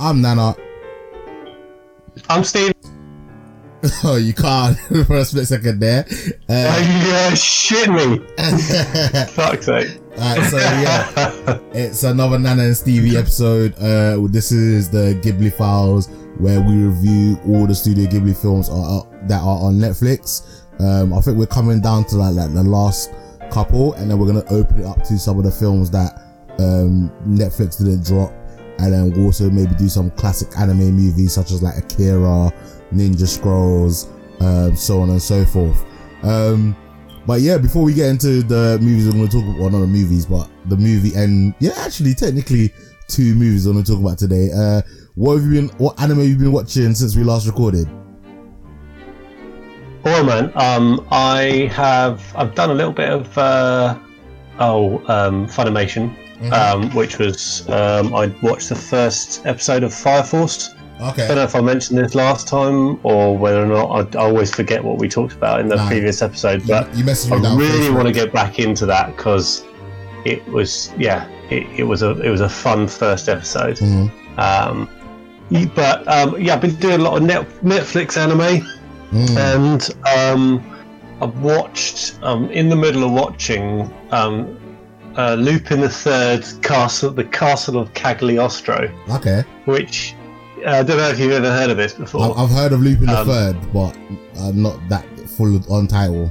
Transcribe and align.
I'm 0.00 0.22
Nana. 0.22 0.56
I'm 2.30 2.42
Steve. 2.42 2.72
Oh, 4.04 4.16
you 4.16 4.34
can't 4.34 4.78
for 5.06 5.16
a 5.16 5.24
split 5.24 5.46
second 5.46 5.80
there. 5.80 6.04
Uh, 6.50 6.76
yeah, 7.06 7.32
shit 7.32 7.88
me. 7.88 8.18
Fuck's 9.32 9.64
sake. 9.64 9.98
Alright, 10.18 10.50
so 10.50 10.58
yeah, 10.58 11.58
it's 11.72 12.02
another 12.02 12.38
Nana 12.38 12.64
and 12.64 12.76
Stevie 12.76 13.16
episode. 13.16 13.72
Uh, 13.78 14.18
this 14.28 14.52
is 14.52 14.90
the 14.90 15.18
Ghibli 15.22 15.50
Files, 15.54 16.08
where 16.36 16.60
we 16.60 16.74
review 16.74 17.38
all 17.46 17.66
the 17.66 17.74
Studio 17.74 18.04
Ghibli 18.04 18.36
films 18.36 18.68
are, 18.68 19.06
that 19.28 19.40
are 19.40 19.58
on 19.64 19.76
Netflix. 19.76 20.62
Um, 20.78 21.14
I 21.14 21.22
think 21.22 21.38
we're 21.38 21.46
coming 21.46 21.80
down 21.80 22.04
to 22.08 22.16
like, 22.16 22.34
like 22.34 22.52
the 22.52 22.62
last 22.62 23.14
couple, 23.50 23.94
and 23.94 24.10
then 24.10 24.18
we're 24.18 24.26
gonna 24.26 24.44
open 24.50 24.80
it 24.80 24.84
up 24.84 25.02
to 25.04 25.18
some 25.18 25.38
of 25.38 25.44
the 25.44 25.50
films 25.50 25.90
that 25.90 26.20
um, 26.58 27.10
Netflix 27.26 27.78
didn't 27.78 28.04
drop, 28.04 28.30
and 28.80 28.92
then 28.92 29.10
we'll 29.12 29.26
also 29.26 29.50
maybe 29.50 29.74
do 29.76 29.88
some 29.88 30.10
classic 30.12 30.48
anime 30.58 30.90
movies 30.90 31.32
such 31.32 31.50
as 31.50 31.62
like 31.62 31.76
Akira, 31.76 32.52
Ninja 32.92 33.26
Scrolls, 33.26 34.08
um, 34.40 34.74
so 34.76 35.00
on 35.00 35.10
and 35.10 35.22
so 35.22 35.44
forth. 35.44 35.84
Um, 36.22 36.76
but 37.26 37.40
yeah, 37.40 37.58
before 37.58 37.82
we 37.82 37.94
get 37.94 38.08
into 38.08 38.42
the 38.42 38.78
movies 38.80 39.06
we're 39.06 39.12
going 39.12 39.28
to 39.28 39.36
talk 39.36 39.44
about, 39.44 39.60
well, 39.60 39.70
not 39.70 39.80
the 39.80 39.86
movies, 39.86 40.26
but 40.26 40.50
the 40.66 40.76
movie 40.76 41.14
and 41.14 41.54
yeah, 41.60 41.72
actually, 41.76 42.14
technically, 42.14 42.72
two 43.08 43.34
movies 43.34 43.66
we're 43.66 43.72
going 43.72 43.84
to 43.84 43.92
talk 43.92 44.00
about 44.00 44.18
today. 44.18 44.50
Uh, 44.54 44.82
what 45.14 45.34
have 45.34 45.44
you 45.44 45.50
been, 45.50 45.68
what 45.78 46.00
anime 46.00 46.18
have 46.18 46.28
you 46.28 46.36
been 46.36 46.52
watching 46.52 46.94
since 46.94 47.14
we 47.16 47.22
last 47.24 47.46
recorded? 47.46 47.88
Oh 50.02 50.24
man, 50.24 50.50
um, 50.54 51.06
I 51.10 51.70
have 51.72 52.34
I've 52.34 52.54
done 52.54 52.70
a 52.70 52.74
little 52.74 52.92
bit 52.92 53.10
of 53.10 53.36
uh, 53.36 53.98
oh 54.58 54.98
um, 55.08 55.46
Funimation, 55.46 56.16
Mm-hmm. 56.40 56.52
um, 56.54 56.90
which 56.94 57.18
was 57.18 57.68
um, 57.68 58.14
I 58.14 58.32
watched 58.42 58.70
the 58.70 58.74
first 58.74 59.44
episode 59.46 59.82
of 59.82 59.92
Fire 59.92 60.22
Force. 60.22 60.70
I 60.98 61.12
don't 61.16 61.36
know 61.36 61.42
if 61.44 61.54
I 61.54 61.60
mentioned 61.60 61.98
this 61.98 62.14
last 62.14 62.46
time 62.48 62.98
or 63.04 63.36
whether 63.36 63.62
or 63.62 63.66
not 63.66 64.14
I, 64.14 64.18
I 64.18 64.22
always 64.24 64.54
forget 64.54 64.82
what 64.84 64.98
we 64.98 65.08
talked 65.08 65.32
about 65.34 65.60
in 65.60 65.68
the 65.68 65.76
Nah. 65.76 65.86
previous 65.88 66.20
episode, 66.22 66.66
but 66.66 66.94
you 66.94 67.04
me 67.04 67.12
I 67.12 67.56
really 67.56 67.90
want 67.90 68.06
to 68.06 68.12
get 68.12 68.32
back 68.32 68.58
into 68.58 68.84
that 68.86 69.16
because 69.16 69.64
it 70.26 70.46
was 70.48 70.92
yeah 70.98 71.26
it, 71.50 71.66
it 71.78 71.84
was 71.84 72.02
a 72.02 72.10
it 72.20 72.28
was 72.30 72.40
a 72.42 72.48
fun 72.48 72.86
first 72.88 73.28
episode. 73.30 73.76
Mhm. 73.78 74.10
Um, 74.38 74.88
but 75.74 76.06
um, 76.06 76.38
yeah, 76.40 76.54
I've 76.54 76.60
been 76.60 76.74
doing 76.76 77.00
a 77.00 77.02
lot 77.02 77.16
of 77.16 77.22
net, 77.22 77.46
Netflix 77.62 78.16
anime, 78.16 78.66
Mm. 79.12 79.36
and 79.54 79.90
um, 80.16 80.76
I've 81.20 81.36
watched. 81.40 82.18
Um, 82.22 82.48
in 82.50 82.68
the 82.68 82.76
middle 82.76 83.02
of 83.04 83.10
watching 83.12 83.92
um, 84.12 84.56
uh, 85.20 85.34
Lupin 85.34 85.80
the 85.80 85.88
Third 85.88 86.42
Castle, 86.62 87.10
the 87.10 87.24
Castle 87.24 87.76
of 87.78 87.92
Cagliostro, 87.94 88.90
Okay. 89.10 89.42
which 89.66 90.14
uh, 90.66 90.70
I 90.70 90.82
don't 90.82 90.96
know 90.98 91.08
if 91.08 91.18
you've 91.18 91.32
ever 91.32 91.50
heard 91.50 91.70
of 91.70 91.76
this 91.76 91.94
before. 91.94 92.36
I've 92.38 92.50
heard 92.50 92.72
of 92.72 92.80
Lupin 92.80 93.06
the 93.06 93.20
Um, 93.20 93.26
Third, 93.26 93.56
but 93.72 93.96
uh, 94.38 94.52
not 94.54 94.76
that 94.88 95.04
full 95.36 95.60
on 95.72 95.86
title. 95.86 96.30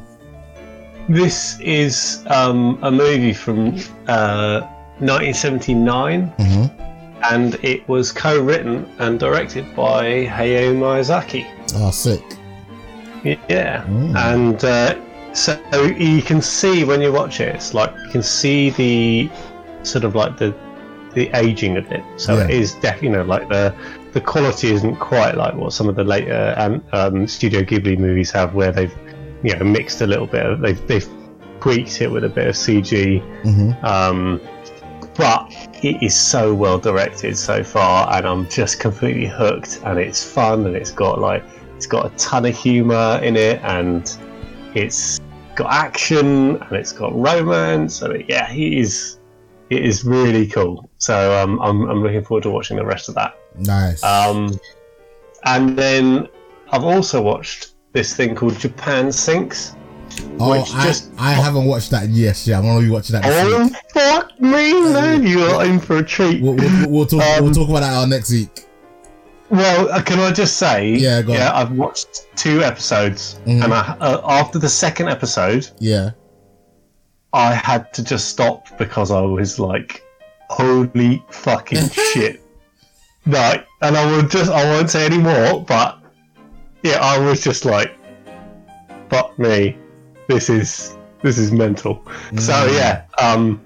This 1.09 1.59
is 1.59 2.23
um, 2.27 2.77
a 2.83 2.91
movie 2.91 3.33
from 3.33 3.75
uh, 4.07 4.61
1979, 4.99 6.27
hmm 6.37 6.65
and 7.33 7.55
it 7.65 7.85
was 7.89 8.13
co-written 8.13 8.89
and 8.99 9.19
directed 9.19 9.65
by 9.75 10.25
Hayao 10.25 10.73
Miyazaki. 10.81 11.45
Oh, 11.75 11.91
sick. 11.91 12.23
Yeah, 13.25 13.83
Mm. 13.83 14.15
and 14.15 14.63
uh, 14.63 14.95
so 15.33 15.59
you 15.83 16.21
can 16.21 16.41
see 16.41 16.83
when 16.83 17.01
you 17.01 17.11
watch 17.11 17.39
it, 17.39 17.55
it's 17.55 17.73
like 17.73 17.93
you 18.05 18.09
can 18.11 18.23
see 18.23 18.69
the 18.71 19.29
sort 19.83 20.03
of 20.03 20.15
like 20.15 20.37
the 20.37 20.53
the 21.13 21.29
aging 21.35 21.77
of 21.77 21.91
it. 21.91 22.03
So 22.17 22.37
it 22.37 22.49
Yeah. 22.49 22.55
is 22.55 22.73
definitely 22.75 23.07
you 23.09 23.13
know 23.15 23.23
like 23.23 23.49
the 23.49 23.73
the 24.13 24.21
quality 24.21 24.71
isn't 24.71 24.95
quite 24.97 25.35
like 25.37 25.55
what 25.55 25.73
some 25.73 25.87
of 25.89 25.95
the 25.95 26.03
later 26.03 26.53
um, 26.57 26.83
um, 26.93 27.27
Studio 27.27 27.61
Ghibli 27.61 27.97
movies 27.97 28.31
have, 28.31 28.53
where 28.55 28.71
they've 28.71 28.93
you 29.43 29.55
know 29.55 29.63
mixed 29.65 30.01
a 30.01 30.07
little 30.07 30.27
bit. 30.27 30.45
Of, 30.45 30.61
they've 30.61 30.87
they've 30.87 31.07
tweaked 31.59 32.01
it 32.01 32.07
with 32.11 32.23
a 32.23 32.29
bit 32.29 32.47
of 32.47 32.55
CG. 32.55 33.21
hmm 33.43 33.71
Um, 33.85 34.41
but 35.15 35.51
it 35.83 36.01
is 36.01 36.17
so 36.17 36.53
well 36.53 36.79
directed 36.79 37.37
so 37.37 37.63
far, 37.63 38.11
and 38.15 38.25
I'm 38.25 38.47
just 38.47 38.79
completely 38.79 39.27
hooked. 39.27 39.79
And 39.83 39.99
it's 39.99 40.23
fun, 40.23 40.65
and 40.65 40.75
it's 40.75 40.91
got 40.91 41.19
like 41.19 41.43
it's 41.75 41.87
got 41.87 42.05
a 42.05 42.15
ton 42.17 42.45
of 42.45 42.55
humor 42.55 43.19
in 43.21 43.35
it, 43.35 43.59
and 43.63 44.09
it's 44.75 45.19
got 45.59 45.71
action, 45.71 46.55
and 46.61 46.71
it's 46.71 46.91
got 46.91 47.13
romance, 47.13 48.01
and 48.01 48.23
yeah, 48.27 48.51
it 48.51 48.73
is 48.73 49.19
it 49.69 49.85
is 49.85 50.03
really 50.03 50.47
cool. 50.47 50.89
So 50.97 51.37
um, 51.37 51.59
I'm 51.61 51.87
I'm 51.89 52.01
looking 52.01 52.23
forward 52.23 52.43
to 52.43 52.49
watching 52.49 52.77
the 52.77 52.85
rest 52.85 53.09
of 53.09 53.15
that. 53.15 53.37
Nice. 53.55 54.01
Um, 54.03 54.57
and 55.45 55.77
then 55.77 56.27
I've 56.71 56.83
also 56.85 57.21
watched 57.21 57.73
this 57.93 58.15
thing 58.15 58.35
called 58.35 58.57
Japan 58.57 59.11
Sinks. 59.11 59.75
oh, 60.39 60.51
which 60.51 60.73
I, 60.73 60.85
just- 60.85 61.11
I 61.17 61.33
haven't 61.33 61.65
watched 61.65 61.91
that 61.91 62.09
yet. 62.09 62.47
Yeah, 62.47 62.57
I'm 62.59 62.63
gonna 62.65 62.81
be 62.81 62.89
watching 62.89 63.13
that 63.19 63.23
Oh 63.25 63.69
fuck 63.93 64.39
me, 64.39 64.73
man! 64.93 65.23
You 65.27 65.41
are 65.41 65.65
in 65.65 65.79
for 65.79 65.97
a 65.97 66.05
treat. 66.05 66.41
We'll, 66.41 66.55
we'll, 66.55 66.89
we'll 66.89 67.05
talk. 67.05 67.21
Um, 67.21 67.43
we'll 67.43 67.53
talk 67.53 67.69
about 67.69 67.81
that 67.81 68.07
next 68.07 68.31
week. 68.31 68.65
Well, 69.49 69.91
uh, 69.91 70.01
can 70.03 70.19
I 70.19 70.31
just 70.31 70.57
say? 70.57 70.93
Yeah, 70.93 71.21
yeah. 71.25 71.51
I've 71.53 71.71
watched 71.71 72.27
two 72.35 72.61
episodes, 72.63 73.39
Mhm. 73.45 73.63
and 73.63 73.73
I, 73.73 73.95
uh, 73.99 74.21
after 74.25 74.59
the 74.59 74.69
second 74.69 75.09
episode, 75.09 75.67
Yeah. 75.79 76.11
I 77.33 77.53
had 77.53 77.91
to 77.93 78.03
just 78.03 78.27
stop 78.29 78.65
because 78.77 79.11
I 79.11 79.21
was 79.21 79.59
like, 79.59 80.03
"Holy 80.49 81.23
fucking 81.29 81.89
shit!" 82.13 82.41
Like, 83.27 83.65
and 83.81 83.97
I 83.97 84.05
will 84.11 84.23
just 84.27 84.51
I 84.51 84.63
won't 84.65 84.89
say 84.89 85.05
any 85.05 85.17
more, 85.17 85.63
but 85.63 85.97
yeah, 86.83 86.99
I 87.01 87.17
was 87.19 87.41
just 87.41 87.65
like, 87.65 87.91
"Fuck 89.09 89.37
me, 89.39 89.77
this 90.27 90.49
is 90.49 90.95
this 91.23 91.37
is 91.37 91.51
mental." 91.51 92.01
So 92.37 92.53
Mm. 92.53 92.73
yeah, 92.73 93.01
um, 93.19 93.61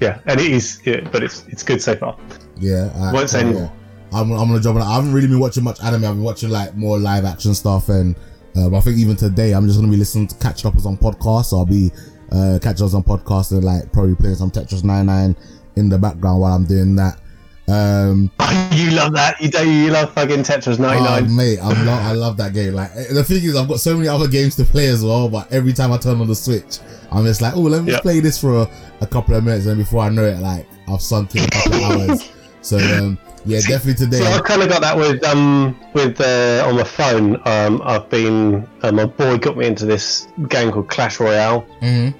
yeah, 0.00 0.18
and 0.26 0.40
it 0.40 0.50
is, 0.50 0.80
yeah, 0.84 1.00
but 1.12 1.22
it's 1.22 1.44
it's 1.48 1.62
good 1.62 1.80
so 1.82 1.94
far. 1.96 2.16
Yeah. 2.58 2.90
I, 3.00 3.12
Won't 3.12 3.30
say 3.30 3.38
I- 3.38 3.42
anymore. 3.42 3.72
I'm, 4.12 4.32
I'm 4.32 4.48
gonna 4.48 4.60
jump 4.60 4.76
on. 4.76 4.82
I 4.82 4.94
haven't 4.94 5.12
really 5.12 5.28
been 5.28 5.40
watching 5.40 5.64
much 5.64 5.82
anime. 5.82 6.04
I've 6.04 6.14
been 6.14 6.22
watching 6.22 6.50
like 6.50 6.74
more 6.74 6.98
live 6.98 7.24
action 7.24 7.54
stuff, 7.54 7.88
and 7.88 8.16
um, 8.56 8.74
I 8.74 8.80
think 8.80 8.98
even 8.98 9.16
today 9.16 9.52
I'm 9.52 9.66
just 9.66 9.78
gonna 9.78 9.90
be 9.90 9.98
listening 9.98 10.26
to 10.28 10.34
catch 10.36 10.64
up 10.64 10.74
on 10.74 10.96
podcasts. 10.96 11.46
So 11.46 11.58
I'll 11.58 11.66
be 11.66 11.90
uh, 12.32 12.58
catching 12.60 12.86
up 12.86 12.94
on 12.94 13.02
podcasts 13.02 13.52
and 13.52 13.64
like 13.64 13.92
probably 13.92 14.14
playing 14.14 14.36
some 14.36 14.50
Tetris 14.50 14.84
99 14.84 15.36
in 15.76 15.88
the 15.88 15.98
background 15.98 16.40
while 16.40 16.52
I'm 16.52 16.64
doing 16.64 16.96
that. 16.96 17.20
Um, 17.68 18.32
you 18.72 18.90
love 18.90 19.12
that, 19.12 19.36
you 19.40 19.48
do, 19.48 19.70
you 19.70 19.90
love 19.90 20.12
fucking 20.12 20.42
Tetris 20.42 20.80
ninety 20.80 21.06
oh, 21.06 21.20
nine. 21.20 21.36
mate, 21.36 21.60
I 21.60 21.68
love 21.84 22.02
I 22.02 22.12
love 22.12 22.36
that 22.38 22.52
game. 22.52 22.74
Like 22.74 22.92
the 22.94 23.22
thing 23.22 23.44
is, 23.44 23.54
I've 23.54 23.68
got 23.68 23.78
so 23.78 23.96
many 23.96 24.08
other 24.08 24.26
games 24.26 24.56
to 24.56 24.64
play 24.64 24.88
as 24.88 25.04
well. 25.04 25.28
But 25.28 25.52
every 25.52 25.72
time 25.72 25.92
I 25.92 25.98
turn 25.98 26.20
on 26.20 26.26
the 26.26 26.34
Switch, 26.34 26.80
I'm 27.12 27.24
just 27.24 27.40
like, 27.40 27.54
oh, 27.54 27.60
let 27.60 27.84
me 27.84 27.92
just 27.92 28.02
play 28.02 28.18
this 28.18 28.40
for 28.40 28.62
a, 28.62 28.70
a 29.02 29.06
couple 29.06 29.36
of 29.36 29.44
minutes, 29.44 29.66
and 29.66 29.78
before 29.78 30.02
I 30.02 30.08
know 30.08 30.24
it, 30.24 30.40
like 30.40 30.66
I've 30.88 31.00
sunk 31.00 31.36
in 31.36 31.44
a 31.44 31.48
couple 31.48 31.74
of 31.74 32.10
hours. 32.10 32.32
So 32.62 32.76
um, 32.76 33.18
yeah, 33.44 33.60
definitely 33.60 33.94
today. 34.06 34.18
So 34.18 34.24
I 34.26 34.40
kind 34.40 34.62
of 34.62 34.68
got 34.68 34.80
that 34.82 34.96
with 34.96 35.22
um 35.24 35.78
with 35.94 36.20
uh, 36.20 36.64
on 36.66 36.76
the 36.76 36.84
phone. 36.84 37.40
Um, 37.46 37.80
I've 37.84 38.08
been 38.10 38.68
uh, 38.82 38.92
my 38.92 39.06
boy 39.06 39.38
got 39.38 39.56
me 39.56 39.66
into 39.66 39.86
this 39.86 40.28
game 40.48 40.70
called 40.72 40.88
Clash 40.88 41.20
Royale. 41.20 41.66
Mhm. 41.80 42.14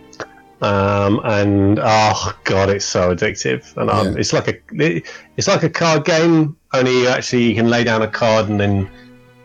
Um, 0.62 1.20
and 1.25 1.78
oh 1.82 2.32
god, 2.44 2.69
it's 2.69 2.84
so 2.84 3.14
addictive. 3.14 3.75
And 3.78 3.88
um, 3.91 4.12
Yeah. 4.12 4.19
it's 4.20 4.32
like 4.32 4.48
a 4.48 4.54
it, 4.82 5.06
it's 5.36 5.48
like 5.48 5.62
a 5.62 5.70
card 5.70 6.04
game. 6.04 6.56
Only 6.72 7.00
you 7.03 7.08
actually 7.08 7.44
you 7.44 7.54
can 7.54 7.69
lay 7.70 7.82
down 7.84 8.02
a 8.02 8.08
card 8.08 8.48
and 8.48 8.60
then 8.60 8.88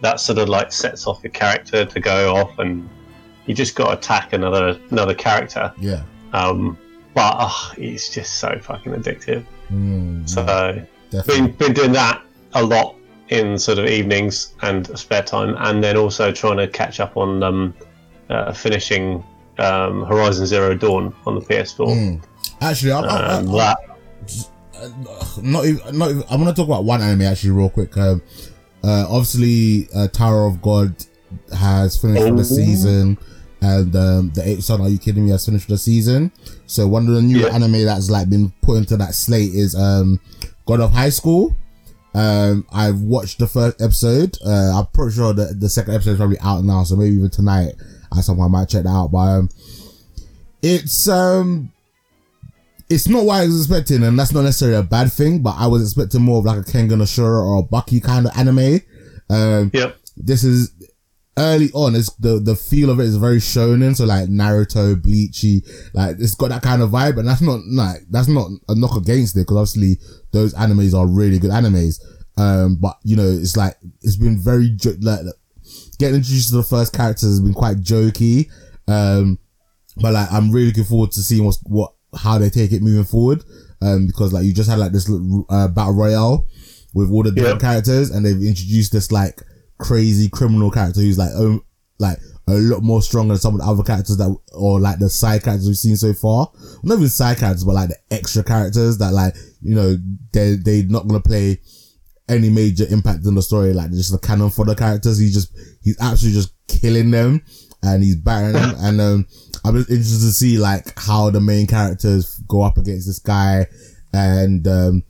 that 0.02 0.20
sort 0.20 0.38
of 0.40 0.50
like 0.50 0.72
sets 0.74 1.08
off 1.08 1.24
your 1.24 1.32
character 1.32 1.86
to 1.86 2.00
go 2.00 2.36
off, 2.36 2.60
and 2.60 2.88
you 3.46 3.54
just 3.56 3.76
got 3.76 3.88
to 3.88 3.94
attack 3.98 4.34
another 4.34 4.78
another 4.92 5.14
character. 5.14 5.74
Yeah. 5.80 6.04
Um, 6.34 6.78
but 7.14 7.34
oh, 7.40 7.72
it's 7.78 8.10
just 8.10 8.34
so 8.40 8.60
fucking 8.62 8.92
addictive. 8.92 9.46
Mm, 9.72 10.28
So 10.30 10.86
definitely. 11.16 11.48
been 11.48 11.52
been 11.58 11.74
doing 11.74 11.92
that 11.94 12.22
a 12.54 12.64
lot 12.64 12.96
in 13.30 13.58
sort 13.58 13.80
of 13.80 13.86
evenings 13.88 14.54
and 14.62 14.88
spare 14.98 15.24
time, 15.24 15.56
and 15.60 15.84
then 15.84 15.98
also 15.98 16.32
trying 16.32 16.58
to 16.58 16.68
catch 16.68 17.00
up 17.00 17.18
on 17.18 17.42
um, 17.44 17.74
uh, 18.30 18.54
finishing 18.54 19.24
um, 19.58 20.04
Horizon 20.06 20.46
Zero 20.46 20.76
Dawn 20.76 21.14
on 21.26 21.36
the 21.36 21.42
PS4. 21.42 21.88
Mm. 21.88 22.24
Actually, 22.62 22.92
I, 22.92 23.00
I, 23.00 23.04
I, 23.06 23.34
Um, 23.38 23.50
I, 23.50 23.58
that 23.58 23.78
not 25.42 25.66
even, 25.66 25.98
not 25.98 26.10
even, 26.12 26.24
I'm 26.30 26.40
gonna 26.40 26.54
talk 26.54 26.68
about 26.68 26.84
one 26.84 27.02
anime 27.02 27.24
actually 27.24 27.52
real 27.52 27.70
quick. 27.70 27.96
Um, 27.98 28.22
uh, 28.84 29.06
obviously, 29.10 29.88
uh, 29.96 30.08
Tower 30.10 30.46
of 30.48 30.62
God 30.62 30.96
has 31.58 31.98
finished 31.98 32.22
Oh. 32.24 32.36
the 32.36 32.44
season, 32.46 33.18
and 33.62 33.96
um, 33.96 34.32
the 34.36 34.48
Eighth 34.48 34.64
Son, 34.64 34.82
Are 34.82 34.90
You 34.90 35.00
Kidding 35.00 35.26
Me? 35.26 35.32
has 35.32 35.46
finished 35.46 35.68
the 35.68 35.78
season. 35.78 36.32
So 36.68 36.88
one 36.88 37.08
of 37.08 37.16
the 37.16 37.22
new 37.22 37.40
Yeah. 37.40 37.48
anime 37.48 37.84
that's 37.86 38.10
like 38.10 38.30
been 38.30 38.52
put 38.62 38.78
into 38.78 38.98
that 38.98 39.16
slate 39.16 39.54
is 39.54 39.74
um, 39.76 40.20
God 40.66 40.80
of 40.82 40.92
High 40.92 41.10
School. 41.10 41.56
Um, 42.14 42.66
I've 42.72 43.02
watched 43.02 43.40
the 43.40 43.48
first 43.48 43.82
episode. 43.82 44.38
Uh, 44.46 44.80
I'm 44.80 44.86
pretty 44.88 45.16
sure 45.16 45.34
that 45.34 45.60
the 45.60 45.68
second 45.70 45.96
episode 45.96 46.12
is 46.12 46.18
probably 46.18 46.40
out 46.40 46.64
now, 46.64 46.84
so 46.84 46.96
maybe 46.96 47.16
even 47.18 47.30
tonight 47.30 47.74
at 48.18 48.24
some 48.24 48.38
point 48.38 48.48
I 48.50 48.52
might 48.52 48.70
check 48.70 48.84
that 48.84 48.90
out. 48.90 49.12
But 49.12 49.18
um, 49.18 49.50
it's 50.62 51.08
um, 51.10 51.72
it's 52.90 53.08
not 53.08 53.26
what 53.26 53.42
I 53.42 53.46
was 53.46 53.62
expecting, 53.62 54.04
and 54.04 54.18
that's 54.18 54.32
not 54.32 54.44
necessarily 54.44 54.78
a 54.78 54.84
bad 54.84 55.12
thing. 55.12 55.42
But 55.42 55.56
I 55.58 55.68
was 55.68 55.82
expecting 55.82 56.22
more 56.22 56.40
of 56.40 56.46
like 56.46 56.60
a 56.60 56.62
Kengan 56.62 57.02
Ashura 57.02 57.44
or 57.44 57.60
a 57.60 57.64
Baki 57.64 58.02
kind 58.02 58.26
of 58.28 58.38
anime. 58.38 58.80
Um, 59.30 59.72
Yep. 59.74 59.98
this 60.18 60.44
is 60.44 60.72
early 61.38 61.70
on. 61.74 61.96
It's 61.96 62.14
the 62.16 62.40
the 62.40 62.56
feel 62.56 62.90
of 62.90 63.00
it 63.00 63.04
is 63.06 63.18
very 63.18 63.38
shonen, 63.40 63.96
so 63.96 64.06
like 64.06 64.30
Naruto, 64.30 64.96
Bleachy, 64.96 65.66
like 65.94 66.18
it's 66.20 66.36
got 66.36 66.50
that 66.50 66.62
kind 66.64 66.82
of 66.82 66.92
vibe, 66.92 67.18
and 67.18 67.28
that's 67.28 67.42
not 67.42 67.60
like 67.68 68.02
that's 68.10 68.28
not 68.28 68.50
a 68.70 68.76
knock 68.76 68.96
against 68.98 69.36
it 69.36 69.42
because 69.42 69.58
obviously 69.76 70.00
those 70.32 70.54
animes 70.54 70.94
are 70.98 71.08
really 71.08 71.40
good 71.40 71.52
animes. 71.52 72.00
Um, 72.38 72.78
but 72.82 72.98
you 73.04 73.16
know, 73.16 73.28
it's 73.28 73.56
like 73.58 73.76
it's 74.02 74.18
been 74.18 74.38
very 74.38 74.70
jo- 74.70 74.96
like 75.02 75.22
getting 76.00 76.16
introduced 76.18 76.50
to 76.50 76.56
the 76.58 76.64
first 76.64 76.94
characters 76.94 77.30
has 77.30 77.42
been 77.42 77.54
quite 77.54 77.78
jokey. 77.78 78.50
Um, 78.88 79.40
but 79.98 80.14
like 80.14 80.32
I'm 80.32 80.52
really 80.52 80.68
looking 80.68 80.84
forward 80.84 81.12
to 81.14 81.22
seeing 81.22 81.46
what's 81.46 81.60
what 81.64 81.94
how 82.18 82.38
they 82.38 82.50
take 82.50 82.72
it 82.72 82.82
moving 82.82 83.06
forward. 83.06 83.44
Um, 83.82 84.08
because 84.08 84.34
like 84.34 84.46
you 84.46 84.54
just 84.54 84.70
had 84.70 84.80
like 84.80 84.92
this 84.92 85.10
uh, 85.50 85.68
battle 85.70 85.94
royale 85.94 86.48
with 86.94 87.12
all 87.12 87.24
the 87.24 87.32
different 87.32 87.62
Yeah. 87.62 87.70
characters, 87.72 88.10
and 88.10 88.26
they've 88.26 88.36
introduced 88.42 88.92
this 88.94 89.12
like 89.12 89.42
crazy 89.78 90.30
criminal 90.30 90.72
character 90.72 91.02
who's 91.02 91.18
like 91.18 91.32
um, 91.36 91.64
like 92.00 92.18
a 92.48 92.54
lot 92.54 92.84
more 92.84 93.02
stronger 93.02 93.34
than 93.34 93.40
some 93.40 93.56
of 93.56 93.62
the 93.62 93.68
other 93.68 93.84
characters 93.84 94.18
that 94.18 94.36
or 94.54 94.80
like 94.80 95.00
the 95.00 95.10
side 95.10 95.44
characters 95.44 95.68
we've 95.68 95.78
seen 95.78 95.96
so 95.96 96.14
far. 96.14 96.52
Not 96.84 96.98
even 96.98 97.10
side 97.10 97.38
characters, 97.38 97.64
but 97.64 97.76
like 97.76 97.90
the 97.90 97.98
extra 98.12 98.44
characters 98.44 98.98
that 99.00 99.14
like 99.14 99.36
you 99.62 99.76
know 99.76 99.98
they 100.32 100.56
they're 100.56 100.84
not 100.84 101.08
gonna 101.08 101.22
play 101.22 101.60
any 102.28 102.50
major 102.50 102.86
impact 102.90 103.26
in 103.26 103.36
the 103.36 103.42
story. 103.42 103.74
Like 103.74 103.92
just 103.92 104.12
the 104.12 104.20
canon 104.20 104.50
for 104.50 104.66
the 104.66 104.76
characters. 104.76 105.18
He's 105.18 105.34
just 105.34 105.52
he's 105.82 105.98
absolutely 106.00 106.42
just 106.42 106.54
killing 106.68 107.12
them 107.12 107.42
and 107.82 108.04
he's 108.04 108.16
battering 108.16 108.54
them. 108.54 108.76
and 108.80 109.02
um, 109.02 109.28
I'm 109.64 109.76
just 109.76 109.90
interested 109.90 110.26
to 110.26 110.32
see 110.32 110.58
like 110.58 110.98
how 111.00 111.30
the 111.30 111.42
main 111.42 111.68
characters 111.68 112.38
go 112.48 112.62
up 112.62 112.78
against 112.78 113.08
this 113.08 113.20
guy 113.20 113.68
and 114.14 114.68
um, 114.68 115.04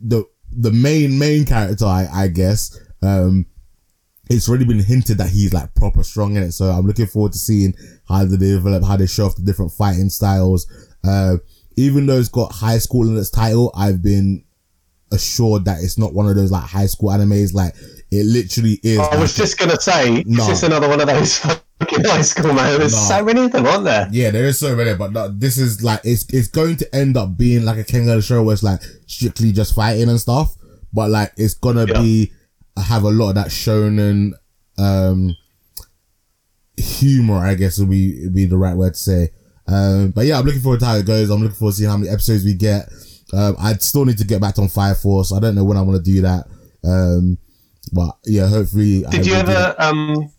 the 0.00 0.24
the 0.50 0.72
main 0.72 1.18
main 1.18 1.44
character, 1.44 1.84
I, 1.84 2.08
I 2.12 2.28
guess. 2.28 2.78
Um, 3.02 3.46
it's 4.30 4.48
already 4.48 4.64
been 4.64 4.82
hinted 4.82 5.18
that 5.18 5.30
he's 5.30 5.52
like 5.54 5.74
proper 5.74 6.02
strong 6.02 6.36
in 6.36 6.42
it. 6.42 6.52
So 6.52 6.66
I'm 6.66 6.86
looking 6.86 7.06
forward 7.06 7.32
to 7.32 7.38
seeing 7.38 7.74
how 8.08 8.24
they 8.24 8.36
develop, 8.36 8.84
how 8.84 8.96
they 8.96 9.06
show 9.06 9.26
off 9.26 9.36
the 9.36 9.42
different 9.42 9.72
fighting 9.72 10.10
styles. 10.10 10.66
Uh, 11.04 11.36
even 11.76 12.06
though 12.06 12.18
it's 12.18 12.28
got 12.28 12.52
high 12.52 12.78
school 12.78 13.08
in 13.08 13.16
its 13.16 13.30
title, 13.30 13.70
I've 13.76 14.02
been 14.02 14.44
assured 15.10 15.64
that 15.64 15.82
it's 15.82 15.96
not 15.96 16.12
one 16.12 16.28
of 16.28 16.34
those 16.36 16.50
like 16.50 16.64
high 16.64 16.86
school 16.86 17.10
animes. 17.10 17.54
Like 17.54 17.74
it 18.10 18.26
literally 18.26 18.78
is. 18.82 18.98
I 18.98 19.16
was 19.16 19.30
like- 19.32 19.36
just 19.46 19.58
gonna 19.58 19.80
say, 19.80 20.22
No. 20.26 20.42
is 20.42 20.48
this 20.48 20.62
another 20.62 20.88
one 20.88 21.00
of 21.00 21.06
those 21.06 21.38
fucking 21.80 22.04
high 22.04 22.22
school 22.22 22.52
man? 22.52 22.78
There's 22.78 22.92
No. 22.92 22.98
so 23.16 23.24
many 23.24 23.44
of 23.44 23.52
them, 23.52 23.66
aren't 23.66 23.84
there? 23.84 24.08
Yeah, 24.10 24.30
there 24.30 24.44
is 24.46 24.58
so 24.58 24.76
many, 24.76 24.94
but 24.94 25.12
no, 25.12 25.28
this 25.28 25.56
is 25.56 25.82
like 25.82 26.00
it's 26.04 26.26
it's 26.32 26.48
going 26.48 26.76
to 26.78 26.94
end 26.94 27.16
up 27.16 27.36
being 27.36 27.64
like 27.64 27.78
a 27.78 27.84
King 27.84 28.08
of 28.10 28.16
the 28.16 28.22
show 28.22 28.42
where 28.42 28.52
it's 28.52 28.62
like 28.62 28.82
strictly 29.06 29.52
just 29.52 29.74
fighting 29.74 30.08
and 30.08 30.20
stuff, 30.20 30.54
but 30.92 31.10
like 31.10 31.32
it's 31.38 31.54
gonna 31.54 31.86
Yeah. 31.86 32.00
be 32.02 32.32
have 32.82 33.04
a 33.04 33.10
lot 33.10 33.30
of 33.30 33.34
that 33.36 33.48
shonen 33.48 34.32
um 34.78 35.36
humor, 36.76 37.38
I 37.38 37.54
guess 37.54 37.78
would 37.78 37.90
be 37.90 38.24
would 38.24 38.34
be 38.34 38.46
the 38.46 38.56
right 38.56 38.76
word 38.76 38.94
to 38.94 39.00
say. 39.00 39.30
Um, 39.66 40.10
but 40.10 40.24
yeah, 40.24 40.38
I'm 40.38 40.46
looking 40.46 40.62
forward 40.62 40.80
to 40.80 40.86
how 40.86 40.96
it 40.96 41.06
goes. 41.06 41.30
I'm 41.30 41.42
looking 41.42 41.56
forward 41.56 41.72
to 41.72 41.76
seeing 41.76 41.90
how 41.90 41.96
many 41.96 42.10
episodes 42.10 42.44
we 42.44 42.54
get. 42.54 42.88
Um, 43.32 43.56
I 43.58 43.74
still 43.74 44.06
need 44.06 44.18
to 44.18 44.24
get 44.24 44.40
back 44.40 44.58
on 44.58 44.68
Fire 44.68 44.94
Force. 44.94 45.32
I 45.32 45.40
don't 45.40 45.54
know 45.54 45.64
when 45.64 45.76
I 45.76 45.82
want 45.82 46.02
to 46.02 46.10
do 46.10 46.22
that. 46.22 46.46
Um, 46.84 47.38
but 47.92 48.16
yeah, 48.24 48.46
hopefully. 48.46 49.04
I 49.04 49.10
Did 49.10 49.26
you 49.26 49.34
will 49.34 49.42
do 49.42 49.50
ever 49.50 49.74
um? 49.78 50.32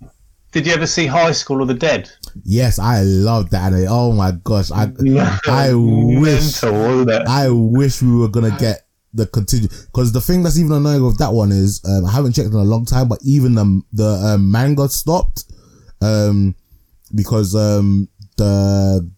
Did 0.51 0.65
you 0.65 0.73
ever 0.73 0.87
see 0.87 1.05
High 1.05 1.31
School 1.31 1.61
of 1.61 1.67
the 1.67 1.75
Dead? 1.75 2.09
Yes, 2.43 2.79
I 2.79 3.01
love 3.01 3.51
that 3.51 3.71
anime. 3.71 3.85
Oh 3.87 4.13
my 4.13 4.31
gosh, 4.43 4.71
I 4.71 4.85
I 5.47 5.73
wish? 5.73 6.63
I 6.63 7.49
wish 7.49 8.01
we 8.01 8.17
were 8.17 8.29
gonna 8.29 8.57
get 8.57 8.87
the 9.13 9.25
continue 9.27 9.67
because 9.87 10.11
the 10.11 10.21
thing 10.21 10.43
that's 10.43 10.57
even 10.59 10.71
annoying 10.73 11.03
with 11.03 11.17
that 11.17 11.33
one 11.33 11.51
is 11.51 11.81
um, 11.85 12.05
I 12.05 12.11
haven't 12.11 12.33
checked 12.33 12.49
in 12.49 12.53
a 12.53 12.63
long 12.63 12.85
time, 12.85 13.07
but 13.07 13.19
even 13.23 13.55
the 13.55 13.81
the 13.93 14.07
um, 14.07 14.87
stopped 14.89 15.45
um 16.01 16.55
because 17.13 17.55
um 17.55 18.07
the 18.37 19.09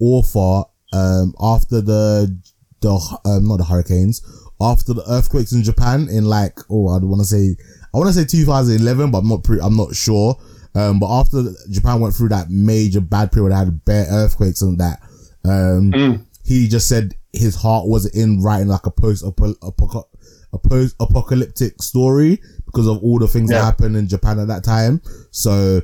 author 0.00 0.68
um 0.92 1.34
after 1.40 1.80
the 1.80 2.40
the 2.80 3.18
um 3.24 3.46
not 3.48 3.58
the 3.58 3.64
hurricanes 3.64 4.22
after 4.60 4.94
the 4.94 5.04
earthquakes 5.08 5.52
in 5.52 5.62
Japan 5.62 6.08
in 6.10 6.24
like 6.24 6.58
oh 6.70 6.88
I 6.88 6.98
want 6.98 7.20
to 7.20 7.26
say 7.26 7.56
I 7.94 7.98
want 7.98 8.08
to 8.08 8.12
say 8.14 8.24
2011 8.24 9.10
but 9.10 9.18
I'm 9.18 9.28
not 9.28 9.44
pre- 9.44 9.60
I'm 9.60 9.76
not 9.76 9.94
sure 9.94 10.36
um 10.74 10.98
but 10.98 11.08
after 11.08 11.44
Japan 11.70 12.00
went 12.00 12.14
through 12.14 12.30
that 12.30 12.50
major 12.50 13.00
bad 13.00 13.30
period 13.32 13.52
they 13.52 13.56
had 13.56 13.84
bare 13.84 14.06
earthquakes 14.10 14.62
and 14.62 14.78
that 14.78 15.00
um 15.44 15.92
Mm. 15.92 16.26
He 16.44 16.68
just 16.68 16.88
said 16.88 17.14
his 17.32 17.56
heart 17.56 17.86
wasn't 17.86 18.14
in 18.14 18.40
writing 18.42 18.68
like 18.68 18.86
a 18.86 18.90
post 18.90 19.24
a 19.24 19.32
post 20.58 20.96
apocalyptic 21.00 21.82
story 21.82 22.40
because 22.66 22.86
of 22.86 22.98
all 23.02 23.18
the 23.18 23.28
things 23.28 23.50
that 23.50 23.64
happened 23.64 23.96
in 23.96 24.06
Japan 24.08 24.38
at 24.38 24.48
that 24.48 24.62
time. 24.64 25.00
So 25.30 25.80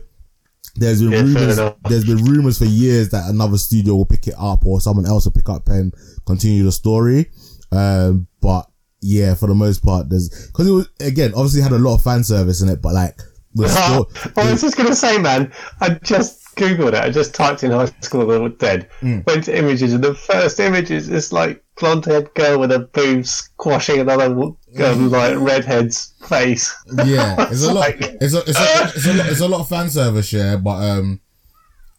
there's 0.77 1.03
been 1.03 1.13
Yeah, 1.13 1.21
rumors. 1.23 1.57
There's 1.89 2.05
been 2.05 2.25
rumors 2.25 2.59
for 2.59 2.67
years 2.67 3.09
that 3.11 3.29
another 3.29 3.59
studio 3.59 3.97
will 3.97 4.07
pick 4.07 4.29
it 4.29 4.35
up 4.39 4.65
or 4.65 4.81
someone 4.81 5.07
else 5.07 5.25
will 5.25 5.33
pick 5.33 5.49
up 5.49 5.69
and 5.69 5.93
continue 6.27 6.63
the 6.63 6.73
story. 6.73 7.31
Um, 7.73 8.29
but 8.41 8.69
yeah, 9.01 9.35
for 9.35 9.47
the 9.47 9.55
most 9.55 9.85
part, 9.85 10.09
there's 10.09 10.29
because 10.47 10.69
it 10.69 10.73
was 10.73 10.89
again 11.01 11.33
obviously 11.35 11.63
had 11.63 11.73
a 11.73 11.79
lot 11.79 11.97
of 11.97 12.03
fan 12.03 12.23
service 12.23 12.61
in 12.61 12.69
it, 12.69 12.83
but 12.83 12.95
like 12.95 13.21
I 13.59 14.05
was 14.37 14.61
just 14.61 14.77
going 14.77 14.89
to 14.89 14.95
say, 14.95 15.19
man, 15.19 15.53
I 15.81 15.91
just 16.03 16.55
googled 16.57 16.89
it. 16.89 16.95
I 16.95 17.11
just 17.11 17.35
typed 17.35 17.65
in 17.65 17.71
high 17.73 17.87
school 18.01 18.31
of 18.31 18.43
the 18.43 18.49
dead, 18.59 18.89
Mm. 19.01 19.27
went 19.27 19.45
to 19.45 19.57
images, 19.57 19.93
and 19.93 20.05
the 20.05 20.15
first 20.15 20.61
image 20.61 20.91
is 20.91 21.09
this 21.09 21.33
like 21.33 21.63
blonde 21.79 22.05
haired 22.05 22.33
girl 22.35 22.61
with 22.61 22.71
a 22.73 22.81
boob 22.81 23.27
squashing 23.27 23.99
another 24.01 24.27
um, 24.27 24.57
like 25.11 25.37
redhead's 25.39 26.13
face. 26.29 26.75
yeah, 27.05 27.35
it's 27.51 27.63
a 27.65 27.73
lot. 27.73 27.81
Like- 27.81 28.17
It's 28.21 28.35
a, 28.35 28.41
it's 28.47 28.59
a, 28.59 28.93
it's 28.95 29.07
a 29.07 29.13
lot. 29.15 29.27
It's 29.31 29.41
a 29.41 29.49
lot 29.49 29.61
of 29.63 29.69
fan 29.69 29.91
service, 29.91 30.33
yeah. 30.33 30.57
But 30.57 30.83
um, 30.83 31.21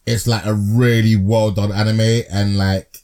it's 0.05 0.27
like 0.27 0.45
a 0.45 0.53
really 0.53 1.15
well 1.15 1.51
done 1.51 1.71
anime, 1.71 2.23
and 2.31 2.57
like 2.57 2.97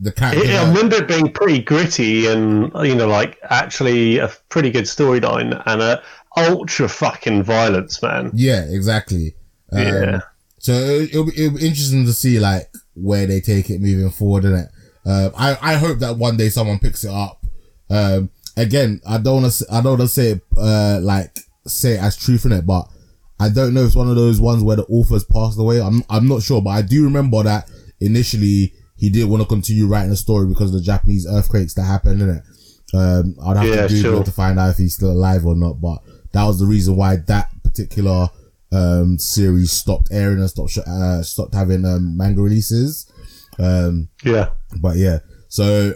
the 0.00 0.12
character. 0.12 0.44
It, 0.44 0.50
I 0.50 0.68
remember 0.68 0.96
it 0.96 1.08
being 1.08 1.32
pretty 1.32 1.60
gritty 1.60 2.26
and 2.28 2.70
you 2.86 2.94
know 2.94 3.08
like 3.08 3.36
actually 3.50 4.18
a 4.18 4.28
pretty 4.48 4.70
good 4.70 4.84
storyline 4.84 5.60
and 5.66 5.82
a 5.82 6.02
ultra 6.36 6.88
fucking 6.88 7.42
violence, 7.42 8.02
man. 8.02 8.30
yeah, 8.34 8.64
exactly. 8.68 9.34
Um, 9.72 9.78
Yeah. 9.82 10.20
So 10.60 10.72
it, 10.72 11.10
it'll, 11.10 11.24
be, 11.26 11.32
it'll 11.36 11.58
be 11.58 11.66
interesting 11.66 12.04
to 12.06 12.12
see 12.12 12.38
like 12.40 12.70
where 12.94 13.26
they 13.26 13.40
take 13.40 13.70
it 13.70 13.80
moving 13.80 14.10
forward, 14.10 14.44
in 14.44 14.54
it. 14.54 14.68
Um, 15.06 15.32
I 15.36 15.56
I 15.62 15.74
hope 15.74 16.00
that 16.00 16.16
one 16.18 16.36
day 16.36 16.48
someone 16.48 16.78
picks 16.80 17.04
it 17.04 17.10
up. 17.10 17.44
Um, 17.88 18.30
again, 18.56 19.00
I 19.08 19.18
don't 19.18 19.42
want 19.42 19.52
to 19.52 19.66
I 19.70 19.76
don't 19.80 19.98
want 19.98 20.02
to 20.02 20.08
say 20.08 20.30
it, 20.32 20.42
uh 20.56 20.98
like 21.02 21.38
say 21.66 21.92
it 21.94 22.02
as 22.02 22.16
truth 22.16 22.44
in 22.44 22.52
it, 22.52 22.66
but 22.66 22.88
I 23.40 23.48
don't 23.50 23.72
know 23.72 23.82
if 23.82 23.86
it's 23.88 23.96
one 23.96 24.08
of 24.10 24.16
those 24.16 24.40
ones 24.40 24.62
where 24.64 24.76
the 24.76 24.84
author's 24.86 25.24
passed 25.24 25.58
away. 25.58 25.80
I'm 25.80 26.02
I'm 26.10 26.26
not 26.28 26.42
sure, 26.42 26.60
but 26.60 26.70
I 26.70 26.82
do 26.82 27.04
remember 27.04 27.42
that 27.44 27.70
initially 28.00 28.74
he 28.96 29.10
didn't 29.10 29.28
want 29.30 29.42
to 29.42 29.48
continue 29.48 29.86
writing 29.86 30.10
the 30.10 30.16
story 30.16 30.46
because 30.48 30.70
of 30.74 30.80
the 30.80 30.80
Japanese 30.82 31.26
earthquakes 31.26 31.74
that 31.74 31.84
happened 31.84 32.20
in 32.20 32.30
it. 32.30 32.42
Um, 32.94 33.36
I'd 33.44 33.56
have 33.58 33.66
Yeah, 33.66 33.86
to 33.86 33.94
Google 33.94 34.12
sure. 34.16 34.24
to 34.24 34.32
find 34.32 34.58
out 34.58 34.70
if 34.70 34.76
he's 34.78 34.94
still 34.94 35.12
alive 35.12 35.46
or 35.46 35.54
not, 35.54 35.80
but 35.80 35.98
that 36.38 36.46
was 36.46 36.58
the 36.60 36.66
reason 36.66 36.94
why 36.96 37.16
that 37.26 37.48
particular 37.64 38.28
um 38.70 39.18
series 39.18 39.72
stopped 39.72 40.08
airing 40.12 40.38
and 40.38 40.48
stopped 40.50 40.70
sh- 40.70 40.78
uh, 40.86 41.22
stopped 41.22 41.54
having 41.54 41.84
um 41.84 42.16
manga 42.16 42.40
releases. 42.40 43.10
Um, 43.58 44.08
Yeah. 44.24 44.50
but 44.80 44.96
yeah, 44.96 45.18
so 45.48 45.94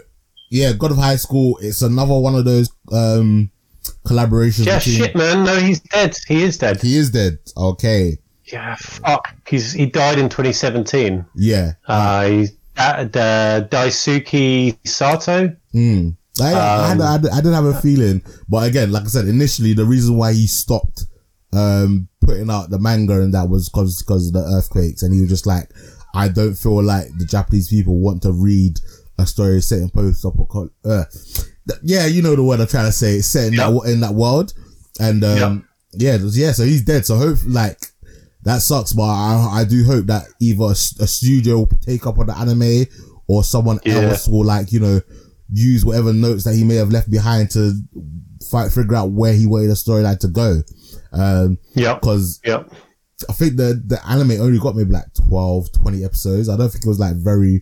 yeah, 0.49 0.73
God 0.73 0.91
of 0.91 0.97
High 0.97 1.15
School. 1.15 1.57
It's 1.61 1.81
another 1.81 2.17
one 2.19 2.35
of 2.35 2.45
those 2.45 2.69
um 2.91 3.51
collaborations. 4.05 4.65
Yeah, 4.65 4.79
between- 4.79 4.95
shit, 4.97 5.15
man. 5.15 5.43
No, 5.45 5.55
he's 5.57 5.79
dead. 5.79 6.15
He 6.27 6.43
is 6.43 6.57
dead. 6.57 6.81
He 6.81 6.97
is 6.97 7.09
dead. 7.11 7.37
Okay. 7.55 8.17
Yeah, 8.51 8.75
fuck. 8.75 9.33
He's 9.47 9.71
he 9.71 9.85
died 9.85 10.19
in 10.19 10.27
2017. 10.29 11.25
Yeah. 11.35 11.73
Uh, 11.87 12.25
he's 12.27 12.51
uh, 12.77 13.03
the 13.05 13.67
Daisuke 13.71 14.77
Sato. 14.85 15.55
Mm. 15.73 16.17
I, 16.41 16.53
Um, 16.53 17.01
I, 17.01 17.11
had, 17.13 17.27
I 17.27 17.41
did 17.41 17.53
have 17.53 17.65
a 17.65 17.79
feeling, 17.81 18.21
but 18.49 18.67
again, 18.67 18.91
like 18.91 19.03
I 19.03 19.07
said, 19.07 19.27
initially 19.27 19.73
the 19.73 19.85
reason 19.85 20.15
why 20.17 20.33
he 20.33 20.47
stopped 20.47 21.05
um 21.53 22.07
putting 22.21 22.49
out 22.49 22.71
the 22.71 22.79
manga 22.79 23.21
and 23.21 23.31
that 23.35 23.47
was 23.47 23.69
because 23.69 24.01
because 24.01 24.27
of 24.27 24.33
the 24.33 24.39
earthquakes, 24.57 25.03
and 25.03 25.13
he 25.13 25.21
was 25.21 25.29
just 25.29 25.45
like, 25.45 25.69
I 26.15 26.27
don't 26.29 26.55
feel 26.55 26.81
like 26.83 27.07
the 27.17 27.25
Japanese 27.25 27.69
people 27.69 27.99
want 27.99 28.23
to 28.23 28.31
read 28.31 28.79
a 29.19 29.25
story 29.27 29.61
set 29.61 29.79
in 29.79 29.89
post. 29.91 30.25
Uh, 30.25 31.03
th- 31.67 31.79
yeah, 31.83 32.07
you 32.07 32.21
know 32.23 32.35
the 32.35 32.43
word 32.43 32.59
I'm 32.59 32.67
trying 32.67 32.87
to 32.87 32.91
say. 32.91 33.17
It's 33.17 33.27
set 33.27 33.47
in 33.47 33.53
Yeah. 33.53 33.69
that 33.69 33.91
in 33.91 33.99
that 33.99 34.15
world, 34.15 34.53
and 34.99 35.23
um, 35.23 35.67
yeah, 35.93 36.17
yeah. 36.31 36.51
So 36.53 36.63
he's 36.63 36.81
dead. 36.81 37.05
So 37.05 37.17
hope 37.17 37.37
like 37.45 37.77
that 38.43 38.63
sucks, 38.63 38.93
but 38.93 39.03
I, 39.03 39.59
I 39.61 39.63
do 39.65 39.83
hope 39.85 40.07
that 40.07 40.23
either 40.41 40.63
a 40.65 40.75
studio 40.75 41.57
will 41.59 41.67
take 41.85 42.07
up 42.07 42.17
on 42.17 42.25
the 42.25 42.35
anime 42.37 42.85
or 43.27 43.43
someone 43.43 43.79
Yeah. 43.85 43.99
else 44.09 44.27
will 44.27 44.43
like 44.43 44.71
you 44.71 44.79
know 44.79 45.01
use 45.53 45.85
whatever 45.85 46.11
notes 46.13 46.43
that 46.45 46.55
he 46.55 46.63
may 46.63 46.75
have 46.75 46.89
left 46.91 47.09
behind 47.11 47.51
to 47.51 47.73
fight 48.49 48.71
figure 48.71 48.95
out 48.95 49.11
where 49.11 49.33
he 49.33 49.45
wanted 49.45 49.67
the 49.69 49.73
storyline 49.73 50.19
to 50.19 50.27
go. 50.27 50.61
Um, 51.13 51.57
Yep. 51.75 52.01
because 52.01 52.39
Yep. 52.45 52.71
I 53.29 53.33
think 53.33 53.55
the 53.57 53.81
the 53.85 53.99
anime 54.09 54.31
only 54.41 54.59
got 54.59 54.75
maybe 54.75 54.91
like 54.91 55.13
12, 55.29 55.71
20 55.71 56.03
episodes. 56.03 56.49
I 56.49 56.57
don't 56.57 56.69
think 56.69 56.83
it 56.85 56.89
was 56.89 56.99
like 56.99 57.15
very 57.15 57.61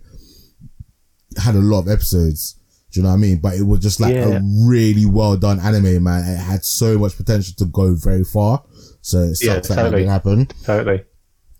had 1.37 1.55
a 1.55 1.59
lot 1.59 1.79
of 1.81 1.87
episodes. 1.89 2.55
Do 2.91 2.99
you 2.99 3.03
know 3.03 3.09
what 3.09 3.15
I 3.15 3.19
mean? 3.19 3.37
But 3.37 3.55
it 3.55 3.63
was 3.63 3.79
just 3.79 3.99
like 3.99 4.13
Yeah. 4.15 4.37
a 4.37 4.41
really 4.65 5.05
well 5.05 5.37
done 5.37 5.59
anime, 5.59 6.03
man. 6.03 6.27
It 6.29 6.37
had 6.37 6.65
so 6.65 6.97
much 6.97 7.15
potential 7.15 7.53
to 7.57 7.65
go 7.65 7.93
very 7.93 8.23
far. 8.23 8.63
So 9.01 9.19
it 9.19 9.35
sucks 9.35 9.41
Yeah, 9.45 9.53
that 9.55 9.63
that 9.63 9.75
totally. 9.75 9.91
didn't 10.01 10.09
happen. 10.11 10.47
Totally. 10.65 11.03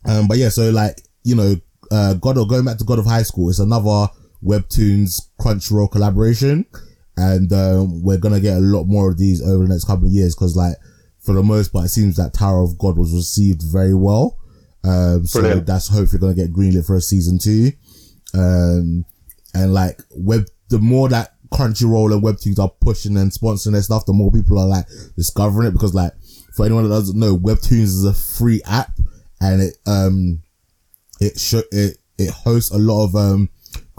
Um, 0.06 0.28
but 0.28 0.38
yeah, 0.38 0.50
so 0.50 0.72
like, 0.72 1.02
you 1.24 1.36
know, 1.36 1.56
uh, 1.92 2.16
God 2.16 2.38
of, 2.38 2.48
going 2.48 2.66
back 2.66 2.78
to 2.80 2.84
God 2.84 3.00
of 3.00 3.06
High 3.06 3.24
School, 3.24 3.50
it's 3.50 3.60
another 3.60 4.08
Webtoons 4.44 5.30
Crunchyroll 5.40 5.92
collaboration. 5.92 6.66
And, 7.18 7.52
um, 7.54 8.02
we're 8.04 8.18
gonna 8.18 8.40
get 8.40 8.58
a 8.58 8.62
lot 8.62 8.86
more 8.86 9.12
of 9.12 9.18
these 9.18 9.42
over 9.42 9.64
the 9.64 9.70
next 9.70 9.86
couple 9.86 10.08
of 10.08 10.12
years 10.12 10.36
because 10.36 10.56
like, 10.56 10.76
for 11.20 11.34
the 11.34 11.44
most 11.44 11.72
part, 11.72 11.86
it 11.86 11.90
seems 11.90 12.16
that 12.16 12.34
Tower 12.34 12.64
of 12.64 12.78
God 12.78 12.98
was 12.98 13.14
received 13.14 13.62
very 13.62 13.94
well. 13.94 14.40
Um, 14.84 15.28
so 15.28 15.42
Brilliant. 15.42 15.68
that's 15.68 15.88
hopefully 15.88 16.20
gonna 16.20 16.34
get 16.34 16.54
greenlit 16.54 16.86
for 16.86 16.96
a 16.96 17.02
season 17.02 17.38
two. 17.38 17.72
Um, 18.34 19.06
and 19.54 19.74
like 19.74 20.02
web, 20.16 20.46
the 20.70 20.80
more 20.80 21.10
that 21.10 21.36
Crunchyroll 21.54 22.14
and 22.14 22.24
Webtoons 22.24 22.60
are 22.60 22.72
pushing 22.80 23.18
and 23.18 23.32
sponsoring 23.32 23.74
their 23.74 23.82
stuff, 23.82 24.06
the 24.06 24.14
more 24.14 24.32
people 24.32 24.58
are 24.58 24.68
like 24.68 24.86
discovering 25.18 25.68
it 25.68 25.74
because 25.74 25.94
like, 25.94 26.14
for 26.56 26.66
anyone 26.66 26.84
that 26.84 26.96
doesn't 26.96 27.20
know, 27.20 27.38
Webtoons 27.38 27.84
is 27.84 28.06
a 28.06 28.14
free 28.14 28.62
app 28.66 28.98
and 29.42 29.62
it, 29.62 29.78
um, 29.86 30.42
it 31.20 31.38
show, 31.38 31.62
it, 31.72 31.98
it 32.18 32.30
hosts 32.32 32.72
a 32.72 32.78
lot 32.78 33.04
of, 33.04 33.16
um, 33.16 33.50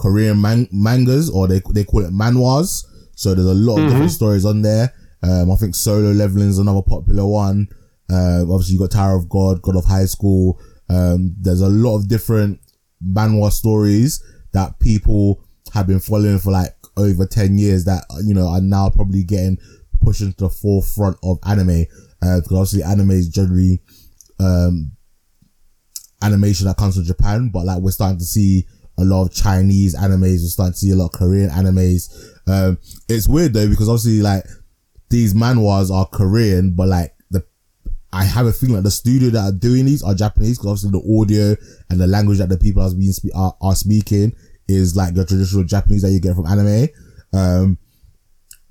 Korean 0.02 0.40
man- 0.40 0.68
mangas 0.72 1.30
or 1.30 1.46
they, 1.46 1.62
they 1.70 1.84
call 1.84 2.04
it 2.04 2.12
manhwas. 2.12 2.84
So 3.14 3.34
there's 3.34 3.46
a 3.46 3.54
lot 3.54 3.78
of 3.78 3.88
different 3.88 4.10
stories 4.10 4.44
on 4.44 4.62
there. 4.62 4.92
Um, 5.22 5.52
I 5.52 5.54
think 5.54 5.76
solo 5.76 6.10
leveling 6.10 6.48
is 6.48 6.58
another 6.58 6.82
popular 6.82 7.24
one. 7.24 7.68
Uh, 8.10 8.42
obviously 8.42 8.74
you 8.74 8.80
got 8.80 8.90
Tower 8.90 9.16
of 9.16 9.28
God, 9.28 9.62
God 9.62 9.76
of 9.76 9.84
High 9.84 10.06
School. 10.06 10.60
Um, 10.88 11.36
there's 11.40 11.60
a 11.60 11.68
lot 11.68 11.96
of 11.96 12.08
different 12.08 12.58
manhwa 13.00 13.52
stories 13.52 14.20
that 14.52 14.80
people 14.80 15.44
have 15.72 15.86
been 15.86 16.00
following 16.00 16.40
for 16.40 16.50
like 16.50 16.74
over 16.96 17.24
10 17.24 17.56
years 17.56 17.84
that, 17.84 18.04
you 18.24 18.34
know, 18.34 18.48
are 18.48 18.60
now 18.60 18.90
probably 18.90 19.22
getting 19.22 19.56
pushed 20.00 20.20
into 20.20 20.36
the 20.36 20.50
forefront 20.50 21.16
of 21.22 21.38
anime. 21.46 21.86
Uh, 22.20 22.40
because 22.40 22.52
obviously 22.52 22.82
anime 22.82 23.12
is 23.12 23.28
generally, 23.28 23.80
um, 24.40 24.90
animation 26.22 26.66
that 26.66 26.76
comes 26.76 26.96
from 26.96 27.04
Japan, 27.04 27.50
but 27.52 27.64
like 27.64 27.80
we're 27.80 27.90
starting 27.90 28.18
to 28.18 28.24
see 28.24 28.66
a 28.98 29.04
lot 29.04 29.24
of 29.24 29.32
Chinese 29.32 29.96
animes, 29.96 30.42
we're 30.42 30.48
starting 30.48 30.72
to 30.72 30.78
see 30.78 30.90
a 30.90 30.96
lot 30.96 31.06
of 31.06 31.12
Korean 31.12 31.50
animes. 31.50 32.12
Um, 32.46 32.78
it's 33.08 33.28
weird 33.28 33.54
though, 33.54 33.68
because 33.68 33.88
obviously 33.88 34.20
like 34.20 34.44
these 35.10 35.34
manhwas 35.34 35.90
are 35.90 36.06
Korean, 36.06 36.74
but 36.74 36.88
like 36.88 37.14
the, 37.30 37.44
I 38.12 38.24
have 38.24 38.46
a 38.46 38.52
feeling 38.52 38.76
like 38.76 38.84
the 38.84 38.90
studio 38.90 39.30
that 39.30 39.44
are 39.44 39.58
doing 39.58 39.86
these 39.86 40.02
are 40.02 40.14
Japanese, 40.14 40.58
because 40.58 40.84
obviously 40.84 41.00
the 41.00 41.20
audio 41.20 41.56
and 41.90 42.00
the 42.00 42.06
language 42.06 42.38
that 42.38 42.48
the 42.48 42.58
people 42.58 42.82
are, 42.82 42.94
being 42.94 43.12
spe- 43.12 43.34
are, 43.34 43.56
are 43.60 43.74
speaking 43.74 44.34
is 44.68 44.96
like 44.96 45.14
the 45.14 45.24
traditional 45.24 45.64
Japanese 45.64 46.02
that 46.02 46.12
you 46.12 46.20
get 46.20 46.36
from 46.36 46.46
anime. 46.46 46.88
Um, 47.32 47.78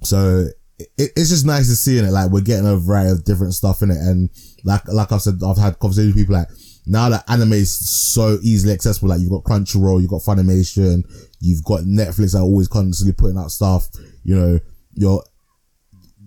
so 0.04 0.46
it, 0.80 1.12
it's 1.16 1.30
just 1.30 1.46
nice 1.46 1.68
to 1.68 1.76
see 1.76 1.98
in 1.98 2.06
it. 2.06 2.12
Like 2.12 2.32
we're 2.32 2.42
getting 2.42 2.68
a 2.68 2.78
variety 2.78 3.12
of 3.12 3.24
different 3.24 3.54
stuff 3.54 3.82
in 3.82 3.92
it. 3.92 3.98
And 3.98 4.30
like, 4.64 4.88
like 4.88 5.12
I've 5.12 5.22
said, 5.22 5.40
I've 5.46 5.58
had 5.58 5.80
conversations 5.80 6.16
with 6.16 6.24
people 6.24 6.36
like 6.36 6.48
now 6.86 7.10
that 7.10 7.24
anime 7.30 7.54
is 7.54 7.72
so 7.72 8.40
easily 8.42 8.74
accessible, 8.74 9.10
like 9.10 9.20
you've 9.20 9.32
got 9.32 9.44
Crunchyroll, 9.44 10.02
you've 10.02 10.10
got 10.10 10.22
Funimation, 10.22 11.04
you've 11.40 11.64
got 11.64 11.82
Netflix 11.82 12.34
that 12.34 12.40
are 12.40 12.44
always 12.44 12.68
constantly 12.68 13.14
putting 13.14 13.38
out 13.38 13.52
stuff, 13.52 13.90
you 14.24 14.36
know, 14.36 14.60
you're, 14.94 15.24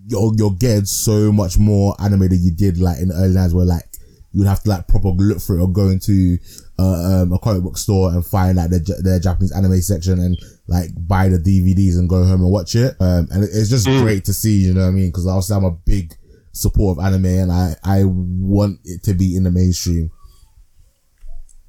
you're, 0.06 0.32
you're 0.36 0.52
getting 0.52 0.84
so 0.84 1.32
much 1.32 1.58
more 1.58 1.94
anime 2.00 2.28
than 2.28 2.42
you 2.42 2.50
did 2.50 2.78
like 2.78 2.98
in 2.98 3.08
the 3.08 3.14
early 3.14 3.34
days 3.34 3.54
where 3.54 3.64
like 3.64 3.84
you 4.32 4.40
would 4.40 4.48
have 4.48 4.62
to 4.62 4.68
like 4.68 4.88
proper 4.88 5.08
look 5.08 5.40
for 5.40 5.56
it 5.56 5.62
or 5.62 5.70
go 5.70 5.88
into 5.88 6.38
uh, 6.78 7.22
um, 7.22 7.32
a 7.32 7.38
comic 7.38 7.62
book 7.62 7.78
store 7.78 8.10
and 8.10 8.26
find 8.26 8.56
like 8.56 8.68
their, 8.68 8.80
their 9.00 9.20
Japanese 9.20 9.52
anime 9.52 9.80
section 9.80 10.18
and 10.18 10.36
like 10.66 10.90
buy 11.06 11.28
the 11.28 11.38
DVDs 11.38 11.96
and 11.98 12.08
go 12.08 12.24
home 12.24 12.42
and 12.42 12.50
watch 12.50 12.74
it. 12.74 12.96
Um, 13.00 13.28
and 13.30 13.44
it's 13.44 13.70
just 13.70 13.86
great 13.86 14.24
to 14.24 14.34
see, 14.34 14.56
you 14.56 14.74
know 14.74 14.80
what 14.80 14.88
I 14.88 14.90
mean? 14.90 15.12
Cause 15.12 15.26
obviously 15.26 15.56
I'm 15.56 15.64
a 15.64 15.70
big 15.70 16.14
supporter 16.52 17.00
of 17.00 17.06
anime 17.06 17.26
and 17.26 17.52
I, 17.52 17.76
I 17.84 18.02
want 18.04 18.80
it 18.84 19.04
to 19.04 19.14
be 19.14 19.36
in 19.36 19.44
the 19.44 19.52
mainstream. 19.52 20.10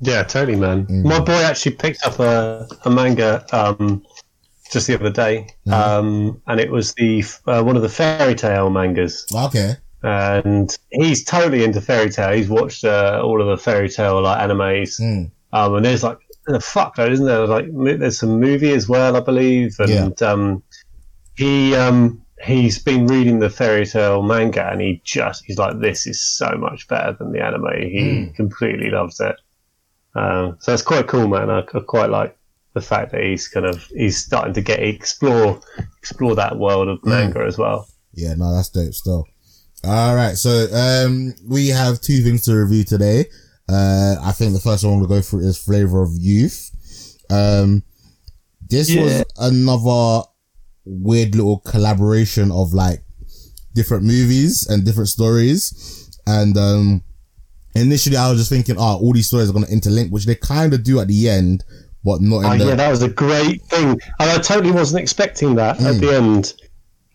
Yeah, 0.02 0.24
totally, 0.24 0.58
man. 0.58 0.86
Mm. 0.88 1.06
My 1.06 1.20
boy 1.20 1.42
actually 1.44 1.76
picked 1.76 2.06
up 2.06 2.20
a, 2.20 2.68
a 2.84 2.90
manga 2.90 3.46
um, 3.56 4.04
just 4.72 4.88
the 4.88 4.96
other 4.96 5.10
day, 5.12 5.48
Mm-hmm. 5.68 5.74
um, 5.74 6.42
and 6.48 6.60
it 6.60 6.70
was 6.72 6.94
the 6.96 7.24
uh, 7.48 7.64
one 7.64 7.76
of 7.76 7.82
the 7.82 7.90
Fairy 7.90 8.36
Tail 8.36 8.70
mangas. 8.70 9.26
Okay. 9.34 9.76
And 10.04 10.78
he's 10.92 11.24
totally 11.24 11.64
into 11.64 11.82
Fairy 11.82 12.10
Tail. 12.12 12.36
He's 12.36 12.50
watched 12.50 12.84
uh, 12.84 13.22
all 13.24 13.42
of 13.42 13.48
the 13.48 13.58
Fairy 13.64 13.90
Tail 13.90 14.22
like 14.22 14.40
animes, 14.40 15.00
Mm. 15.02 15.32
um, 15.54 15.76
and 15.76 15.86
there's 15.86 16.04
like 16.04 16.18
a 16.48 16.60
fuck 16.60 16.98
load, 16.98 17.12
isn't 17.14 17.26
there? 17.26 17.48
Like 17.48 17.66
there's 17.72 18.20
some 18.20 18.40
movie 18.40 18.74
as 18.74 18.88
well, 18.88 19.16
I 19.16 19.22
believe, 19.22 19.76
and 19.80 20.22
um, 20.22 20.62
he 21.36 21.74
um, 21.76 22.22
he's 22.44 22.78
been 22.78 23.08
reading 23.08 23.40
the 23.40 23.50
Fairy 23.50 23.86
Tail 23.86 24.22
manga, 24.22 24.70
and 24.70 24.82
he 24.82 25.02
just 25.06 25.44
he's 25.46 25.58
like, 25.58 25.80
this 25.80 26.06
is 26.06 26.22
so 26.22 26.52
much 26.58 26.88
better 26.88 27.14
than 27.18 27.32
the 27.32 27.44
anime. 27.44 27.66
He 27.82 28.32
completely 28.36 28.92
loves 28.92 29.20
it. 29.20 29.36
Um, 30.16 30.58
so 30.60 30.74
it's 30.74 30.82
quite 30.82 31.08
cool, 31.08 31.28
man. 31.28 31.50
I, 31.50 31.60
I 31.60 31.80
quite 31.86 32.10
like 32.10 32.38
the 32.74 32.82
fact 32.82 33.12
that 33.12 33.24
he's 33.24 33.48
kind 33.48 33.66
of 33.66 33.84
he's 33.88 34.18
starting 34.24 34.54
to 34.54 34.62
get 34.62 34.80
explore 34.82 35.60
explore 36.00 36.36
that 36.36 36.58
world 36.58 36.88
of 36.88 37.00
manga 37.06 37.40
as 37.46 37.58
well. 37.58 37.88
Yeah, 38.14 38.34
no, 38.36 38.54
that's 38.56 38.70
dope 38.70 38.94
still. 38.94 39.26
All 39.84 40.16
right. 40.16 40.36
So, 40.36 40.68
um, 40.74 41.34
we 41.48 41.68
have 41.68 42.02
two 42.02 42.22
things 42.24 42.44
to 42.46 42.56
review 42.56 42.84
today. 42.84 43.26
Uh, 43.70 44.16
I 44.22 44.32
think 44.32 44.54
the 44.54 44.60
first 44.60 44.84
one 44.84 45.00
we'll 45.00 45.08
go 45.10 45.22
through 45.22 45.42
is 45.42 45.58
Flavor 45.58 46.02
of 46.02 46.12
Youth. 46.14 46.72
Um, 47.30 47.84
this 48.68 48.90
Yeah. 48.90 49.02
was 49.04 49.24
another 49.38 50.28
weird 50.86 51.36
little 51.36 51.60
collaboration 51.60 52.52
of 52.52 52.74
like 52.74 53.04
different 53.74 54.04
movies 54.04 54.66
and 54.68 54.86
different 54.86 55.10
stories. 55.10 56.10
And, 56.26 56.58
um, 56.58 57.04
initially 57.76 58.18
I 58.18 58.30
was 58.30 58.40
just 58.40 58.50
thinking, 58.50 58.76
oh, 58.78 58.98
all 58.98 59.14
these 59.14 59.28
stories 59.28 59.50
are 59.50 59.54
going 59.54 59.66
to 59.66 59.72
interlink, 59.72 60.12
which 60.12 60.26
they 60.26 60.36
kind 60.36 60.74
of 60.74 60.84
do 60.84 61.00
at 61.00 61.08
the 61.08 61.30
end, 61.30 61.64
but 62.04 62.22
not 62.22 62.40
in 62.40 62.46
Oh, 62.46 62.58
the, 62.58 62.66
yeah, 62.70 62.76
that 62.76 62.90
was 62.90 63.02
a 63.02 63.10
great 63.10 63.62
thing, 63.64 63.90
and 64.20 64.30
I 64.30 64.38
totally 64.38 64.72
wasn't 64.72 65.02
expecting 65.02 65.56
that 65.56 65.82
at 65.82 66.00
the 66.00 66.16
end, 66.16 66.54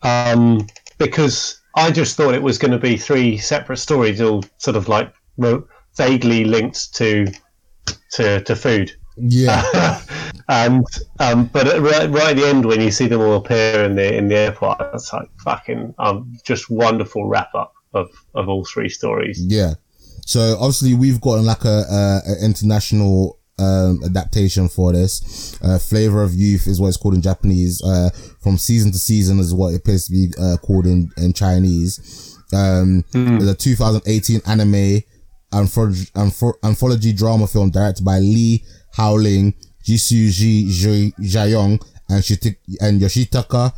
um, 0.03 0.67
because 0.97 1.61
I 1.75 1.91
just 1.91 2.17
thought 2.17 2.33
it 2.33 2.43
was 2.43 2.57
going 2.57 2.71
to 2.71 2.77
be 2.77 2.97
three 2.97 3.37
separate 3.37 3.77
stories, 3.77 4.21
all 4.21 4.43
sort 4.57 4.75
of 4.75 4.87
like 4.87 5.13
vaguely 5.97 6.45
linked 6.45 6.93
to 6.95 7.27
to, 8.13 8.41
to 8.41 8.55
food. 8.55 8.91
yeah. 9.17 10.01
and 10.49 10.85
um, 11.19 11.45
but 11.45 11.65
right, 11.79 12.09
right 12.09 12.29
at 12.31 12.35
the 12.35 12.47
end, 12.47 12.65
when 12.65 12.81
you 12.81 12.91
see 12.91 13.07
them 13.07 13.21
all 13.21 13.35
appear 13.35 13.83
in 13.83 13.95
the 13.95 14.15
in 14.15 14.27
the 14.27 14.35
airport, 14.35 14.77
it's 14.93 15.11
like 15.13 15.29
fucking 15.43 15.95
um, 15.99 16.37
just 16.45 16.69
wonderful 16.69 17.25
wrap 17.27 17.53
up 17.55 17.73
of, 17.93 18.09
of 18.35 18.49
all 18.49 18.65
three 18.65 18.89
stories. 18.89 19.43
Yeah. 19.45 19.73
So 20.25 20.55
obviously 20.59 20.93
we've 20.93 21.19
gotten 21.21 21.45
like 21.45 21.65
a, 21.65 21.83
a, 21.89 22.21
a 22.31 22.45
international 22.45 23.39
um, 23.59 23.99
adaptation 24.05 24.69
for 24.69 24.91
this. 24.93 25.57
Uh, 25.63 25.77
Flavor 25.77 26.23
of 26.23 26.33
Youth 26.33 26.67
is 26.67 26.79
what 26.79 26.87
it's 26.87 26.97
called 26.97 27.13
in 27.15 27.21
Japanese. 27.21 27.81
Uh, 27.83 28.09
from 28.41 28.57
season 28.57 28.91
to 28.91 28.97
season 28.97 29.39
is 29.39 29.53
what 29.53 29.73
it 29.73 29.77
appears 29.77 30.05
to 30.05 30.11
be 30.11 30.27
uh, 30.41 30.57
called 30.57 30.85
in, 30.85 31.11
in 31.17 31.33
Chinese. 31.33 32.37
Um, 32.53 33.03
there's 33.39 33.49
a 33.49 33.55
2018 33.55 34.41
anime 34.47 35.01
anthology, 35.53 36.05
anthro- 36.15 36.53
anthology 36.63 37.13
drama 37.13 37.47
film 37.47 37.69
directed 37.69 38.03
by 38.03 38.19
Li 38.19 38.63
Haoling, 38.95 39.53
Jisoo 39.85 40.29
Ji 40.31 41.13
Jaeyong, 41.19 41.81
and, 42.09 42.23
Shiti- 42.23 42.57
and 42.81 42.99
Yoshitaka 43.01 43.73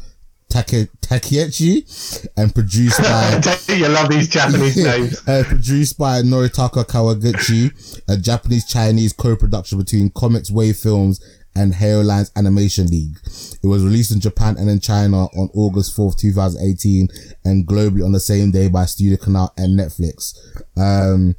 Take- 0.54 0.92
Takeuchi, 1.02 2.30
and 2.38 2.54
produced 2.54 3.00
by 3.02 3.42
you 3.74 3.88
love 3.88 4.10
these 4.10 4.28
Japanese 4.30 4.78
names. 4.84 5.28
uh, 5.28 5.44
produced 5.48 5.98
by 5.98 6.22
Noritaka 6.22 6.86
Kawaguchi, 6.86 7.72
a 8.08 8.18
Japanese 8.18 8.66
Chinese 8.68 9.14
co-production 9.14 9.80
between 9.80 10.12
Comix 10.12 10.52
Wave 10.52 10.78
Films 10.78 11.20
and 11.56 11.74
Haoliners 11.74 12.32
Animation 12.36 12.88
League. 12.88 13.18
It 13.64 13.66
was 13.68 13.84
released 13.84 14.12
in 14.12 14.20
Japan 14.20 14.56
and 14.58 14.70
in 14.70 14.80
China 14.80 15.26
on 15.26 15.50
August 15.56 15.96
4th, 15.98 16.18
2018, 16.18 17.08
and 17.46 17.66
globally 17.66 18.06
on 18.06 18.12
the 18.12 18.20
same 18.20 18.52
day 18.52 18.68
by 18.70 18.86
Studio 18.86 19.18
Canal 19.18 19.54
and 19.58 19.80
Netflix. 19.80 20.36
Um, 20.78 21.36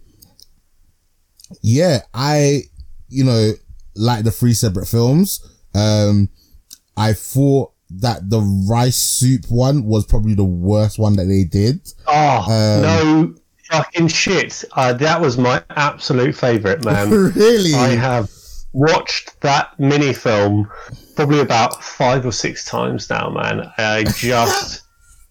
yeah, 1.62 2.00
I, 2.12 2.62
you 3.08 3.22
know, 3.24 3.52
like 3.94 4.24
the 4.24 4.30
three 4.32 4.54
separate 4.54 4.86
films. 4.86 5.40
Um, 5.74 6.28
I 6.96 7.12
thought 7.12 7.73
that 8.00 8.28
the 8.30 8.40
rice 8.68 8.96
soup 8.96 9.44
one 9.48 9.84
was 9.84 10.06
probably 10.06 10.34
the 10.34 10.44
worst 10.44 10.98
one 10.98 11.16
that 11.16 11.24
they 11.26 11.44
did. 11.44 11.80
Oh 12.06 12.44
Um, 12.50 12.82
no, 12.82 13.34
fucking 13.70 14.08
shit! 14.08 14.64
Uh, 14.72 14.92
that 14.94 15.20
was 15.20 15.38
my 15.38 15.62
absolute 15.70 16.34
favourite, 16.34 16.84
man. 16.84 17.10
really? 17.10 17.74
I 17.74 17.88
have 17.90 18.30
watched 18.72 19.40
that 19.40 19.78
mini 19.78 20.12
film 20.12 20.68
probably 21.16 21.40
about 21.40 21.82
five 21.82 22.26
or 22.26 22.32
six 22.32 22.64
times 22.64 23.08
now, 23.08 23.30
man. 23.30 23.70
I 23.78 24.04
just 24.04 24.82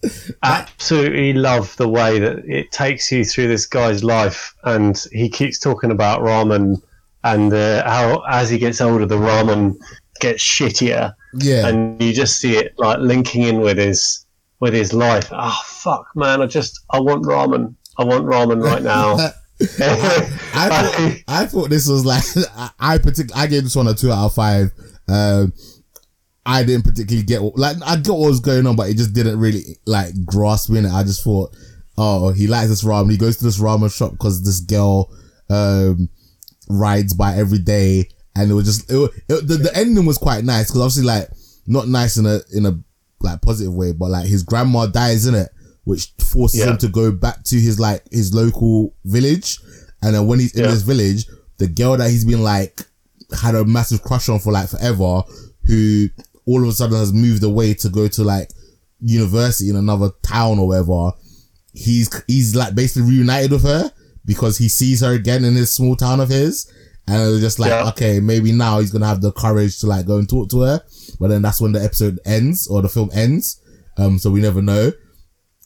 absolutely 0.43 1.33
love 1.33 1.75
the 1.77 1.87
way 1.89 2.19
that 2.19 2.39
it 2.45 2.71
takes 2.71 3.11
you 3.11 3.23
through 3.25 3.47
this 3.47 3.65
guy's 3.65 4.03
life, 4.03 4.53
and 4.63 4.97
he 5.11 5.29
keeps 5.29 5.59
talking 5.59 5.91
about 5.91 6.21
ramen 6.21 6.81
and 7.25 7.53
uh, 7.53 7.83
how 7.89 8.21
as 8.29 8.49
he 8.49 8.57
gets 8.57 8.81
older, 8.81 9.05
the 9.05 9.15
ramen 9.17 9.75
gets 10.19 10.43
shittier, 10.43 11.13
Yeah. 11.35 11.67
and 11.67 12.01
you 12.01 12.13
just 12.13 12.37
see 12.39 12.57
it 12.57 12.73
like 12.77 12.99
linking 12.99 13.43
in 13.43 13.59
with 13.61 13.77
his 13.77 14.25
with 14.59 14.73
his 14.73 14.93
life. 14.93 15.27
Oh 15.31 15.61
fuck, 15.65 16.05
man! 16.15 16.41
I 16.41 16.45
just 16.47 16.79
I 16.91 16.99
want 16.99 17.23
ramen. 17.25 17.75
I 17.97 18.03
want 18.05 18.25
ramen 18.25 18.63
right 18.63 18.81
now. 18.81 19.17
I 19.61 20.69
thought, 20.69 21.15
I 21.27 21.45
thought 21.45 21.69
this 21.69 21.87
was 21.87 22.05
like 22.05 22.23
I, 22.57 22.69
I 22.79 22.97
partic- 22.97 23.31
I 23.35 23.47
gave 23.47 23.63
this 23.63 23.75
one 23.75 23.87
a 23.87 23.93
two 23.93 24.11
out 24.11 24.25
of 24.27 24.33
five. 24.33 24.71
Um, 25.07 25.53
I 26.45 26.63
didn't 26.63 26.83
particularly 26.85 27.25
get 27.25 27.41
what- 27.41 27.57
like 27.57 27.77
I 27.85 27.95
got 27.97 28.17
what 28.17 28.29
was 28.29 28.39
going 28.39 28.67
on, 28.67 28.75
but 28.75 28.89
it 28.89 28.97
just 28.97 29.13
didn't 29.13 29.39
really 29.39 29.77
like 29.85 30.13
grasp 30.25 30.69
me 30.69 30.79
in 30.79 30.85
it. 30.85 30.91
I 30.91 31.03
just 31.03 31.23
thought, 31.23 31.55
oh, 31.97 32.31
he 32.33 32.47
likes 32.47 32.69
this 32.69 32.83
ramen. 32.83 33.11
He 33.11 33.17
goes 33.17 33.37
to 33.37 33.43
this 33.45 33.59
ramen 33.59 33.95
shop 33.95 34.11
because 34.11 34.43
this 34.43 34.59
girl 34.59 35.11
um 35.49 36.09
rides 36.69 37.13
by 37.13 37.35
every 37.35 37.59
day, 37.59 38.09
and 38.35 38.49
it 38.51 38.53
was 38.53 38.65
just 38.65 38.91
it, 38.91 39.11
it, 39.29 39.47
the 39.47 39.57
the 39.57 39.71
ending 39.75 40.05
was 40.05 40.17
quite 40.17 40.43
nice 40.43 40.67
because 40.67 40.81
obviously 40.81 41.03
like 41.05 41.29
not 41.67 41.87
nice 41.87 42.17
in 42.17 42.25
a 42.25 42.39
in 42.53 42.65
a 42.65 42.77
like 43.21 43.41
positive 43.41 43.73
way, 43.73 43.91
but 43.93 44.09
like 44.09 44.25
his 44.27 44.43
grandma 44.43 44.85
dies 44.87 45.25
in 45.27 45.35
it, 45.35 45.49
which 45.85 46.11
forces 46.19 46.59
Yeah. 46.59 46.71
him 46.71 46.77
to 46.79 46.87
go 46.89 47.11
back 47.11 47.43
to 47.45 47.59
his 47.59 47.79
like 47.79 48.03
his 48.11 48.33
local 48.33 48.93
village, 49.05 49.59
and 50.01 50.13
then 50.15 50.27
when 50.27 50.39
he's 50.39 50.53
in 50.55 50.63
Yeah. 50.65 50.71
this 50.71 50.81
village, 50.81 51.25
the 51.57 51.67
girl 51.67 51.95
that 51.97 52.09
he's 52.11 52.25
been 52.25 52.41
like 52.43 52.81
had 53.41 53.55
a 53.55 53.63
massive 53.65 54.01
crush 54.03 54.27
on 54.29 54.39
for 54.39 54.51
like 54.51 54.69
forever, 54.69 55.21
who 55.65 56.07
all 56.45 56.61
of 56.63 56.67
a 56.69 56.71
sudden 56.73 56.97
has 56.97 57.13
moved 57.13 57.43
away 57.43 57.73
to 57.75 57.89
go 57.89 58.07
to 58.09 58.23
like 58.23 58.49
university 58.99 59.69
in 59.69 59.75
another 59.75 60.09
town 60.21 60.59
or 60.59 60.67
whatever. 60.67 61.11
He's 61.73 62.09
he's 62.27 62.55
like 62.55 62.75
basically 62.75 63.09
reunited 63.09 63.51
with 63.51 63.63
her 63.63 63.91
because 64.25 64.57
he 64.57 64.69
sees 64.69 65.01
her 65.01 65.13
again 65.13 65.43
in 65.43 65.55
his 65.55 65.73
small 65.73 65.95
town 65.95 66.19
of 66.19 66.29
his. 66.29 66.71
And 67.07 67.21
it 67.21 67.27
was 67.31 67.41
just 67.41 67.59
like, 67.59 67.69
Yeah. 67.69 67.89
okay, 67.89 68.19
maybe 68.19 68.51
now 68.51 68.79
he's 68.79 68.91
gonna 68.91 69.07
have 69.07 69.21
the 69.21 69.31
courage 69.33 69.79
to 69.79 69.87
like 69.87 70.05
go 70.05 70.17
and 70.17 70.29
talk 70.29 70.49
to 70.51 70.61
her. 70.61 70.81
But 71.19 71.27
then 71.29 71.41
that's 71.41 71.59
when 71.61 71.73
the 71.73 71.83
episode 71.83 72.19
ends 72.25 72.67
or 72.67 72.81
the 72.81 72.89
film 72.89 73.09
ends. 73.13 73.61
Um, 73.97 74.17
so 74.19 74.31
we 74.31 74.41
never 74.41 74.61
know. 74.61 74.91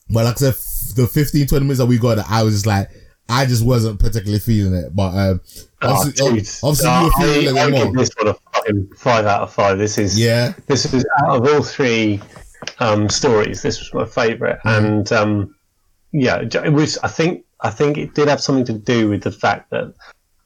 But 0.10 0.25
like 0.25 0.36
I 0.36 0.38
said, 0.38 0.53
f- 0.53 0.96
the 0.96 1.08
15, 1.08 1.48
20 1.48 1.63
minutes 1.65 1.79
that 1.79 1.86
we 1.86 1.98
got, 1.98 2.17
I 2.29 2.44
was 2.44 2.53
just 2.56 2.65
like, 2.65 2.89
I 3.29 3.46
just 3.46 3.63
wasn't 3.65 4.00
particularly 4.00 4.39
feeling 4.39 4.74
it. 4.74 4.96
But, 4.96 5.10
um, 5.15 5.41
Oh, 5.82 5.94
obviously, 5.94 6.27
dude. 6.39 6.50
obviously 6.63 6.89
you 6.89 7.03
were 7.03 7.12
feeling 7.12 7.58
I, 7.58 7.62
it 7.62 7.63
I 7.63 7.65
little 7.67 7.86
give 7.88 7.96
this 7.98 8.10
one 8.17 8.27
a 8.29 8.34
fucking 8.53 8.89
five 8.98 9.25
out 9.25 9.41
of 9.41 9.53
five. 9.53 9.77
This 9.77 9.98
is 9.98 10.17
Yeah. 10.20 10.53
this 10.67 10.91
is 10.91 11.06
out 11.22 11.38
of 11.38 11.53
all 11.53 11.62
three 11.62 12.20
um, 12.79 13.10
stories. 13.10 13.62
This 13.62 13.79
was 13.79 13.94
my 13.94 14.06
favourite, 14.06 14.58
Mm. 14.65 14.77
and 14.77 15.12
um, 15.12 15.56
yeah, 16.13 16.38
it 16.41 16.74
was. 16.74 16.98
I 17.03 17.10
think 17.10 17.44
I 17.62 17.70
think 17.70 17.98
it 18.00 18.15
did 18.15 18.27
have 18.27 18.41
something 18.41 18.65
to 18.65 18.74
do 18.74 19.10
with 19.10 19.22
the 19.24 19.32
fact 19.32 19.70
that 19.72 19.94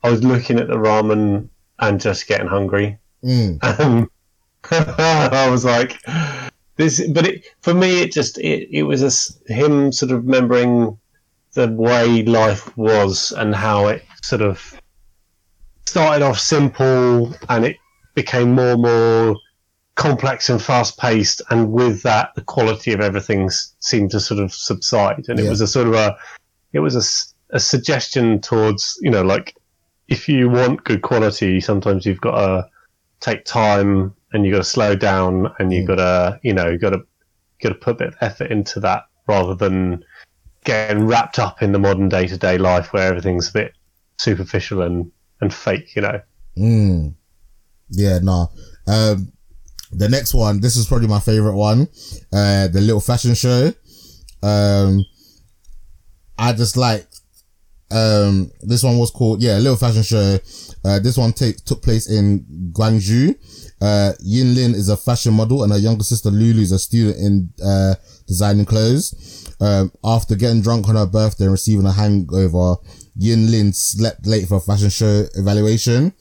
I 0.03 0.09
was 0.09 0.23
looking 0.23 0.59
at 0.59 0.67
the 0.67 0.75
ramen 0.75 1.49
and 1.79 2.01
just 2.01 2.27
getting 2.27 2.47
hungry. 2.47 2.97
Mm. 3.23 3.63
Um, 3.79 4.11
I 4.71 5.49
was 5.49 5.65
like, 5.65 5.97
this, 6.75 7.05
but 7.09 7.27
it, 7.27 7.45
for 7.61 7.73
me, 7.73 8.01
it 8.01 8.11
just 8.11 8.37
it, 8.37 8.69
it 8.71 8.83
was 8.83 9.01
a 9.01 9.53
him 9.53 9.91
sort 9.91 10.11
of 10.11 10.25
remembering 10.25 10.97
the 11.53 11.67
way 11.67 12.23
life 12.23 12.75
was 12.77 13.31
and 13.31 13.53
how 13.53 13.87
it 13.87 14.03
sort 14.21 14.41
of 14.41 14.79
started 15.85 16.23
off 16.23 16.39
simple 16.39 17.33
and 17.49 17.65
it 17.65 17.77
became 18.15 18.53
more 18.53 18.71
and 18.71 18.81
more 18.81 19.35
complex 19.95 20.49
and 20.49 20.61
fast 20.61 20.97
paced, 20.97 21.41
and 21.49 21.71
with 21.71 22.01
that, 22.03 22.33
the 22.35 22.41
quality 22.41 22.93
of 22.93 23.01
everything 23.01 23.49
seemed 23.79 24.11
to 24.11 24.19
sort 24.19 24.39
of 24.39 24.53
subside, 24.53 25.25
and 25.27 25.39
it 25.39 25.49
was 25.49 25.61
a 25.61 25.67
sort 25.67 25.87
of 25.87 25.93
a, 25.93 26.17
it 26.73 26.79
was 26.79 26.95
a, 26.95 27.55
a 27.55 27.59
suggestion 27.59 28.41
towards 28.41 28.97
you 29.01 29.11
know 29.11 29.21
like 29.21 29.55
if 30.11 30.27
you 30.27 30.49
want 30.49 30.83
good 30.83 31.01
quality, 31.01 31.61
sometimes 31.61 32.05
you've 32.05 32.19
got 32.19 32.35
to 32.35 32.69
take 33.21 33.45
time 33.45 34.13
and 34.33 34.45
you've 34.45 34.53
got 34.53 34.59
to 34.59 34.69
slow 34.69 34.93
down 34.93 35.53
and 35.57 35.71
you've 35.71 35.87
got 35.87 35.95
to 35.95 36.39
you 36.43 36.53
know 36.53 36.67
you 36.69 36.77
got 36.77 36.89
to 36.89 37.01
got 37.61 37.69
to 37.69 37.75
put 37.75 37.91
a 37.91 37.97
bit 37.97 38.07
of 38.09 38.15
effort 38.19 38.51
into 38.51 38.79
that 38.81 39.05
rather 39.27 39.55
than 39.55 40.03
getting 40.65 41.07
wrapped 41.07 41.39
up 41.39 41.61
in 41.61 41.71
the 41.71 41.79
modern 41.79 42.09
day 42.09 42.27
to 42.27 42.37
day 42.37 42.57
life 42.57 42.91
where 42.91 43.07
everything's 43.07 43.49
a 43.49 43.53
bit 43.53 43.73
superficial 44.17 44.81
and 44.81 45.09
and 45.39 45.53
fake. 45.53 45.95
You 45.95 46.01
know. 46.01 46.21
Mm. 46.57 47.15
Yeah, 47.89 48.19
no. 48.19 48.51
Um, 48.87 49.31
the 49.93 50.09
next 50.09 50.33
one, 50.33 50.59
this 50.59 50.75
is 50.75 50.87
probably 50.87 51.07
my 51.07 51.19
favorite 51.19 51.55
one. 51.55 51.87
Uh, 52.33 52.67
the 52.67 52.81
little 52.81 53.01
fashion 53.01 53.33
show. 53.33 53.71
Um, 54.43 55.05
I 56.37 56.53
just 56.53 56.75
like, 56.75 57.07
um, 57.91 58.51
this 58.61 58.83
one 58.83 58.97
was 58.97 59.11
called, 59.11 59.41
yeah, 59.41 59.57
little 59.57 59.75
fashion 59.75 60.03
show. 60.03 60.37
Uh, 60.83 60.99
this 60.99 61.17
one 61.17 61.33
take, 61.33 61.63
took 61.65 61.81
place 61.81 62.09
in 62.09 62.45
Guangzhou. 62.71 63.35
Uh, 63.81 64.13
Yin 64.21 64.55
Lin 64.55 64.75
is 64.75 64.89
a 64.89 64.97
fashion 64.97 65.33
model 65.33 65.63
and 65.63 65.71
her 65.71 65.77
younger 65.77 66.03
sister 66.03 66.29
Lulu 66.29 66.61
is 66.61 66.71
a 66.71 66.79
student 66.79 67.17
in, 67.17 67.49
uh, 67.63 67.95
designing 68.27 68.65
clothes. 68.65 69.55
Um, 69.59 69.91
after 70.03 70.35
getting 70.35 70.61
drunk 70.61 70.87
on 70.89 70.95
her 70.95 71.05
birthday 71.05 71.45
and 71.45 71.51
receiving 71.51 71.85
a 71.85 71.91
hangover, 71.91 72.77
Yin 73.15 73.51
Lin 73.51 73.73
slept 73.73 74.25
late 74.25 74.47
for 74.47 74.57
a 74.57 74.61
fashion 74.61 74.89
show 74.89 75.25
evaluation. 75.35 76.13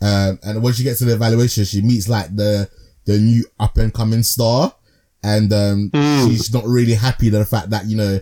Um, 0.00 0.38
and 0.42 0.62
when 0.62 0.72
she 0.72 0.82
gets 0.82 0.98
to 0.98 1.04
the 1.04 1.14
evaluation, 1.14 1.64
she 1.64 1.80
meets 1.82 2.08
like 2.08 2.34
the, 2.34 2.68
the 3.04 3.18
new 3.18 3.44
up 3.60 3.76
and 3.76 3.94
coming 3.94 4.22
star. 4.22 4.74
And, 5.22 5.52
um, 5.52 5.90
she's 6.28 6.52
not 6.52 6.64
really 6.64 6.94
happy 6.94 7.30
to 7.30 7.38
the 7.38 7.44
fact 7.44 7.70
that, 7.70 7.86
you 7.86 7.96
know, 7.96 8.18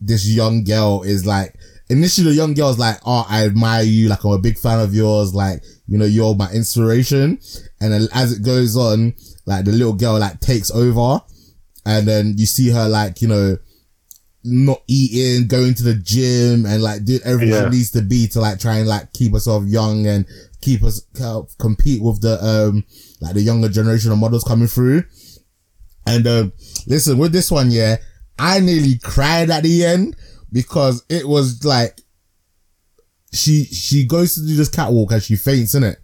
this 0.00 0.28
young 0.28 0.64
girl 0.64 1.02
is 1.02 1.24
like, 1.24 1.54
initially 1.92 2.30
the 2.30 2.34
young 2.34 2.54
girl's 2.54 2.78
like, 2.78 2.96
oh, 3.06 3.24
I 3.28 3.44
admire 3.44 3.82
you. 3.84 4.08
Like, 4.08 4.24
I'm 4.24 4.32
a 4.32 4.38
big 4.38 4.58
fan 4.58 4.80
of 4.80 4.94
yours. 4.94 5.34
Like, 5.34 5.62
you 5.86 5.98
know, 5.98 6.04
you're 6.06 6.34
my 6.34 6.50
inspiration. 6.50 7.38
And 7.80 7.92
then 7.92 8.08
as 8.12 8.32
it 8.32 8.42
goes 8.42 8.76
on, 8.76 9.14
like 9.46 9.64
the 9.64 9.72
little 9.72 9.92
girl 9.92 10.18
like 10.18 10.40
takes 10.40 10.70
over 10.70 11.20
and 11.84 12.06
then 12.08 12.34
you 12.36 12.46
see 12.46 12.70
her 12.70 12.88
like, 12.88 13.20
you 13.22 13.28
know, 13.28 13.56
not 14.44 14.82
eating, 14.88 15.46
going 15.46 15.74
to 15.74 15.82
the 15.84 15.94
gym 15.94 16.66
and 16.66 16.82
like 16.82 17.04
doing 17.04 17.20
everything 17.24 17.54
Yeah. 17.54 17.64
she 17.70 17.76
needs 17.76 17.90
to 17.92 18.02
be 18.02 18.26
to 18.28 18.40
like 18.40 18.58
try 18.58 18.78
and 18.78 18.88
like 18.88 19.12
keep 19.12 19.32
herself 19.32 19.64
young 19.66 20.06
and 20.06 20.26
keep 20.60 20.82
us 20.82 21.02
help 21.18 21.50
compete 21.58 22.02
with 22.02 22.20
the 22.22 22.42
um 22.44 22.84
like 23.20 23.34
the 23.34 23.40
younger 23.42 23.68
generation 23.68 24.10
of 24.12 24.18
models 24.18 24.44
coming 24.44 24.68
through. 24.68 25.04
And 26.06 26.26
um 26.26 26.52
listen, 26.86 27.18
with 27.18 27.32
this 27.32 27.50
one, 27.50 27.70
yeah, 27.70 27.96
I 28.38 28.58
nearly 28.60 28.98
cried 28.98 29.50
at 29.50 29.62
the 29.62 29.84
end 29.84 30.16
because 30.52 31.04
it 31.08 31.26
was 31.26 31.64
like 31.64 31.98
she 33.32 33.64
she 33.64 34.06
goes 34.06 34.34
to 34.34 34.40
do 34.46 34.54
this 34.54 34.68
catwalk 34.68 35.12
and 35.12 35.22
she 35.22 35.36
faints 35.36 35.74
in 35.74 35.84
it. 35.84 35.98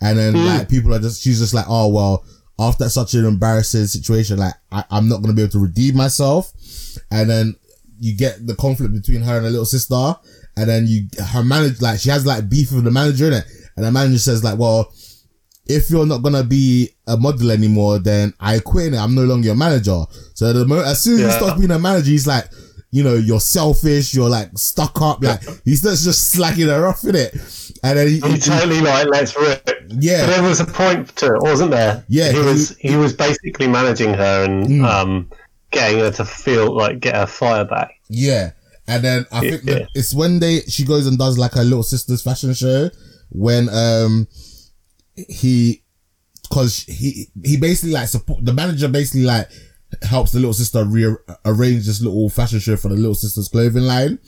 And 0.00 0.18
then 0.18 0.34
hmm. 0.34 0.46
like 0.46 0.68
people 0.68 0.94
are 0.94 0.98
just 0.98 1.22
she's 1.22 1.40
just 1.40 1.54
like, 1.54 1.66
oh 1.68 1.88
well, 1.88 2.24
after 2.58 2.88
such 2.88 3.14
an 3.14 3.26
embarrassing 3.26 3.86
situation, 3.86 4.38
like 4.38 4.54
I, 4.72 4.84
I'm 4.90 5.08
not 5.08 5.20
gonna 5.20 5.34
be 5.34 5.42
able 5.42 5.52
to 5.52 5.58
redeem 5.60 5.96
myself. 5.96 6.52
And 7.10 7.28
then 7.28 7.56
you 8.00 8.16
get 8.16 8.46
the 8.46 8.56
conflict 8.56 8.94
between 8.94 9.22
her 9.22 9.36
and 9.36 9.44
her 9.44 9.50
little 9.50 9.66
sister, 9.66 10.14
and 10.56 10.68
then 10.68 10.86
you 10.86 11.06
her 11.32 11.44
manager 11.44 11.76
like 11.80 12.00
she 12.00 12.10
has 12.10 12.24
like 12.24 12.48
beef 12.48 12.72
with 12.72 12.84
the 12.84 12.90
manager 12.90 13.26
in 13.26 13.34
it, 13.34 13.44
and 13.76 13.84
the 13.84 13.92
manager 13.92 14.18
says 14.18 14.42
like, 14.42 14.58
well, 14.58 14.92
if 15.66 15.90
you're 15.90 16.06
not 16.06 16.22
gonna 16.22 16.42
be 16.42 16.90
a 17.06 17.16
model 17.16 17.50
anymore, 17.50 17.98
then 17.98 18.32
I 18.40 18.58
quit 18.60 18.94
it. 18.94 18.98
I'm 18.98 19.14
no 19.14 19.24
longer 19.24 19.46
your 19.46 19.56
manager. 19.56 20.04
So 20.34 20.52
the 20.52 20.66
mo- 20.66 20.82
as 20.82 21.02
soon 21.02 21.14
as 21.14 21.20
he 21.20 21.26
Yeah. 21.26 21.36
starts 21.36 21.58
being 21.58 21.70
a 21.70 21.78
manager, 21.78 22.10
he's 22.10 22.26
like, 22.26 22.46
you 22.92 23.02
know, 23.04 23.14
you're 23.14 23.40
selfish, 23.40 24.14
you're 24.14 24.28
like 24.28 24.50
stuck 24.56 25.00
up, 25.00 25.22
like 25.22 25.42
he 25.64 25.76
starts 25.76 26.02
just 26.04 26.30
slacking 26.30 26.66
her 26.66 26.86
off 26.86 27.04
in 27.04 27.14
it, 27.14 27.34
and 27.84 27.98
then 27.98 28.08
he, 28.08 28.14
He 28.20 28.38
totally 28.38 28.80
like 28.80 29.06
lets 29.08 29.36
rip. 29.36 29.68
yeah, 29.88 30.26
But 30.26 30.32
there 30.32 30.42
was 30.42 30.60
a 30.60 30.64
point 30.66 31.14
to 31.16 31.34
it, 31.36 31.42
wasn't 31.42 31.70
there? 31.70 32.04
Yeah, 32.08 32.32
he 32.32 32.38
he- 32.38 32.44
was 32.44 32.76
he 32.78 32.96
was 32.96 33.12
basically 33.12 33.68
managing 33.68 34.14
her 34.14 34.44
and 34.44 34.66
Mm. 34.66 34.84
um, 34.84 35.30
getting 35.70 36.00
her 36.00 36.10
to 36.10 36.24
feel 36.24 36.74
like 36.76 36.98
get 37.00 37.14
her 37.14 37.26
fire 37.26 37.64
back. 37.64 37.92
Yeah. 38.08 38.50
And 38.88 39.04
then 39.04 39.24
I 39.30 39.40
think 39.40 39.62
yeah. 39.64 39.86
it's 39.94 40.12
when 40.12 40.40
they 40.40 40.62
she 40.62 40.84
goes 40.84 41.06
and 41.06 41.16
does 41.16 41.38
like 41.38 41.52
her 41.52 41.62
little 41.62 41.84
sister's 41.84 42.22
fashion 42.22 42.52
show 42.54 42.90
when 43.28 43.68
um 43.68 44.26
he 45.14 45.84
because 46.42 46.78
he 46.84 47.28
he 47.44 47.56
basically 47.56 47.92
like 47.92 48.08
support 48.08 48.44
the 48.44 48.52
manager 48.52 48.88
basically 48.88 49.22
like 49.22 49.48
helps 50.02 50.32
the 50.32 50.38
little 50.38 50.52
sister 50.52 50.84
rearrange 50.84 51.86
this 51.86 52.00
little 52.00 52.28
fashion 52.28 52.58
show 52.60 52.76
for 52.76 52.88
the 52.88 52.94
little 52.94 53.14
sister's 53.14 53.48
clothing 53.48 53.82
line 53.82 54.18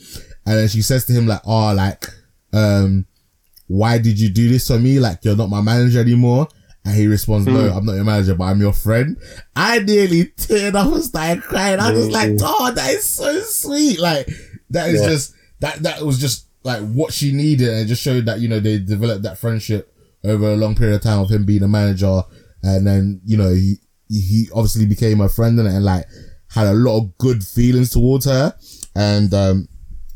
and 0.45 0.57
then 0.57 0.67
she 0.67 0.81
says 0.81 1.05
to 1.05 1.13
him 1.13 1.25
like 1.25 1.41
oh 1.45 1.73
like 1.73 2.05
um 2.53 3.05
why 3.67 3.97
did 3.97 4.19
you 4.19 4.29
do 4.29 4.49
this 4.49 4.67
for 4.67 4.77
me 4.77 4.99
like 4.99 5.19
you're 5.23 5.35
not 5.37 5.49
my 5.49 5.61
manager 5.61 5.99
anymore 6.01 6.47
and 6.85 6.97
he 6.97 7.07
responds, 7.07 7.47
no, 7.47 7.69
I'm 7.69 7.85
not 7.85 7.93
your 7.93 8.03
manager, 8.03 8.35
but 8.35 8.43
I'm 8.43 8.59
your 8.59 8.73
friend. 8.73 9.15
I 9.55 9.79
nearly 9.79 10.25
teared 10.25 10.75
up 10.75 10.91
and 10.91 11.01
started 11.01 11.41
crying. 11.41 11.79
I 11.79 11.93
was 11.93 12.09
like, 12.09 12.31
oh, 12.41 12.73
that 12.73 12.89
is 12.91 13.07
so 13.07 13.39
sweet. 13.39 14.01
Like, 14.01 14.27
that 14.71 14.89
is 14.89 14.99
Yeah. 14.99 15.07
just, 15.07 15.33
that, 15.61 15.77
that 15.83 16.01
was 16.01 16.19
just 16.19 16.47
like 16.65 16.81
what 16.81 17.13
she 17.13 17.31
needed. 17.31 17.69
And 17.69 17.77
it 17.79 17.85
just 17.85 18.01
showed 18.01 18.25
that, 18.25 18.41
you 18.41 18.49
know, 18.49 18.59
they 18.59 18.79
developed 18.79 19.23
that 19.23 19.37
friendship 19.37 19.95
over 20.25 20.51
a 20.51 20.57
long 20.57 20.75
period 20.75 20.95
of 20.95 21.01
time 21.03 21.19
of 21.21 21.29
him 21.29 21.45
being 21.45 21.63
a 21.63 21.69
manager. 21.69 22.21
And 22.63 22.85
then, 22.85 23.21
you 23.23 23.37
know, 23.37 23.53
he, 23.53 23.75
he 24.19 24.49
obviously 24.53 24.85
became 24.85 25.21
a 25.21 25.29
friend 25.29 25.59
in 25.59 25.65
it 25.65 25.73
and 25.73 25.83
like 25.85 26.05
had 26.49 26.67
a 26.67 26.73
lot 26.73 26.99
of 26.99 27.17
good 27.17 27.43
feelings 27.43 27.89
towards 27.89 28.25
her. 28.25 28.53
And, 28.95 29.33
um, 29.33 29.67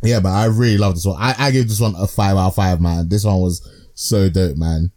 yeah, 0.04 0.20
but 0.20 0.30
I 0.30 0.46
really 0.46 0.78
love 0.78 0.94
this 0.96 1.06
one. 1.06 1.20
I, 1.20 1.34
I 1.38 1.52
gave 1.52 1.68
this 1.68 1.80
one 1.80 1.96
a 1.98 2.06
five 2.08 2.38
out 2.38 2.48
of 2.50 2.56
five, 2.56 2.80
man. 2.80 3.10
This 3.10 3.26
one 3.26 3.40
was 3.42 3.68
so 3.96 4.30
dope, 4.30 4.58
man. 4.58 4.92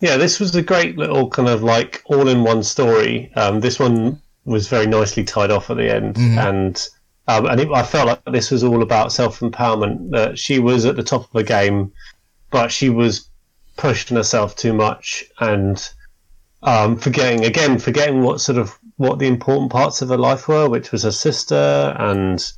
yeah, 0.00 0.16
this 0.16 0.38
was 0.38 0.54
a 0.54 0.62
great 0.62 0.96
little 0.96 1.28
kind 1.28 1.48
of 1.48 1.62
like 1.64 2.02
all-in-one 2.06 2.62
story. 2.62 3.32
Um, 3.34 3.58
this 3.60 3.80
one 3.80 4.22
was 4.44 4.68
very 4.68 4.86
nicely 4.86 5.24
tied 5.24 5.50
off 5.50 5.70
at 5.70 5.76
the 5.76 5.92
end, 5.92 6.14
Mhm. 6.14 6.48
and 6.48 6.88
um, 7.26 7.44
and 7.46 7.60
it, 7.60 7.68
I 7.70 7.82
felt 7.82 8.06
like 8.06 8.22
this 8.32 8.50
was 8.52 8.62
all 8.64 8.80
about 8.82 9.12
self-empowerment. 9.12 10.12
That 10.12 10.38
she 10.38 10.60
was 10.60 10.84
at 10.86 10.94
the 10.96 11.02
top 11.02 11.22
of 11.24 11.32
the 11.32 11.42
game, 11.42 11.92
but 12.52 12.70
she 12.70 12.88
was 12.90 13.28
pushing 13.76 14.16
herself 14.16 14.54
too 14.56 14.72
much 14.72 15.24
and 15.40 15.90
um, 16.62 16.96
forgetting 16.96 17.44
again, 17.44 17.78
forgetting 17.78 18.22
what 18.22 18.40
sort 18.40 18.58
of 18.58 18.78
what 18.96 19.18
the 19.18 19.26
important 19.26 19.70
parts 19.70 20.02
of 20.02 20.08
her 20.08 20.16
life 20.18 20.48
were, 20.48 20.68
which 20.68 20.92
was 20.92 21.02
her 21.04 21.12
sister 21.12 21.94
and 21.98 22.52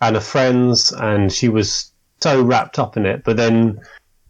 and 0.00 0.16
her 0.16 0.20
friends, 0.22 0.92
and 0.92 1.32
she 1.32 1.48
was 1.48 1.92
so 2.20 2.42
wrapped 2.42 2.78
up 2.78 2.96
in 2.96 3.06
it. 3.06 3.22
But 3.24 3.36
then 3.36 3.80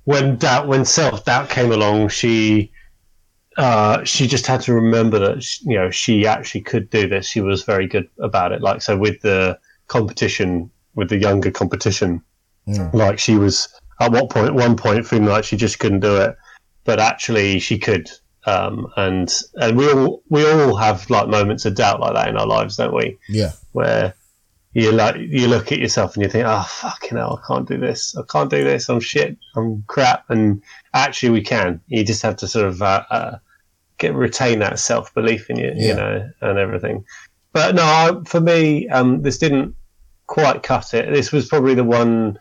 when 0.05 0.37
doubt, 0.37 0.69
when 0.69 0.85
self 0.85 1.25
doubt 1.25 1.49
came 1.49 1.73
along, 1.73 2.09
she 2.09 2.71
uh, 3.57 4.05
she 4.05 4.27
just 4.27 4.47
had 4.47 4.61
to 4.63 4.75
remember 4.75 5.19
that 5.19 5.43
sh- 5.43 5.61
you 5.63 5.77
know 5.77 5.91
she 5.91 6.27
actually 6.27 6.61
could 6.61 6.91
do 6.91 7.09
this. 7.09 7.27
She 7.27 7.41
was 7.41 7.63
very 7.63 7.87
good 7.87 8.09
about 8.19 8.53
it. 8.53 8.61
Like 8.61 8.83
so 8.83 8.97
with 8.97 9.21
the 9.23 9.59
competition, 9.87 10.71
with 10.95 11.09
the 11.09 11.19
younger 11.19 11.51
competition, 11.51 12.23
Mm. 12.67 12.95
like 12.95 13.19
she 13.19 13.37
was 13.37 13.69
at 14.01 14.11
what 14.11 14.31
point, 14.31 14.55
one 14.55 14.75
point, 14.75 15.07
feeling 15.07 15.27
like 15.29 15.45
she 15.45 15.55
just 15.57 15.79
couldn't 15.79 16.01
do 16.01 16.17
it, 16.17 16.35
but 16.85 16.99
actually 16.99 17.59
she 17.59 17.79
could. 17.79 18.09
Um, 18.47 18.93
and 18.97 19.33
and 19.55 19.77
we 19.77 19.91
all 19.91 20.23
we 20.29 20.45
all 20.51 20.77
have 20.77 21.09
like 21.11 21.29
moments 21.29 21.65
of 21.65 21.75
doubt 21.75 22.01
like 22.01 22.15
that 22.15 22.29
in 22.29 22.37
our 22.37 22.47
lives, 22.47 22.77
don't 22.77 22.95
we? 22.95 23.17
Yeah. 23.29 23.53
where 23.73 24.15
you 24.75 24.91
like 24.93 25.17
you 25.17 25.47
look 25.47 25.71
at 25.73 25.79
yourself 25.79 26.15
and 26.15 26.23
you 26.25 26.29
think, 26.29 26.45
"Oh 26.47 26.65
fucking 26.69 27.17
hell, 27.17 27.41
I 27.43 27.47
can't 27.47 27.67
do 27.69 27.79
this. 27.79 28.17
I 28.17 28.23
can't 28.31 28.51
do 28.51 28.65
this. 28.65 28.89
I'm 28.89 29.01
shit. 29.01 29.37
I'm 29.57 29.83
crap." 29.87 30.29
And 30.31 30.63
actually, 30.95 31.31
we 31.31 31.43
can. 31.43 31.81
You 31.87 32.05
just 32.05 32.23
have 32.23 32.37
to 32.39 32.49
sort 32.49 32.67
of 32.67 32.83
uh, 32.83 33.05
uh, 33.11 33.39
get 33.99 34.15
retain 34.15 34.59
that 34.59 34.79
self 34.81 35.15
belief 35.15 35.49
in 35.49 35.57
you, 35.59 35.73
Yeah. 35.77 35.87
you 35.89 35.95
know, 35.95 36.31
and 36.41 36.59
everything. 36.59 37.05
But 37.53 37.77
no, 37.77 37.83
I, 37.85 38.13
for 38.27 38.41
me, 38.41 38.89
um, 38.89 39.23
this 39.23 39.39
didn't 39.39 39.77
quite 40.27 40.65
cut 40.65 40.93
it. 40.93 41.13
This 41.15 41.31
was 41.31 41.47
probably 41.49 41.75
the 41.75 41.85
one. 41.85 42.37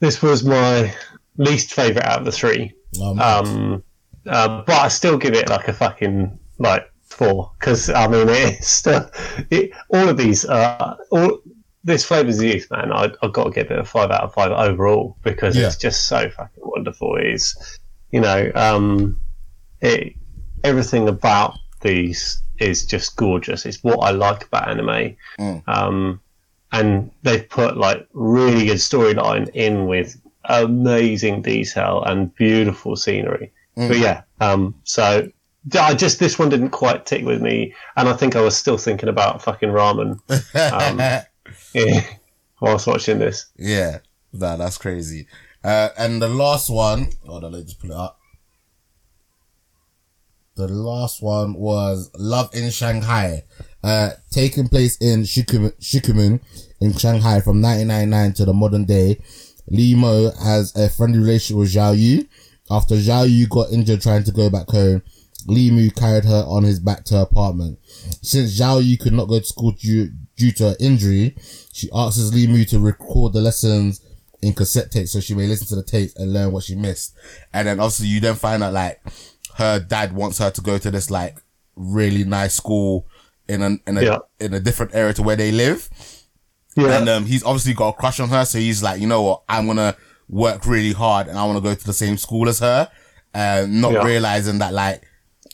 This 0.00 0.22
was 0.22 0.42
my 0.42 0.94
least 1.36 1.74
favorite 1.74 2.06
out 2.06 2.20
of 2.20 2.24
the 2.24 2.32
three. 2.32 2.72
Oh. 2.98 3.18
Um, 3.18 3.84
uh, 4.26 4.62
but 4.62 4.76
I 4.78 4.88
still 4.88 5.18
give 5.18 5.34
it 5.34 5.48
like 5.48 5.68
a 5.68 5.72
fucking 5.72 6.38
like 6.58 6.90
four 7.04 7.52
because 7.58 7.90
I 7.90 8.06
mean 8.06 8.28
it's 8.28 8.68
still 8.68 9.10
it, 9.50 9.70
all 9.92 10.08
of 10.08 10.16
these 10.16 10.44
uh 10.44 10.96
all 11.10 11.40
this 11.82 12.04
flavors 12.04 12.38
of 12.38 12.44
youth 12.44 12.68
man 12.70 12.92
I, 12.92 13.10
I've 13.22 13.32
got 13.32 13.44
to 13.44 13.50
give 13.50 13.70
it 13.70 13.78
a 13.78 13.84
five 13.84 14.10
out 14.10 14.22
of 14.22 14.34
five 14.34 14.52
overall 14.52 15.16
because 15.24 15.56
Yeah. 15.56 15.66
it's 15.66 15.76
just 15.76 16.06
so 16.06 16.28
fucking 16.30 16.62
wonderful 16.62 17.16
it's 17.16 17.78
you 18.12 18.20
know 18.20 18.50
um 18.54 19.18
it 19.80 20.14
everything 20.62 21.08
about 21.08 21.54
these 21.80 22.42
is 22.58 22.84
just 22.84 23.16
gorgeous 23.16 23.64
it's 23.66 23.82
what 23.82 23.98
I 24.00 24.10
like 24.10 24.44
about 24.44 24.68
anime 24.68 25.16
Mm. 25.38 25.62
um 25.66 26.20
and 26.72 27.10
they've 27.22 27.48
put 27.48 27.76
like 27.76 28.06
really 28.12 28.66
good 28.66 28.76
storyline 28.76 29.48
in 29.54 29.86
with 29.86 30.20
amazing 30.44 31.42
detail 31.42 32.02
and 32.06 32.32
beautiful 32.34 32.94
scenery 32.94 33.50
Mm. 33.76 33.88
but 33.88 33.98
yeah, 33.98 34.22
um, 34.40 34.74
so 34.84 35.28
I 35.78 35.94
just 35.94 36.18
this 36.18 36.38
one 36.38 36.48
didn't 36.48 36.70
quite 36.70 37.06
tick 37.06 37.24
with 37.24 37.40
me, 37.42 37.74
and 37.96 38.08
I 38.08 38.14
think 38.14 38.36
I 38.36 38.40
was 38.40 38.56
still 38.56 38.78
thinking 38.78 39.08
about 39.08 39.42
fucking 39.42 39.68
ramen 39.68 40.18
um, 40.28 41.24
yeah, 41.74 42.04
whilst 42.60 42.86
watching 42.86 43.18
this. 43.18 43.46
yeah. 43.56 43.98
Nah, 44.32 44.56
that's 44.56 44.78
crazy. 44.78 45.26
Uh, 45.62 45.88
and 45.98 46.22
the 46.22 46.28
last 46.28 46.70
one, 46.70 47.08
hold 47.26 47.44
on, 47.44 47.52
let 47.52 47.58
me 47.58 47.64
just 47.64 47.80
pull 47.80 47.90
it 47.90 47.96
up. 47.96 48.18
The 50.56 50.68
last 50.68 51.22
one 51.22 51.54
was 51.54 52.10
Love 52.16 52.50
in 52.54 52.70
Shanghai, 52.70 53.44
uh, 53.82 54.10
taking 54.30 54.68
place 54.68 54.96
in 55.00 55.22
Shikumen, 55.22 55.72
Shikumen 55.80 56.40
in 56.80 56.92
Shanghai 56.92 57.40
from 57.40 57.62
1999 57.62 58.32
to 58.34 58.44
the 58.44 58.52
modern 58.52 58.84
day. 58.84 59.20
Li 59.68 59.94
Mo 59.94 60.30
has 60.42 60.74
a 60.76 60.88
friendly 60.88 61.18
relationship 61.18 61.56
with 61.56 61.72
Zhao 61.72 61.98
Yu. 61.98 62.26
After 62.70 62.94
Zhao 62.94 63.28
Yu 63.28 63.46
got 63.48 63.72
injured 63.72 64.00
trying 64.02 64.24
to 64.24 64.32
go 64.32 64.48
back 64.50 64.68
home, 64.68 65.02
Li 65.46 65.70
Mu 65.70 65.90
carried 65.90 66.24
her 66.24 66.44
on 66.46 66.62
his 66.64 66.78
back 66.80 67.04
to 67.06 67.14
her 67.14 67.22
apartment. 67.22 67.78
Since 68.22 68.58
Zhao 68.58 68.84
Yu 68.84 68.96
could 68.98 69.12
not 69.12 69.26
go 69.28 69.38
to 69.38 69.44
school 69.44 69.72
due, 69.72 70.10
due 70.36 70.52
to 70.52 70.70
her 70.70 70.76
injury, 70.78 71.36
she 71.72 71.88
asks 71.94 72.32
Li 72.32 72.46
Mu 72.46 72.64
to 72.66 72.78
record 72.78 73.32
the 73.32 73.40
lessons 73.40 74.00
in 74.42 74.54
cassette 74.54 74.90
tapes 74.90 75.12
so 75.12 75.20
she 75.20 75.34
may 75.34 75.46
listen 75.46 75.66
to 75.66 75.76
the 75.76 75.82
tapes 75.82 76.14
and 76.16 76.32
learn 76.32 76.52
what 76.52 76.64
she 76.64 76.74
missed. 76.74 77.14
And 77.52 77.68
then 77.68 77.80
obviously 77.80 78.06
you 78.08 78.20
then 78.20 78.36
find 78.36 78.62
out 78.62 78.72
like 78.72 79.00
her 79.56 79.78
dad 79.80 80.12
wants 80.14 80.38
her 80.38 80.50
to 80.50 80.60
go 80.62 80.78
to 80.78 80.90
this 80.90 81.10
like 81.10 81.36
really 81.76 82.24
nice 82.24 82.54
school 82.54 83.06
in 83.48 83.62
a 83.62 83.76
in 83.86 83.98
a 83.98 84.02
Yeah. 84.02 84.18
in 84.38 84.54
a 84.54 84.60
different 84.60 84.94
area 84.94 85.12
to 85.14 85.22
where 85.22 85.36
they 85.36 85.50
live. 85.52 85.88
Yeah, 86.76 86.98
And 86.98 87.08
um, 87.08 87.26
he's 87.26 87.42
obviously 87.42 87.74
got 87.74 87.88
a 87.88 87.92
crush 87.94 88.20
on 88.20 88.28
her, 88.28 88.44
so 88.44 88.58
he's 88.58 88.82
like, 88.82 89.00
you 89.00 89.06
know 89.08 89.22
what, 89.22 89.42
I'm 89.48 89.66
gonna 89.66 89.96
work 90.30 90.64
really 90.64 90.92
hard 90.92 91.26
and 91.26 91.36
I 91.38 91.44
want 91.44 91.58
to 91.58 91.62
go 91.62 91.74
to 91.74 91.86
the 91.86 91.92
same 91.92 92.16
school 92.16 92.48
as 92.48 92.60
her, 92.60 92.88
um, 93.34 93.80
not 93.80 93.92
Yeah. 93.92 94.04
realizing 94.04 94.58
that 94.60 94.72
like 94.72 95.02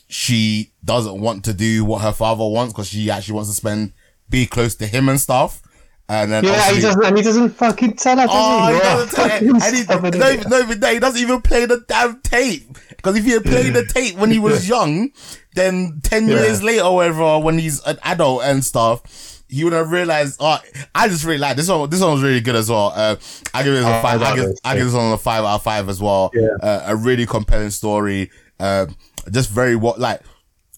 she 0.07 0.71
doesn't 0.85 1.19
want 1.19 1.43
to 1.45 1.53
do 1.53 1.83
what 1.83 2.01
her 2.01 2.13
father 2.13 2.45
wants 2.47 2.73
because 2.73 2.87
she 2.87 3.09
actually 3.09 3.33
wants 3.35 3.49
to 3.49 3.55
spend 3.55 3.91
be 4.29 4.45
close 4.45 4.75
to 4.75 4.87
him 4.87 5.09
and 5.09 5.19
stuff. 5.19 5.61
And 6.09 6.31
then 6.31 6.45
yeah, 6.45 6.71
he 6.71 6.79
doesn't, 6.79 7.03
and 7.03 7.17
he 7.17 7.23
doesn't 7.23 7.49
fucking 7.49 7.97
tell 7.97 8.17
her. 8.17 8.27
Oh, 8.29 8.67
he? 8.69 8.75
he 8.75 8.79
doesn't 8.79 9.09
tell 9.13 9.25
it. 9.25 9.29
fucking 9.29 10.21
And 10.21 10.41
he, 10.41 10.47
no, 10.49 10.61
no, 10.61 10.89
he 10.93 10.99
doesn't 10.99 11.21
even 11.21 11.41
play 11.41 11.65
the 11.65 11.83
damn 11.85 12.21
tape. 12.21 12.77
Because 12.89 13.17
if 13.17 13.25
he 13.25 13.31
had 13.31 13.43
played 13.43 13.73
the 13.73 13.85
tape 13.85 14.15
when 14.15 14.31
he 14.31 14.39
was 14.39 14.69
young, 14.75 15.11
then 15.55 15.99
10 16.03 16.29
Yeah. 16.29 16.35
years 16.35 16.63
later 16.63 16.83
or 16.83 16.95
whatever, 16.95 17.39
when 17.39 17.59
he's 17.59 17.81
an 17.83 17.99
adult 18.03 18.43
and 18.43 18.63
stuff, 18.63 19.36
he 19.49 19.63
would 19.63 19.73
have 19.73 19.91
realized, 19.91 20.37
oh, 20.39 20.59
I 20.93 21.07
just 21.07 21.23
really 21.23 21.37
like 21.39 21.55
this 21.57 21.69
one. 21.69 21.89
This 21.89 22.01
one 22.01 22.13
was 22.13 22.23
really 22.23 22.41
good 22.41 22.55
as 22.55 22.69
well. 22.69 22.91
Uh, 22.95 23.15
I 23.53 23.63
give 23.63 23.73
it 23.73 23.79
a 23.79 23.83
five. 23.83 24.05
I 24.05 24.17
that 24.17 24.35
give, 24.35 24.55
I 24.63 24.75
give 24.75 24.85
this 24.85 24.93
one 24.93 25.13
a 25.13 25.17
five 25.17 25.43
out 25.43 25.55
of 25.55 25.63
five 25.63 25.87
as 25.89 26.01
well. 26.01 26.31
Yeah. 26.33 26.47
Uh, 26.61 26.83
a 26.87 26.95
really 26.95 27.25
compelling 27.25 27.69
story. 27.69 28.29
Uh, 28.59 28.87
just 29.31 29.49
very 29.49 29.75
what, 29.75 29.99
like, 29.99 30.21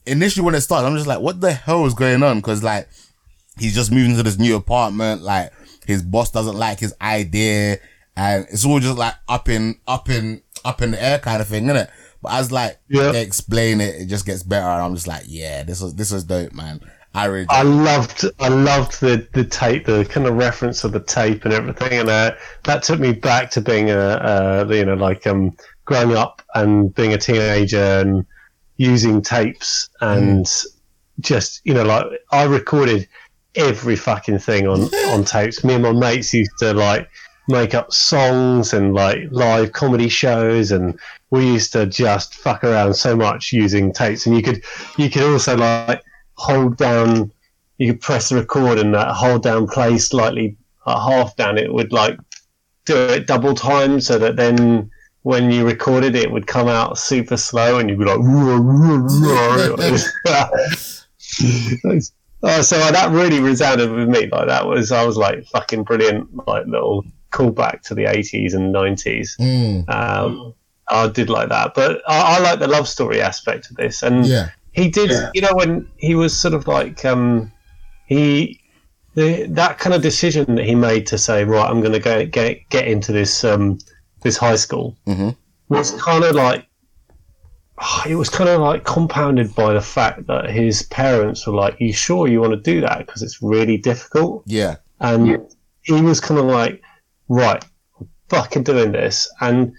initially 0.06 0.46
when 0.46 0.56
it 0.56 0.62
started, 0.62 0.88
I'm 0.88 0.96
just 0.96 1.08
like, 1.08 1.20
what 1.20 1.42
the 1.42 1.52
hell 1.52 1.86
is 1.86 1.94
going 1.94 2.24
on? 2.24 2.42
Cause 2.42 2.64
like, 2.64 2.88
he's 3.58 3.76
just 3.76 3.92
moving 3.92 4.16
to 4.16 4.24
this 4.24 4.38
new 4.40 4.56
apartment. 4.56 5.22
Like 5.22 5.52
his 5.86 6.02
boss 6.04 6.32
doesn't 6.32 6.56
like 6.56 6.80
his 6.80 6.94
idea, 7.02 7.78
and 8.16 8.46
it's 8.52 8.66
all 8.66 8.80
just 8.80 8.98
like 8.98 9.16
up 9.28 9.50
in 9.50 9.80
up 9.88 10.10
in 10.10 10.42
up 10.66 10.82
in 10.82 10.92
the 10.92 11.04
air 11.04 11.20
kind 11.20 11.42
of 11.42 11.48
thing, 11.48 11.66
isn't 11.66 11.76
it? 11.76 11.90
But 12.22 12.34
as 12.34 12.52
like 12.52 12.80
Yeah. 12.90 13.12
they 13.12 13.22
explain 13.22 13.82
it, 13.82 13.96
it 14.02 14.06
just 14.08 14.26
gets 14.26 14.44
better, 14.44 14.66
and 14.68 14.82
I'm 14.82 14.96
just 14.96 15.08
like, 15.08 15.24
yeah, 15.28 15.64
this 15.64 15.82
was 15.82 15.96
this 15.96 16.12
was 16.12 16.24
dope, 16.24 16.54
man. 16.54 16.82
I 17.14 17.26
really 17.26 17.48
I 17.50 17.64
loved, 17.64 18.26
I 18.40 18.50
loved 18.50 19.02
the 19.02 19.28
the 19.34 19.44
tape, 19.44 19.86
the 19.86 20.06
kind 20.06 20.28
of 20.28 20.36
reference 20.36 20.84
of 20.84 20.92
the 20.92 21.00
tape 21.00 21.44
and 21.44 21.54
everything, 21.54 21.94
and 21.94 22.10
uh, 22.10 22.36
that 22.66 22.84
took 22.84 23.00
me 23.00 23.14
back 23.14 23.50
to 23.52 23.62
being 23.62 23.90
a, 23.90 23.98
uh, 23.98 24.68
you 24.70 24.86
know, 24.86 24.94
like 24.94 25.26
um, 25.26 25.56
growing 25.86 26.16
up 26.16 26.42
and 26.54 26.94
being 26.94 27.14
a 27.14 27.18
teenager 27.18 28.00
and 28.02 28.26
using 28.78 29.22
tapes 29.22 29.90
and 30.02 30.48
just, 31.20 31.62
you 31.66 31.74
know, 31.74 31.84
like 31.84 32.06
I 32.32 32.44
recorded 32.44 33.08
every 33.56 33.96
fucking 33.96 34.40
thing 34.40 34.68
on 34.68 34.82
on 35.12 35.26
tapes. 35.26 35.64
Me 35.64 35.74
and 35.74 35.84
my 35.84 35.92
mates 35.92 36.34
used 36.34 36.58
to 36.60 36.74
like 36.74 37.10
make 37.48 37.74
up 37.74 37.92
songs 37.92 38.74
and 38.74 38.94
like 38.94 39.18
live 39.32 39.72
comedy 39.72 40.08
shows 40.08 40.72
and 40.72 41.00
we 41.32 41.46
used 41.48 41.74
to 41.74 41.88
just 41.88 42.36
fuck 42.36 42.64
around 42.64 42.94
so 42.94 43.16
much 43.16 43.52
using 43.52 43.92
tapes 43.92 44.28
and 44.28 44.36
you 44.36 44.44
could 44.44 44.64
you 44.98 45.10
could 45.10 45.24
also 45.24 45.58
like 45.58 46.04
hold 46.40 46.78
down 46.78 47.32
you 47.78 47.94
could 47.94 48.02
press 48.02 48.30
the 48.30 48.36
record 48.36 48.80
and 48.80 48.96
uh, 48.96 49.14
hold 49.14 49.44
down 49.44 49.68
play 49.68 49.98
slightly 49.98 50.56
uh, 50.86 51.00
half 51.00 51.36
down 51.36 51.58
it 51.58 51.72
would 51.72 51.92
like 51.92 52.18
do 52.86 52.96
it 52.96 53.28
double 53.28 53.54
time 53.54 54.00
so 54.00 54.18
that 54.18 54.36
then 54.38 54.90
when 55.24 55.52
you 55.52 55.66
recorded 55.66 56.16
it 56.16 56.32
would 56.32 56.48
come 56.48 56.68
out 56.68 56.98
super 56.98 57.36
slow 57.38 57.78
and 57.78 57.90
you'd 57.90 58.00
be 58.00 58.06
like 58.06 58.20
oh, 58.20 58.22
so 62.62 62.78
that 62.78 63.10
really 63.12 63.42
resounded 63.42 63.92
with 63.92 64.08
me 64.08 64.28
like 64.28 64.48
that 64.48 64.66
was 64.66 64.92
I 64.94 65.06
was 65.06 65.18
like 65.18 65.46
fucking 65.48 65.84
brilliant 65.84 66.48
like 66.48 66.66
little 66.66 67.06
callback 67.32 67.82
to 67.84 67.94
the 67.94 68.06
80s 68.06 68.54
and 68.54 68.74
90s 68.74 69.38
Mm, 69.40 69.90
um, 69.90 70.54
I 70.90 71.08
did 71.08 71.30
like 71.30 71.50
that, 71.50 71.74
but 71.76 72.02
I, 72.08 72.38
I 72.38 72.40
like 72.40 72.60
the 72.60 72.68
love 72.68 72.88
story 72.88 73.22
aspect 73.22 73.70
of 73.70 73.78
this, 73.78 74.02
and 74.02 74.26
yeah, 74.26 74.50
he 74.74 74.90
did. 74.90 75.10
Yeah. 75.12 75.30
You 75.34 75.42
know, 75.42 75.54
when 75.54 75.88
he 75.98 76.16
was 76.16 76.38
sort 76.40 76.54
of 76.54 76.68
like 76.68 77.04
um, 77.06 77.52
he 78.08 78.60
the, 79.16 79.46
that 79.50 79.80
kind 79.80 79.94
of 79.94 80.02
decision 80.02 80.56
that 80.56 80.66
he 80.66 80.76
made 80.76 81.06
to 81.08 81.18
say, 81.18 81.44
right, 81.44 81.70
I'm 81.70 81.82
going 81.82 81.94
to 81.94 82.00
go 82.00 82.26
get 82.26 82.68
get 82.70 82.88
into 82.88 83.12
this 83.12 83.44
um, 83.44 83.80
this 84.22 84.38
high 84.38 84.56
school 84.56 84.96
Mhm. 85.08 85.36
was 85.70 85.92
kind 86.02 86.24
of 86.24 86.36
like 86.36 86.66
it 88.08 88.16
was 88.16 88.30
kind 88.30 88.50
of 88.50 88.60
like 88.60 88.84
compounded 88.84 89.56
by 89.56 89.74
the 89.74 89.82
fact 89.82 90.28
that 90.28 90.50
his 90.50 90.84
parents 90.84 91.48
were 91.48 91.54
like, 91.54 91.76
"You 91.80 91.94
sure 91.94 92.28
you 92.28 92.42
want 92.42 92.52
to 92.54 92.60
do 92.60 92.82
that? 92.82 93.00
Because 93.00 93.22
it's 93.22 93.42
really 93.42 93.78
difficult." 93.78 94.44
yeah, 94.46 94.76
and 95.00 95.28
Yeah. 95.28 95.38
he 95.84 96.02
was 96.02 96.20
kind 96.20 96.40
of 96.40 96.46
like, 96.48 96.82
right, 97.30 97.64
I'm 98.00 98.10
fucking 98.28 98.64
doing 98.64 98.92
this, 98.92 99.30
and 99.40 99.72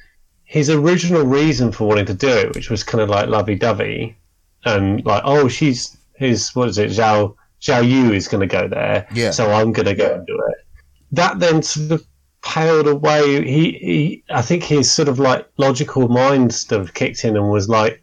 his 0.45 0.71
original 0.71 1.25
reason 1.25 1.73
for 1.73 1.87
wanting 1.87 2.07
to 2.07 2.15
do 2.15 2.29
it, 2.29 2.55
which 2.55 2.71
was 2.71 2.83
kind 2.83 3.03
of 3.03 3.11
like 3.11 3.29
lovey 3.29 3.55
dovey, 3.55 4.17
and 4.65 5.05
like, 5.05 5.23
oh, 5.25 5.49
she's 5.49 5.97
his 6.15 6.55
what 6.55 6.69
is 6.69 6.79
it, 6.79 6.91
Zhao 6.91 7.35
Zhao 7.61 7.87
Yu 7.89 8.13
is 8.13 8.29
going 8.29 8.41
to 8.41 8.47
go 8.47 8.69
there, 8.69 9.07
Yeah. 9.13 9.31
so 9.31 9.51
I'm 9.51 9.73
going 9.73 9.87
to 9.87 9.95
go 9.95 10.15
and 10.15 10.27
do 10.27 10.35
it. 10.35 10.67
That 11.13 11.39
then 11.41 11.63
sort 11.63 11.93
of 11.93 12.07
paled 12.43 12.87
away. 12.87 13.45
He, 13.45 13.73
he, 13.73 14.25
I 14.31 14.43
think 14.43 14.63
his 14.63 14.91
sort 14.91 15.09
of 15.09 15.19
like 15.19 15.47
logical 15.59 16.09
mind 16.09 16.55
sort 16.55 16.81
of 16.81 16.95
kicked 16.95 17.25
in 17.25 17.37
and 17.37 17.51
was 17.51 17.69
like, 17.69 18.03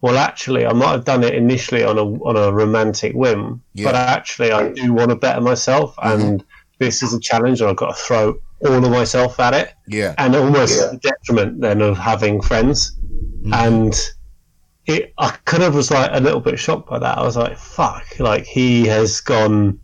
well, 0.00 0.16
actually, 0.18 0.66
I 0.66 0.72
might 0.72 0.92
have 0.92 1.04
done 1.04 1.24
it 1.24 1.34
initially 1.34 1.82
on 1.82 1.98
a 1.98 2.04
on 2.04 2.36
a 2.36 2.52
romantic 2.52 3.14
whim, 3.14 3.62
Yeah. 3.74 3.86
but 3.86 3.94
actually, 3.94 4.52
I 4.52 4.70
do 4.70 4.92
want 4.92 5.10
to 5.10 5.16
better 5.16 5.40
myself, 5.40 5.96
mm-hmm. 5.96 6.20
and 6.20 6.44
this 6.78 7.02
is 7.02 7.12
a 7.14 7.20
challenge, 7.20 7.60
and 7.60 7.70
I've 7.70 7.76
got 7.76 7.96
to 7.96 8.02
throw 8.02 8.38
all 8.66 8.84
of 8.84 8.90
myself 8.90 9.38
at 9.40 9.52
it 9.54 9.74
Yeah. 9.88 10.14
and 10.18 10.34
almost 10.36 10.78
the 10.78 10.98
detriment 10.98 11.60
then 11.60 11.82
of 11.82 11.98
having 11.98 12.40
friends. 12.40 12.96
Mm-hmm. 13.42 13.54
And 13.54 14.00
it, 14.86 15.12
I 15.18 15.30
kind 15.44 15.62
of 15.62 15.74
was 15.74 15.90
like 15.90 16.10
a 16.12 16.20
little 16.20 16.40
bit 16.40 16.58
shocked 16.58 16.88
by 16.88 16.98
that. 16.98 17.18
I 17.18 17.22
was 17.22 17.36
like, 17.36 17.58
"Fuck!" 17.58 18.04
Like 18.18 18.44
he 18.44 18.86
has 18.86 19.20
gone. 19.20 19.80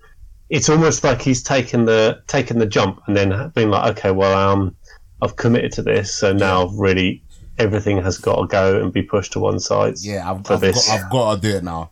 It's 0.49 0.69
almost 0.69 1.03
like 1.03 1.21
he's 1.23 1.43
taken 1.43 1.85
the 1.87 2.23
taken 2.27 2.59
the 2.59 2.67
jump 2.67 3.01
and 3.07 3.17
then 3.17 3.51
been 3.55 3.71
like, 3.71 3.97
"Okay, 3.99 4.11
well, 4.11 4.37
um, 4.37 4.77
I've 5.21 5.37
committed 5.37 5.73
to 5.73 5.83
this, 5.83 6.15
so 6.15 6.33
now 6.33 6.67
I've 6.67 6.75
really 6.75 7.23
everything 7.59 8.01
has 8.03 8.19
got 8.19 8.37
to 8.41 8.47
go 8.47 8.81
and 8.81 8.93
be 8.93 9.03
pushed 9.03 9.33
to 9.33 9.41
one 9.41 9.59
side." 9.59 9.95
Yeah, 10.01 10.31
I've, 10.31 10.47
For 10.47 10.55
I've, 10.55 10.61
this. 10.61 10.87
got, 10.89 11.01
I've 11.01 11.11
got 11.11 11.35
to 11.35 11.41
do 11.41 11.57
it 11.57 11.65
now. 11.65 11.91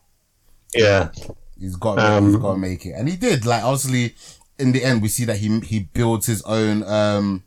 yeah, 0.74 1.08
He's 1.58 1.76
got, 1.76 1.98
Um, 1.98 2.26
he's 2.28 2.36
got 2.36 2.52
to 2.52 2.58
make 2.58 2.86
it, 2.86 2.92
and 2.92 3.08
he 3.08 3.16
did. 3.16 3.44
Like, 3.44 3.62
obviously, 3.64 4.14
in 4.58 4.72
the 4.72 4.84
end, 4.84 5.02
we 5.02 5.08
see 5.08 5.24
that 5.24 5.38
he 5.38 5.60
he 5.60 5.80
builds 5.92 6.26
his 6.26 6.42
own 6.42 6.82
um 6.84 7.42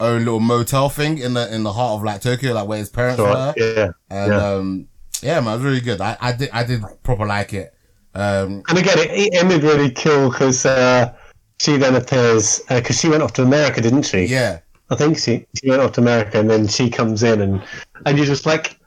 own 0.00 0.20
little 0.24 0.40
motel 0.40 0.88
thing 0.88 1.18
in 1.18 1.34
the 1.34 1.52
in 1.54 1.62
the 1.62 1.72
heart 1.72 1.98
of 1.98 2.02
like 2.04 2.20
Tokyo, 2.20 2.52
like 2.54 2.68
where 2.68 2.78
his 2.78 2.90
parents 2.90 3.16
so, 3.18 3.24
were, 3.24 3.54
yeah. 3.56 3.88
and 4.10 4.32
yeah. 4.32 4.46
um 4.52 4.88
yeah, 5.22 5.40
man, 5.40 5.54
it 5.54 5.56
was 5.56 5.64
really 5.64 5.80
good. 5.80 6.00
I, 6.00 6.16
I 6.20 6.32
did 6.32 6.50
I 6.52 6.62
did 6.64 6.82
proper 7.02 7.26
like 7.26 7.52
it. 7.54 7.72
Um, 8.14 8.62
And 8.68 8.78
again, 8.78 8.98
it, 8.98 9.10
it 9.10 9.34
ended 9.34 9.62
really 9.62 9.90
cool 9.90 10.30
because 10.30 10.64
uh, 10.66 11.14
she 11.60 11.76
then 11.76 11.94
appears 11.96 12.60
because 12.68 12.98
she 13.00 13.08
went 13.08 13.22
off 13.22 13.32
to 13.34 13.42
America, 13.42 13.80
didn't 13.80 14.02
she? 14.04 14.24
yeah, 14.24 14.60
I 14.90 14.94
think 14.96 15.18
she, 15.18 15.46
she 15.54 15.68
went 15.70 15.82
off 15.82 15.92
to 15.92 16.00
America 16.00 16.38
and 16.40 16.48
then 16.50 16.66
she 16.68 16.88
comes 16.90 17.22
in 17.22 17.40
and 17.40 17.62
and 18.04 18.16
you're 18.16 18.26
just 18.26 18.46
like, 18.46 18.78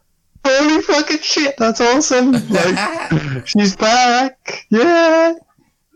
holy 0.45 0.81
fucking 0.83 1.19
shit, 1.19 1.55
that's 1.57 1.81
awesome! 1.81 2.33
Like, 2.49 3.47
she's 3.47 3.75
back, 3.75 4.65
yeah. 4.69 5.33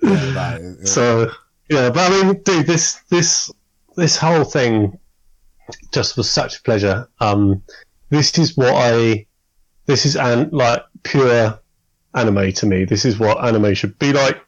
it- 0.01 0.81
it- 0.81 0.87
So 0.87 1.31
yeah, 1.69 1.89
but 1.89 2.11
I 2.11 2.23
mean, 2.23 2.41
dude, 2.43 2.67
this 2.67 3.01
this 3.09 3.51
this 3.95 4.17
whole 4.17 4.43
thing 4.43 4.97
just 5.91 6.17
was 6.17 6.29
such 6.29 6.57
a 6.57 6.61
pleasure. 6.63 7.07
Um, 7.19 7.63
this 8.09 8.37
is 8.37 8.57
what 8.57 8.73
I, 8.73 9.25
this 9.85 10.05
is 10.05 10.15
an 10.15 10.49
like 10.51 10.83
pure 11.03 11.59
anime 12.15 12.51
to 12.53 12.65
me. 12.65 12.85
This 12.85 13.05
is 13.05 13.19
what 13.19 13.43
anime 13.43 13.73
should 13.73 13.97
be 13.99 14.13
like. 14.13 14.39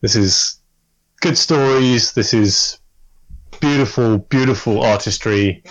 This 0.00 0.16
is 0.16 0.60
good 1.20 1.38
stories. 1.38 2.12
This 2.12 2.34
is 2.34 2.78
beautiful, 3.60 4.18
beautiful 4.18 4.82
artistry, 4.82 5.62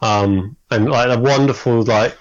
um, 0.00 0.56
and 0.70 0.88
like 0.88 1.16
a 1.16 1.20
wonderful 1.20 1.82
like 1.82 2.16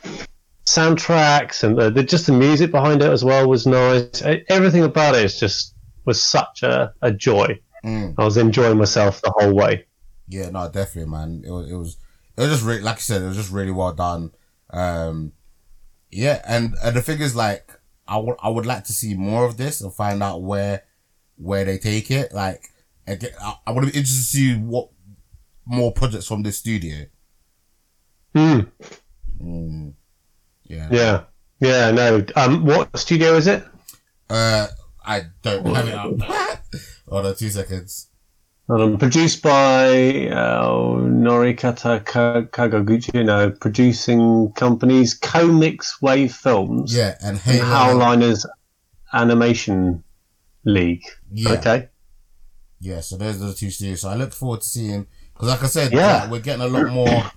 soundtracks 0.65 1.63
and 1.63 1.77
the, 1.77 1.89
the, 1.89 2.03
just 2.03 2.25
the 2.25 2.31
music 2.31 2.71
behind 2.71 3.01
it 3.01 3.11
as 3.11 3.23
well 3.23 3.47
was 3.47 3.67
nice. 3.67 4.21
Everything 4.49 4.83
about 4.83 5.15
it 5.15 5.25
is 5.25 5.39
just 5.39 5.75
was 6.05 6.21
such 6.21 6.63
a, 6.63 6.93
a 7.01 7.11
joy. 7.11 7.59
mm. 7.83 8.13
I 8.17 8.23
was 8.23 8.37
enjoying 8.37 8.77
myself 8.77 9.21
the 9.21 9.33
whole 9.37 9.53
way. 9.53 9.85
Yeah, 10.33 10.49
no, 10.49 10.67
definitely, 10.69 11.11
man. 11.11 11.43
It 11.45 11.51
was, 11.51 11.69
it 11.71 11.75
was, 11.75 11.97
it 12.35 12.41
was 12.41 12.49
just 12.49 12.63
really, 12.63 12.81
like 12.81 12.95
I 12.95 12.99
said, 12.99 13.21
it 13.21 13.27
was 13.27 13.37
just 13.37 13.51
really 13.51 13.71
well 13.71 13.93
done. 13.93 14.31
Um, 14.71 15.33
yeah, 16.11 16.41
and, 16.47 16.75
and 16.83 16.95
the 16.95 17.01
thing 17.01 17.21
is, 17.21 17.35
like, 17.35 17.71
I 18.07 18.17
would, 18.17 18.35
I 18.41 18.49
would 18.49 18.65
like 18.65 18.85
to 18.85 18.93
see 18.93 19.13
more 19.13 19.45
of 19.45 19.57
this 19.57 19.81
and 19.81 19.93
find 19.93 20.23
out 20.23 20.41
where, 20.41 20.83
where 21.37 21.65
they 21.65 21.77
take 21.77 22.09
it. 22.09 22.33
Like, 22.33 22.69
again, 23.05 23.31
I, 23.39 23.55
I 23.67 23.71
would 23.71 23.81
be 23.81 23.87
interested 23.87 24.17
to 24.17 24.23
see 24.23 24.55
what 24.55 24.89
more 25.65 25.91
projects 25.91 26.27
from 26.27 26.41
this 26.43 26.57
studio. 26.57 27.05
Mm, 28.35 28.71
Mm. 29.41 29.93
Yeah. 30.63 30.87
yeah, 30.91 31.23
yeah. 31.59 31.91
No, 31.91 32.25
um, 32.35 32.65
what 32.65 32.97
studio 32.97 33.35
is 33.35 33.45
it? 33.47 33.63
Uh, 34.29 34.67
I 35.05 35.25
don't 35.41 35.65
have 35.75 35.87
it 35.87 35.93
up. 35.93 36.61
Hold 37.09 37.25
on, 37.27 37.35
two 37.35 37.49
seconds. 37.49 38.07
Um, 38.69 38.97
produced 38.97 39.41
by 39.43 40.27
uh, 40.29 40.65
Norikata 40.67 42.03
Ka- 42.05 42.43
Kagaguchi. 42.43 43.25
No, 43.25 43.51
producing 43.51 44.51
companies 44.53 45.19
Comix 45.19 46.01
Wave 46.01 46.33
Films 46.33 46.95
Yeah, 46.95 47.15
and. 47.21 47.37
Haoliners 47.37 48.45
Animation 49.11 50.03
League. 50.65 51.03
Yeah. 51.31 51.51
Okay. 51.53 51.89
Yeah, 52.79 53.01
so 53.01 53.17
those 53.17 53.41
are 53.41 53.47
the 53.47 53.53
two 53.53 53.69
studios. 53.69 54.01
So 54.01 54.09
I 54.09 54.15
look 54.15 54.33
forward 54.33 54.61
to 54.61 54.67
seeing 54.67 55.07
because, 55.33 55.49
like 55.49 55.63
I 55.63 55.67
said, 55.67 55.91
Yeah. 55.91 56.21
like, 56.23 56.31
we're 56.31 56.39
getting 56.39 56.61
a 56.63 56.67
lot 56.67 56.87
more, 56.91 57.31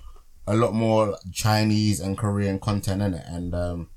a 0.46 0.56
lot 0.56 0.74
more 0.74 1.18
Chinese 1.32 2.00
and 2.00 2.16
Korean 2.16 2.58
content 2.60 3.02
in 3.02 3.14
it, 3.14 3.24
and 3.26 3.54
um, 3.54 3.90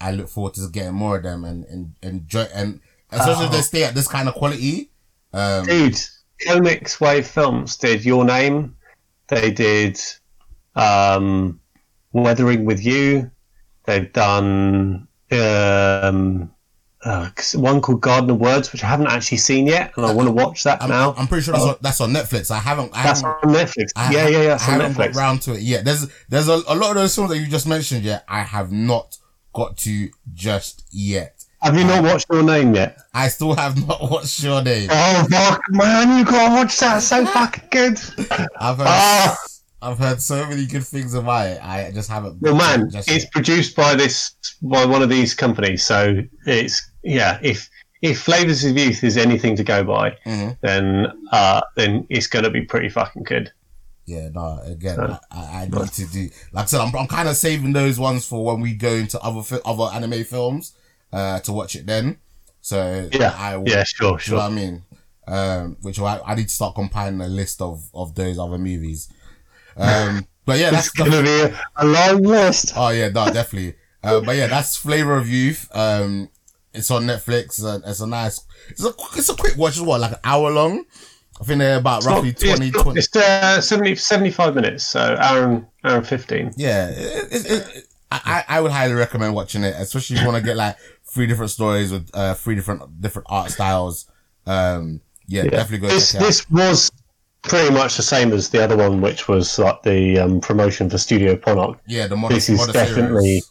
I 0.00 0.12
look 0.12 0.28
forward 0.28 0.54
to 0.54 0.68
getting 0.70 0.94
more 0.94 1.16
of 1.18 1.22
them 1.22 1.44
and, 1.44 1.64
and 1.66 1.94
enjoy 2.02 2.46
and 2.54 2.80
especially 3.10 3.46
if 3.46 3.52
they 3.52 3.60
stay 3.62 3.84
at 3.84 3.94
this 3.94 4.08
kind 4.08 4.28
of 4.28 4.34
quality. 4.34 4.90
Um, 5.32 5.64
Dude, 5.66 5.96
Comix 6.46 7.00
Wave 7.00 7.26
Films 7.26 7.76
did 7.76 8.04
Your 8.04 8.24
Name. 8.24 8.76
They 9.28 9.50
did 9.50 10.00
um, 10.74 11.60
Weathering 12.12 12.64
with 12.64 12.84
You. 12.84 13.30
They've 13.84 14.12
done 14.12 15.08
um, 15.30 16.50
uh, 17.02 17.30
one 17.54 17.80
called 17.80 18.00
Garden 18.00 18.30
of 18.30 18.40
Words, 18.40 18.72
which 18.72 18.84
I 18.84 18.86
haven't 18.88 19.06
actually 19.06 19.38
seen 19.38 19.66
yet, 19.66 19.92
and 19.96 20.04
I 20.04 20.12
want 20.12 20.28
to 20.28 20.32
watch 20.32 20.64
that 20.64 20.82
I'm, 20.82 20.90
now. 20.90 21.14
I'm 21.16 21.26
pretty 21.28 21.44
sure 21.44 21.54
that's 21.54 21.64
on, 21.64 21.76
that's 21.80 22.00
on 22.00 22.12
Netflix. 22.12 22.50
I 22.50 22.58
haven't. 22.58 22.90
I 22.94 23.02
That's 23.02 23.22
haven't 23.22 23.48
on 23.48 23.54
Netflix. 23.54 23.90
I, 23.96 24.12
yeah, 24.12 24.28
yeah, 24.28 24.42
yeah. 24.42 24.58
I 24.60 24.62
haven't 24.62 24.96
got 24.96 25.14
round 25.14 25.42
to 25.42 25.54
it 25.54 25.62
yet. 25.62 25.84
There's 25.84 26.06
there's 26.28 26.48
a, 26.48 26.60
a 26.68 26.74
lot 26.74 26.90
of 26.90 26.96
those 26.96 27.14
films 27.14 27.30
that 27.30 27.38
you 27.38 27.46
just 27.46 27.66
mentioned. 27.66 28.04
yet. 28.04 28.24
I 28.28 28.42
have 28.42 28.70
not 28.70 29.16
got 29.54 29.76
to 29.78 30.10
just 30.34 30.84
yet. 30.90 31.39
Have 31.62 31.76
you 31.76 31.84
not 31.84 32.02
watched 32.02 32.26
Your 32.32 32.42
Name 32.42 32.74
yet? 32.74 32.98
I 33.12 33.28
still 33.28 33.54
have 33.54 33.86
not 33.86 34.00
watched 34.10 34.42
your 34.42 34.62
name. 34.62 34.88
Oh 34.90 35.26
fuck, 35.30 35.60
man! 35.70 36.18
You 36.18 36.24
gotta 36.24 36.54
watch 36.54 36.78
that. 36.78 36.98
It's 36.98 37.06
so 37.06 37.26
fucking 37.36 37.64
good. 37.70 37.98
I've 38.58 38.78
heard 38.78 38.86
Ah. 38.86 39.36
I've 39.82 39.98
heard 39.98 40.20
so 40.20 40.46
many 40.46 40.66
good 40.66 40.84
things 40.84 41.14
about 41.14 41.46
it. 41.48 41.58
I 41.64 41.90
just 41.92 42.08
haven't. 42.10 42.40
Well, 42.40 42.54
man, 42.54 42.90
just 42.90 43.10
it's 43.10 43.24
produced 43.26 43.74
by 43.76 43.94
this 43.94 44.34
by 44.62 44.84
one 44.84 45.02
of 45.02 45.08
these 45.08 45.34
companies, 45.34 45.84
so 45.84 46.22
it's 46.46 46.90
yeah. 47.02 47.38
If 47.42 47.68
if 48.02 48.20
Flavors 48.22 48.64
of 48.64 48.76
Youth 48.78 49.02
is 49.04 49.16
anything 49.16 49.56
to 49.56 49.64
go 49.64 49.82
by, 49.84 50.16
Mhm. 50.26 50.58
then 50.62 51.06
uh, 51.32 51.60
then 51.76 52.06
it's 52.10 52.26
gonna 52.26 52.50
be 52.50 52.62
pretty 52.62 52.88
fucking 52.88 53.22
good. 53.24 53.52
Yeah, 54.06 54.28
no. 54.34 54.60
Again, 54.64 54.98
I, 55.00 55.18
I 55.30 55.62
I 55.62 55.64
need 55.66 55.92
to 55.92 56.06
do. 56.06 56.28
Like 56.52 56.64
I 56.64 56.66
said, 56.66 56.80
I'm, 56.80 56.94
I'm 56.96 57.06
kind 57.06 57.28
of 57.28 57.36
saving 57.36 57.72
those 57.72 57.98
ones 57.98 58.26
for 58.26 58.44
when 58.44 58.60
we 58.60 58.74
go 58.74 58.92
into 58.92 59.18
other 59.20 59.42
fi- 59.42 59.60
other 59.64 59.94
anime 59.94 60.24
films, 60.24 60.72
uh, 61.12 61.40
to 61.40 61.52
watch 61.52 61.76
it 61.76 61.86
then. 61.86 62.18
So 62.60 63.08
Yeah, 63.12 63.34
I 63.36 63.56
will, 63.56 63.68
yeah, 63.68 63.84
sure, 63.84 64.06
You 64.08 64.12
know 64.12 64.18
sure. 64.18 64.36
what 64.38 64.44
I 64.44 64.50
mean? 64.50 64.82
Um, 65.26 65.76
which 65.82 65.98
I, 66.00 66.20
I 66.26 66.34
need 66.34 66.48
to 66.48 66.54
start 66.54 66.74
compiling 66.74 67.20
a 67.20 67.28
list 67.28 67.62
of 67.62 67.88
of 67.94 68.14
those 68.14 68.38
other 68.38 68.58
movies. 68.58 69.08
Um, 69.76 70.26
but 70.44 70.58
yeah, 70.58 70.70
that's 70.70 70.90
gonna 70.90 71.22
be 71.22 71.40
a, 71.40 71.60
a 71.76 71.86
long 71.86 72.22
list. 72.22 72.72
Oh 72.76 72.88
yeah, 72.90 73.08
no, 73.08 73.26
definitely. 73.32 73.76
Uh, 74.02 74.20
but 74.20 74.36
yeah, 74.36 74.46
that's 74.48 74.76
Flavor 74.76 75.16
of 75.16 75.28
Youth. 75.28 75.68
Um, 75.72 76.30
it's 76.72 76.90
on 76.90 77.04
Netflix. 77.06 77.62
Uh, 77.62 77.80
it's 77.86 78.00
a 78.00 78.06
nice. 78.06 78.40
It's 78.70 78.84
a 78.84 78.92
it's 79.16 79.28
a 79.28 79.34
quick 79.36 79.56
watch. 79.56 79.72
It's 79.72 79.80
what 79.80 80.00
like 80.00 80.12
an 80.12 80.18
hour 80.24 80.50
long. 80.50 80.84
I 81.40 81.44
think 81.44 81.58
they're 81.60 81.78
about 81.78 82.04
roughly 82.04 82.30
It's 82.30 82.44
not- 82.44 82.56
20, 82.56 82.68
it's, 82.68 82.82
20 82.82 82.98
It's 82.98 83.16
uh, 83.16 83.60
70, 83.62 83.94
75 83.94 84.54
minutes, 84.54 84.84
so 84.84 85.00
hour 85.18 85.44
and 85.44 85.66
hour 85.84 85.96
and 85.98 86.06
fifteen. 86.06 86.52
Yeah, 86.56 86.88
it, 86.90 87.28
it, 87.46 87.50
it, 87.76 87.86
I 88.12 88.44
I 88.48 88.60
would 88.60 88.72
highly 88.72 88.92
recommend 88.94 89.34
watching 89.34 89.64
it, 89.64 89.74
especially 89.78 90.16
if 90.16 90.22
you 90.22 90.28
want 90.28 90.38
to 90.42 90.46
get 90.46 90.56
like 90.56 90.76
three 91.10 91.26
different 91.26 91.50
stories 91.50 91.90
with 91.92 92.10
uh 92.14 92.34
three 92.34 92.54
different 92.54 93.00
different 93.00 93.26
art 93.30 93.50
styles. 93.50 94.10
Um, 94.46 95.00
yeah, 95.26 95.44
definitely 95.44 95.86
go 95.88 95.94
This 95.94 96.12
check 96.12 96.20
it 96.20 96.24
out. 96.24 96.26
this 96.26 96.50
was 96.50 96.90
pretty 97.42 97.72
much 97.72 97.96
the 97.96 98.02
same 98.02 98.32
as 98.32 98.48
the 98.50 98.62
other 98.62 98.76
one, 98.76 99.00
which 99.00 99.28
was 99.28 99.58
like 99.58 99.82
the 99.82 100.18
um, 100.18 100.40
promotion 100.40 100.90
for 100.90 100.98
Studio 100.98 101.36
Ponoc. 101.36 101.78
Yeah, 101.86 102.06
the 102.06 102.16
modern, 102.16 102.36
this 102.36 102.48
is 102.48 102.58
modern 102.58 102.72
definitely 102.74 103.42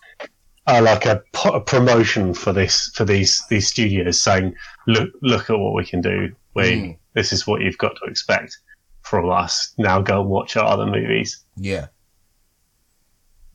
uh, 0.68 0.82
like 0.84 1.06
a, 1.06 1.22
po- 1.34 1.54
a 1.54 1.62
promotion 1.62 2.34
for 2.34 2.54
this 2.54 2.92
for 2.96 3.04
these 3.06 3.44
these 3.50 3.68
studios 3.68 4.22
saying 4.22 4.54
look 4.88 5.10
look 5.22 5.50
at 5.50 5.58
what 5.58 5.74
we 5.74 5.86
can 5.86 6.02
do 6.02 6.30
we 6.56 6.64
Mm. 6.64 6.98
this 7.16 7.32
is 7.34 7.48
what 7.48 7.62
you've 7.62 7.78
got 7.78 7.96
to 7.96 8.10
expect 8.10 8.58
from 9.02 9.32
us 9.32 9.74
now 9.78 10.00
go 10.02 10.22
and 10.22 10.30
watch 10.30 10.56
our 10.58 10.66
other 10.66 10.86
movies 10.86 11.44
Yeah. 11.58 11.88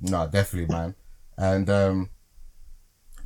No, 0.01 0.27
definitely, 0.29 0.75
man. 0.75 0.95
And 1.37 1.69
um 1.71 2.11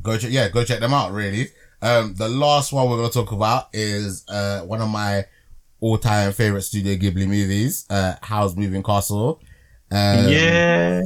go 0.03 0.17
check 0.19 0.31
yeah, 0.31 0.49
go 0.49 0.65
check 0.65 0.81
them 0.81 0.95
out 0.95 1.13
really. 1.13 1.49
Um 1.83 2.15
the 2.15 2.29
last 2.29 2.73
one 2.73 2.89
we're 2.89 2.97
gonna 2.97 3.11
talk 3.11 3.33
about 3.33 3.69
is 3.73 4.25
uh 4.29 4.61
one 4.63 4.81
of 4.81 4.89
my 4.89 5.25
all 5.81 5.99
time 5.99 6.33
favorite 6.33 6.63
Studio 6.63 6.95
Ghibli 6.97 7.27
movies, 7.27 7.87
uh 7.91 8.15
Howl's 8.23 8.57
Moving 8.57 8.83
Castle. 8.83 9.41
Um, 9.91 10.29
yeah. 10.29 11.03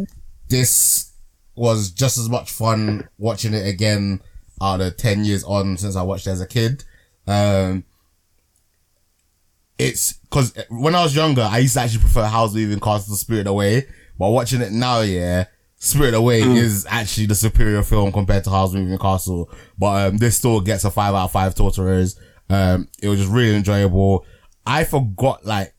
this 0.49 1.13
was 1.55 1.91
just 1.91 2.19
as 2.19 2.29
much 2.29 2.51
fun 2.51 3.09
watching 3.19 3.55
it 3.55 3.67
again 3.67 4.21
out 4.61 4.81
of 4.81 4.97
10 4.97 5.25
years 5.25 5.45
on 5.45 5.77
since 5.77 5.97
I 5.97 6.03
watched 6.03 6.27
it 6.27 6.31
as 6.31 6.41
a 6.41 6.47
kid. 6.47 6.85
Um, 7.27 7.85
it's 9.79 10.15
cause 10.31 10.55
when 10.71 10.95
I 10.95 11.03
was 11.03 11.15
younger, 11.15 11.43
I 11.43 11.59
used 11.59 11.75
to 11.75 11.81
actually 11.81 12.01
prefer 12.01 12.25
Howl's 12.25 12.55
Moving 12.55 12.81
Castle 12.81 13.15
to 13.15 13.19
Spirit 13.19 13.47
Away, 13.47 13.87
but 14.19 14.31
watching 14.31 14.61
it 14.61 14.73
now, 14.73 15.01
yeah, 15.01 15.47
Spirited 15.85 16.15
Away 16.15 16.43
is 16.43 16.87
actually 16.89 17.27
the 17.27 17.35
superior 17.35 17.83
film 17.83 18.13
compared 18.13 18.45
to 18.45 18.51
Howl's 18.51 18.73
Moving 18.73 18.97
Castle. 18.99 19.51
But, 19.77 20.07
um, 20.07 20.17
this 20.17 20.37
still 20.37 20.61
gets 20.61 20.85
a 20.85 20.93
five 20.93 21.13
out 21.13 21.25
of 21.25 21.33
five 21.33 21.57
Totoros. 21.57 22.17
Um, 22.49 22.87
it 23.03 23.09
was 23.09 23.19
just 23.19 23.33
really 23.33 23.57
enjoyable. 23.57 24.25
I 24.65 24.85
forgot 24.85 25.45
like 25.45 25.75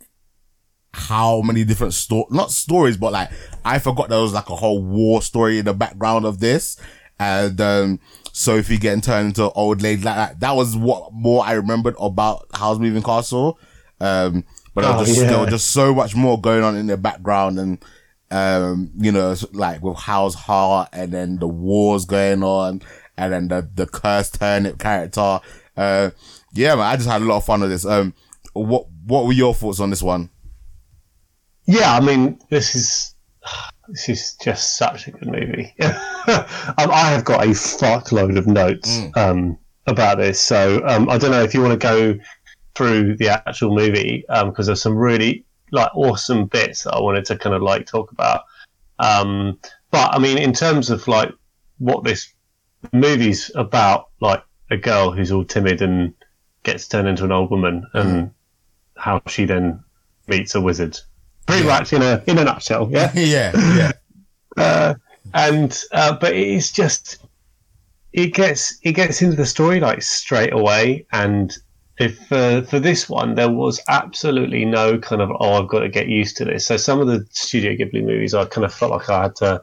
how 0.94 1.42
many 1.42 1.64
different 1.64 1.94
sto- 1.94 2.28
not 2.30 2.52
stories, 2.52 2.98
but 2.98 3.14
like 3.14 3.30
I 3.64 3.80
forgot 3.80 4.10
there 4.10 4.20
was 4.20 4.34
like 4.34 4.50
a 4.50 4.56
whole 4.58 4.84
war 4.84 5.22
story 5.22 5.60
in 5.60 5.66
the 5.66 5.74
background 5.74 6.26
of 6.26 6.40
this. 6.42 6.76
And 7.18 7.60
um 7.62 8.00
Sophie 8.34 8.78
getting 8.78 9.00
turned 9.02 9.28
into 9.28 9.46
an 9.46 9.52
old 9.56 9.82
lady 9.82 10.02
like 10.04 10.16
that. 10.16 10.40
That 10.42 10.56
was 10.58 10.76
what 10.76 11.14
more 11.14 11.46
I 11.46 11.54
remembered 11.54 11.96
about 11.98 12.48
Howl's 12.54 12.80
Moving 12.80 13.04
Castle. 13.04 13.58
Um 14.02 14.44
but 14.76 14.84
Oh, 14.84 15.06
just, 15.06 15.20
there 15.20 15.40
was 15.40 15.50
just 15.50 15.72
so 15.72 15.96
much 15.96 16.14
more 16.14 16.42
going 16.42 16.64
on 16.64 16.76
in 16.76 16.88
the 16.88 16.98
background 16.98 17.58
and 17.58 17.84
um, 18.34 18.90
you 18.98 19.12
know, 19.12 19.36
like 19.52 19.84
with 19.84 19.98
Howl's 19.98 20.34
heart 20.34 20.90
and 20.92 21.12
then 21.12 21.38
the 21.38 21.48
wars 21.48 22.06
going 22.06 22.44
on 22.44 22.82
and 23.16 23.32
then 23.32 23.48
the, 23.48 23.70
the 23.76 23.86
cursed 23.86 24.40
turnip 24.40 24.80
character. 24.80 25.40
Uh, 25.78 26.10
yeah, 26.54 26.74
man, 26.74 26.86
I 26.86 26.96
just 26.96 27.08
had 27.08 27.22
a 27.22 27.26
lot 27.26 27.38
of 27.38 27.46
fun 27.46 27.62
with 27.62 27.70
this. 27.70 27.86
Um, 27.86 28.16
what, 28.54 28.88
what 29.06 29.26
were 29.28 29.34
your 29.34 29.54
thoughts 29.54 29.80
on 29.80 29.92
this 29.92 30.02
one? 30.02 30.32
Yeah, 31.66 31.94
I 31.94 32.00
mean, 32.00 32.40
this 32.50 32.76
is 32.76 33.14
this 33.88 34.10
is 34.10 34.36
just 34.44 34.78
such 34.78 35.08
a 35.08 35.12
good 35.12 35.28
movie. 35.28 35.76
um, 35.82 35.96
I 36.78 37.12
have 37.12 37.26
got 37.26 37.44
a 37.44 37.50
fuckload 37.50 38.38
of 38.38 38.48
notes 38.48 39.02
um, 39.16 39.60
about 39.86 40.18
this, 40.18 40.42
so 40.42 40.82
um, 40.88 41.08
I 41.08 41.20
don't 41.20 41.32
know 41.32 41.44
if 41.44 41.54
you 41.54 41.62
want 41.62 41.80
to 41.80 41.88
go 41.88 42.20
through 42.74 43.16
the 43.18 43.30
actual 43.30 43.76
movie 43.76 44.26
because 44.28 44.66
there's 44.66 44.82
some 44.82 44.98
really 44.98 45.46
like 45.74 45.94
awesome 45.96 46.46
bits 46.46 46.84
that 46.84 46.94
I 46.94 47.02
wanted 47.02 47.26
to 47.26 47.38
kind 47.38 47.56
of 47.56 47.62
like 47.62 47.86
talk 47.86 48.12
about. 48.12 48.44
Um, 49.00 49.60
but 49.92 50.14
I 50.14 50.20
mean, 50.20 50.38
in 50.38 50.54
terms 50.54 50.90
of 50.90 51.08
like 51.08 51.32
what 51.80 52.04
this 52.04 52.32
movie's 52.94 53.52
about, 53.56 54.10
like 54.22 54.44
a 54.72 54.78
girl 54.78 55.12
who's 55.12 55.32
all 55.32 55.44
timid 55.44 55.82
and 55.82 56.14
gets 56.64 56.88
turned 56.88 57.08
into 57.08 57.26
an 57.26 57.32
old 57.32 57.52
woman, 57.52 57.86
and 57.94 58.32
how 58.98 59.22
she 59.28 59.46
then 59.46 59.84
meets 60.28 60.56
a 60.56 60.62
wizard. 60.62 60.98
Pretty 61.48 61.64
Yeah. 61.66 61.80
much 61.80 61.92
in 61.92 62.02
a 62.02 62.24
in 62.28 62.38
a 62.38 62.44
nutshell, 62.46 62.88
yeah. 62.92 63.12
yeah, 63.16 63.52
yeah, 63.76 63.92
Uh, 64.58 64.94
and 65.34 65.82
uh, 65.92 66.16
but 66.22 66.34
it's 66.34 66.72
just 66.72 67.18
it 68.14 68.28
gets 68.36 68.78
it 68.84 68.92
gets 68.94 69.22
into 69.24 69.36
the 69.36 69.46
story 69.46 69.80
like 69.80 70.02
straight 70.04 70.54
away 70.54 71.06
and 71.12 71.58
if 72.00 72.32
uh, 72.32 72.62
for 72.64 72.80
this 72.80 73.08
one 73.08 73.36
there 73.36 73.52
was 73.52 73.80
absolutely 73.88 74.66
no 74.66 74.98
kind 74.98 75.22
of 75.22 75.30
oh 75.40 75.62
I've 75.62 75.70
got 75.70 75.80
to 75.80 75.90
get 75.90 76.08
used 76.08 76.38
to 76.38 76.46
this 76.46 76.66
so 76.66 76.78
some 76.78 77.00
of 77.00 77.08
the 77.08 77.26
Studio 77.32 77.74
Ghibli 77.74 78.04
movies 78.04 78.34
I 78.34 78.46
kind 78.46 78.66
of 78.66 78.74
felt 78.74 78.92
like 78.92 79.10
I 79.10 79.24
had 79.24 79.36
to 79.38 79.62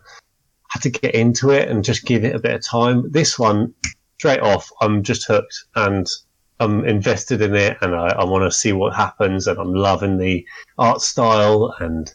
had 0.69 0.83
to 0.83 0.91
get 0.91 1.15
into 1.15 1.51
it 1.51 1.69
and 1.69 1.85
just 1.85 2.05
give 2.05 2.25
it 2.25 2.35
a 2.35 2.39
bit 2.39 2.55
of 2.55 2.65
time 2.65 3.11
this 3.11 3.39
one 3.39 3.75
straight 4.19 4.41
off 4.41 4.71
I'm 4.81 5.03
just 5.03 5.27
hooked 5.27 5.65
and 5.75 6.07
I'm 6.61 6.85
invested 6.85 7.41
in 7.41 7.55
it 7.55 7.79
and 7.81 7.95
I, 7.95 8.09
I 8.09 8.25
want 8.25 8.45
to 8.45 8.57
see 8.57 8.73
what 8.73 8.95
happens 8.95 9.47
and 9.47 9.59
I'm 9.59 9.75
loving 9.75 10.19
the 10.19 10.47
art 10.79 11.01
style 11.01 11.75
and 11.81 12.13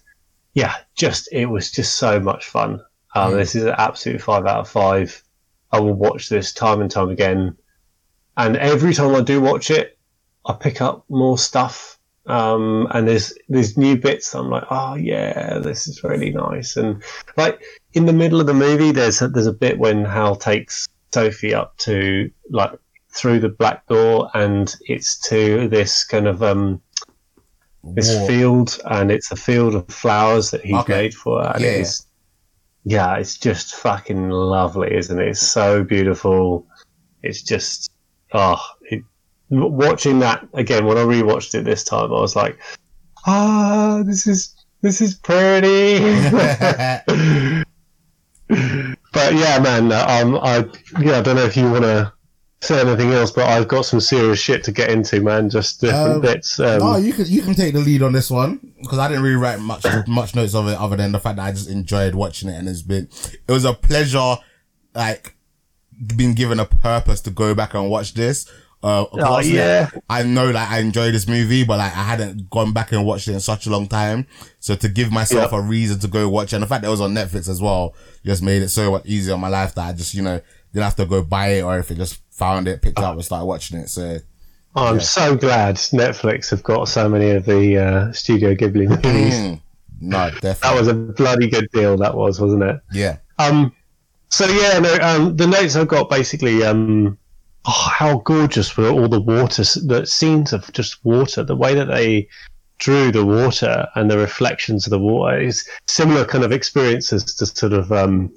yeah, 0.55 0.75
just 0.95 1.29
it 1.31 1.45
was 1.45 1.69
just 1.69 1.95
so 1.95 2.19
much 2.19 2.45
fun. 2.47 2.81
Um, 3.13 3.33
Mm. 3.33 3.37
This 3.37 3.55
is 3.55 3.63
an 3.63 3.75
absolute 3.77 4.21
five 4.21 4.45
out 4.45 4.61
of 4.61 4.69
five. 4.69 5.21
I 5.71 5.79
will 5.79 5.93
watch 5.93 6.29
this 6.29 6.53
time 6.53 6.81
and 6.81 6.89
time 6.89 7.09
again, 7.09 7.57
and 8.37 8.55
every 8.57 8.93
time 8.93 9.13
I 9.13 9.21
do 9.21 9.41
watch 9.41 9.69
it, 9.69 9.94
I 10.45 10.53
pick 10.53 10.81
up 10.81 11.05
more 11.09 11.37
stuff. 11.37 11.97
Um, 12.27 12.87
and 12.91 13.07
there's 13.07 13.33
there's 13.49 13.77
new 13.77 13.95
bits. 13.97 14.33
I'm 14.33 14.49
like, 14.49 14.63
oh 14.71 14.95
yeah, 14.95 15.59
this 15.59 15.87
is 15.87 16.03
really 16.03 16.31
nice. 16.31 16.75
And 16.75 17.03
like 17.37 17.61
in 17.93 18.07
the 18.07 18.13
middle 18.13 18.39
of 18.41 18.47
the 18.47 18.53
movie, 18.53 18.91
there's 18.91 19.21
a, 19.21 19.27
there's 19.27 19.45
a 19.45 19.53
bit 19.53 19.77
when 19.77 20.05
Howl 20.05 20.35
takes 20.35 20.87
Sophie 21.13 21.53
up 21.53 21.77
to 21.77 22.31
like 22.49 22.71
through 23.13 23.39
the 23.39 23.49
black 23.49 23.85
door, 23.87 24.29
and 24.33 24.75
it's 24.87 25.19
to 25.29 25.67
this 25.69 26.03
kind 26.03 26.27
of 26.27 26.41
um, 26.41 26.81
this 27.93 28.17
War. 28.17 28.27
field, 28.27 28.79
and 28.85 29.11
it's 29.11 29.31
a 29.31 29.35
field 29.35 29.75
of 29.75 29.87
flowers 29.89 30.49
that 30.51 30.61
he's 30.65 30.75
Okay. 30.77 30.93
made 30.93 31.13
for 31.13 31.43
her. 31.43 31.51
And 31.53 31.63
Yeah. 31.63 31.69
it's, 31.71 32.07
yeah, 32.83 33.15
it's 33.17 33.37
just 33.37 33.75
fucking 33.75 34.29
lovely, 34.29 34.95
isn't 34.95 35.19
it? 35.19 35.27
It's 35.27 35.47
so 35.47 35.83
beautiful. 35.83 36.67
It's 37.21 37.43
just, 37.43 37.91
oh, 38.33 38.59
watching 39.49 40.19
that 40.19 40.47
again 40.53 40.85
when 40.85 40.97
I 40.97 41.01
rewatched 41.01 41.55
it 41.55 41.65
this 41.65 41.83
time, 41.83 42.11
I 42.11 42.19
was 42.19 42.35
like, 42.35 42.57
ah, 43.27 44.03
this 44.05 44.27
is 44.27 44.55
this 44.81 45.01
is 45.01 45.15
pretty. 45.15 45.99
but 48.47 49.33
yeah, 49.33 49.59
man, 49.59 49.91
um, 49.91 50.35
I 50.41 50.65
yeah, 50.99 51.17
I 51.17 51.21
don't 51.21 51.35
know 51.35 51.45
if 51.45 51.57
you 51.57 51.69
want 51.71 51.83
to 51.83 52.11
say 52.61 52.81
anything 52.81 53.11
else, 53.11 53.31
but 53.31 53.47
I've 53.47 53.67
got 53.67 53.85
some 53.85 53.99
serious 53.99 54.39
shit 54.39 54.63
to 54.65 54.71
get 54.71 54.89
into, 54.89 55.21
man. 55.21 55.49
Just 55.49 55.81
different 55.81 56.15
Um, 56.15 56.21
bits. 56.21 56.59
Um, 56.59 56.79
no, 56.79 56.95
you 56.97 57.13
can 57.13 57.25
you 57.27 57.41
can 57.41 57.53
take 57.55 57.73
the 57.73 57.79
lead 57.79 58.01
on 58.01 58.13
this 58.13 58.29
one 58.29 58.73
because 58.81 58.99
I 58.99 59.07
didn't 59.07 59.23
really 59.23 59.35
write 59.35 59.59
much 59.59 59.85
much 60.07 60.35
notes 60.35 60.55
of 60.55 60.67
it 60.67 60.79
other 60.79 60.95
than 60.95 61.11
the 61.11 61.19
fact 61.19 61.37
that 61.37 61.45
I 61.45 61.51
just 61.51 61.69
enjoyed 61.69 62.15
watching 62.15 62.49
it 62.49 62.55
and 62.57 62.67
it's 62.69 62.81
been 62.81 63.07
it 63.47 63.51
was 63.51 63.65
a 63.65 63.73
pleasure 63.73 64.35
like 64.93 65.35
being 66.15 66.33
given 66.33 66.59
a 66.59 66.65
purpose 66.65 67.21
to 67.21 67.29
go 67.31 67.53
back 67.55 67.73
and 67.73 67.89
watch 67.89 68.13
this. 68.13 68.49
Uh, 68.83 69.05
Oh, 69.13 69.39
yeah. 69.39 69.89
I 70.09 70.23
know 70.23 70.51
like 70.51 70.69
I 70.69 70.79
enjoyed 70.79 71.13
this 71.13 71.27
movie, 71.27 71.63
but 71.63 71.79
like 71.79 71.91
I 71.95 72.03
hadn't 72.03 72.49
gone 72.49 72.71
back 72.73 72.91
and 72.91 73.05
watched 73.05 73.27
it 73.27 73.33
in 73.33 73.39
such 73.39 73.65
a 73.65 73.69
long 73.71 73.87
time. 73.87 74.27
So 74.59 74.75
to 74.75 74.87
give 74.89 75.11
myself 75.11 75.51
Yep. 75.51 75.59
a 75.59 75.61
reason 75.63 75.99
to 75.99 76.07
go 76.07 76.29
watch 76.29 76.53
it, 76.53 76.57
and 76.57 76.63
the 76.63 76.67
fact 76.67 76.81
that 76.83 76.87
it 76.89 76.91
was 76.91 77.01
on 77.01 77.13
Netflix 77.13 77.49
as 77.49 77.61
well, 77.61 77.95
just 78.23 78.43
made 78.43 78.61
it 78.61 78.69
so 78.69 78.91
much 78.91 79.03
easier 79.05 79.33
on 79.33 79.39
my 79.39 79.47
life 79.49 79.73
that 79.75 79.87
I 79.87 79.93
just 79.93 80.13
you 80.13 80.21
know 80.21 80.39
didn't 80.73 80.83
have 80.83 80.95
to 80.97 81.05
go 81.05 81.23
buy 81.23 81.47
it 81.53 81.61
or 81.63 81.79
if 81.79 81.89
it 81.89 81.95
just 81.95 82.21
found 82.31 82.67
it, 82.67 82.81
picked 82.81 82.99
it 82.99 83.05
up 83.05 83.13
and 83.15 83.23
started 83.25 83.45
watching 83.45 83.79
it. 83.79 83.89
So 83.89 84.19
I'm 84.75 84.95
Yeah. 84.95 85.01
so 85.01 85.35
glad 85.37 85.75
Netflix 85.75 86.49
have 86.51 86.61
got 86.63 86.87
so 86.89 87.07
many 87.09 87.31
of 87.31 87.45
the 87.45 87.77
uh, 87.77 88.11
Studio 88.11 88.53
Ghibli 88.53 88.87
movies. 89.03 89.59
no, 90.01 90.29
definitely. 90.41 90.53
That 90.61 90.75
was 90.77 90.87
a 90.89 90.93
bloody 90.93 91.49
good 91.49 91.69
deal. 91.73 91.95
That 91.97 92.13
was, 92.13 92.39
wasn't 92.41 92.63
it? 92.63 92.81
yeah, 92.91 93.17
Um, 93.39 93.73
so 94.29 94.45
yeah, 94.47 94.77
no, 94.79 94.93
um, 95.01 95.37
the 95.37 95.47
notes 95.47 95.75
I've 95.77 95.87
got 95.87 96.09
basically, 96.09 96.61
um, 96.63 97.17
oh, 97.67 97.91
how 97.93 98.19
gorgeous 98.19 98.75
were 98.77 98.89
all 98.89 99.07
the 99.07 99.21
water, 99.21 99.63
the 99.63 100.05
scenes 100.05 100.53
of 100.53 100.71
just 100.73 101.03
water, 101.03 101.43
the 101.43 101.55
way 101.55 101.73
that 101.73 101.85
they 101.85 102.27
drew 102.77 103.11
the 103.11 103.25
water 103.25 103.87
and 103.95 104.11
the 104.11 104.17
reflections 104.17 104.85
of 104.85 104.91
the 104.91 104.99
water 104.99 105.39
is 105.39 105.67
similar 105.87 106.25
kind 106.25 106.43
of 106.43 106.51
experiences 106.51 107.23
to 107.23 107.45
sort 107.45 107.73
of, 107.73 107.91
um, 107.91 108.31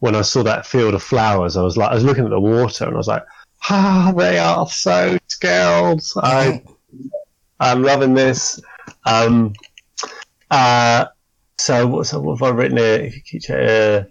when 0.00 0.14
I 0.14 0.22
saw 0.22 0.42
that 0.42 0.66
field 0.66 0.94
of 0.94 1.02
flowers, 1.02 1.56
I 1.56 1.62
was 1.62 1.76
like, 1.76 1.90
I 1.90 1.94
was 1.94 2.04
looking 2.04 2.24
at 2.24 2.30
the 2.30 2.40
water 2.40 2.84
and 2.84 2.94
I 2.94 2.96
was 2.98 3.08
like, 3.08 3.24
ah, 3.70 4.12
they 4.16 4.38
are 4.38 4.68
so 4.68 5.18
skilled. 5.28 6.02
I, 6.16 6.62
I'm 7.60 7.82
loving 7.82 8.14
this. 8.14 8.60
Um, 9.06 9.54
uh, 10.50 11.06
so 11.58 11.86
what's 11.86 12.12
what 12.12 12.38
have 12.38 12.42
I 12.42 12.54
written 12.54 12.76
here? 12.76 13.00
If 13.00 13.16
you 13.16 13.22
keep 13.22 13.50
uh, 13.50 14.04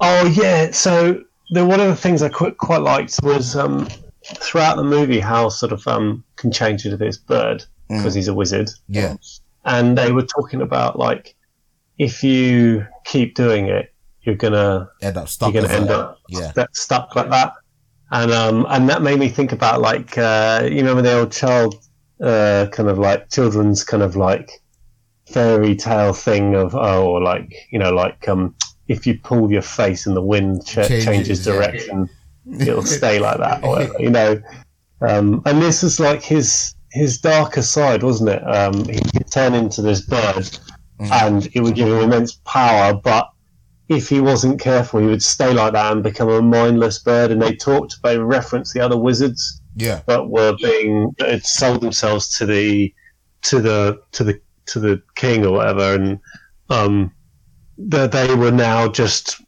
oh 0.00 0.26
yeah. 0.26 0.70
So 0.70 1.24
the 1.50 1.64
one 1.64 1.80
of 1.80 1.88
the 1.88 1.96
things 1.96 2.22
I 2.22 2.28
quite 2.28 2.56
quite 2.58 2.82
liked 2.82 3.18
was 3.22 3.56
um, 3.56 3.88
throughout 4.24 4.76
the 4.76 4.84
movie 4.84 5.20
how 5.20 5.48
sort 5.48 5.72
of 5.72 5.86
um, 5.86 6.24
can 6.36 6.50
change 6.52 6.84
into 6.84 6.96
this 6.96 7.16
bird 7.18 7.64
because 7.88 8.14
he's 8.14 8.28
a 8.28 8.34
wizard, 8.34 8.70
yeah, 8.88 9.16
and 9.64 9.96
they 9.96 10.10
were 10.12 10.24
talking 10.24 10.62
about 10.62 10.98
like 10.98 11.34
if 11.98 12.24
you 12.24 12.86
keep 13.04 13.34
doing 13.34 13.66
it, 13.68 13.92
you're 14.22 14.34
gonna 14.34 14.88
end 15.02 15.16
up 15.16 15.28
stuck. 15.28 15.52
you're 15.52 15.62
gonna 15.62 15.74
end 15.74 15.86
it. 15.86 15.90
up 15.92 16.18
Yeah. 16.28 16.52
st- 16.52 16.74
stuck 16.76 17.14
like 17.14 17.30
that. 17.30 17.52
And 18.10 18.30
um, 18.32 18.66
and 18.68 18.88
that 18.88 19.02
made 19.02 19.18
me 19.18 19.28
think 19.28 19.52
about 19.52 19.80
like 19.80 20.16
uh, 20.18 20.62
you 20.64 20.76
remember 20.78 21.02
the 21.02 21.18
old 21.20 21.32
child 21.32 21.74
uh, 22.22 22.66
kind 22.72 22.88
of 22.88 22.98
like 22.98 23.30
children's 23.30 23.84
kind 23.84 24.02
of 24.02 24.16
like 24.16 24.50
fairy 25.26 25.74
tale 25.74 26.12
thing 26.12 26.54
of 26.54 26.74
oh 26.74 27.06
or 27.06 27.22
like 27.22 27.52
you 27.70 27.78
know 27.78 27.90
like 27.90 28.28
um 28.28 28.54
if 28.88 29.06
you 29.06 29.18
pull 29.18 29.50
your 29.50 29.62
face 29.62 30.06
and 30.06 30.16
the 30.16 30.22
wind 30.22 30.64
ch- 30.66 30.74
Changes, 30.74 31.04
changes, 31.04 31.46
yeah. 31.46 31.52
direction 31.52 32.08
it'll 32.60 32.82
stay 32.82 33.18
like 33.18 33.38
that 33.38 33.62
or 33.64 33.70
whatever, 33.70 33.94
you 33.98 34.10
know. 34.10 34.40
Um, 35.00 35.42
and 35.46 35.60
this 35.62 35.82
is 35.82 35.98
like 36.00 36.22
his 36.22 36.74
his 36.92 37.18
darker 37.18 37.62
side 37.62 38.02
wasn't 38.02 38.30
it? 38.30 38.42
Um, 38.46 38.84
he 38.88 39.00
could 39.16 39.30
turn 39.30 39.54
into 39.54 39.82
this 39.82 40.02
bird 40.02 40.48
and 41.00 41.48
it 41.54 41.60
would 41.60 41.74
give 41.74 41.88
him 41.88 41.98
immense 41.98 42.34
power 42.44 42.94
but 42.94 43.28
if 43.88 44.08
he 44.08 44.20
wasn't 44.20 44.60
careful 44.60 45.00
he 45.00 45.06
would 45.06 45.22
stay 45.22 45.52
like 45.52 45.72
that 45.72 45.92
and 45.92 46.02
become 46.02 46.28
a 46.30 46.40
mindless 46.40 46.98
bird 47.00 47.30
and 47.30 47.42
they 47.42 47.54
talked 47.54 47.96
they 48.02 48.16
referenced 48.18 48.72
the 48.74 48.80
other 48.80 48.96
wizards 48.96 49.60
Yeah, 49.76 50.00
that 50.06 50.28
were 50.28 50.54
being 50.62 51.14
that 51.18 51.30
had 51.30 51.44
sold 51.44 51.80
themselves 51.82 52.28
to 52.38 52.46
the 52.46 52.94
to 53.42 53.60
the 53.60 54.00
to 54.12 54.24
the 54.24 54.40
to 54.66 54.80
the 54.80 55.02
king 55.16 55.44
or 55.44 55.52
whatever 55.52 55.94
and 55.94 56.18
um 56.70 57.12
that 57.78 58.12
they 58.12 58.34
were 58.34 58.50
now 58.52 58.88
just 58.88 59.40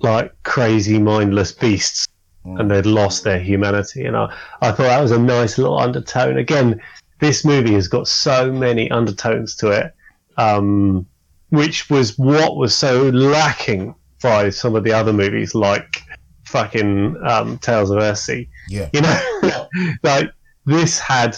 like 0.00 0.32
crazy, 0.42 0.98
mindless 0.98 1.52
beasts, 1.52 2.08
Mm. 2.44 2.58
and 2.60 2.70
they'd 2.70 2.86
lost 2.86 3.22
their 3.22 3.38
humanity. 3.38 4.04
And 4.04 4.16
I, 4.16 4.34
I 4.60 4.72
thought 4.72 4.88
that 4.88 5.00
was 5.00 5.12
a 5.12 5.18
nice 5.18 5.58
little 5.58 5.78
undertone. 5.78 6.36
Again, 6.38 6.82
this 7.20 7.44
movie 7.44 7.74
has 7.74 7.86
got 7.86 8.08
so 8.08 8.50
many 8.50 8.90
undertones 8.90 9.54
to 9.56 9.70
it, 9.70 9.94
um, 10.38 11.06
which 11.50 11.88
was 11.88 12.18
what 12.18 12.56
was 12.56 12.74
so 12.74 13.10
lacking 13.10 13.94
by 14.20 14.50
some 14.50 14.74
of 14.74 14.82
the 14.82 14.92
other 14.92 15.12
movies, 15.12 15.54
like 15.54 16.02
fucking 16.46 17.16
um, 17.24 17.58
Tales 17.58 17.90
of 17.90 17.98
Earthsea. 17.98 18.48
Yeah. 18.68 18.88
You 18.92 19.02
know, 19.02 19.68
like 20.02 20.32
this 20.66 20.98
had 20.98 21.36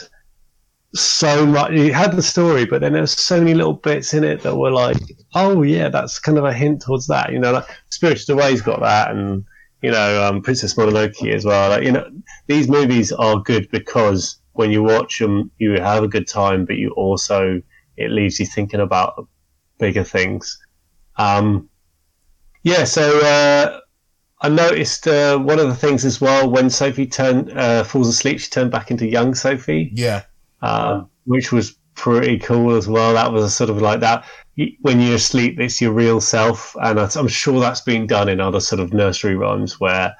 so 0.95 1.45
much. 1.45 1.73
It 1.73 1.93
had 1.93 2.13
the 2.13 2.23
story, 2.23 2.65
but 2.65 2.81
then 2.81 2.93
there 2.93 3.03
was 3.03 3.13
so 3.13 3.39
many 3.39 3.55
little 3.55 3.75
bits 3.75 4.15
in 4.15 4.25
it 4.25 4.43
that 4.43 4.57
were 4.57 4.71
like, 4.71 4.97
oh 5.35 5.63
yeah, 5.63 5.89
that's 5.89 6.19
kind 6.19 6.39
of 6.39 6.45
a 6.45 6.53
hint 6.53 6.83
towards 6.83 7.07
that. 7.09 7.33
You 7.33 7.39
know, 7.39 7.53
like 7.53 7.67
Spirited 7.91 8.31
Away's 8.31 8.63
got 8.63 8.81
that, 8.81 9.11
and 9.11 9.45
you 9.83 9.91
know, 9.91 10.25
um, 10.25 10.41
Princess 10.41 10.75
Mononoke 10.75 11.33
as 11.33 11.45
well. 11.45 11.71
Like, 11.71 11.83
you 11.83 11.93
know, 11.93 12.09
these 12.47 12.69
movies 12.69 13.13
are 13.13 13.41
good 13.41 13.69
because 13.71 14.41
when 14.53 14.71
you 14.71 14.83
watch 14.83 15.19
them, 15.19 15.51
you 15.59 15.73
have 15.73 16.05
a 16.05 16.09
good 16.09 16.29
time, 16.29 16.65
but 16.65 16.77
you 16.77 16.91
also 16.93 17.61
it 17.97 18.11
leaves 18.11 18.41
you 18.41 18.47
thinking 18.47 18.81
about 18.81 19.29
bigger 19.79 20.05
things. 20.05 20.59
Um, 21.17 21.69
yeah, 22.63 22.85
so 22.85 23.21
uh, 23.21 23.81
I 24.41 24.49
noticed 24.49 25.07
uh, 25.07 25.39
one 25.39 25.59
of 25.59 25.69
the 25.69 25.75
things 25.75 26.05
as 26.05 26.21
well 26.21 26.49
when 26.49 26.71
Sophie 26.71 27.07
turned 27.07 27.51
uh, 27.53 27.85
falls 27.85 28.09
asleep, 28.09 28.41
she 28.41 28.51
turned 28.51 28.71
back 28.71 28.91
into 28.91 29.07
young 29.07 29.35
Sophie, 29.35 29.91
Yeah. 29.93 30.23
Uh, 30.65 31.05
which 31.25 31.53
was 31.53 31.77
pretty 31.95 32.39
cool 32.39 32.75
as 32.75 32.89
well. 32.89 33.13
That 33.13 33.33
was 33.33 33.55
sort 33.55 33.69
of 33.69 33.83
like 33.83 34.01
that. 34.01 34.25
When 34.81 34.99
you're 34.99 35.17
asleep, 35.17 35.61
it's 35.61 35.79
your 35.79 35.93
real 35.93 36.23
self, 36.23 36.75
and 36.81 36.99
I'm 36.99 37.29
sure 37.29 37.61
that's 37.61 37.83
been 37.83 38.07
done 38.07 38.31
in 38.31 38.41
other 38.41 38.61
sort 38.61 38.81
of 38.81 38.95
nursery 38.95 39.37
rhymes 39.37 39.79
where, 39.79 40.17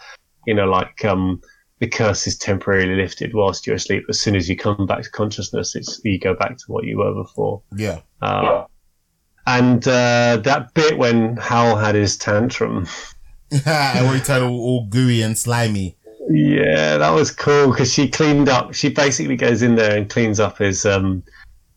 you 0.47 0.53
know, 0.53 0.67
like 0.67 1.03
um, 1.03 1.41
the 1.79 1.89
curse 1.89 2.27
is 2.27 2.37
temporarily 2.37 2.95
lifted 2.95 3.33
whilst 3.33 3.67
you're 3.67 3.77
asleep. 3.77 4.05
As 4.11 4.21
soon 4.21 4.37
as 4.37 4.47
you 4.47 4.55
come 4.55 4.85
back 4.87 5.05
to 5.05 5.11
consciousness, 5.11 5.75
it's 5.75 5.99
you 6.05 6.21
go 6.21 6.35
back 6.35 6.59
to 6.59 6.65
what 6.67 6.85
you 6.85 6.99
were 6.99 7.15
before. 7.15 7.63
Yeah. 7.75 8.01
Uh, 8.21 8.65
and 9.47 9.89
uh, 9.89 10.43
that 10.45 10.75
bit 10.75 10.99
when 10.99 11.39
Howl 11.39 11.77
had 11.77 11.95
his 11.95 12.19
tantrum, 12.19 12.87
and 13.67 14.15
he 14.15 14.21
turned 14.21 14.45
all, 14.45 14.61
all 14.61 14.87
gooey 14.89 15.23
and 15.23 15.39
slimy. 15.39 15.97
Yeah, 16.35 16.97
that 16.99 17.11
was 17.11 17.31
cool 17.31 17.71
because 17.71 17.93
she 17.93 18.09
cleaned 18.09 18.49
up. 18.49 18.75
She 18.75 18.89
basically 18.89 19.37
goes 19.37 19.63
in 19.63 19.75
there 19.77 19.97
and 19.97 20.09
cleans 20.11 20.41
up 20.41 20.59
his 20.59 20.85
um 20.85 21.23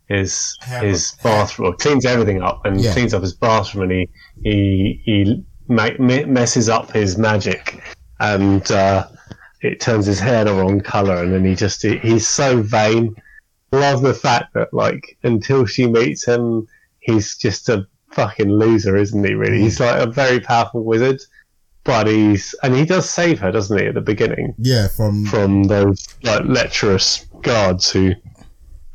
his 0.08 0.56
Hair- 0.62 0.84
his 0.84 1.12
bathroom, 1.22 1.68
or 1.72 1.76
cleans 1.76 2.04
everything 2.06 2.42
up 2.42 2.64
and 2.64 2.80
Yeah. 2.80 2.92
cleans 2.92 3.14
up 3.14 3.22
his 3.22 3.34
bathroom, 3.34 3.90
and 3.90 3.92
he 3.92 4.08
he 4.42 5.02
he 5.04 5.44
ma- 5.68 5.90
me- 5.98 6.24
messes 6.24 6.68
up 6.68 6.92
his 6.92 7.16
magic, 7.18 7.82
and 8.20 8.70
uh, 8.72 9.06
it 9.60 9.80
turns 9.80 10.06
his 10.06 10.18
hair 10.18 10.44
the 10.44 10.54
wrong 10.54 10.80
color, 10.80 11.22
and 11.22 11.32
then 11.32 11.44
he 11.44 11.54
just 11.54 11.82
he's 11.82 12.26
so 12.26 12.62
vain. 12.62 13.14
Love 13.70 14.00
the 14.02 14.14
fact 14.14 14.54
that 14.54 14.72
like 14.72 15.18
until 15.24 15.66
she 15.66 15.86
meets 15.86 16.24
him, 16.24 16.66
he's 17.00 17.36
just 17.36 17.68
a 17.68 17.86
fucking 18.12 18.50
loser, 18.50 18.96
isn't 18.96 19.22
he? 19.24 19.34
Really, 19.34 19.60
he's 19.60 19.78
like 19.78 20.00
a 20.00 20.06
very 20.06 20.40
powerful 20.40 20.82
wizard, 20.84 21.20
but 21.84 22.06
he's 22.06 22.54
and 22.62 22.74
he 22.74 22.84
does 22.84 23.08
save 23.08 23.38
her, 23.40 23.50
doesn't 23.52 23.78
he, 23.78 23.86
at 23.86 23.94
the 23.94 24.00
beginning 24.00 24.54
Yeah, 24.58 24.88
from 24.88 25.24
from 25.26 25.64
those 25.64 26.06
like 26.22 26.44
lecherous 26.44 27.26
guards 27.42 27.90
who 27.90 28.14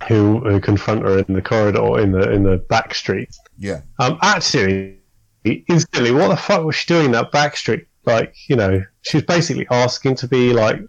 who, 0.07 0.39
who 0.39 0.59
confront 0.59 1.03
her 1.03 1.19
in 1.19 1.33
the 1.33 1.41
corridor 1.41 1.99
in 1.99 2.11
the 2.11 2.29
in 2.31 2.43
the 2.43 2.57
back 2.57 2.93
street. 2.93 3.29
Yeah. 3.57 3.81
Um, 3.99 4.19
actually, 4.21 4.99
instantly, 5.45 6.11
what 6.11 6.27
the 6.29 6.35
fuck 6.37 6.63
was 6.65 6.75
she 6.75 6.87
doing 6.87 7.05
in 7.07 7.11
that 7.13 7.31
back 7.31 7.55
street? 7.55 7.87
Like, 8.05 8.35
you 8.49 8.55
know, 8.57 8.83
she 9.03 9.17
was 9.17 9.23
basically 9.25 9.65
asking 9.71 10.15
to 10.15 10.27
be 10.27 10.51
like 10.53 10.79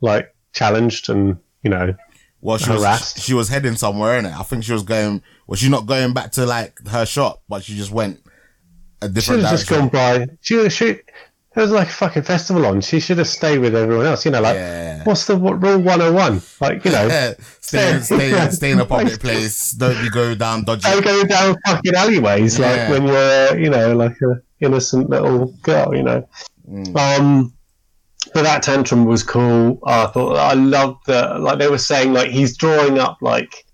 like 0.00 0.34
challenged 0.52 1.10
and 1.10 1.36
you 1.62 1.70
know 1.70 1.94
Well, 2.40 2.56
she 2.58 2.70
was 2.70 2.80
Harassed. 2.82 3.20
she 3.20 3.34
was 3.34 3.48
heading 3.48 3.76
somewhere 3.76 4.18
in 4.18 4.24
it. 4.26 4.32
I 4.32 4.42
think 4.42 4.64
she 4.64 4.72
was 4.72 4.82
going. 4.82 5.22
Was 5.46 5.58
she 5.58 5.68
not 5.68 5.84
going 5.86 6.14
back 6.14 6.32
to 6.32 6.46
like 6.46 6.78
her 6.88 7.04
shop? 7.04 7.42
But 7.48 7.62
she 7.64 7.76
just 7.76 7.90
went 7.92 8.20
a 9.02 9.06
Should 9.06 9.14
different 9.14 9.42
have 9.42 9.50
just 9.50 9.68
gone 9.68 9.88
by. 9.88 10.28
She 10.40 10.68
she 10.70 11.00
there 11.54 11.62
was 11.62 11.70
like 11.70 11.88
a 11.88 11.92
fucking 11.92 12.22
festival 12.22 12.64
on. 12.66 12.80
She 12.80 12.98
should 13.00 13.18
have 13.18 13.28
stayed 13.28 13.58
with 13.58 13.74
everyone 13.76 14.06
else. 14.06 14.24
You 14.24 14.30
know, 14.30 14.40
like 14.40 14.56
Yeah. 14.56 15.04
what's 15.04 15.26
the 15.26 15.36
what, 15.36 15.62
rule 15.62 15.78
one 15.78 16.00
hundred 16.00 16.06
and 16.08 16.14
one? 16.16 16.42
Like 16.60 16.84
you 16.84 16.92
know, 16.92 17.08
stay, 17.60 17.98
stay, 18.00 18.48
stay 18.50 18.70
in 18.70 18.80
a 18.80 18.86
public 18.86 19.20
place. 19.20 19.72
Don't 19.72 20.02
you 20.02 20.10
go 20.10 20.34
down 20.34 20.64
dodgy. 20.64 20.82
don't 20.88 21.04
go 21.04 21.24
down 21.24 21.56
fucking 21.66 21.94
alleyways 21.94 22.58
Yeah. 22.58 22.66
like 22.70 22.88
when 22.90 23.06
you're 23.06 23.58
you 23.58 23.70
know 23.70 23.94
like 23.96 24.16
a 24.22 24.40
innocent 24.60 25.10
little 25.10 25.46
girl. 25.62 25.94
You 25.94 26.02
know. 26.04 26.28
Mm. 26.70 26.96
Um, 26.96 27.52
but 28.32 28.42
that 28.44 28.62
tantrum 28.62 29.04
was 29.04 29.22
cool. 29.22 29.78
I 29.84 30.06
thought 30.06 30.36
I 30.36 30.54
loved 30.54 31.06
that. 31.06 31.40
like 31.40 31.58
they 31.58 31.68
were 31.68 31.76
saying 31.78 32.12
like 32.12 32.30
he's 32.30 32.56
drawing 32.56 32.98
up 32.98 33.18
like 33.20 33.64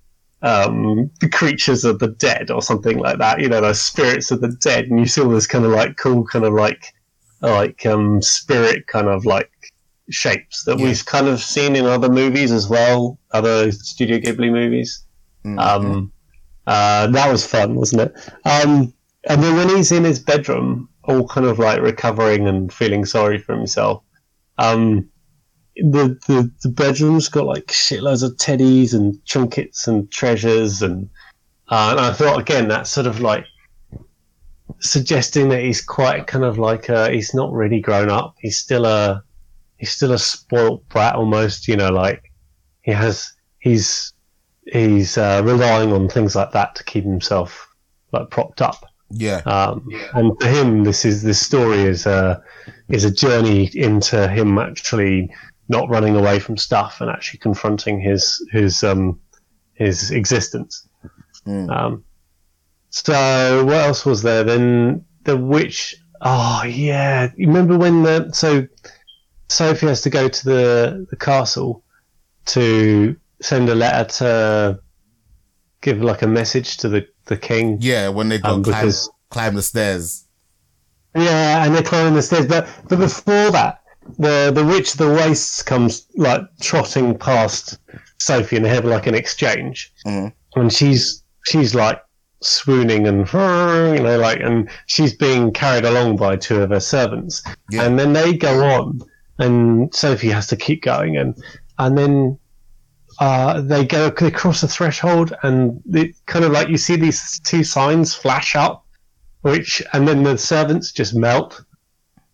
um 0.43 1.11
the 1.21 1.29
creatures 1.29 1.85
of 1.85 1.99
the 1.99 2.09
dead 2.09 2.51
or 2.51 2.63
something 2.63 2.99
like 2.99 3.19
that. 3.19 3.41
You 3.41 3.49
know, 3.49 3.61
the 3.61 3.75
spirits 3.75 4.31
of 4.31 4.41
the 4.41 4.49
dead, 4.49 4.87
and 4.87 4.99
you 4.99 5.07
see 5.07 5.21
all 5.21 5.29
this 5.29 5.47
kind 5.47 5.65
of 5.65 5.71
like 5.73 5.97
cool 5.97 6.25
kind 6.25 6.45
of 6.45 6.55
like 6.55 6.93
like 7.41 7.87
um 7.87 8.21
spirit 8.23 8.87
kind 8.87 9.09
of 9.09 9.25
like 9.25 9.51
shapes 10.11 10.65
that 10.65 10.79
Yeah. 10.79 10.87
we've 10.87 11.05
kind 11.05 11.29
of 11.29 11.41
seen 11.41 11.77
in 11.77 11.85
other 11.85 12.09
movies 12.09 12.51
as 12.51 12.69
well, 12.69 13.19
other 13.33 13.71
Studio 13.73 14.19
Ghibli 14.19 14.51
movies. 14.51 15.05
Mm. 15.45 15.61
Um, 15.61 16.13
uh, 16.67 17.07
that 17.09 17.31
was 17.31 17.47
fun, 17.47 17.75
wasn't 17.75 18.03
it? 18.03 18.15
Um, 18.45 18.93
and 19.25 19.43
then 19.43 19.57
when 19.57 19.69
he's 19.69 19.93
in 19.93 20.05
his 20.05 20.19
bedroom, 20.19 20.89
all 21.05 21.27
kind 21.29 21.47
of 21.47 21.59
like 21.59 21.81
recovering 21.81 22.47
and 22.49 22.73
feeling 22.73 23.05
sorry 23.05 23.39
for 23.39 23.55
himself, 23.55 24.03
um, 24.59 25.09
the, 25.77 26.19
the 26.27 26.51
the 26.63 26.69
bedroom's 26.71 27.29
got 27.29 27.47
like 27.47 27.67
shitloads 27.67 28.23
of 28.25 28.37
teddies 28.37 28.95
and 28.95 29.25
trinkets 29.27 29.87
and 29.87 30.11
treasures, 30.11 30.83
and 30.83 31.09
uh, 31.69 31.89
and 31.93 32.01
I 32.01 32.13
thought 32.13 32.41
again 32.41 32.69
that's 32.69 32.91
sort 32.91 33.07
of 33.07 33.21
like 33.21 33.45
suggesting 34.81 35.49
that 35.49 35.63
he's 35.63 35.81
quite 35.81 36.27
kind 36.27 36.45
of 36.45 36.59
like 36.59 36.89
uh 36.91 37.09
he's 37.11 37.35
not 37.35 37.53
really 37.53 37.81
grown 37.81 38.11
up. 38.11 38.37
He's 38.41 38.59
still 38.59 38.85
a 38.85 39.23
he's 39.77 39.93
still 39.93 40.13
a 40.13 40.19
spoilt 40.19 40.89
brat 40.89 41.15
almost. 41.15 41.69
You 41.69 41.77
know, 41.77 41.91
like 41.91 42.33
he 42.83 42.93
has 42.93 43.33
he's 43.59 44.13
he's 44.73 45.19
uh, 45.19 45.43
relying 45.45 45.93
on 45.93 46.09
things 46.09 46.37
like 46.37 46.53
that 46.53 46.75
to 46.77 46.85
keep 46.85 47.05
himself 47.05 47.69
like 48.13 48.31
propped 48.31 48.63
up. 48.63 48.85
yeah. 49.11 49.39
Um, 49.47 49.89
and 50.15 50.39
for 50.41 50.49
him, 50.49 50.85
this 50.85 51.05
is 51.05 51.23
this 51.23 51.41
story 51.41 51.81
is 51.81 52.07
a 52.07 52.43
is 52.89 53.05
a 53.05 53.11
journey 53.11 53.71
into 53.75 54.29
him 54.29 54.59
actually 54.59 55.31
not 55.69 55.89
running 55.89 56.17
away 56.17 56.39
from 56.39 56.57
stuff 56.57 57.01
and 57.01 57.11
actually 57.11 57.39
confronting 57.39 58.01
his 58.01 58.47
his 58.53 58.85
um, 58.85 59.21
his 59.75 60.11
existence. 60.11 60.87
Mm. 61.47 61.71
Um, 61.71 62.05
so 62.91 63.65
what 63.65 63.77
else 63.77 64.05
was 64.07 64.23
there? 64.23 64.45
Then 64.45 65.05
the 65.25 65.37
witch. 65.37 65.97
Oh 66.21 66.65
yeah, 66.65 67.31
you 67.37 67.47
remember 67.47 67.79
when 67.79 68.03
the 68.03 68.31
so 68.33 68.67
Sophie 69.49 69.87
has 69.87 70.03
to 70.03 70.11
go 70.11 70.29
to 70.29 70.45
the 70.45 71.07
the 71.11 71.17
castle 71.17 71.85
to 72.47 73.17
send 73.41 73.69
a 73.69 73.75
letter 73.75 74.05
to 74.19 74.81
give 75.81 76.03
like 76.03 76.23
a 76.23 76.27
message 76.27 76.77
to 76.79 76.89
the 76.89 77.07
the 77.27 77.37
king. 77.37 77.79
Yeah, 77.81 78.09
when 78.09 78.29
they 78.29 78.39
go 78.39 78.55
Um, 78.55 78.63
climb, 78.65 78.81
because- 78.87 79.11
climb 79.31 79.55
the 79.55 79.63
stairs. 79.63 80.25
Yeah, 81.15 81.65
and 81.65 81.75
they're 81.75 81.83
climbing 81.83 82.15
the 82.15 82.23
stairs. 82.23 82.47
But 82.47 82.67
but 82.89 82.99
before 82.99 83.51
that, 83.53 83.81
the 84.19 84.51
the 84.55 84.65
witch 84.65 84.93
of 84.93 84.99
the 84.99 85.11
wastes 85.11 85.63
comes 85.63 86.07
like 86.17 86.41
trotting 86.61 87.17
past 87.19 87.79
Sophie, 88.19 88.57
and 88.57 88.65
they 88.65 88.71
have 88.71 88.85
like 88.85 89.07
an 89.07 89.15
exchange. 89.15 89.93
Mhm. 90.07 90.33
And 90.57 90.73
she's 90.73 91.23
she's 91.47 91.75
like 91.75 92.01
swooning 92.41 93.07
and 93.07 93.27
you 93.33 94.03
know 94.03 94.19
like, 94.19 94.41
and 94.41 94.69
she's 94.87 95.15
being 95.15 95.53
carried 95.53 95.85
along 95.85 96.17
by 96.17 96.37
two 96.37 96.63
of 96.63 96.71
her 96.71 96.81
servants. 96.81 97.43
Yeah. 97.71 97.85
And 97.85 97.99
then 97.99 98.13
they 98.13 98.37
go 98.37 98.65
on, 98.65 99.01
and 99.39 99.95
Sophie 99.95 100.31
has 100.31 100.47
to 100.49 100.57
keep 100.57 100.83
going, 100.83 101.17
and 101.17 101.37
and 101.79 101.97
then. 101.97 102.39
Uh, 103.21 103.61
they 103.63 103.85
go 103.85 104.11
they 104.11 104.31
cross 104.31 104.61
the 104.61 104.69
threshold 104.69 105.35
and 105.43 105.83
it 105.93 106.15
kind 106.27 106.45
of 106.45 106.53
like 106.53 106.69
you 106.69 106.77
see 106.77 106.95
these 106.95 107.41
two 107.41 107.65
signs 107.65 108.15
flash 108.15 108.55
up 108.55 108.87
which 109.41 109.83
and 109.93 110.07
then 110.07 110.23
the 110.23 110.39
servants 110.39 110.93
just 110.93 111.17
melt 111.17 111.65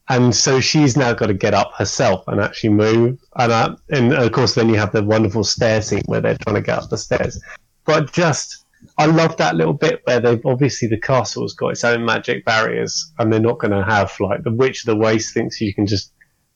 and 0.08 0.34
so 0.34 0.60
she's 0.60 0.96
now 0.96 1.14
got 1.14 1.28
to 1.28 1.34
get 1.34 1.54
up 1.54 1.72
herself 1.74 2.24
and 2.28 2.40
actually 2.40 2.68
move 2.68 3.18
and 3.36 3.52
uh, 3.52 3.74
and 3.90 4.12
of 4.12 4.30
course 4.32 4.54
then 4.54 4.68
you 4.68 4.76
have 4.76 4.92
the 4.92 5.02
wonderful 5.02 5.42
stair 5.44 5.80
scene 5.80 6.02
where 6.06 6.20
they're 6.20 6.36
trying 6.38 6.56
to 6.56 6.60
get 6.60 6.78
up 6.78 6.90
the 6.90 6.98
stairs 6.98 7.40
but 7.84 8.12
just 8.12 8.63
I 8.96 9.06
love 9.06 9.36
that 9.38 9.56
little 9.56 9.72
bit 9.72 10.02
where 10.04 10.20
they've 10.20 10.44
obviously 10.46 10.86
the 10.88 10.98
castle's 11.00 11.54
got 11.54 11.68
its 11.70 11.82
own 11.84 12.04
magic 12.04 12.44
barriers 12.44 13.12
and 13.18 13.32
they're 13.32 13.40
not 13.40 13.58
going 13.58 13.72
to 13.72 13.82
have 13.84 14.12
like 14.20 14.44
the 14.44 14.52
witch 14.52 14.82
of 14.82 14.86
the 14.86 14.96
waste 14.96 15.34
thinks 15.34 15.60
you 15.60 15.74
can 15.74 15.86
just 15.86 16.12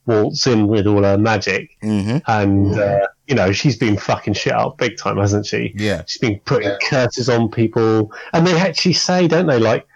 waltz 0.07 0.47
in 0.47 0.69
with 0.69 0.87
all 0.87 1.03
her 1.03 1.19
magic 1.19 1.69
Mm-hmm. 1.83 2.19
and 2.31 2.79
uh, 2.79 3.07
you 3.27 3.35
know 3.35 3.51
she's 3.53 3.77
been 3.77 3.97
fucking 3.99 4.35
shit 4.35 4.53
up 4.53 4.79
big 4.79 4.97
time 4.97 5.17
hasn't 5.19 5.47
she 5.47 5.73
Yeah. 5.77 6.05
she's 6.07 6.21
been 6.21 6.39
putting 6.47 6.71
curses 6.89 7.29
on 7.29 7.51
people, 7.51 8.13
and 8.33 8.47
they 8.47 8.57
actually 8.57 8.93
say, 8.95 9.27
don't 9.27 9.47
they? 9.47 9.59
Like 9.59 9.87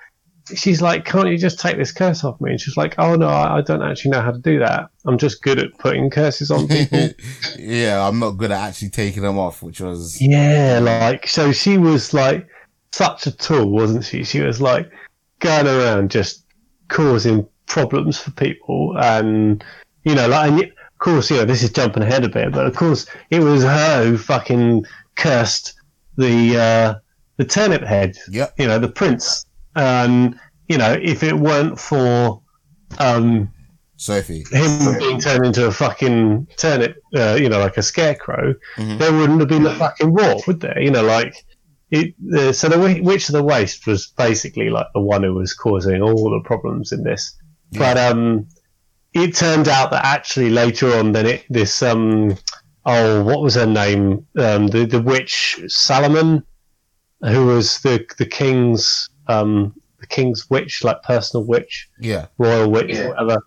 she's 0.54 0.82
like, 0.82 1.04
"Can't 1.04 1.28
you 1.28 1.38
just 1.38 1.58
take 1.58 1.76
this 1.76 1.92
curse 1.92 2.24
off 2.24 2.40
me?" 2.40 2.52
And 2.52 2.60
she's 2.60 2.76
like, 2.76 2.94
"Oh 2.98 3.14
no, 3.14 3.28
I, 3.28 3.58
I 3.58 3.60
don't 3.60 3.82
actually 3.82 4.12
know 4.12 4.20
how 4.20 4.32
to 4.32 4.38
do 4.38 4.58
that. 4.58 4.88
I'm 5.04 5.18
just 5.18 5.42
good 5.42 5.58
at 5.58 5.76
putting 5.78 6.10
curses 6.10 6.50
on 6.50 6.68
people." 6.68 7.10
yeah, 7.58 8.06
I'm 8.06 8.18
not 8.18 8.32
good 8.32 8.50
at 8.50 8.60
actually 8.60 8.90
taking 8.90 9.22
them 9.22 9.38
off, 9.38 9.62
which 9.62 9.80
was 9.80 10.20
yeah, 10.20 10.80
like 10.82 11.26
so 11.26 11.52
she 11.52 11.78
was 11.78 12.12
like 12.12 12.48
such 12.92 13.26
a 13.26 13.32
tool, 13.32 13.70
wasn't 13.70 14.04
she? 14.04 14.24
She 14.24 14.40
was 14.40 14.60
like 14.60 14.90
going 15.40 15.66
around 15.66 16.10
just 16.10 16.44
causing 16.88 17.46
problems 17.66 18.18
for 18.18 18.30
people, 18.32 18.96
and 18.98 19.64
you 20.04 20.14
know, 20.14 20.28
like, 20.28 20.50
and 20.50 20.62
of 20.62 20.98
course, 20.98 21.30
you 21.30 21.36
know, 21.36 21.44
this 21.44 21.62
is 21.62 21.70
jumping 21.70 22.02
ahead 22.02 22.24
a 22.24 22.28
bit, 22.28 22.52
but 22.52 22.66
of 22.66 22.74
course, 22.74 23.06
it 23.30 23.40
was 23.40 23.62
her 23.62 24.04
who 24.04 24.18
fucking 24.18 24.84
cursed 25.16 25.74
the 26.16 26.58
uh, 26.58 26.94
the 27.36 27.44
turnip 27.44 27.82
head. 27.82 28.16
Yep. 28.30 28.54
You 28.58 28.66
know, 28.66 28.78
the 28.78 28.88
prince. 28.88 29.44
Um, 29.74 30.38
you 30.68 30.78
know, 30.78 30.92
if 31.00 31.22
it 31.22 31.34
weren't 31.34 31.78
for 31.78 32.42
um, 32.98 33.50
Sophie. 33.96 34.44
him 34.50 34.98
being 34.98 35.20
turned 35.20 35.46
into 35.46 35.66
a 35.66 35.72
fucking 35.72 36.48
turnip, 36.56 36.96
uh, 37.16 37.34
you 37.40 37.48
know, 37.48 37.58
like 37.60 37.76
a 37.76 37.82
scarecrow, 37.82 38.54
Mhm. 38.76 38.98
there 38.98 39.12
wouldn't 39.12 39.40
have 39.40 39.48
been 39.48 39.66
a 39.66 39.74
fucking 39.74 40.12
war, 40.12 40.40
would 40.46 40.60
there? 40.60 40.80
You 40.80 40.90
know, 40.90 41.02
like 41.04 41.34
it. 41.90 42.14
Uh, 42.36 42.52
so 42.52 42.68
the 42.68 43.00
Witch 43.02 43.28
of 43.28 43.34
the 43.34 43.42
Waste 43.42 43.86
was 43.86 44.08
basically 44.16 44.70
like 44.70 44.86
the 44.94 45.00
one 45.00 45.22
who 45.22 45.34
was 45.34 45.54
causing 45.54 46.02
all 46.02 46.30
the 46.30 46.40
problems 46.44 46.92
in 46.92 47.04
this. 47.04 47.34
But 47.72 47.96
um, 47.96 48.48
it 49.14 49.34
turned 49.36 49.68
out 49.68 49.90
that 49.92 50.04
actually 50.04 50.50
later 50.50 50.94
on, 50.96 51.12
then 51.12 51.26
it 51.26 51.44
this 51.48 51.82
um, 51.82 52.36
oh, 52.84 53.22
what 53.22 53.40
was 53.40 53.54
her 53.54 53.66
name? 53.66 54.26
Um, 54.36 54.66
the 54.68 54.84
the 54.84 55.00
witch 55.00 55.60
Suliman, 55.66 56.42
who 57.22 57.46
was 57.46 57.80
the 57.82 58.04
the 58.18 58.26
king's 58.26 59.08
um 59.32 59.74
the 60.00 60.06
king's 60.06 60.50
witch, 60.50 60.82
like 60.84 61.02
personal 61.02 61.46
witch 61.46 61.88
Yeah. 62.00 62.26
royal 62.38 62.70
witch 62.70 62.98
or 62.98 63.10
whatever. 63.10 63.38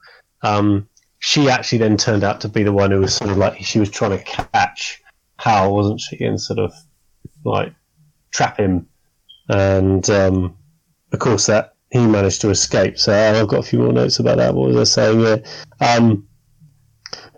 Um, 0.41 0.87
she 1.19 1.49
actually 1.49 1.79
then 1.79 1.97
turned 1.97 2.23
out 2.23 2.39
to 2.41 2.47
be 2.49 2.63
the 2.63 2.71
one 2.71 2.91
who 2.91 2.99
was 3.01 3.13
sort 3.13 3.29
of 3.31 3.37
like 3.37 3.61
she 3.61 3.79
was 3.79 3.89
trying 3.89 4.17
to 4.17 4.23
catch 4.23 5.01
Howl, 5.37 5.75
wasn't 5.75 5.99
she, 5.99 6.23
and 6.23 6.39
sort 6.39 6.59
of 6.59 6.73
like 7.43 7.73
trap 8.31 8.57
him. 8.57 8.87
And 9.49 10.09
um, 10.09 10.55
of 11.11 11.19
course, 11.19 11.45
that 11.47 11.73
he 11.91 12.05
managed 12.05 12.41
to 12.41 12.49
escape. 12.49 12.97
So 12.97 13.11
I've 13.13 13.47
got 13.47 13.59
a 13.59 13.63
few 13.63 13.79
more 13.79 13.91
notes 13.93 14.19
about 14.19 14.37
that. 14.37 14.53
What 14.55 14.69
was 14.69 14.77
I 14.77 14.83
saying? 14.83 15.19
Yeah, 15.19 15.85
um, 15.85 16.27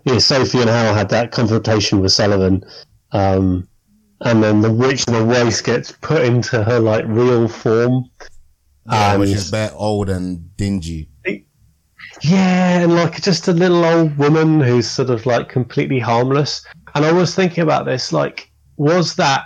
yeah. 0.04 0.18
Sophie 0.18 0.60
and 0.60 0.70
Howl 0.70 0.94
had 0.94 1.08
that 1.10 1.32
confrontation 1.32 2.00
with 2.00 2.12
Suliman. 2.12 2.62
Um, 3.12 3.68
and 4.20 4.42
then 4.42 4.60
the 4.60 4.72
witch 4.72 5.06
of 5.08 5.14
the 5.14 5.24
waste 5.24 5.64
gets 5.64 5.92
put 5.92 6.24
into 6.24 6.62
her 6.62 6.78
like 6.78 7.04
real 7.06 7.48
form. 7.48 8.04
Yeah, 8.90 9.12
And- 9.12 9.20
which 9.20 9.30
is 9.30 9.50
bare 9.50 9.72
old 9.74 10.08
and 10.08 10.56
dingy. 10.56 11.10
Yeah, 12.22 12.80
and 12.80 12.94
like 12.94 13.20
just 13.22 13.46
a 13.48 13.52
little 13.52 13.84
old 13.84 14.16
woman 14.18 14.60
who's 14.60 14.90
sort 14.90 15.10
of 15.10 15.24
like 15.26 15.48
completely 15.48 15.98
harmless. 16.00 16.64
And 16.94 17.04
I 17.04 17.12
was 17.12 17.34
thinking 17.34 17.62
about 17.62 17.84
this, 17.84 18.12
like, 18.12 18.50
was 18.76 19.14
that 19.16 19.44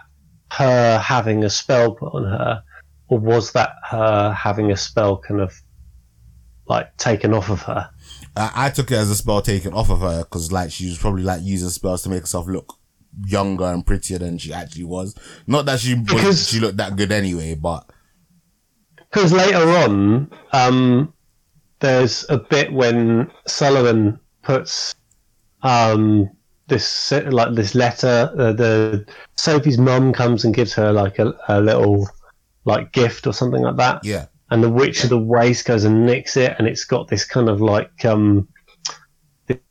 her 0.53 0.99
having 0.99 1.45
a 1.45 1.51
spell 1.51 1.95
put 1.95 2.15
on 2.15 2.25
her, 2.25 2.63
or 3.09 3.19
was 3.19 3.53
that 3.53 3.73
her 3.91 4.33
having 4.33 4.71
a 4.71 4.77
spell 4.77 5.19
kind 5.19 5.41
of 5.41 5.55
like 6.67 6.97
taken 6.97 7.35
off 7.35 7.51
of 7.51 7.63
her? 7.63 7.91
I, 8.37 8.53
I 8.55 8.71
took 8.71 8.91
it 8.91 8.97
as 8.97 9.11
a 9.11 9.17
spell 9.17 9.43
taken 9.43 9.75
off 9.75 9.91
of 9.91 10.01
her 10.01 10.21
because 10.21 10.51
like 10.53 10.71
she 10.71 10.87
was 10.87 10.99
probably 10.99 11.25
like 11.25 11.43
using 11.43 11.69
spells 11.69 12.03
to 12.05 12.09
make 12.09 12.21
herself 12.21 12.47
look 12.47 12.79
younger 13.27 13.65
and 13.65 13.85
prettier 13.85 14.19
than 14.19 14.39
she 14.39 14.53
actually 14.55 14.85
was. 14.85 15.15
Not 15.47 15.67
that 15.67 15.81
she 15.81 15.95
was, 15.95 16.49
she 16.49 16.61
looked 16.61 16.79
that 16.79 16.97
good 16.97 17.13
anyway, 17.13 17.55
but 17.55 17.91
Because 19.13 19.33
later 19.33 19.59
on, 19.59 20.31
um, 20.53 21.13
there's 21.81 22.25
a 22.31 22.39
bit 22.39 22.73
when 22.73 23.31
Suliman 23.47 24.19
puts 24.43 24.95
um, 25.63 26.31
this 26.69 27.13
like 27.13 27.55
this 27.55 27.75
letter. 27.75 28.33
Uh, 28.39 28.53
the 28.53 29.07
Sophie's 29.37 29.77
mum 29.79 30.13
comes 30.15 30.45
and 30.45 30.55
gives 30.55 30.73
her 30.75 30.93
like 30.93 31.19
a, 31.19 31.35
a 31.49 31.61
little 31.61 32.09
like 32.65 32.93
gift 32.93 33.27
or 33.27 33.33
something 33.35 33.61
like 33.61 33.77
that, 33.77 34.03
yeah, 34.05 34.27
and 34.51 34.63
the 34.63 34.71
Witch 34.71 35.05
of 35.05 35.11
the 35.11 35.19
Waste 35.19 35.67
goes 35.67 35.85
and 35.85 36.07
nicks 36.07 36.37
it, 36.39 36.55
and 36.59 36.67
it's 36.67 36.85
got 36.85 37.09
this 37.09 37.25
kind 37.25 37.51
of 37.51 37.61
like 37.61 38.05
um, 38.07 38.49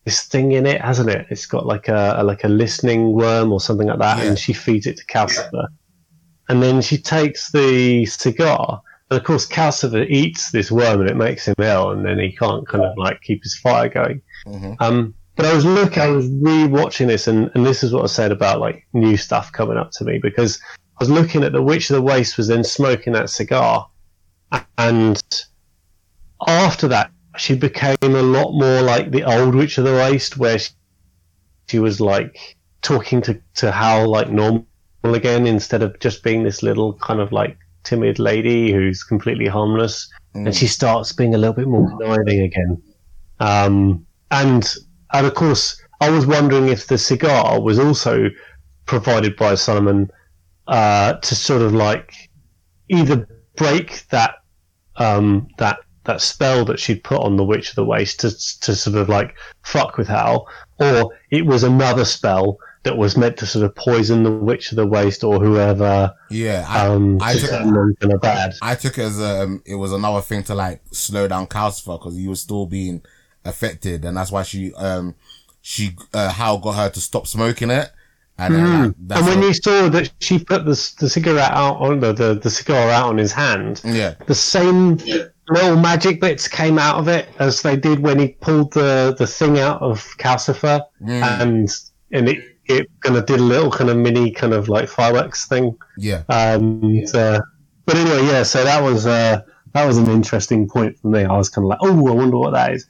this 0.06 0.26
thing 0.26 0.52
in 0.52 0.68
it, 0.68 0.82
hasn't 0.82 1.10
it? 1.10 1.26
It's 1.32 1.48
got 1.48 1.66
like 1.66 1.88
a, 1.88 2.16
a 2.18 2.24
like 2.24 2.44
a 2.44 2.48
listening 2.50 3.14
worm 3.14 3.52
or 3.52 3.60
something 3.60 3.88
like 3.88 4.00
that, 4.00 4.20
Yeah. 4.20 4.26
and 4.26 4.38
she 4.38 4.54
feeds 4.54 4.86
it 4.86 4.98
to 4.98 5.06
Calcifer, 5.06 5.68
and 6.50 6.62
then 6.62 6.82
she 6.82 6.98
takes 7.00 7.52
the 7.52 8.06
cigar. 8.06 8.82
And 9.12 9.20
of 9.20 9.26
course, 9.26 9.45
Calcifer 9.45 10.09
eats 10.09 10.51
this 10.51 10.72
worm 10.72 11.01
and 11.01 11.09
it 11.09 11.18
makes 11.18 11.45
him 11.45 11.55
ill, 11.59 11.91
and 11.91 12.05
then 12.05 12.18
he 12.18 12.32
can't 12.32 12.66
kind 12.66 12.86
of 12.86 12.97
like 12.97 13.20
keep 13.22 13.43
his 13.43 13.57
fire 13.57 13.89
going. 13.89 14.22
Mhm. 14.47 14.78
Um, 14.80 15.14
but 15.36 15.45
I 15.45 15.53
was 15.53 15.66
looking, 15.66 16.01
I 16.01 16.07
was 16.07 16.30
re-watching 16.30 17.07
this, 17.07 17.28
and, 17.28 17.51
and 17.53 17.66
this 17.66 17.84
is 17.84 17.91
what 17.91 18.03
I 18.03 18.07
said 18.07 18.32
about 18.32 18.62
like 18.62 18.88
new 18.93 19.18
stuff 19.18 19.51
coming 19.51 19.76
up 19.76 19.91
to 19.91 20.05
me 20.05 20.18
because 20.18 20.62
I 20.74 21.03
was 21.03 21.09
looking 21.09 21.43
at 21.43 21.51
the 21.51 21.62
Witch 21.62 21.89
of 21.89 21.95
the 21.97 22.01
Waste 22.01 22.38
was 22.38 22.47
then 22.47 22.64
smoking 22.64 23.12
that 23.12 23.30
cigar, 23.30 23.89
and 24.78 25.22
after 26.47 26.88
that 26.88 27.12
she 27.38 27.55
became 27.55 27.97
a 28.01 28.22
lot 28.22 28.53
more 28.53 28.82
like 28.82 29.12
the 29.12 29.24
old 29.24 29.55
Witch 29.55 29.78
of 29.78 29.84
the 29.84 29.93
Waste, 29.93 30.38
where 30.38 30.57
she, 30.57 30.72
she 31.68 31.80
was 31.80 31.99
like 31.99 32.57
talking 32.82 33.22
to 33.24 33.41
to 33.55 33.74
Howl 33.74 34.07
like 34.07 34.30
normal 34.30 34.66
again 35.03 35.47
instead 35.47 35.84
of 35.84 35.99
just 35.99 36.24
being 36.24 36.43
this 36.43 36.64
little 36.64 36.93
kind 36.93 37.20
of 37.20 37.34
like 37.34 37.57
timid 37.84 38.19
lady 38.19 38.71
who's 38.71 39.03
completely 39.03 39.47
harmless 39.47 40.09
and 40.34 40.55
she 40.55 40.67
starts 40.67 41.11
being 41.11 41.36
a 41.36 41.38
little 41.38 41.53
bit 41.53 41.67
more 41.67 41.89
conniving 41.89 42.41
again. 42.41 42.82
Um, 43.39 44.05
and 44.29 44.73
and 45.13 45.27
of 45.27 45.34
course, 45.34 45.82
I 45.99 46.09
was 46.09 46.25
wondering 46.25 46.67
if 46.67 46.88
the 46.88 46.97
cigar 46.97 47.61
was 47.61 47.79
also 47.79 48.29
provided 48.86 49.36
by 49.36 49.53
Suliman 49.53 50.09
uh, 50.67 51.13
to 51.13 51.36
sort 51.36 51.61
of 51.61 51.73
like 51.73 52.13
either 52.89 53.27
break 53.55 54.07
that 54.09 54.36
um, 54.95 55.47
that 55.57 55.79
that 56.05 56.21
spell 56.21 56.65
that 56.65 56.79
she'd 56.79 57.03
put 57.03 57.19
on 57.19 57.36
the 57.36 57.43
Witch 57.43 57.69
of 57.69 57.75
the 57.75 57.86
Waste 57.86 58.19
to 58.21 58.29
to 58.61 58.75
sort 58.75 58.95
of 58.95 59.09
like 59.09 59.36
fuck 59.63 59.97
with 59.97 60.07
Howl, 60.07 60.47
or 60.79 61.11
it 61.29 61.45
was 61.45 61.63
another 61.63 62.05
spell 62.05 62.57
that 62.84 62.97
was 62.97 63.15
meant 63.15 63.38
to 63.38 63.45
sort 63.45 63.63
of 63.65 63.75
poison 63.75 64.23
the 64.23 64.32
Witch 64.32 64.71
of 64.71 64.75
the 64.75 64.86
Waste 64.88 65.23
or 65.23 65.39
whoever 65.39 66.13
yeah. 66.29 66.65
I, 66.67 66.88
um, 66.88 67.19
I 67.21 67.34
took- 67.36 67.49
turn 67.49 67.73
them 67.73 67.95
kind 67.99 68.21
bad. 68.21 68.53
I 68.61 68.75
took 68.75 68.97
it 68.97 69.03
as 69.03 69.21
um, 69.21 69.61
it 69.65 69.75
was 69.75 69.91
another 69.93 70.21
thing 70.21 70.43
to 70.43 70.55
like 70.55 70.82
slow 70.91 71.27
down 71.27 71.47
Calcifer 71.47 71.99
because 71.99 72.15
he 72.15 72.27
was 72.27 72.41
still 72.41 72.65
being 72.65 73.01
affected, 73.45 74.05
and 74.05 74.17
that's 74.17 74.32
why 74.32 74.43
she 74.43 74.73
um 74.75 75.15
she 75.61 75.95
uh, 76.13 76.29
Howl 76.29 76.57
got 76.59 76.73
her 76.73 76.89
to 76.89 76.99
stop 76.99 77.27
smoking 77.27 77.69
it, 77.69 77.91
and 78.38 78.55
then, 78.55 78.82
like, 78.84 78.93
that's 79.07 79.21
Hmm. 79.21 79.27
and 79.27 79.27
when 79.27 79.39
what- 79.39 79.47
you 79.47 79.53
saw 79.53 79.89
that 79.89 80.11
she 80.19 80.39
put 80.39 80.65
the, 80.65 80.93
the 80.99 81.09
cigarette 81.09 81.51
out 81.51 81.77
on 81.82 81.99
the, 81.99 82.13
the, 82.13 82.34
the 82.36 82.49
cigar 82.49 82.89
out 82.89 83.09
on 83.09 83.17
his 83.17 83.32
hand, 83.32 83.82
yeah 83.86 84.15
the 84.27 84.36
same 84.36 84.97
little 85.49 85.75
magic 85.75 86.21
bits 86.21 86.47
came 86.47 86.79
out 86.79 86.95
of 86.97 87.07
it 87.07 87.27
as 87.39 87.61
they 87.61 87.75
did 87.75 87.99
when 87.99 88.17
he 88.19 88.29
pulled 88.29 88.73
the, 88.73 89.13
the 89.17 89.27
thing 89.27 89.59
out 89.59 89.82
of 89.82 89.99
Calcifer, 90.17 90.82
Mm. 91.03 91.41
and 91.41 91.69
and 92.11 92.29
it 92.29 92.51
it 92.78 92.88
kind 93.01 93.17
of 93.17 93.26
did 93.26 93.39
a 93.39 93.43
little 93.43 93.72
kind 93.72 93.89
of 93.89 93.97
mini 93.97 94.32
kind 94.32 94.53
of 94.53 94.69
like 94.69 94.89
fireworks 94.89 95.47
thing. 95.47 95.78
yeah 95.97 96.24
Um, 96.30 97.03
uh, 97.13 97.39
but 97.86 97.95
anyway, 97.97 98.26
yeah. 98.26 98.43
So 98.43 98.63
that 98.63 98.82
was 98.82 99.05
uh, 99.05 99.41
that 99.74 99.86
was 99.86 99.97
an 99.97 100.07
interesting 100.07 100.67
point 100.67 100.97
for 100.99 101.07
me. 101.07 101.24
I 101.24 101.38
was 101.38 101.49
kind 101.49 101.65
of 101.65 101.69
like, 101.69 101.80
oh, 101.82 102.07
I 102.07 102.11
wonder 102.11 102.38
what 102.38 102.51
that 102.51 102.74
is. 102.74 102.86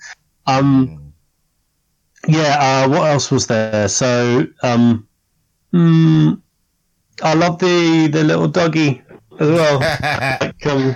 Um, 0.47 1.13
yeah. 2.27 2.57
Uh, 2.85 2.89
what 2.89 3.09
else 3.09 3.31
was 3.31 3.47
there? 3.47 3.87
So, 3.87 4.47
um, 4.63 5.07
mm, 5.73 6.41
I 7.23 7.33
love 7.33 7.59
the 7.59 8.07
the 8.07 8.23
little 8.23 8.47
doggy 8.47 9.01
as 9.39 9.49
well. 9.49 9.79
like, 10.41 10.65
um, 10.67 10.95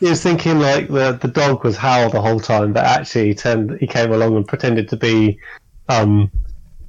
he 0.00 0.10
was 0.10 0.22
thinking 0.22 0.58
like 0.58 0.88
the 0.88 1.18
the 1.20 1.28
dog 1.28 1.64
was 1.64 1.76
Howl 1.76 2.10
the 2.10 2.20
whole 2.20 2.40
time, 2.40 2.72
but 2.72 2.84
actually 2.84 3.28
he 3.28 3.34
turned 3.34 3.78
he 3.80 3.86
came 3.86 4.12
along 4.12 4.36
and 4.36 4.46
pretended 4.46 4.88
to 4.90 4.96
be 4.96 5.38
um, 5.88 6.30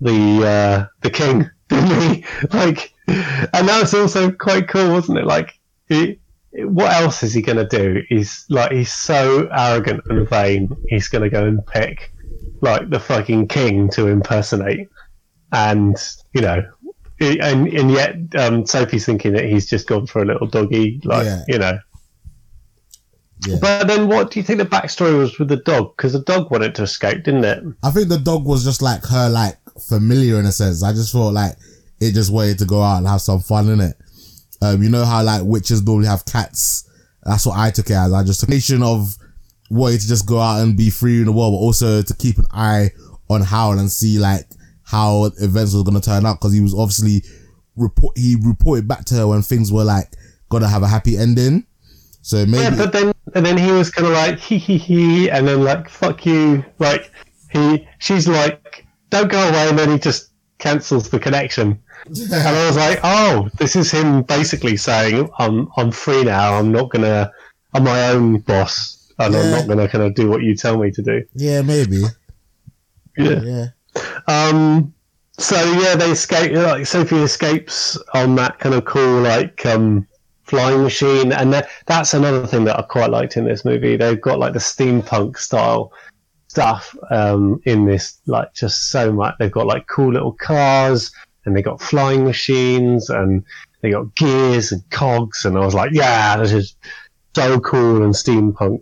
the 0.02 0.46
uh, 0.48 0.86
the 1.02 1.10
king, 1.10 1.50
didn't 1.70 2.02
he? 2.02 2.26
Like, 2.52 2.94
and 3.08 3.68
that 3.68 3.80
was 3.82 3.94
also 3.94 4.32
quite 4.32 4.68
cool, 4.68 4.92
wasn't 4.92 5.20
it? 5.20 5.26
Like, 5.26 5.60
he, 5.90 6.20
what 6.52 6.92
else 6.94 7.24
is 7.24 7.34
he 7.34 7.42
going 7.42 7.58
to 7.58 7.66
do? 7.68 8.02
He's 8.10 8.46
like 8.50 8.72
he's 8.72 8.94
so 8.94 9.48
arrogant 9.52 10.02
and 10.10 10.28
vain. 10.30 10.76
He's 10.88 11.08
going 11.08 11.24
to 11.24 11.30
go 11.30 11.46
and 11.46 11.66
pick 11.68 12.12
like 12.62 12.90
the 12.90 13.00
fucking 13.00 13.48
king 13.48 13.90
to 13.92 14.08
impersonate, 14.08 14.88
and 15.52 15.96
you 16.34 16.42
know. 16.42 16.64
And 17.20 17.68
and 17.68 17.90
yet, 17.90 18.16
um, 18.38 18.68
Sophie's 18.68 19.06
thinking 19.06 19.34
that 19.34 19.46
he's 19.46 19.68
just 19.68 19.88
gone 19.88 20.06
for 20.06 20.22
a 20.22 20.26
little 20.26 20.46
doggy, 20.46 21.02
like 21.04 21.26
Yeah. 21.26 21.42
you 21.48 21.58
know. 21.58 21.80
Yeah. 23.48 23.58
But 23.62 23.88
then, 23.88 24.08
what 24.08 24.32
do 24.32 24.40
you 24.40 24.44
think 24.44 24.60
the 24.60 24.66
backstory 24.66 25.18
was 25.18 25.38
with 25.40 25.48
the 25.48 25.58
dog? 25.58 25.96
Because 25.98 26.14
the 26.14 26.22
dog 26.22 26.52
wanted 26.52 26.76
to 26.76 26.84
escape, 26.84 27.24
didn't 27.24 27.46
it? 27.46 27.64
I 27.84 27.92
think 27.92 28.10
the 28.10 28.18
dog 28.20 28.46
was 28.46 28.64
just 28.64 28.82
like 28.82 29.04
her, 29.06 29.30
like 29.30 29.58
familiar 29.82 30.40
in 30.40 30.46
a 30.46 30.52
sense. 30.52 30.84
I 30.84 30.94
just 30.94 31.12
felt 31.12 31.34
like 31.34 31.54
it 32.00 32.14
just 32.14 32.32
wanted 32.32 32.60
to 32.60 32.66
go 32.66 32.82
out 32.82 32.98
and 32.98 33.08
have 33.08 33.22
some 33.22 33.40
fun 33.40 33.70
in 33.70 33.82
it. 33.82 33.96
Um, 34.62 34.82
you 34.82 34.90
know 34.90 35.06
how 35.06 35.24
like 35.24 35.44
witches 35.44 35.84
normally 35.84 36.08
have 36.08 36.26
cats, 36.26 36.90
That's 37.24 37.46
what 37.46 37.58
I 37.58 37.72
took 37.72 37.90
it 37.90 37.94
as. 37.94 38.14
I 38.14 38.24
just 38.24 38.40
took 38.40 38.50
a 38.50 38.54
nation 38.54 38.82
of 38.82 39.16
wanting 39.70 40.00
to 40.00 40.08
just 40.08 40.26
go 40.26 40.40
out 40.40 40.62
and 40.62 40.78
be 40.78 40.90
free 40.90 41.20
in 41.20 41.26
the 41.26 41.32
world, 41.32 41.54
but 41.54 41.58
also 41.58 42.02
to 42.02 42.14
keep 42.16 42.38
an 42.38 42.48
eye 42.52 42.92
on 43.30 43.42
Howl 43.42 43.78
and 43.78 43.92
see 43.92 44.18
like 44.18 44.46
how 44.84 45.26
events 45.40 45.74
was 45.74 45.84
going 45.84 46.00
to 46.00 46.02
turn 46.02 46.26
out 46.26 46.40
because 46.40 46.54
he 46.54 46.62
was 46.62 46.74
obviously 46.74 47.22
report 47.78 48.18
he 48.18 48.36
reported 48.42 48.88
back 48.88 49.06
to 49.06 49.16
her 49.16 49.28
when 49.28 49.42
things 49.42 49.72
were 49.72 49.84
like 49.84 50.12
gonna 50.50 50.68
have 50.68 50.84
a 50.84 50.88
happy 50.88 51.18
ending. 51.18 51.66
So 52.22 52.46
maybe 52.46 52.64
Yeah, 52.64 52.76
but 52.76 52.92
then 52.92 53.14
and 53.36 53.46
then 53.46 53.58
he 53.58 53.72
was 53.72 53.90
kind 53.90 54.08
of 54.08 54.14
like 54.14 54.40
he 54.40 54.58
he 54.58 54.78
he, 54.78 55.30
and 55.30 55.48
then 55.48 55.64
like 55.64 55.90
fuck 55.90 56.26
you, 56.26 56.66
like 56.80 57.12
he 57.52 57.88
she's 58.00 58.28
like 58.28 58.86
don't 59.10 59.30
go 59.30 59.50
away, 59.50 59.70
and 59.70 59.78
then 59.78 59.92
he 59.92 60.00
just 60.00 60.32
cancels 60.58 61.10
the 61.10 61.20
connection. 61.20 61.82
And 62.06 62.34
I 62.34 62.68
was 62.68 62.78
like, 62.78 63.00
oh, 63.04 63.50
this 63.58 63.76
is 63.76 63.92
him 63.92 64.24
basically 64.24 64.78
saying 64.78 65.30
I'm 65.40 65.68
I'm 65.78 65.92
free 65.92 66.24
now. 66.24 66.56
I'm 66.56 66.72
not 66.72 66.90
gonna 66.90 67.32
I'm 67.74 67.84
my 67.84 68.10
own 68.10 68.40
boss, 68.40 69.12
and 69.20 69.36
I'm 69.36 69.52
not 69.52 69.68
gonna 69.68 69.88
kind 69.88 70.04
of 70.04 70.16
do 70.16 70.30
what 70.30 70.42
you 70.42 70.56
tell 70.56 70.78
me 70.78 70.92
to 70.92 71.02
do. 71.02 71.24
yeah, 71.34 71.62
maybe 71.62 72.04
Yeah. 73.18 73.42
yeah. 73.42 73.68
Um. 74.28 74.94
So 75.40 75.56
yeah, 75.80 75.96
they 75.96 76.12
escape. 76.12 76.52
Like 76.54 76.86
Sophie 76.86 77.18
escapes 77.18 77.98
on 78.14 78.36
that 78.36 78.60
kind 78.60 78.74
of 78.74 78.86
cool 78.86 79.22
like 79.22 79.66
um 79.66 80.08
flying 80.44 80.82
machine, 80.82 81.34
and 81.34 81.52
that, 81.54 81.70
that's 81.86 82.14
another 82.14 82.48
thing 82.48 82.64
that 82.64 82.80
I 82.80 82.82
quite 82.84 83.10
liked 83.10 83.36
in 83.38 83.44
this 83.44 83.66
movie. 83.66 83.98
They've 83.98 84.20
got 84.20 84.40
like 84.40 84.54
the 84.54 84.60
steampunk 84.60 85.38
style 85.38 85.92
stuff 86.58 86.96
um 87.12 87.62
in 87.66 87.86
this, 87.86 88.20
like 88.26 88.52
just 88.56 88.90
so 88.90 89.12
much. 89.12 89.36
They've 89.38 89.52
got 89.52 89.68
like 89.68 89.86
cool 89.88 90.12
little 90.14 90.34
cars, 90.34 91.12
and 91.46 91.56
they've 91.56 91.64
got 91.64 91.82
flying 91.82 92.24
machines, 92.24 93.10
and 93.12 93.44
they 93.82 93.92
got 93.92 94.16
gears 94.16 94.72
and 94.72 94.82
cogs, 94.90 95.46
and 95.46 95.56
I 95.56 95.60
was 95.60 95.76
like, 95.76 95.92
yeah, 95.94 96.36
this 96.38 96.52
is 96.52 96.76
so 97.36 97.60
cool 97.60 98.04
and 98.04 98.14
steampunk. 98.16 98.82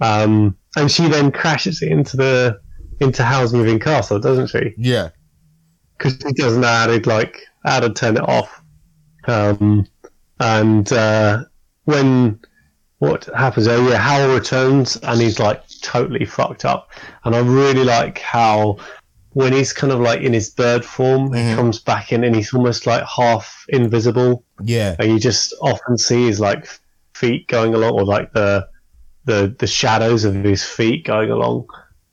Um, 0.00 0.56
and 0.76 0.90
she 0.90 1.06
then 1.08 1.30
crashes 1.30 1.82
into 1.82 2.16
the 2.16 2.58
into 3.00 3.22
Howl's 3.22 3.52
Moving 3.52 3.78
Castle, 3.78 4.18
doesn't 4.18 4.48
she? 4.48 4.74
Yeah. 4.76 5.10
because 5.96 6.16
he 6.26 6.32
doesn't 6.32 6.60
know 6.62 6.66
how 6.66 6.86
to 6.86 7.08
like 7.08 7.36
how 7.64 7.78
to 7.80 7.90
turn 7.92 8.16
it 8.16 8.28
off. 8.28 8.60
Um, 9.28 9.86
and 10.40 10.92
uh, 10.92 11.44
when 11.84 12.40
what 12.98 13.24
happens? 13.36 13.66
Oh 13.68 13.88
yeah, 13.88 13.98
Howl 13.98 14.34
returns 14.34 14.96
and 14.96 15.20
he's 15.20 15.38
like 15.38 15.62
totally 15.82 16.24
fucked 16.24 16.64
up. 16.64 16.90
And 17.24 17.34
I 17.34 17.40
really 17.40 17.84
like 17.84 18.18
how 18.18 18.78
when 19.32 19.52
he's 19.52 19.72
kind 19.72 19.92
of 19.92 19.98
like 20.00 20.20
in 20.20 20.32
his 20.32 20.50
bird 20.50 20.84
form, 20.84 21.30
Mhm. 21.30 21.50
he 21.50 21.54
comes 21.56 21.80
back 21.80 22.12
in 22.12 22.22
and 22.24 22.34
he's 22.36 22.54
almost 22.54 22.86
like 22.86 23.02
half 23.04 23.64
invisible, 23.68 24.44
Yeah. 24.62 24.94
and 24.98 25.10
you 25.10 25.18
just 25.18 25.52
often 25.60 25.98
see 25.98 26.26
his 26.26 26.38
like 26.38 26.68
feet 27.14 27.48
going 27.48 27.74
along, 27.74 27.92
or 27.92 28.04
like 28.04 28.32
the 28.32 28.68
the 29.24 29.54
the 29.58 29.66
shadows 29.66 30.24
of 30.24 30.34
his 30.34 30.62
feet 30.64 31.04
going 31.04 31.30
along. 31.30 31.66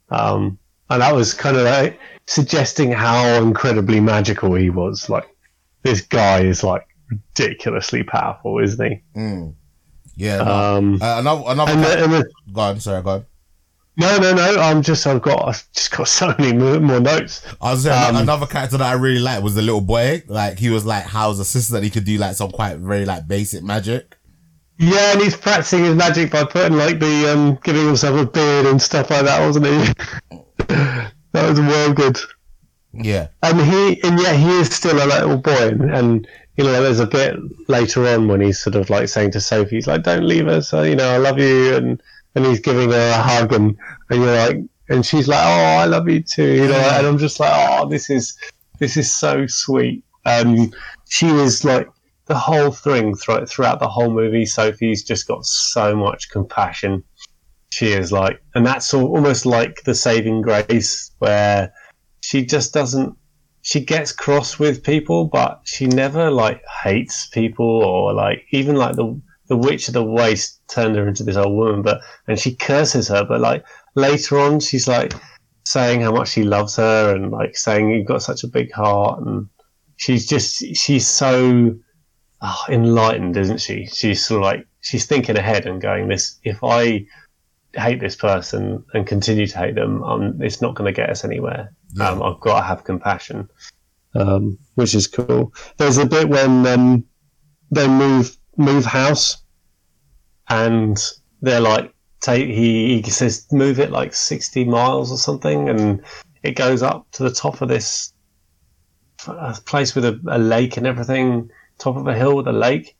Um, 0.09 0.57
and 0.89 1.01
that 1.01 1.13
was 1.15 1.33
kind 1.33 1.57
of 1.57 1.63
like 1.63 1.99
suggesting 2.27 2.91
how 2.91 3.25
incredibly 3.41 3.99
magical 3.99 4.55
he 4.55 4.69
was. 4.69 5.09
Like 5.09 5.27
this 5.83 6.01
guy 6.01 6.41
is 6.41 6.63
like 6.63 6.85
ridiculously 7.09 8.03
powerful, 8.03 8.59
isn't 8.59 8.83
he? 8.85 9.01
Mm. 9.19 9.53
Yeah. 10.21 10.37
no. 10.43 10.51
Um, 10.77 10.99
Uh, 11.01 11.15
another 11.19 11.43
another. 11.47 11.71
and, 11.71 11.83
the, 11.83 12.03
and 12.03 12.13
the, 12.13 12.31
go 12.53 12.61
on. 12.61 12.79
Sorry. 12.79 13.01
Go 13.01 13.09
on. 13.09 13.25
no, 13.97 14.17
no, 14.19 14.33
no. 14.35 14.61
I'm 14.61 14.81
just 14.83 15.05
I've 15.07 15.21
got 15.21 15.47
I've 15.47 15.63
just 15.73 15.91
got 15.91 16.07
so 16.07 16.33
many 16.37 16.53
more, 16.53 16.79
more 16.79 16.99
notes. 16.99 17.43
I 17.59 17.71
was 17.71 17.83
saying 17.83 18.15
Um, 18.15 18.21
another 18.21 18.45
character 18.45 18.77
that 18.77 18.87
I 18.87 18.93
really 18.93 19.19
liked 19.19 19.41
was 19.43 19.55
the 19.55 19.61
little 19.63 19.81
boy. 19.81 20.21
Like 20.27 20.59
he 20.59 20.69
was 20.69 20.85
like 20.85 21.05
Howl's 21.05 21.39
assistant. 21.39 21.83
He 21.83 21.89
could 21.89 22.05
do 22.05 22.17
like 22.17 22.35
some 22.35 22.51
quite 22.51 22.77
very 22.77 23.05
like 23.05 23.27
basic 23.27 23.63
magic. 23.63 24.15
Yeah, 24.77 25.13
and 25.13 25.21
he's 25.21 25.35
practicing 25.37 25.83
his 25.85 25.95
magic 25.95 26.31
by 26.31 26.43
putting 26.43 26.77
like 26.77 26.99
the 26.99 27.31
um, 27.33 27.59
giving 27.63 27.85
himself 27.85 28.19
a 28.19 28.25
beard 28.25 28.65
and 28.67 28.81
stuff 28.81 29.09
like 29.11 29.25
that, 29.25 29.45
wasn't 29.45 29.65
he? 29.67 29.93
that 30.67 31.49
was 31.49 31.59
well 31.59 31.93
good. 31.93 32.17
Yeah. 32.93 33.27
And 33.43 33.59
he, 33.61 34.01
and 34.03 34.19
yet 34.19 34.35
he 34.35 34.59
is 34.59 34.73
still 34.75 34.97
a 35.03 35.05
little 35.05 35.37
boy, 35.37 35.69
and 35.93 36.27
you 36.61 36.67
know, 36.67 36.83
there's 36.83 36.99
a 36.99 37.07
bit 37.07 37.35
later 37.67 38.07
on 38.07 38.27
when 38.27 38.39
he's 38.39 38.59
sort 38.59 38.75
of 38.75 38.91
like 38.91 39.09
saying 39.09 39.31
to 39.31 39.41
Sophie, 39.41 39.77
he's 39.77 39.87
like, 39.87 40.03
"Don't 40.03 40.27
leave 40.27 40.47
us," 40.47 40.73
uh, 40.75 40.81
you 40.83 40.95
know, 40.95 41.09
"I 41.09 41.17
love 41.17 41.39
you," 41.39 41.75
and 41.75 42.01
and 42.35 42.45
he's 42.45 42.59
giving 42.59 42.91
her 42.91 43.09
a 43.09 43.17
hug, 43.17 43.51
and 43.51 43.75
and 44.11 44.21
you're 44.21 44.35
like, 44.35 44.57
and 44.87 45.03
she's 45.03 45.27
like, 45.27 45.43
"Oh, 45.43 45.79
I 45.79 45.85
love 45.85 46.07
you 46.07 46.21
too," 46.21 46.53
you 46.53 46.67
know, 46.67 46.89
and 46.93 47.07
I'm 47.07 47.17
just 47.17 47.39
like, 47.39 47.51
"Oh, 47.51 47.89
this 47.89 48.11
is 48.11 48.37
this 48.77 48.95
is 48.95 49.11
so 49.11 49.47
sweet." 49.47 50.03
Um, 50.27 50.71
she 51.09 51.27
is 51.27 51.65
like 51.65 51.89
the 52.27 52.37
whole 52.37 52.69
thing 52.69 53.15
throughout 53.15 53.49
throughout 53.49 53.79
the 53.79 53.89
whole 53.89 54.11
movie. 54.11 54.45
Sophie's 54.45 55.03
just 55.03 55.27
got 55.27 55.43
so 55.43 55.95
much 55.95 56.29
compassion. 56.29 57.03
She 57.71 57.87
is 57.87 58.11
like, 58.11 58.39
and 58.53 58.63
that's 58.63 58.93
al- 58.93 59.07
almost 59.07 59.47
like 59.47 59.81
the 59.83 59.95
saving 59.95 60.43
grace 60.43 61.09
where 61.17 61.73
she 62.21 62.45
just 62.45 62.71
doesn't 62.71 63.17
she 63.61 63.79
gets 63.79 64.11
cross 64.11 64.57
with 64.57 64.83
people 64.83 65.25
but 65.25 65.61
she 65.63 65.85
never 65.87 66.31
like 66.31 66.63
hates 66.83 67.27
people 67.27 67.65
or 67.65 68.13
like 68.13 68.45
even 68.51 68.75
like 68.75 68.95
the 68.95 69.19
the 69.47 69.57
witch 69.57 69.87
of 69.87 69.93
the 69.93 70.03
waste 70.03 70.61
turned 70.67 70.95
her 70.95 71.07
into 71.07 71.23
this 71.23 71.35
old 71.35 71.55
woman 71.55 71.81
but 71.81 72.01
and 72.27 72.39
she 72.39 72.55
curses 72.55 73.07
her 73.07 73.25
but 73.25 73.41
like 73.41 73.65
later 73.95 74.39
on 74.39 74.59
she's 74.59 74.87
like 74.87 75.13
saying 75.65 76.01
how 76.01 76.11
much 76.11 76.29
she 76.29 76.43
loves 76.43 76.75
her 76.75 77.15
and 77.15 77.31
like 77.31 77.55
saying 77.55 77.89
you've 77.89 78.07
got 78.07 78.21
such 78.21 78.43
a 78.43 78.47
big 78.47 78.71
heart 78.71 79.21
and 79.21 79.47
she's 79.97 80.25
just 80.25 80.65
she's 80.75 81.07
so 81.07 81.75
oh, 82.41 82.63
enlightened 82.69 83.37
isn't 83.37 83.61
she? 83.61 83.85
She's 83.85 84.25
sort 84.25 84.39
of 84.39 84.43
like 84.43 84.67
she's 84.81 85.05
thinking 85.05 85.37
ahead 85.37 85.67
and 85.67 85.81
going 85.81 86.07
this 86.07 86.39
if 86.43 86.63
i 86.63 87.05
hate 87.75 87.99
this 87.99 88.15
person 88.15 88.83
and 88.93 89.07
continue 89.07 89.47
to 89.47 89.57
hate 89.57 89.75
them 89.75 90.03
um, 90.03 90.41
it's 90.41 90.61
not 90.61 90.75
going 90.75 90.93
to 90.93 91.01
get 91.01 91.09
us 91.09 91.23
anywhere 91.23 91.73
Yeah. 91.93 92.09
um, 92.09 92.21
I've 92.23 92.39
got 92.39 92.59
to 92.59 92.65
have 92.65 92.83
compassion, 92.83 93.49
um, 94.15 94.57
which 94.75 94.93
is 94.93 95.07
cool. 95.07 95.53
There's 95.77 95.97
a 95.97 96.05
bit 96.05 96.29
when 96.29 96.65
um, 96.67 97.05
they 97.71 97.87
move 97.87 98.37
move 98.57 98.85
house, 98.85 99.43
and 100.49 100.97
they're 101.41 101.61
like, 101.61 101.93
take 102.19 102.47
he, 102.47 103.01
he 103.01 103.09
says 103.09 103.47
move 103.51 103.79
it 103.79 103.91
like 103.91 104.13
sixty 104.13 104.65
miles 104.65 105.11
or 105.11 105.17
something, 105.17 105.69
and 105.69 106.03
it 106.43 106.55
goes 106.55 106.83
up 106.83 107.09
to 107.11 107.23
the 107.23 107.31
top 107.31 107.61
of 107.61 107.69
this 107.69 108.13
uh, 109.27 109.55
place 109.65 109.95
with 109.95 110.05
a, 110.05 110.19
a 110.29 110.37
lake 110.37 110.77
and 110.77 110.85
everything, 110.87 111.49
top 111.77 111.95
of 111.95 112.07
a 112.07 112.15
hill 112.15 112.35
with 112.35 112.47
a 112.47 112.53
lake, 112.53 112.97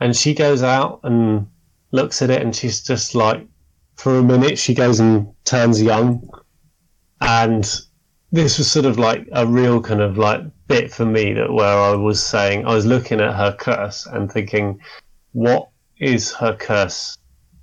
and 0.00 0.14
she 0.14 0.34
goes 0.34 0.62
out 0.62 1.00
and 1.04 1.46
looks 1.92 2.20
at 2.22 2.30
it, 2.30 2.42
and 2.42 2.54
she's 2.54 2.82
just 2.82 3.14
like, 3.14 3.46
for 3.96 4.18
a 4.18 4.22
minute, 4.22 4.58
she 4.58 4.74
goes 4.74 5.00
and 5.00 5.32
turns 5.44 5.82
young, 5.82 6.28
and 7.20 7.64
this 8.32 8.58
was 8.58 8.70
sort 8.70 8.86
of 8.86 8.98
like 8.98 9.28
a 9.32 9.46
real 9.46 9.80
kind 9.80 10.00
of 10.00 10.18
like 10.18 10.42
bit 10.66 10.92
for 10.92 11.04
me 11.04 11.32
that 11.34 11.52
where 11.52 11.78
I 11.78 11.94
was 11.94 12.24
saying 12.24 12.66
I 12.66 12.74
was 12.74 12.86
looking 12.86 13.20
at 13.20 13.34
her 13.34 13.52
curse 13.52 14.06
and 14.06 14.30
thinking, 14.30 14.80
what 15.32 15.68
is 15.98 16.32
her 16.32 16.54
curse 16.54 17.16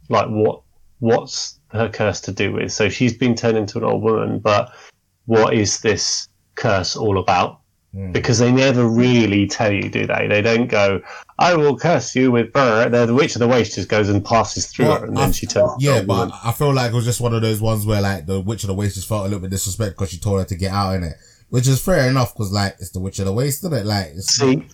like? 0.10 0.28
What 0.28 0.62
what's 1.00 1.60
her 1.72 1.90
curse 1.90 2.22
to 2.22 2.32
do 2.32 2.54
with? 2.54 2.72
So 2.72 2.90
she's 2.90 3.18
been 3.18 3.36
turned 3.36 3.58
into 3.58 3.78
an 3.80 3.84
old 3.84 4.04
woman, 4.04 4.40
but 4.40 4.74
what 5.26 5.54
is 5.54 5.82
this 5.82 6.30
curse 6.56 6.96
all 6.96 7.18
about? 7.18 7.60
Mm. 7.96 8.14
Because 8.14 8.40
they 8.40 8.52
never 8.52 8.88
really 8.88 9.48
tell 9.48 9.72
you, 9.72 9.90
do 9.90 10.06
they? 10.06 10.28
They 10.28 10.42
don't 10.42 10.68
go, 10.68 11.02
"I 11.42 11.56
will 11.56 11.78
curse 11.78 12.16
you 12.16 12.32
with 12.32 12.54
burr." 12.54 12.90
The, 12.90 13.06
the 13.06 13.14
witch 13.14 13.36
of 13.36 13.40
the 13.40 13.48
waste 13.48 13.76
just 13.76 13.90
goes 13.90 14.10
and 14.10 14.24
passes 14.24 14.68
through 14.68 14.86
Well, 14.86 15.00
her, 15.00 15.06
and 15.06 15.18
then 15.18 15.30
I- 15.30 15.32
she 15.32 15.46
turns. 15.48 15.74
Yeah, 15.80 16.02
but 16.02 16.08
woman. 16.30 16.36
I 16.44 16.52
feel 16.52 16.74
like 16.74 16.92
it 16.92 16.96
was 16.96 17.06
just 17.06 17.22
one 17.22 17.34
of 17.34 17.42
those 17.42 17.60
ones 17.62 17.86
where 17.86 18.02
like 18.02 18.26
the 18.26 18.40
Witch 18.40 18.64
of 18.64 18.68
the 18.68 18.74
Waste 18.74 18.96
just 18.96 19.08
felt 19.08 19.22
a 19.22 19.24
little 19.26 19.40
bit 19.40 19.52
disrespect 19.52 19.92
because 19.98 20.10
she 20.12 20.18
told 20.20 20.40
her 20.40 20.46
to 20.46 20.56
get 20.56 20.72
out 20.72 20.96
in 20.96 21.04
it, 21.04 21.16
which 21.50 21.68
is 21.68 21.82
fair 21.84 22.10
enough 22.10 22.34
because 22.34 22.52
like 22.52 22.76
it's 22.80 22.92
the 22.92 23.00
Witch 23.00 23.20
of 23.20 23.26
the 23.26 23.34
Waste, 23.34 23.64
isn't 23.66 23.74
it? 23.78 23.86
Like 23.86 24.08
it's, 24.16 24.36
See, 24.36 24.66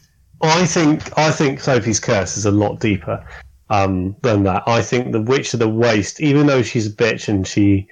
I 0.41 0.65
think 0.65 1.17
I 1.17 1.31
think 1.31 1.59
Sophie's 1.59 1.99
curse 1.99 2.37
is 2.37 2.45
a 2.45 2.51
lot 2.51 2.79
deeper 2.79 3.25
um, 3.69 4.15
than 4.21 4.43
that. 4.43 4.63
I 4.67 4.81
think 4.81 5.11
the 5.11 5.21
witch 5.21 5.53
of 5.53 5.59
the 5.59 5.67
waste, 5.67 6.21
even 6.21 6.45
though 6.47 6.61
she's 6.61 6.87
a 6.87 6.91
bitch 6.91 7.27
and 7.27 7.45
she 7.47 7.87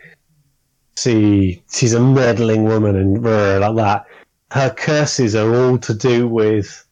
she 0.97 1.61
she's 1.71 1.93
a 1.93 1.99
meddling 1.99 2.63
woman 2.65 2.95
and 2.95 3.23
like 3.23 3.76
that, 3.76 4.05
her 4.51 4.69
curses 4.69 5.36
are 5.36 5.53
all 5.53 5.78
to 5.80 5.93
do 5.93 6.28
with 6.28 6.86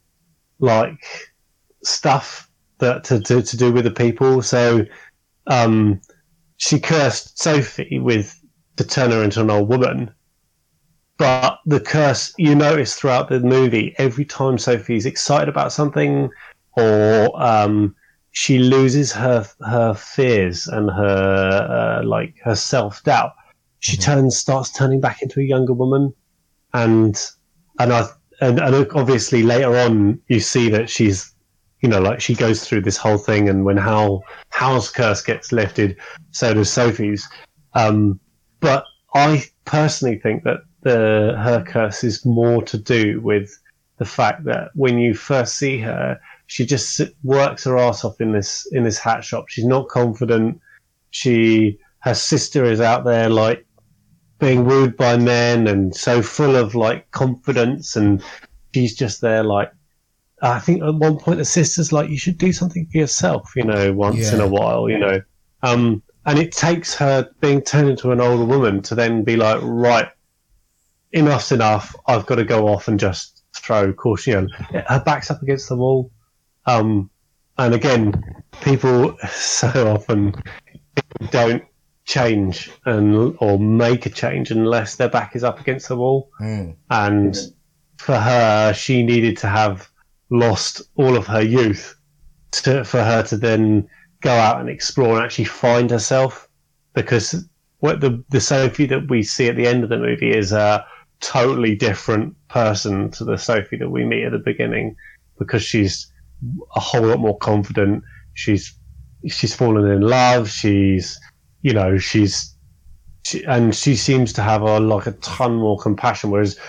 like 0.59 0.99
stuff 1.83 2.49
that 2.79 3.03
to 3.05 3.19
to, 3.21 3.41
to 3.41 3.57
do 3.57 3.71
with 3.71 3.85
the 3.85 3.91
people. 3.91 4.41
So 4.41 4.85
um, 5.47 6.01
she 6.57 6.79
cursed 6.79 7.39
Sophie 7.39 7.99
with 7.99 8.39
to 8.77 8.83
turn 8.83 9.11
her 9.11 9.23
into 9.23 9.41
an 9.41 9.51
old 9.51 9.69
woman 9.69 10.13
but 11.17 11.59
the 11.65 11.79
curse 11.79 12.33
you 12.37 12.55
notice 12.55 12.95
throughout 12.95 13.29
the 13.29 13.39
movie 13.39 13.93
every 13.97 14.25
time 14.25 14.57
sophie's 14.57 15.05
excited 15.05 15.47
about 15.47 15.71
something 15.71 16.29
or 16.75 17.29
um, 17.41 17.95
she 18.31 18.57
loses 18.57 19.11
her 19.11 19.45
her 19.61 19.93
fears 19.93 20.67
and 20.67 20.89
her 20.89 21.99
uh, 22.01 22.05
like 22.05 22.33
her 22.43 22.55
self-doubt 22.55 23.31
she 23.79 23.97
Mhm. 23.97 24.01
turns 24.01 24.37
starts 24.37 24.71
turning 24.71 24.99
back 24.99 25.21
into 25.21 25.39
a 25.39 25.43
younger 25.43 25.73
woman 25.73 26.13
and 26.73 27.29
and 27.79 27.93
i 27.93 28.07
and, 28.41 28.59
and 28.59 28.87
obviously 28.95 29.43
later 29.43 29.77
on 29.77 30.19
you 30.27 30.39
see 30.39 30.69
that 30.69 30.89
she's 30.89 31.32
you 31.83 31.89
know, 31.89 31.99
like 31.99 32.21
she 32.21 32.33
goes 32.33 32.65
through 32.65 32.81
this 32.81 32.95
whole 32.95 33.17
thing, 33.17 33.49
and 33.49 33.65
when 33.65 33.75
Howl 33.75 34.23
Howl's 34.49 34.89
curse 34.89 35.21
gets 35.21 35.51
lifted, 35.51 35.97
so 36.31 36.53
does 36.53 36.71
Sophie's. 36.71 37.27
Um, 37.73 38.21
but 38.61 38.85
I 39.13 39.43
personally 39.65 40.17
think 40.17 40.43
that 40.43 40.61
the 40.81 41.35
her 41.37 41.61
curse 41.67 42.05
is 42.05 42.25
more 42.25 42.63
to 42.63 42.77
do 42.77 43.19
with 43.19 43.59
the 43.97 44.05
fact 44.05 44.45
that 44.45 44.69
when 44.75 44.97
you 44.97 45.13
first 45.13 45.57
see 45.57 45.77
her, 45.79 46.17
she 46.47 46.65
just 46.65 47.01
works 47.21 47.65
her 47.65 47.77
ass 47.77 48.05
off 48.05 48.21
in 48.21 48.31
this 48.31 48.65
in 48.71 48.85
this 48.85 48.97
hat 48.97 49.25
shop. 49.25 49.49
She's 49.49 49.65
not 49.65 49.89
confident. 49.89 50.61
She 51.11 51.77
her 51.99 52.15
sister 52.15 52.63
is 52.63 52.79
out 52.79 53.03
there 53.03 53.29
like 53.29 53.65
being 54.39 54.65
wooed 54.65 54.95
by 54.95 55.17
men 55.17 55.67
and 55.67 55.93
so 55.93 56.21
full 56.21 56.55
of 56.55 56.75
like 56.75 57.11
confidence 57.11 57.97
and 57.97 58.23
she's 58.73 58.95
just 58.95 59.19
there 59.19 59.43
like 59.43 59.71
I 60.43 60.59
think 60.59 60.83
at 60.83 60.93
one 60.95 61.17
point 61.17 61.37
the 61.37 61.45
sister's 61.45 61.93
like 61.93 62.09
you 62.09 62.17
should 62.17 62.37
do 62.37 62.51
something 62.51 62.87
for 62.91 62.97
yourself, 62.97 63.53
you 63.55 63.63
know, 63.63 63.93
once 63.93 64.17
yeah. 64.17 64.35
in 64.35 64.41
a 64.41 64.47
while, 64.47 64.89
you 64.89 64.99
know. 64.99 65.21
Um 65.61 66.03
and 66.25 66.39
it 66.39 66.51
takes 66.51 66.93
her 66.95 67.29
being 67.41 67.61
turned 67.61 67.89
into 67.89 68.11
an 68.11 68.21
older 68.21 68.45
woman 68.45 68.81
to 68.83 68.95
then 68.95 69.23
be 69.23 69.35
like, 69.35 69.59
right, 69.61 70.09
enough's 71.11 71.51
enough. 71.51 71.95
I've 72.07 72.25
got 72.25 72.35
to 72.35 72.45
go 72.45 72.67
off 72.67 72.87
and 72.87 72.99
just 72.99 73.43
throw 73.55 73.93
caution. 73.93 74.49
Her 74.87 75.01
back's 75.05 75.29
up 75.29 75.41
against 75.41 75.69
the 75.69 75.75
wall. 75.75 76.11
Um, 76.65 77.09
and 77.57 77.73
again, 77.73 78.23
people 78.61 79.17
so 79.31 79.93
often 79.93 80.33
don't 81.29 81.63
change 82.05 82.69
and 82.85 83.35
or 83.39 83.57
make 83.59 84.05
a 84.05 84.09
change 84.09 84.51
unless 84.51 84.95
their 84.95 85.09
back 85.09 85.35
is 85.35 85.43
up 85.43 85.59
against 85.59 85.87
the 85.87 85.95
wall. 85.95 86.29
Mm. 86.41 86.75
And 86.89 87.37
for 87.97 88.15
her, 88.15 88.73
she 88.73 89.03
needed 89.03 89.37
to 89.37 89.47
have 89.47 89.89
lost 90.33 90.81
all 90.95 91.15
of 91.15 91.27
her 91.27 91.41
youth 91.41 91.95
to, 92.51 92.83
for 92.83 93.03
her 93.03 93.23
to 93.23 93.37
then 93.37 93.87
go 94.21 94.31
out 94.31 94.59
and 94.59 94.69
explore 94.69 95.15
and 95.15 95.23
actually 95.23 95.45
find 95.45 95.89
herself. 95.89 96.49
Because 96.93 97.47
what 97.79 98.01
the 98.01 98.23
the 98.29 98.41
Sophie 98.41 98.85
that 98.87 99.09
we 99.09 99.23
see 99.23 99.47
at 99.47 99.55
the 99.55 99.67
end 99.67 99.83
of 99.83 99.89
the 99.89 99.97
movie 99.97 100.35
is 100.35 100.51
a 100.51 100.85
totally 101.19 101.75
different 101.75 102.35
person 102.49 103.09
to 103.11 103.23
the 103.23 103.37
Sophie 103.37 103.77
that 103.77 103.89
we 103.89 104.05
meet 104.05 104.25
at 104.25 104.31
the 104.31 104.39
beginning, 104.39 104.95
because 105.39 105.63
she's 105.63 106.11
a 106.75 106.79
whole 106.79 107.07
lot 107.07 107.19
more 107.19 107.37
confident. 107.37 108.03
She's 108.33 108.77
she's 109.27 109.55
fallen 109.55 109.89
in 109.89 110.01
love. 110.01 110.49
She's 110.49 111.19
you 111.61 111.73
know 111.73 111.97
she's 111.97 112.55
she, 113.25 113.43
and 113.45 113.75
she 113.75 113.95
seems 113.95 114.33
to 114.33 114.41
have 114.41 114.61
a 114.61 114.79
like 114.79 115.07
a 115.07 115.13
ton 115.13 115.55
more 115.55 115.79
compassion. 115.79 116.29
Whereas 116.29 116.59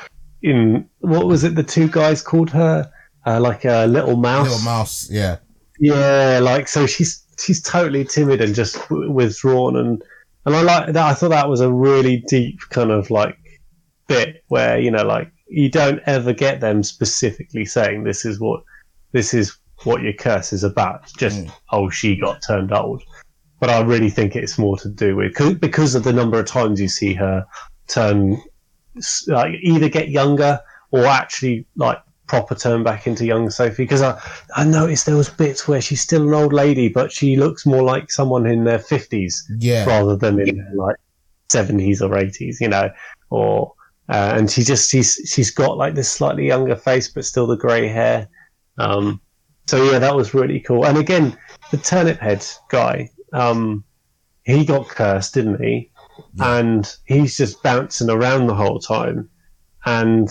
in 0.43 0.89
what 1.01 1.27
was 1.27 1.45
it 1.45 1.55
the 1.55 1.63
two 1.63 1.89
guys 1.89 2.23
called 2.23 2.51
her 2.51 2.91
uh, 3.27 3.41
like 3.41 3.65
a 3.65 3.87
little 3.87 4.17
mouse. 4.17 4.49
Little 4.49 4.65
mouse, 4.65 5.11
yeah. 5.11 5.39
Yeah, 5.79 6.41
like 6.43 6.69
so 6.69 6.87
she's 6.87 7.25
she's 7.39 7.61
totally 7.61 8.05
timid 8.05 8.41
and 8.41 8.55
just 8.55 8.79
withdrawn 8.91 9.77
and 9.77 10.03
and 10.47 10.55
I 10.55 10.63
like 10.63 10.93
that. 10.93 10.97
I 10.97 11.15
thought 11.15 11.31
that 11.31 11.49
was 11.49 11.61
a 11.61 11.73
really 11.73 12.23
deep 12.29 12.61
kind 12.71 12.91
of 12.91 13.11
like 13.11 13.37
bit 14.07 14.45
where 14.49 14.79
you 14.79 14.91
know 14.91 15.05
like 15.05 15.31
you 15.49 15.71
don't 15.71 16.01
ever 16.07 16.33
get 16.33 16.61
them 16.61 16.83
specifically 16.83 17.65
saying 17.65 18.05
this 18.05 18.25
is 18.25 18.39
what 18.39 18.63
this 19.13 19.35
is 19.35 19.57
what 19.85 20.03
your 20.03 20.13
curse 20.13 20.53
is 20.53 20.65
about. 20.65 21.11
Just 21.17 21.45
mm. 21.45 21.53
oh, 21.73 21.91
she 21.91 22.17
got 22.17 22.43
turned 22.47 22.73
old. 22.73 23.03
But 23.61 23.71
I 23.71 23.81
really 23.81 24.11
think 24.11 24.37
it's 24.37 24.59
more 24.59 24.77
to 24.79 24.89
do 24.89 25.17
with 25.17 25.61
because 25.61 25.95
of 25.95 26.05
the 26.05 26.13
number 26.13 26.39
of 26.39 26.47
times 26.47 26.81
you 26.81 26.89
see 26.89 27.15
her 27.15 27.47
turn, 27.87 28.43
like 29.29 29.55
either 29.63 29.89
get 29.89 30.11
younger 30.11 30.61
or 30.91 31.07
actually 31.07 31.67
like 31.77 31.99
proper 32.27 32.55
turn 32.55 32.83
back 32.83 33.07
into 33.07 33.25
young 33.25 33.51
Sophie. 33.51 33.85
Because 33.85 34.03
I 34.03 34.21
I 34.57 34.65
noticed 34.65 35.07
there 35.07 35.17
was 35.17 35.31
bits 35.31 35.69
where 35.69 35.81
she's 35.81 36.01
still 36.01 36.27
an 36.27 36.35
old 36.35 36.53
lady, 36.53 36.89
but 36.89 37.13
she 37.13 37.37
looks 37.37 37.67
more 37.67 37.83
like 37.83 38.11
someone 38.11 38.47
in 38.47 38.65
their 38.65 38.79
fifties, 38.79 39.45
yeah, 39.59 39.85
rather 39.87 40.17
than 40.17 40.41
in 40.41 40.59
their, 40.59 40.75
like 40.75 40.97
seventies 41.51 42.03
or 42.03 42.17
eighties, 42.17 42.61
you 42.61 42.69
know, 42.69 42.91
or. 43.31 43.75
Uh, 44.07 44.35
and 44.37 44.51
she 44.51 44.63
just 44.63 44.91
she's 44.91 45.19
she's 45.25 45.51
got 45.51 45.79
like 45.79 45.95
this 45.95 46.13
slightly 46.13 46.47
younger 46.47 46.77
face, 46.77 47.09
but 47.09 47.25
still 47.25 47.47
the 47.47 47.57
grey 47.57 47.89
hair. 47.89 48.29
Um, 48.77 49.19
so 49.67 49.83
yeah, 49.83 49.99
that 49.99 50.15
was 50.15 50.35
really 50.35 50.61
cool. 50.61 50.85
And 50.85 50.99
again, 50.99 51.39
the 51.71 51.79
turnip 51.79 52.19
head 52.19 52.47
guy, 52.69 53.09
um, 53.33 53.83
he 54.43 54.67
got 54.67 54.89
cursed, 54.89 55.33
didn't 55.33 55.59
he? 55.63 55.91
Yeah. 56.35 56.59
And 56.59 56.97
he's 57.07 57.39
just 57.39 57.63
bouncing 57.63 58.11
around 58.11 58.47
the 58.47 58.55
whole 58.55 58.79
time. 58.79 59.31
And 59.87 60.29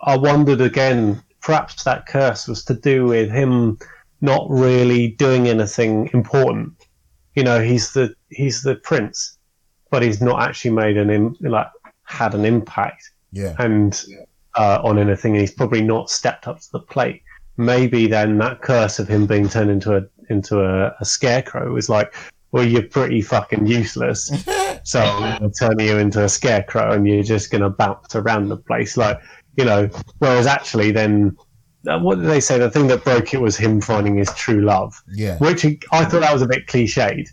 I 0.00 0.16
wondered 0.16 0.60
again, 0.60 1.22
perhaps 1.40 1.84
that 1.84 2.06
curse 2.06 2.48
was 2.48 2.64
to 2.64 2.74
do 2.74 3.06
with 3.06 3.30
him 3.30 3.78
not 4.20 4.46
really 4.48 5.08
doing 5.08 5.48
anything 5.48 6.10
important. 6.12 6.72
You 7.34 7.44
know, 7.44 7.60
he's 7.60 7.92
the 7.92 8.14
he's 8.30 8.62
the 8.62 8.76
prince, 8.76 9.38
but 9.90 10.02
he's 10.02 10.20
not 10.20 10.42
actually 10.42 10.72
made 10.72 10.96
an 10.96 11.10
Im- 11.10 11.36
like 11.40 11.68
had 12.04 12.34
an 12.34 12.44
impact. 12.44 13.10
Yeah. 13.32 13.54
And 13.58 14.02
uh, 14.56 14.80
on 14.82 14.98
anything, 14.98 15.34
he's 15.34 15.52
probably 15.52 15.82
not 15.82 16.08
stepped 16.08 16.48
up 16.48 16.60
to 16.60 16.72
the 16.72 16.80
plate 16.80 17.22
maybe 17.56 18.06
then 18.06 18.38
that 18.38 18.62
curse 18.62 18.98
of 18.98 19.08
him 19.08 19.26
being 19.26 19.48
turned 19.48 19.70
into 19.70 19.96
a 19.96 20.02
into 20.28 20.60
a, 20.60 20.94
a 21.00 21.04
scarecrow 21.04 21.72
was 21.72 21.88
like, 21.88 22.14
well, 22.52 22.66
you're 22.66 22.82
pretty 22.82 23.20
fucking 23.20 23.66
useless, 23.66 24.30
so 24.84 25.00
I'm 25.00 25.38
gonna 25.38 25.52
turn 25.52 25.78
you 25.78 25.98
into 25.98 26.24
a 26.24 26.28
scarecrow, 26.28 26.92
and 26.92 27.06
you're 27.06 27.22
just 27.22 27.50
gonna 27.50 27.70
bounce 27.70 28.14
around 28.14 28.48
the 28.48 28.56
place, 28.56 28.96
like 28.96 29.18
you 29.56 29.64
know. 29.64 29.88
Whereas 30.18 30.46
actually, 30.46 30.90
then 30.90 31.36
uh, 31.86 31.98
what 31.98 32.16
did 32.16 32.26
they 32.26 32.40
say? 32.40 32.58
The 32.58 32.70
thing 32.70 32.88
that 32.88 33.04
broke 33.04 33.34
it 33.34 33.40
was 33.40 33.56
him 33.56 33.80
finding 33.80 34.16
his 34.16 34.32
true 34.34 34.60
love. 34.60 35.00
Yeah. 35.08 35.38
Which 35.38 35.64
I 35.64 36.04
thought 36.04 36.20
that 36.20 36.32
was 36.32 36.42
a 36.42 36.48
bit 36.48 36.66
cliched. 36.66 37.28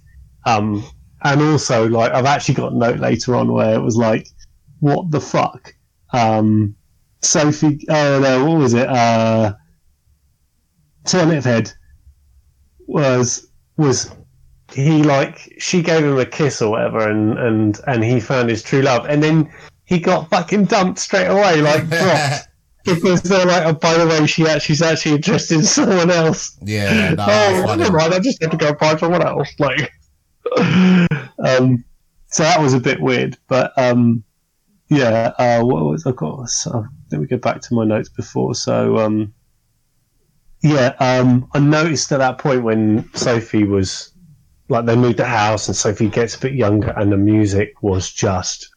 Um, 0.45 0.85
and 1.23 1.41
also, 1.41 1.87
like, 1.87 2.11
I've 2.11 2.25
actually 2.25 2.55
got 2.55 2.73
a 2.73 2.77
note 2.77 2.99
later 2.99 3.35
on 3.35 3.51
where 3.53 3.75
it 3.75 3.81
was 3.81 3.95
like, 3.95 4.27
what 4.79 5.09
the 5.11 5.21
fuck? 5.21 5.73
Um, 6.11 6.75
Sophie, 7.21 7.85
oh 7.89 8.19
no, 8.19 8.45
what 8.45 8.57
was 8.59 8.73
it? 8.73 8.87
Uh, 8.87 9.53
Turnip 11.05 11.43
Head 11.43 11.71
was 12.85 13.47
was 13.77 14.11
he 14.71 15.03
like 15.03 15.55
she 15.57 15.81
gave 15.81 16.03
him 16.03 16.17
a 16.17 16.25
kiss 16.25 16.61
or 16.61 16.71
whatever 16.71 17.09
and 17.09 17.37
and 17.37 17.79
and 17.87 18.03
he 18.03 18.19
found 18.19 18.49
his 18.49 18.61
true 18.61 18.81
love 18.81 19.05
and 19.05 19.23
then 19.23 19.51
he 19.85 19.99
got 19.99 20.29
fucking 20.29 20.65
dumped 20.65 20.99
straight 20.99 21.27
away 21.27 21.61
like 21.61 21.89
dropped. 21.89 22.47
Because 22.85 23.21
they're 23.21 23.45
like 23.45 23.65
oh 23.65 23.73
by 23.73 23.97
the 23.97 24.05
way 24.07 24.25
she 24.27 24.43
actually, 24.43 24.59
she's 24.59 24.81
actually 24.81 25.15
interested 25.15 25.59
in 25.59 25.63
someone 25.77 26.11
else. 26.11 26.57
Yeah 26.61 27.13
no, 27.13 27.25
oh 27.69 27.75
never 27.75 27.97
mind 27.97 28.13
I 28.13 28.19
just 28.19 28.41
had 28.41 28.51
to 28.51 28.57
go 28.57 28.73
find 28.75 28.99
someone 28.99 29.25
else 29.25 29.49
like 29.59 29.91
um 30.57 31.83
so 32.27 32.43
that 32.43 32.59
was 32.59 32.73
a 32.73 32.79
bit 32.79 32.99
weird 32.99 33.37
but 33.47 33.71
um 33.77 34.23
yeah 34.89 35.31
uh 35.39 35.63
what 35.63 35.85
was 35.85 36.05
I 36.05 36.11
got 36.11 36.49
so, 36.49 36.85
let 37.11 37.21
me 37.21 37.27
go 37.27 37.37
back 37.37 37.61
to 37.61 37.73
my 37.73 37.85
notes 37.85 38.09
before 38.09 38.53
so 38.53 38.97
um 38.97 39.33
yeah, 40.63 40.95
um, 41.01 41.49
I 41.53 41.59
noticed 41.59 42.11
at 42.13 42.19
that 42.19 42.37
point 42.37 42.63
when 42.63 43.13
Sophie 43.13 43.65
was 43.65 44.13
like 44.69 44.85
they 44.85 44.95
moved 44.95 45.17
the 45.17 45.25
house 45.25 45.67
and 45.67 45.75
Sophie 45.75 46.07
gets 46.07 46.35
a 46.35 46.39
bit 46.39 46.53
younger 46.53 46.93
and 46.95 47.11
the 47.11 47.17
music 47.17 47.83
was 47.83 48.11
just 48.11 48.72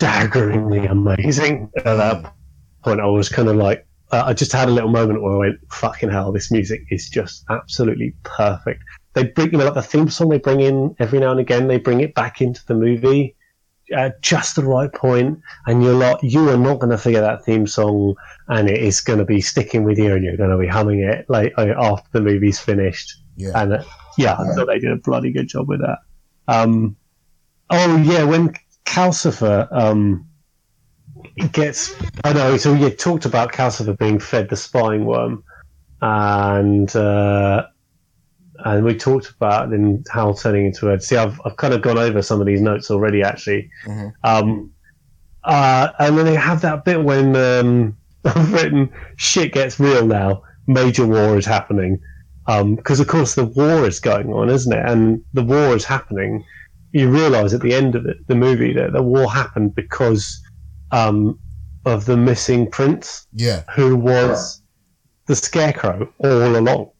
staggeringly 0.00 0.86
amazing. 0.86 1.70
At 1.76 1.96
that 1.96 2.34
point, 2.82 3.00
I 3.00 3.06
was 3.06 3.28
kind 3.28 3.48
of 3.48 3.56
like, 3.56 3.86
uh, 4.12 4.22
I 4.26 4.32
just 4.32 4.50
had 4.50 4.68
a 4.68 4.72
little 4.72 4.88
moment 4.88 5.22
where 5.22 5.34
I 5.34 5.36
went, 5.36 5.58
"Fucking 5.70 6.10
hell, 6.10 6.32
this 6.32 6.50
music 6.50 6.84
is 6.90 7.10
just 7.10 7.44
absolutely 7.50 8.14
perfect." 8.22 8.82
They 9.12 9.24
bring, 9.24 9.52
you 9.52 9.58
know, 9.58 9.66
like 9.66 9.74
the 9.74 9.82
theme 9.82 10.08
song 10.08 10.30
they 10.30 10.38
bring 10.38 10.60
in 10.60 10.96
every 11.00 11.18
now 11.18 11.32
and 11.32 11.40
again. 11.40 11.68
They 11.68 11.78
bring 11.78 12.00
it 12.00 12.14
back 12.14 12.40
into 12.40 12.64
the 12.66 12.74
movie 12.74 13.36
at 13.94 14.22
just 14.22 14.56
the 14.56 14.64
right 14.64 14.90
point, 14.90 15.38
and 15.66 15.84
you're 15.84 15.92
like, 15.92 16.16
you 16.22 16.48
are 16.48 16.56
not 16.56 16.78
going 16.78 16.92
to 16.92 16.98
forget 16.98 17.20
that 17.22 17.44
theme 17.44 17.66
song, 17.66 18.14
and 18.48 18.70
it 18.70 18.82
is 18.82 19.02
going 19.02 19.18
to 19.18 19.26
be 19.26 19.42
sticking 19.42 19.84
with 19.84 19.98
you, 19.98 20.14
and 20.14 20.24
you're 20.24 20.38
going 20.38 20.50
to 20.50 20.56
be 20.56 20.66
humming 20.66 21.00
it 21.00 21.26
like 21.28 21.52
after 21.58 22.08
the 22.12 22.22
movie's 22.22 22.58
finished. 22.58 23.18
Yeah. 23.36 23.52
And 23.54 23.74
uh, 23.74 23.84
yeah, 24.16 24.32
I 24.38 24.54
thought 24.54 24.66
they 24.66 24.78
did 24.78 24.92
a 24.92 24.96
bloody 24.96 25.30
good 25.30 25.48
job 25.48 25.68
with 25.68 25.80
that. 25.82 25.98
Um, 26.48 26.96
oh 27.68 27.98
yeah, 27.98 28.24
when 28.24 28.54
Calcifer 28.84 29.68
um, 29.72 30.26
gets, 31.52 31.94
I 32.24 32.32
know. 32.32 32.56
So 32.56 32.74
you 32.74 32.90
talked 32.90 33.24
about 33.24 33.52
Calcifer 33.52 33.96
being 33.98 34.18
fed 34.18 34.48
the 34.48 34.56
spying 34.56 35.04
worm, 35.04 35.44
and 36.00 36.94
uh, 36.96 37.66
and 38.64 38.84
we 38.84 38.96
talked 38.96 39.30
about 39.30 39.72
in 39.72 40.04
Howl 40.10 40.34
turning 40.34 40.66
into 40.66 40.90
a. 40.90 41.00
See, 41.00 41.16
I've 41.16 41.40
I've 41.44 41.56
kind 41.56 41.74
of 41.74 41.82
gone 41.82 41.98
over 41.98 42.22
some 42.22 42.40
of 42.40 42.46
these 42.46 42.60
notes 42.60 42.90
already, 42.90 43.22
actually. 43.22 43.70
Mm-hmm. 43.86 44.08
Um, 44.24 44.72
uh, 45.44 45.88
and 45.98 46.18
then 46.18 46.26
they 46.26 46.34
have 46.34 46.60
that 46.60 46.84
bit 46.84 47.02
when 47.02 47.34
um, 47.36 47.96
I've 48.24 48.52
written 48.52 48.92
shit 49.16 49.52
gets 49.52 49.80
real 49.80 50.06
now. 50.06 50.42
Major 50.66 51.06
war 51.06 51.36
is 51.36 51.46
happening 51.46 52.00
because, 52.46 53.00
um, 53.00 53.02
of 53.02 53.06
course, 53.06 53.34
the 53.34 53.44
war 53.44 53.86
is 53.86 54.00
going 54.00 54.32
on, 54.32 54.50
isn't 54.50 54.72
it? 54.72 54.84
And 54.88 55.22
the 55.32 55.42
war 55.42 55.74
is 55.74 55.84
happening. 55.84 56.44
You 56.92 57.10
realise 57.10 57.54
at 57.54 57.60
the 57.60 57.74
end 57.74 57.94
of 57.94 58.06
it, 58.06 58.26
the 58.26 58.34
movie 58.34 58.72
that 58.74 58.92
the 58.92 59.02
war 59.02 59.30
happened 59.30 59.74
because 59.74 60.40
um, 60.90 61.38
of 61.84 62.04
the 62.04 62.16
missing 62.16 62.70
prince. 62.70 63.26
Yeah, 63.32 63.62
who 63.74 63.96
was 63.96 64.62
the 65.30 65.36
scarecrow 65.36 66.12
all 66.18 66.56
along. 66.56 66.90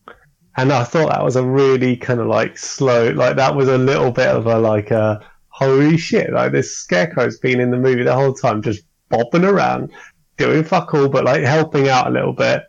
And 0.56 0.72
I 0.72 0.84
thought 0.84 1.08
that 1.08 1.24
was 1.24 1.34
a 1.34 1.44
really 1.44 1.96
kind 1.96 2.20
of 2.20 2.28
like 2.28 2.56
slow, 2.56 3.10
like 3.10 3.34
that 3.36 3.56
was 3.56 3.68
a 3.68 3.76
little 3.76 4.12
bit 4.12 4.28
of 4.28 4.46
a 4.46 4.58
like 4.58 4.92
a 4.92 5.20
holy 5.48 5.96
shit, 5.96 6.32
like 6.32 6.52
this 6.52 6.76
scarecrow's 6.76 7.38
been 7.38 7.60
in 7.60 7.72
the 7.72 7.76
movie 7.76 8.04
the 8.04 8.14
whole 8.14 8.32
time, 8.32 8.62
just 8.62 8.84
bopping 9.10 9.44
around, 9.44 9.90
doing 10.36 10.62
fuck 10.62 10.94
all, 10.94 11.08
but 11.08 11.24
like 11.24 11.42
helping 11.42 11.88
out 11.88 12.06
a 12.06 12.10
little 12.10 12.32
bit. 12.32 12.62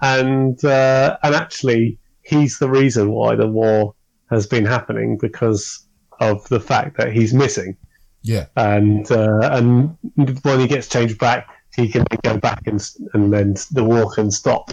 And 0.00 0.64
uh, 0.64 1.18
and 1.24 1.34
actually, 1.34 1.98
he's 2.22 2.58
the 2.58 2.70
reason 2.70 3.10
why 3.10 3.34
the 3.34 3.48
war 3.48 3.94
has 4.30 4.46
been 4.46 4.64
happening 4.64 5.18
because 5.20 5.88
of 6.20 6.46
the 6.48 6.60
fact 6.60 6.96
that 6.98 7.12
he's 7.12 7.34
missing. 7.34 7.76
Yeah. 8.22 8.46
And 8.56 9.10
uh, 9.10 9.40
and 9.52 9.96
when 10.42 10.60
he 10.60 10.66
gets 10.66 10.88
changed 10.88 11.18
back, 11.18 11.48
he 11.74 11.88
can 11.88 12.04
go 12.22 12.36
back 12.38 12.66
and 12.66 12.80
and 13.14 13.32
then 13.32 13.56
the 13.72 13.82
war 13.84 14.10
can 14.12 14.30
stop. 14.30 14.70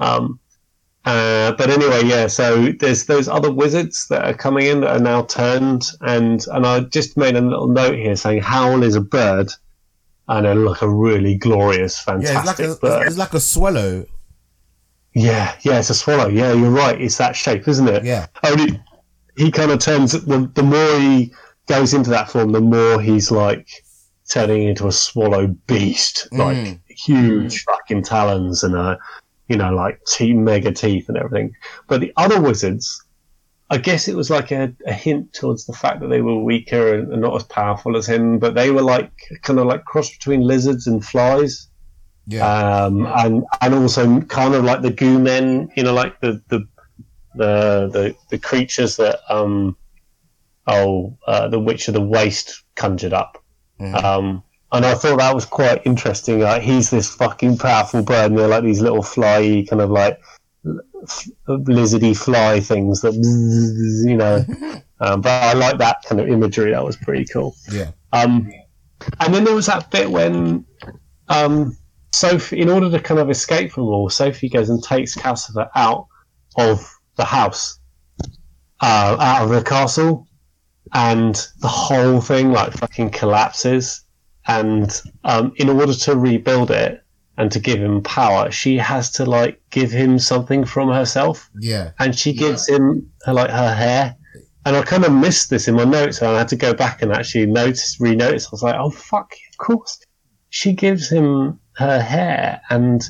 Um, 0.00 0.38
uh, 1.04 1.52
but 1.52 1.70
anyway, 1.70 2.02
yeah. 2.04 2.26
So 2.26 2.72
there's 2.72 3.06
those 3.06 3.28
other 3.28 3.50
wizards 3.50 4.06
that 4.08 4.24
are 4.24 4.34
coming 4.34 4.66
in 4.66 4.80
that 4.82 4.90
are 4.96 5.00
now 5.00 5.22
turned, 5.22 5.86
and 6.02 6.44
and 6.52 6.66
I 6.66 6.80
just 6.80 7.16
made 7.16 7.34
a 7.36 7.40
little 7.40 7.68
note 7.68 7.96
here 7.96 8.14
saying 8.14 8.42
Howl 8.42 8.82
is 8.82 8.94
a 8.94 9.00
bird, 9.00 9.50
and 10.28 10.46
a, 10.46 10.54
like 10.54 10.82
a 10.82 10.88
really 10.88 11.36
glorious, 11.36 12.04
Yeah, 12.06 12.14
fantastic 12.14 12.66
it's 12.66 12.72
like 12.74 12.80
bird. 12.80 13.02
a, 13.02 13.06
it's 13.06 13.16
like 13.18 13.34
a 13.34 13.40
swallow. 13.40 14.06
Yeah, 15.14 15.54
yeah, 15.62 15.78
it's 15.80 15.90
a 15.90 15.94
swallow. 15.94 16.28
Yeah, 16.28 16.52
you're 16.52 16.70
right. 16.70 17.00
It's 17.00 17.16
that 17.18 17.34
shape, 17.34 17.66
isn't 17.66 17.88
it? 17.88 18.04
Yeah. 18.04 18.26
Only 18.44 18.80
he 19.38 19.50
kind 19.50 19.70
of 19.70 19.78
turns. 19.78 20.12
The, 20.12 20.50
the 20.54 20.62
more 20.62 21.00
he 21.00 21.32
goes 21.66 21.94
into 21.94 22.10
that 22.10 22.30
form, 22.30 22.52
the 22.52 22.60
more 22.60 23.00
he's 23.00 23.30
like 23.30 23.68
turning 24.30 24.64
into 24.68 24.86
a 24.88 24.92
swallow 24.92 25.46
beast, 25.66 26.28
like 26.32 26.56
Mm. 26.56 26.80
huge 26.88 27.64
fucking 27.64 28.02
talons 28.02 28.62
and 28.64 28.74
a, 28.74 28.98
you 29.48 29.56
know, 29.56 29.72
like 29.72 30.00
te- 30.04 30.34
mega 30.34 30.72
teeth 30.72 31.08
and 31.08 31.16
everything. 31.16 31.54
But 31.86 32.00
the 32.02 32.12
other 32.16 32.40
wizards, 32.40 33.02
I 33.70 33.78
guess 33.78 34.08
it 34.08 34.16
was 34.16 34.28
like 34.30 34.50
a, 34.50 34.72
a 34.86 34.92
hint 34.92 35.32
towards 35.32 35.64
the 35.66 35.72
fact 35.72 36.00
that 36.00 36.08
they 36.08 36.20
were 36.22 36.38
weaker 36.42 36.94
and, 36.94 37.12
and 37.12 37.22
not 37.22 37.36
as 37.36 37.44
powerful 37.44 37.96
as 37.96 38.06
him. 38.06 38.38
But 38.38 38.54
they 38.54 38.70
were 38.70 38.82
like 38.82 39.12
kind 39.42 39.58
of 39.58 39.66
like 39.66 39.84
cross 39.84 40.10
between 40.10 40.40
lizards 40.42 40.86
and 40.86 41.04
flies 41.04 41.68
Yeah. 42.26 42.46
um, 42.46 43.06
and 43.06 43.44
and 43.62 43.74
also 43.74 44.20
kind 44.22 44.54
of 44.54 44.64
like 44.64 44.82
the 44.82 44.90
goo 44.90 45.18
men, 45.18 45.70
you 45.76 45.82
know, 45.84 45.94
like 45.94 46.20
the 46.20 46.42
the 46.48 46.66
the 47.34 47.88
the, 47.92 48.14
the 48.30 48.38
creatures 48.38 48.96
that 48.96 49.20
um 49.28 49.76
oh 50.66 51.16
uh, 51.26 51.48
the 51.48 51.58
Witch 51.60 51.88
of 51.88 51.94
the 51.94 52.00
Waste 52.00 52.62
conjured 52.74 53.12
up. 53.12 53.42
Mhm. 53.80 54.02
Um, 54.04 54.42
and 54.70 54.84
I 54.84 54.94
thought 54.94 55.18
that 55.18 55.34
was 55.34 55.46
quite 55.46 55.80
interesting. 55.86 56.40
Like 56.40 56.62
he's 56.62 56.90
this 56.90 57.14
fucking 57.14 57.58
powerful 57.58 58.02
bird, 58.02 58.30
and 58.30 58.38
they're 58.38 58.48
like 58.48 58.64
these 58.64 58.82
little 58.82 59.02
fly 59.02 59.64
kind 59.68 59.80
of 59.80 59.90
like 59.90 60.20
f- 61.02 61.28
lizardy 61.48 62.14
fly 62.16 62.60
things 62.60 63.00
that 63.00 63.14
you 64.06 64.16
know. 64.16 64.44
um, 65.00 65.20
but 65.22 65.30
I 65.30 65.52
like 65.54 65.78
that 65.78 66.02
kind 66.06 66.20
of 66.20 66.28
imagery. 66.28 66.72
That 66.72 66.84
was 66.84 66.96
pretty 66.96 67.24
cool. 67.24 67.54
yeah. 67.70 67.92
Um, 68.12 68.50
and 69.20 69.32
then 69.32 69.44
there 69.44 69.54
was 69.54 69.66
that 69.66 69.90
bit 69.90 70.10
when 70.10 70.66
um, 71.28 71.76
Sophie, 72.12 72.60
in 72.60 72.68
order 72.68 72.90
to 72.90 72.98
kind 73.00 73.20
of 73.20 73.30
escape 73.30 73.70
from 73.72 73.84
all, 73.84 74.10
Sophie 74.10 74.48
goes 74.48 74.68
and 74.68 74.82
takes 74.82 75.16
Calcifer 75.16 75.70
out 75.76 76.08
of 76.56 76.90
the 77.18 77.24
house, 77.26 77.78
uh, 78.80 79.16
out 79.20 79.42
of 79.44 79.50
the 79.50 79.62
castle, 79.62 80.26
and 80.94 81.34
the 81.60 81.68
whole 81.68 82.20
thing 82.22 82.52
like 82.52 82.72
fucking 82.72 83.10
collapses. 83.10 84.02
And 84.46 84.90
um, 85.24 85.52
in 85.56 85.68
order 85.68 85.92
to 85.92 86.16
rebuild 86.16 86.70
it 86.70 87.02
and 87.36 87.52
to 87.52 87.60
give 87.60 87.78
him 87.80 88.02
power, 88.02 88.50
she 88.50 88.78
has 88.78 89.10
to 89.12 89.26
like 89.26 89.60
give 89.70 89.90
him 89.90 90.18
something 90.18 90.64
from 90.64 90.88
herself 90.88 91.50
Yeah. 91.60 91.90
and 91.98 92.16
she 92.18 92.32
gives 92.32 92.66
him 92.66 93.10
her 93.26 93.34
like 93.34 93.50
her 93.50 93.74
hair. 93.74 94.16
And 94.64 94.74
I 94.76 94.82
kind 94.82 95.04
of 95.04 95.12
missed 95.12 95.50
this 95.50 95.68
in 95.68 95.74
my 95.76 95.84
notes, 95.84 96.20
and 96.20 96.30
I 96.30 96.38
had 96.38 96.48
to 96.48 96.56
go 96.56 96.72
back 96.74 97.00
and 97.02 97.12
actually 97.12 97.46
notice, 97.46 97.96
re-notice. 98.00 98.46
I 98.46 98.48
was 98.52 98.62
like, 98.62 98.74
"Oh 98.78 98.90
fuck, 98.90 99.32
of 99.52 99.56
course." 99.58 99.98
She 100.50 100.72
gives 100.72 101.08
him 101.08 101.58
her 101.76 102.00
hair, 102.00 102.60
and 102.70 103.02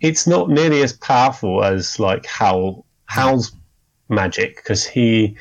it's 0.00 0.26
not 0.26 0.48
nearly 0.48 0.82
as 0.82 0.92
powerful 0.92 1.64
as 1.64 1.98
like 1.98 2.24
Howl 2.26 2.84
Howl's 3.14 3.52
magic 4.08 4.56
because 4.56 4.86
he, 4.86 5.36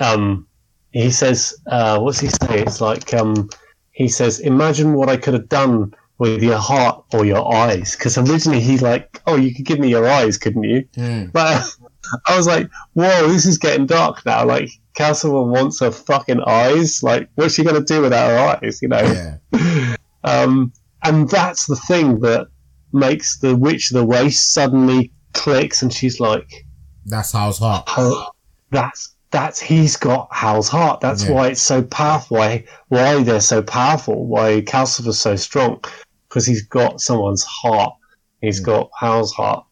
um, 0.00 0.46
he 0.92 1.10
says, 1.10 1.54
uh, 1.66 1.98
what's 2.00 2.20
he 2.20 2.28
say? 2.28 2.62
It's 2.62 2.80
like 2.80 3.12
um, 3.14 3.48
he 3.92 4.08
says, 4.08 4.40
"Imagine 4.40 4.94
what 4.94 5.08
I 5.08 5.16
could 5.16 5.34
have 5.34 5.48
done." 5.48 5.94
With 6.18 6.40
your 6.40 6.58
heart 6.58 7.04
or 7.14 7.24
your 7.24 7.52
eyes, 7.52 7.96
because 7.96 8.16
originally 8.16 8.60
he's 8.60 8.80
like, 8.80 9.20
"Oh, 9.26 9.34
you 9.34 9.52
could 9.52 9.64
give 9.64 9.80
me 9.80 9.88
your 9.88 10.08
eyes, 10.08 10.38
couldn't 10.38 10.62
you?" 10.62 10.84
Mm. 10.94 11.32
But 11.32 11.74
I 12.26 12.36
was 12.36 12.46
like, 12.46 12.68
whoa, 12.94 13.28
this 13.28 13.46
is 13.46 13.58
getting 13.58 13.86
dark 13.86 14.24
now. 14.24 14.44
Like, 14.44 14.70
Castleman 14.94 15.50
wants 15.50 15.80
her 15.80 15.90
fucking 15.90 16.42
eyes. 16.46 17.02
Like, 17.02 17.28
what's 17.34 17.54
she 17.54 17.64
going 17.64 17.76
to 17.76 17.94
do 17.94 18.02
without 18.02 18.30
her 18.30 18.58
eyes, 18.62 18.80
you 18.82 18.88
know? 18.88 19.38
Yeah. 19.52 19.96
Um, 20.24 20.72
and 21.02 21.28
that's 21.28 21.66
the 21.66 21.74
thing 21.74 22.20
that 22.20 22.46
makes 22.92 23.38
the 23.38 23.56
Witch 23.56 23.90
of 23.90 23.96
the 23.96 24.06
Waste 24.06 24.54
suddenly 24.54 25.10
clicks 25.34 25.82
and 25.82 25.92
she's 25.92 26.20
like, 26.20 26.64
That's 27.06 27.32
Howl's 27.32 27.58
heart. 27.58 27.84
oh, 27.96 28.30
that's, 28.70 29.14
that's, 29.30 29.60
he's 29.60 29.96
got 29.96 30.28
Howl's 30.30 30.68
heart. 30.68 31.00
That's 31.00 31.24
Yeah. 31.24 31.32
why 31.32 31.48
it's 31.48 31.60
so 31.62 31.82
powerful. 31.82 32.36
Why, 32.38 32.64
why 32.88 33.22
they're 33.22 33.40
so 33.40 33.62
powerful. 33.62 34.26
Why 34.26 34.60
Calcifer's 34.62 35.18
so 35.20 35.36
strong. 35.36 35.80
Because 36.28 36.46
he's 36.46 36.62
got 36.66 37.00
someone's 37.00 37.44
heart. 37.44 37.94
He's 38.40 38.60
Yeah. 38.60 38.66
got 38.66 38.90
Howl's 38.98 39.32
heart. 39.32 39.64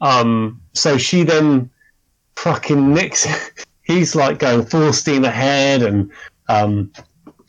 Um, 0.00 0.60
so 0.74 0.96
she 0.98 1.24
then 1.24 1.70
fucking 2.36 2.94
nicks. 2.94 3.26
he's 3.82 4.14
like 4.14 4.38
going 4.38 4.64
full 4.64 4.92
steam 4.92 5.24
ahead, 5.24 5.82
and 5.82 6.10
um, 6.48 6.90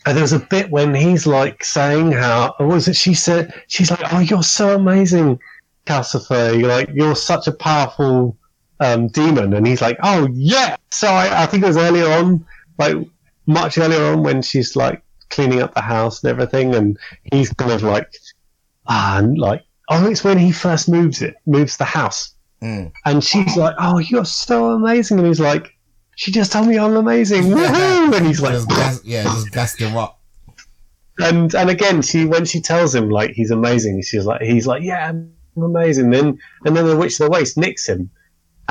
and 0.04 0.16
there 0.16 0.22
was 0.22 0.32
a 0.34 0.38
bit 0.38 0.70
when 0.70 0.94
he's 0.94 1.26
like 1.26 1.64
saying 1.64 2.12
how 2.12 2.54
what 2.58 2.68
was 2.68 2.88
it? 2.88 2.96
She 2.96 3.14
said 3.14 3.54
she's 3.68 3.90
like, 3.90 4.12
"Oh, 4.12 4.18
you're 4.18 4.42
so 4.42 4.74
amazing, 4.74 5.38
Calcifer. 5.86 6.58
You're 6.58 6.68
like 6.68 6.90
you're 6.92 7.16
such 7.16 7.46
a 7.46 7.52
powerful 7.52 8.36
um, 8.82 9.08
demon," 9.08 9.54
and 9.54 9.66
he's 9.66 9.80
like, 9.82 9.98
"Oh 10.02 10.28
yeah." 10.32 10.76
So 10.90 11.08
I, 11.08 11.42
I 11.42 11.46
think 11.46 11.62
it 11.62 11.66
was 11.66 11.76
earlier 11.76 12.10
on, 12.10 12.44
like 12.78 12.96
much 13.46 13.78
earlier 13.78 14.12
on 14.12 14.22
when 14.22 14.42
she's 14.42 14.76
like 14.76 15.02
cleaning 15.30 15.62
up 15.62 15.74
the 15.74 15.80
house 15.80 16.22
and 16.22 16.30
everything, 16.30 16.74
and 16.74 16.98
he's 17.32 17.52
kind 17.52 17.72
of 17.72 17.82
like, 17.82 18.12
ah, 18.86 19.18
and 19.18 19.38
like. 19.38 19.62
Oh, 19.90 20.08
it's 20.08 20.24
when 20.24 20.38
he 20.38 20.52
first 20.52 20.88
moves 20.88 21.20
it, 21.20 21.34
moves 21.44 21.76
the 21.76 21.84
house. 21.84 22.32
Mm. 22.62 22.92
And 23.04 23.22
she's 23.22 23.56
like, 23.56 23.74
"Oh, 23.78 23.98
you're 23.98 24.24
so 24.24 24.70
amazing," 24.70 25.18
and 25.18 25.26
he's 25.26 25.40
like, 25.40 25.76
"She 26.14 26.30
just 26.30 26.52
told 26.52 26.68
me 26.68 26.78
I'm 26.78 26.96
amazing." 26.96 27.42
Woohoo! 27.56 28.14
And 28.16 28.26
he's 28.26 28.40
like, 28.40 28.52
Just 28.52 28.68
gas, 28.68 29.04
yeah, 29.04 29.24
just 29.24 29.50
gassed 29.50 29.80
him 29.80 29.96
up. 29.96 30.20
and 31.18 31.52
and 31.54 31.68
again, 31.68 32.00
she 32.02 32.24
when 32.24 32.44
she 32.44 32.60
tells 32.60 32.94
him 32.94 33.10
like 33.10 33.32
he's 33.32 33.50
amazing, 33.50 34.00
she's 34.02 34.24
like, 34.24 34.40
he's 34.42 34.66
like, 34.66 34.82
"Yeah, 34.82 35.08
I'm 35.08 35.34
amazing." 35.56 36.10
Then 36.10 36.38
and 36.64 36.76
then 36.76 36.86
the 36.86 36.96
witch 36.96 37.18
of 37.20 37.26
the 37.26 37.30
waste 37.30 37.58
nicks 37.58 37.88
him, 37.88 38.10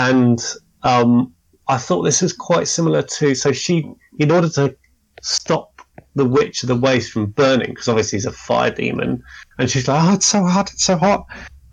and 0.09 0.43
um, 0.83 1.33
I 1.67 1.77
thought 1.77 2.03
this 2.03 2.21
was 2.21 2.33
quite 2.33 2.67
similar 2.67 3.01
to 3.03 3.35
so 3.35 3.51
she 3.51 3.91
in 4.17 4.31
order 4.31 4.49
to 4.49 4.75
stop 5.21 5.81
the 6.15 6.25
witch 6.25 6.63
of 6.63 6.67
the 6.67 6.75
waste 6.75 7.11
from 7.11 7.27
burning 7.27 7.69
because 7.69 7.87
obviously 7.87 8.17
he's 8.17 8.25
a 8.25 8.31
fire 8.31 8.71
demon, 8.71 9.23
and 9.57 9.69
she's 9.69 9.87
like, 9.87 10.03
"Oh, 10.03 10.13
it's 10.13 10.25
so 10.25 10.43
hot, 10.43 10.71
it's 10.73 10.83
so 10.83 10.97
hot," 10.97 11.25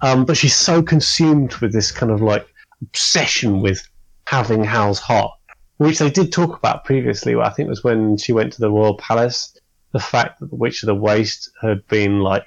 um, 0.02 0.24
but 0.24 0.36
she's 0.36 0.54
so 0.54 0.82
consumed 0.82 1.54
with 1.56 1.72
this 1.72 1.90
kind 1.90 2.12
of 2.12 2.20
like 2.20 2.46
obsession 2.82 3.60
with 3.60 3.80
having 4.26 4.62
Howl's 4.62 5.00
heart, 5.00 5.32
which 5.78 5.98
they 5.98 6.10
did 6.10 6.32
talk 6.32 6.56
about 6.56 6.84
previously. 6.84 7.34
I 7.34 7.50
think 7.50 7.66
it 7.66 7.70
was 7.70 7.82
when 7.82 8.16
she 8.18 8.32
went 8.32 8.52
to 8.52 8.60
the 8.60 8.70
royal 8.70 8.96
palace. 8.96 9.56
The 9.92 10.00
fact 10.00 10.38
that 10.38 10.50
the 10.50 10.56
Witch 10.56 10.82
of 10.82 10.88
the 10.88 10.94
Waste 10.94 11.50
had 11.62 11.86
been 11.88 12.20
like, 12.20 12.44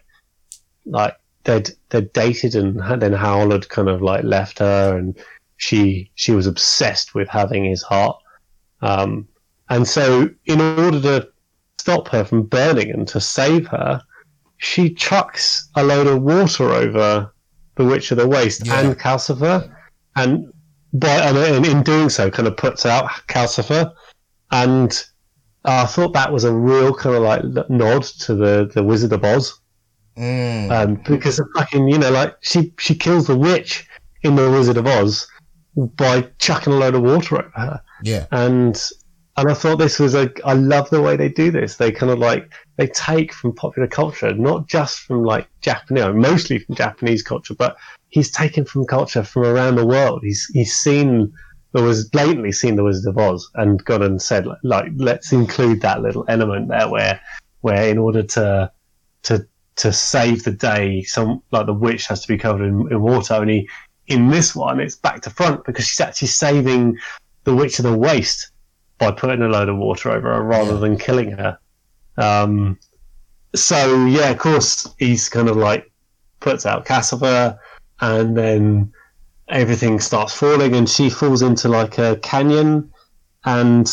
like 0.86 1.18
they'd 1.44 1.72
they'd 1.90 2.14
dated 2.14 2.56
and 2.56 2.80
then 3.02 3.14
Howl 3.14 3.52
had 3.52 3.68
kind 3.68 3.90
of 3.90 4.02
like 4.02 4.24
left 4.24 4.60
her, 4.60 4.96
and 4.96 5.18
she 5.62 6.10
she 6.16 6.32
was 6.32 6.48
obsessed 6.48 7.14
with 7.14 7.30
having 7.30 7.64
his 7.64 7.84
heart. 7.84 8.18
Um, 8.82 9.28
and 9.70 9.88
so, 9.88 10.28
in 10.46 10.60
order 10.60 11.00
to 11.02 11.28
stop 11.78 12.08
her 12.10 12.24
from 12.26 12.44
burning 12.44 12.90
and 12.90 13.08
to 13.10 13.22
save 13.22 13.68
her, 13.68 14.02
she 14.58 14.92
chucks 14.94 15.70
a 15.76 15.84
load 15.84 16.08
of 16.08 16.24
water 16.24 16.70
over 16.72 17.32
the 17.76 17.86
Witch 17.86 18.10
of 18.12 18.18
the 18.18 18.28
Waste 18.28 18.66
Yeah. 18.66 18.80
and 18.82 19.00
Calcifer, 19.00 19.72
and 20.16 20.52
by 20.94 21.10
and 21.10 21.66
in 21.66 21.84
doing 21.84 22.10
so, 22.10 22.32
kind 22.32 22.48
of 22.48 22.58
puts 22.58 22.86
out 22.88 23.06
Calcifer, 23.28 23.94
and 24.52 25.04
I 25.64 25.86
thought 25.86 26.14
that 26.14 26.34
was 26.34 26.44
a 26.44 26.52
real 26.54 26.92
kind 26.96 27.16
of 27.16 27.22
like 27.22 27.70
nod 27.70 28.04
to 28.26 28.34
the 28.34 28.72
the 28.74 28.84
Wizard 28.84 29.14
of 29.14 29.24
Oz, 29.24 29.54
Mm. 30.18 30.72
um, 30.72 30.96
because 31.08 31.40
of 31.40 31.48
fucking 31.56 31.88
you 31.88 32.00
know 32.00 32.10
like 32.12 32.36
she 32.42 32.74
she 32.80 32.96
kills 32.96 33.28
the 33.28 33.38
witch 33.38 33.88
in 34.24 34.36
the 34.36 34.50
Wizard 34.52 34.78
of 34.78 34.88
Oz 34.88 35.28
by 35.76 36.22
chucking 36.40 36.74
a 36.74 36.76
load 36.76 36.96
of 36.96 37.02
water 37.02 37.38
over 37.38 37.52
her 37.56 37.82
yeah. 38.04 38.26
and 38.32 38.92
and 39.38 39.50
I 39.50 39.54
thought 39.54 39.78
this 39.78 40.00
was 40.00 40.14
a 40.14 40.30
I 40.44 40.54
love 40.54 40.90
the 40.90 41.02
way 41.02 41.16
they 41.16 41.30
do 41.30 41.52
this. 41.52 41.78
They 41.78 41.92
kind 41.92 42.12
of 42.12 42.20
like 42.20 42.54
they 42.76 42.88
take 42.88 43.34
from 43.34 43.56
popular 43.56 43.88
culture, 43.88 44.34
not 44.34 44.68
just 44.68 45.00
from 45.00 45.24
like 45.24 45.48
Japanese, 45.62 46.14
mostly 46.14 46.60
from 46.60 46.76
Japanese 46.76 47.24
culture, 47.24 47.56
but 47.56 47.78
he's 48.10 48.30
taken 48.30 48.66
from 48.66 48.86
culture 48.86 49.24
from 49.24 49.44
around 49.44 49.76
the 49.78 49.86
world. 49.86 50.22
He's 50.24 50.46
he's 50.54 50.76
seen 50.76 51.34
there 51.74 51.84
was 51.84 52.10
blatantly 52.10 52.52
seen 52.52 52.76
the 52.76 52.84
Wizard 52.84 53.10
of 53.10 53.18
Oz 53.18 53.50
and 53.56 53.84
gone 53.86 54.04
and 54.04 54.22
said 54.22 54.46
like, 54.46 54.60
like 54.64 54.92
let's 54.98 55.32
include 55.32 55.82
that 55.82 56.02
little 56.02 56.26
element 56.28 56.68
there 56.68 56.90
where 56.90 57.22
where 57.62 57.90
in 57.90 57.98
order 57.98 58.24
to 58.24 58.70
to 59.24 59.48
to 59.78 59.94
save 59.94 60.44
the 60.44 60.52
day, 60.52 61.04
some 61.04 61.42
like 61.52 61.66
the 61.66 61.74
witch 61.74 62.08
has 62.08 62.22
to 62.22 62.28
be 62.28 62.38
covered 62.38 62.66
in, 62.66 62.92
in 62.92 63.02
water. 63.02 63.36
Only 63.36 63.70
in 64.08 64.30
this 64.30 64.56
one, 64.56 64.80
it's 64.80 64.96
back 64.96 65.22
to 65.22 65.30
front 65.30 65.66
because 65.66 65.88
she's 65.88 66.02
actually 66.02 66.28
saving 66.28 66.98
the 67.44 67.56
witch 67.56 67.80
of 67.80 67.84
the 67.84 67.98
waste 67.98 68.52
by 68.98 69.12
putting 69.12 69.42
a 69.42 69.48
load 69.48 69.70
of 69.70 69.78
water 69.78 70.12
over 70.12 70.34
her 70.34 70.44
rather 70.44 70.78
than 70.78 70.98
killing 70.98 71.32
her. 71.32 71.58
Um, 72.18 72.78
so 73.56 74.06
yeah, 74.06 74.30
of 74.30 74.38
course, 74.38 74.88
he's 75.00 75.30
kind 75.30 75.50
of 75.50 75.58
like 75.58 75.92
puts 76.40 76.66
out 76.66 76.86
Calcifer, 76.86 77.58
and 78.00 78.38
then 78.38 78.94
everything 79.50 80.00
starts 80.00 80.34
falling, 80.34 80.76
and 80.76 80.90
she 80.90 81.10
falls 81.10 81.42
into 81.42 81.68
like 81.68 81.98
a 81.98 82.18
canyon, 82.18 82.92
and 83.46 83.92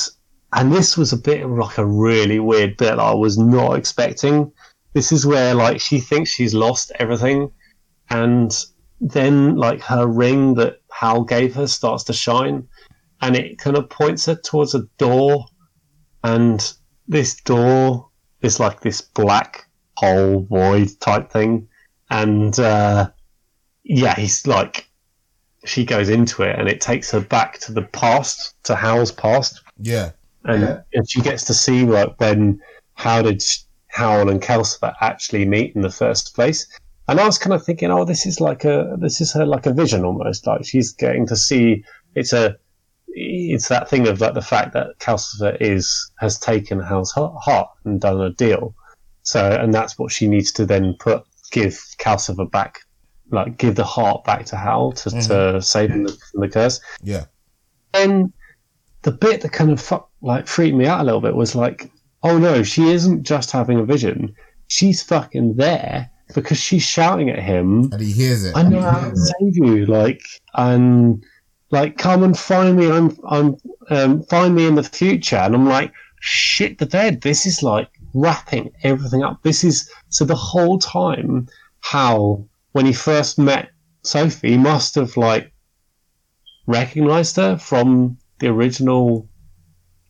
and 0.53 0.73
this 0.73 0.97
was 0.97 1.13
a 1.13 1.17
bit 1.17 1.47
like 1.47 1.79
a 1.79 1.87
really 1.87 2.39
weird 2.39 2.77
bit 2.77 2.99
I 2.99 3.13
was 3.13 3.39
not 3.39 3.79
expecting. 3.79 4.53
This 4.95 5.13
is 5.13 5.27
where 5.27 5.55
like 5.55 5.81
she 5.81 6.01
thinks 6.01 6.31
she's 6.31 6.55
lost 6.55 6.93
everything, 6.99 7.51
and 8.11 8.53
then 9.01 9.57
like 9.57 9.81
her 9.83 10.07
ring 10.07 10.55
that 10.55 10.81
Howl 10.91 11.25
gave 11.25 11.55
her 11.55 11.67
starts 11.67 12.05
to 12.05 12.13
shine, 12.13 12.67
and 13.21 13.37
it 13.37 13.59
kind 13.59 13.77
of 13.77 13.89
points 13.89 14.27
her 14.27 14.35
towards 14.35 14.75
a 14.75 14.83
door, 14.99 15.45
and 16.25 16.73
this 17.07 17.35
door 17.43 18.09
is 18.43 18.61
like 18.61 18.81
this 18.81 19.01
black 19.01 19.67
hole 19.97 20.47
void 20.49 20.89
type 21.01 21.31
thing, 21.31 21.69
and 22.11 22.59
uh, 22.59 23.11
yeah, 23.85 24.15
he's 24.15 24.47
like 24.47 24.87
she 25.65 25.85
goes 25.85 26.09
into 26.09 26.43
it, 26.43 26.59
and 26.59 26.69
it 26.69 26.81
takes 26.81 27.11
her 27.11 27.21
back 27.21 27.59
to 27.61 27.73
the 27.73 27.83
past, 27.83 28.55
to 28.65 28.75
Howl's 28.75 29.13
past, 29.13 29.61
Yeah. 29.79 30.11
and 30.45 30.63
Yeah. 30.63 30.81
and 30.95 31.11
she 31.11 31.21
gets 31.21 31.45
to 31.45 31.55
see 31.55 31.85
like 31.85 32.15
when 32.21 32.61
how 32.95 33.23
did 33.23 33.43
Howl 33.89 34.29
and 34.29 34.41
Calcifer 34.43 34.95
actually 35.01 35.45
meet 35.45 35.75
in 35.75 35.83
the 35.83 35.91
first 35.91 36.35
place. 36.35 36.67
And 37.09 37.19
I 37.19 37.25
was 37.25 37.39
kind 37.39 37.55
of 37.55 37.65
thinking, 37.65 37.91
oh, 37.91 38.05
this 38.05 38.27
is 38.27 38.41
like 38.41 38.65
a 38.65 38.97
this 38.99 39.21
is 39.21 39.33
her 39.33 39.47
like 39.47 39.65
a 39.65 39.73
vision 39.73 40.05
almost. 40.05 40.47
Like 40.47 40.65
she's 40.65 40.93
getting 40.93 41.27
to 41.29 41.37
see 41.37 41.83
it's 42.15 42.35
a 42.35 42.57
it's 43.09 43.69
that 43.69 43.89
thing 43.89 44.07
of 44.07 44.21
like 44.21 44.35
the 44.35 44.43
fact 44.43 44.75
that 44.75 44.99
Calcifer 44.99 45.57
is 45.61 46.11
has 46.19 46.39
taken 46.39 46.81
Howl's 46.81 47.13
heart 47.13 47.71
and 47.85 48.01
done 48.01 48.21
a 48.21 48.31
deal. 48.31 48.75
So 49.23 49.51
and 49.53 49.73
that's 49.73 49.99
what 49.99 50.13
she 50.13 50.29
needs 50.29 50.53
to 50.53 50.67
then 50.67 50.95
put 51.01 51.25
give 51.51 51.83
Calcifer 51.99 52.51
back, 52.51 52.81
like 53.31 53.57
give 53.57 53.75
the 53.75 53.85
heart 53.85 54.25
back 54.25 54.45
to 54.47 54.57
Howl 54.57 54.93
to, 54.93 55.11
to 55.11 55.17
mm-hmm. 55.17 55.61
save 55.61 55.91
him 55.91 56.07
from 56.07 56.41
the 56.43 56.49
curse 56.49 56.79
Yeah. 57.03 57.25
and 57.95 58.33
the 59.03 59.13
bit 59.13 59.41
that 59.41 59.53
kind 59.53 59.71
of 59.71 60.03
like 60.21 60.47
freaked 60.47 60.77
me 60.77 60.87
out 60.87 61.01
a 61.01 61.05
little 61.05 61.23
bit 61.23 61.35
was 61.35 61.55
like, 61.55 61.91
oh 62.23 62.37
no, 62.37 62.63
she 62.63 62.91
isn't 62.91 63.23
just 63.23 63.51
having 63.51 63.79
a 63.79 63.85
vision; 63.85 64.35
she's 64.67 65.03
fucking 65.03 65.55
there 65.57 66.11
because 66.41 66.59
she's 66.59 66.82
shouting 66.82 67.30
at 67.30 67.39
him. 67.39 67.91
And 67.93 68.01
he 68.01 68.12
hears 68.12 68.45
it. 68.45 68.57
I 68.57 68.62
know 68.62 68.80
how 68.80 69.11
to 69.11 69.16
save 69.16 69.57
you, 69.57 69.86
like, 69.86 70.20
and 70.55 71.24
like, 71.70 71.99
come 71.99 72.22
and 72.22 72.39
find 72.39 72.76
me. 72.76 72.91
I'm, 72.91 73.16
I'm, 73.28 73.57
um, 73.91 74.22
find 74.24 74.55
me 74.55 74.66
in 74.66 74.74
the 74.74 74.82
future. 74.82 75.36
And 75.36 75.55
I'm 75.55 75.68
like, 75.68 75.93
shit, 76.20 76.78
the 76.78 76.86
bed. 76.86 77.20
This 77.20 77.47
is 77.47 77.62
like 77.62 77.89
wrapping 78.14 78.70
everything 78.82 79.22
up. 79.22 79.43
This 79.43 79.64
is 79.64 79.91
so 80.09 80.24
the 80.24 80.34
whole 80.34 80.78
time. 80.78 81.49
How 81.80 82.45
when 82.72 82.84
he 82.86 82.93
first 82.93 83.39
met 83.39 83.70
Sophie, 84.03 84.51
he 84.51 84.59
must 84.59 84.97
have 84.97 85.16
like 85.16 85.53
recognized 86.66 87.36
her 87.36 87.57
from 87.57 88.18
the 88.41 88.49
original, 88.49 89.28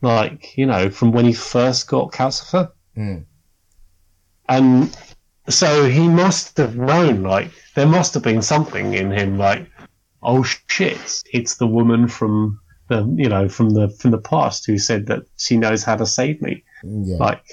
like 0.00 0.56
you 0.56 0.66
know, 0.66 0.90
from 0.90 1.12
when 1.12 1.24
he 1.24 1.32
first 1.32 1.88
got 1.88 2.12
Calcifer, 2.12 2.70
Mm. 2.96 3.24
and 4.48 4.96
so 5.48 5.88
he 5.88 6.08
must 6.08 6.56
have 6.58 6.76
known. 6.76 7.22
Like 7.22 7.50
there 7.74 7.86
must 7.86 8.14
have 8.14 8.22
been 8.22 8.42
something 8.42 8.94
in 8.94 9.10
him, 9.10 9.38
like, 9.38 9.66
oh 10.22 10.42
shit, 10.42 11.22
it's 11.32 11.56
the 11.56 11.66
woman 11.66 12.08
from 12.08 12.60
the 12.88 13.04
you 13.16 13.28
know 13.28 13.48
from 13.48 13.70
the 13.70 13.88
from 13.90 14.10
the 14.10 14.18
past 14.18 14.66
who 14.66 14.78
said 14.78 15.06
that 15.06 15.22
she 15.36 15.56
knows 15.56 15.82
how 15.82 15.96
to 15.96 16.06
save 16.06 16.40
me. 16.42 16.64
Yeah. 16.82 17.16
Like, 17.16 17.44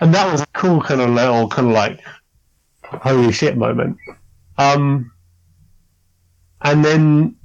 and 0.00 0.14
that 0.14 0.30
was 0.30 0.42
a 0.42 0.46
cool 0.54 0.80
kind 0.80 1.00
of 1.00 1.10
little 1.10 1.48
kind 1.48 1.68
of 1.68 1.74
like 1.74 2.00
holy 2.84 3.32
shit 3.32 3.56
moment. 3.56 3.96
Um, 4.58 5.12
and 6.60 6.84
then 6.84 7.36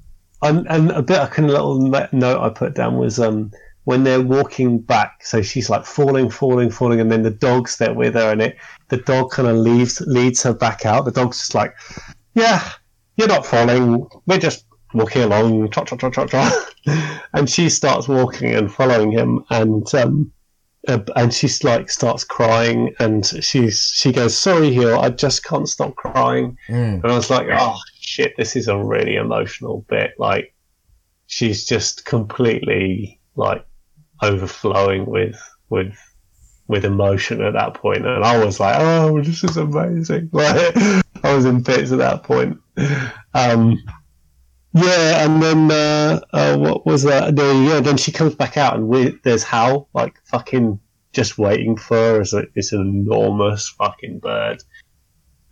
and, 0.42 0.68
and 0.70 0.92
a 0.92 1.02
bit 1.02 1.18
of 1.18 1.32
kind 1.32 1.50
of 1.50 1.54
little 1.54 1.80
note 2.12 2.42
I 2.42 2.50
put 2.50 2.76
down 2.76 2.98
was 2.98 3.20
um 3.20 3.52
when 3.88 4.04
they're 4.04 4.22
walking 4.22 4.80
back, 4.80 5.24
so 5.24 5.42
she's 5.42 5.70
like 5.70 5.86
falling, 5.86 6.30
falling, 6.30 6.70
falling, 6.70 7.00
and 7.00 7.10
then 7.10 7.24
the 7.24 7.30
dog's 7.30 7.78
there 7.78 7.94
with 7.94 8.16
her, 8.16 8.34
and 8.34 8.42
it 8.42 8.58
the 8.90 8.98
dog 8.98 9.32
kind 9.32 9.48
of 9.48 9.56
leaves 9.56 10.02
leads 10.02 10.44
her 10.44 10.54
back 10.54 10.86
out. 10.86 11.06
The 11.06 11.12
dog's 11.12 11.38
just 11.38 11.56
like, 11.56 11.74
yeah, 12.34 12.70
you're 13.16 13.30
not 13.30 13.46
falling, 13.46 14.06
we're 14.26 14.40
just 14.40 14.66
walking 14.94 15.22
along, 15.22 15.70
trot, 15.70 15.88
trot, 15.88 16.02
trot, 16.02 16.12
trot, 16.12 16.30
trot. 16.30 16.54
and 17.34 17.50
she 17.50 17.70
starts 17.70 18.10
walking 18.10 18.54
and 18.54 18.70
following 18.70 19.10
him, 19.10 19.46
and 19.52 19.96
um, 19.96 20.34
uh, 20.90 21.00
and 21.16 21.34
she's 21.34 21.64
like 21.64 21.90
starts 21.90 22.26
crying, 22.26 22.94
and 23.00 23.26
she's 23.42 23.94
she 23.96 24.12
goes, 24.12 24.38
sorry, 24.38 24.74
Heen, 24.74 24.90
I 24.90 25.12
just 25.12 25.46
can't 25.46 25.70
stop 25.70 25.96
crying. 25.96 26.58
Mm. 26.68 27.04
And 27.04 27.06
I 27.06 27.16
was 27.16 27.30
like, 27.30 27.48
oh 27.54 27.78
shit, 28.02 28.34
this 28.36 28.58
is 28.58 28.68
a 28.68 28.78
really 28.78 29.16
emotional 29.16 29.86
bit. 29.88 30.12
Like, 30.20 30.54
she's 31.28 31.66
just 31.66 32.04
completely 32.04 33.22
like 33.38 33.64
overflowing 34.22 35.06
with 35.06 35.40
with 35.70 35.96
with 36.68 36.84
emotion 36.86 37.42
at 37.42 37.54
that 37.54 37.76
point, 37.76 38.06
and 38.06 38.24
I 38.26 38.44
was 38.44 38.60
like, 38.60 38.76
oh, 38.80 39.22
this 39.22 39.44
is 39.44 39.58
amazing. 39.58 40.30
Like, 40.34 40.76
I 41.24 41.34
was 41.36 41.46
in 41.46 41.62
bits 41.62 41.92
at 41.92 41.98
that 42.00 42.24
point. 42.24 42.60
Um, 43.34 43.82
yeah, 44.74 45.26
and 45.26 45.42
then 45.42 45.72
uh, 45.72 46.20
uh, 46.34 46.58
what 46.58 46.86
was 46.86 47.04
that? 47.04 47.34
No, 47.34 47.52
yeah, 47.64 47.80
then 47.80 47.98
she 47.98 48.12
comes 48.12 48.36
back 48.36 48.58
out, 48.58 48.76
and 48.76 48.88
we, 48.88 49.18
there's 49.24 49.44
Howl, 49.44 49.90
like 49.94 50.20
fucking 50.26 50.80
just 51.14 51.38
waiting 51.38 51.76
for 51.78 51.96
her 51.96 52.22
as 52.22 52.34
an 52.34 52.48
enormous 52.74 53.70
fucking 53.70 54.20
bird 54.20 54.62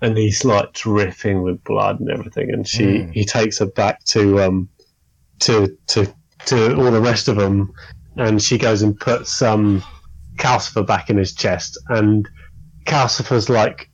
and 0.01 0.17
he's 0.17 0.45
like 0.45 0.73
dripping 0.73 1.41
with 1.41 1.63
blood 1.63 1.99
and 1.99 2.09
everything. 2.09 2.51
And 2.51 2.67
she 2.67 2.83
Mm. 2.83 3.13
he 3.13 3.25
takes 3.25 3.57
her 3.59 3.65
back 3.65 4.03
to 4.05 4.39
um 4.41 4.69
to 5.39 5.75
to 5.87 6.13
to 6.45 6.75
all 6.75 6.91
the 6.91 7.01
rest 7.01 7.27
of 7.27 7.37
them, 7.37 7.73
and 8.17 8.41
she 8.41 8.57
goes 8.57 8.81
and 8.81 8.99
puts 8.99 9.41
um 9.41 9.83
Calcifer 10.37 10.85
back 10.85 11.09
in 11.09 11.17
his 11.17 11.33
chest, 11.33 11.77
and 11.89 12.27
Calcifer's 12.85 13.49
like 13.49 13.89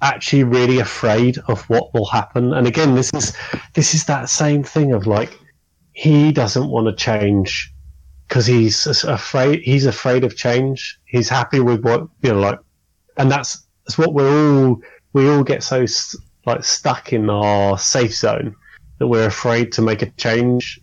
actually 0.00 0.42
really 0.42 0.80
afraid 0.80 1.38
of 1.46 1.62
what 1.68 1.94
will 1.94 2.06
happen. 2.06 2.52
And 2.52 2.66
again, 2.66 2.94
this 2.94 3.10
is 3.14 3.36
this 3.74 3.94
is 3.94 4.04
that 4.06 4.28
same 4.28 4.62
thing 4.62 4.92
of 4.92 5.06
like 5.06 5.38
he 5.92 6.32
doesn't 6.32 6.68
want 6.68 6.86
to 6.86 6.94
change 6.94 7.72
because 8.28 8.46
he's 8.46 8.86
afraid 9.04 9.60
he's 9.60 9.86
afraid 9.86 10.24
of 10.24 10.36
change. 10.36 10.98
He's 11.04 11.28
happy 11.28 11.60
with 11.60 11.84
what 11.84 12.08
you 12.22 12.32
know, 12.32 12.40
like, 12.40 12.58
and 13.16 13.30
that's 13.30 13.66
that's 13.84 13.98
what 13.98 14.14
we're 14.14 14.30
all 14.30 14.80
we 15.12 15.28
all 15.28 15.44
get 15.44 15.62
so 15.62 15.86
like 16.46 16.64
stuck 16.64 17.12
in 17.12 17.30
our 17.30 17.78
safe 17.78 18.14
zone 18.14 18.56
that 18.98 19.06
we're 19.06 19.26
afraid 19.26 19.72
to 19.72 19.82
make 19.82 20.02
a 20.02 20.10
change. 20.12 20.80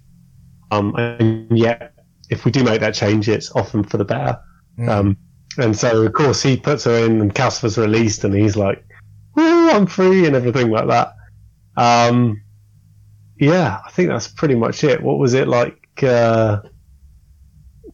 Um, 0.72 0.96
and 0.96 1.58
yet, 1.58 1.94
if 2.30 2.46
we 2.46 2.52
do 2.52 2.64
make 2.64 2.82
that 2.82 2.94
change, 2.94 3.28
it's 3.28 3.52
often 3.56 3.84
for 3.84 3.98
the 3.98 4.06
better. 4.06 4.40
Mm. 4.78 4.90
Um, 4.90 5.18
and 5.58 5.76
so, 5.76 6.04
of 6.04 6.14
course, 6.14 6.42
he 6.42 6.58
puts 6.58 6.84
her 6.86 7.06
in, 7.06 7.22
and 7.22 7.34
Calcifer's 7.34 7.78
released, 7.78 8.24
and 8.24 8.34
he's 8.34 8.56
like, 8.56 8.84
"Woo, 9.36 9.70
I'm 9.70 9.88
free," 9.88 10.26
and 10.26 10.36
everything 10.36 10.70
like 10.70 10.88
that. 10.88 11.14
Um, 11.76 12.42
yeah, 13.38 13.80
I 13.86 13.90
think 13.92 14.10
that's 14.10 14.28
pretty 14.28 14.56
much 14.56 14.84
it. 14.84 15.02
What 15.02 15.18
was 15.18 15.34
it 15.34 15.48
like? 15.48 15.78
Uh, 16.02 16.62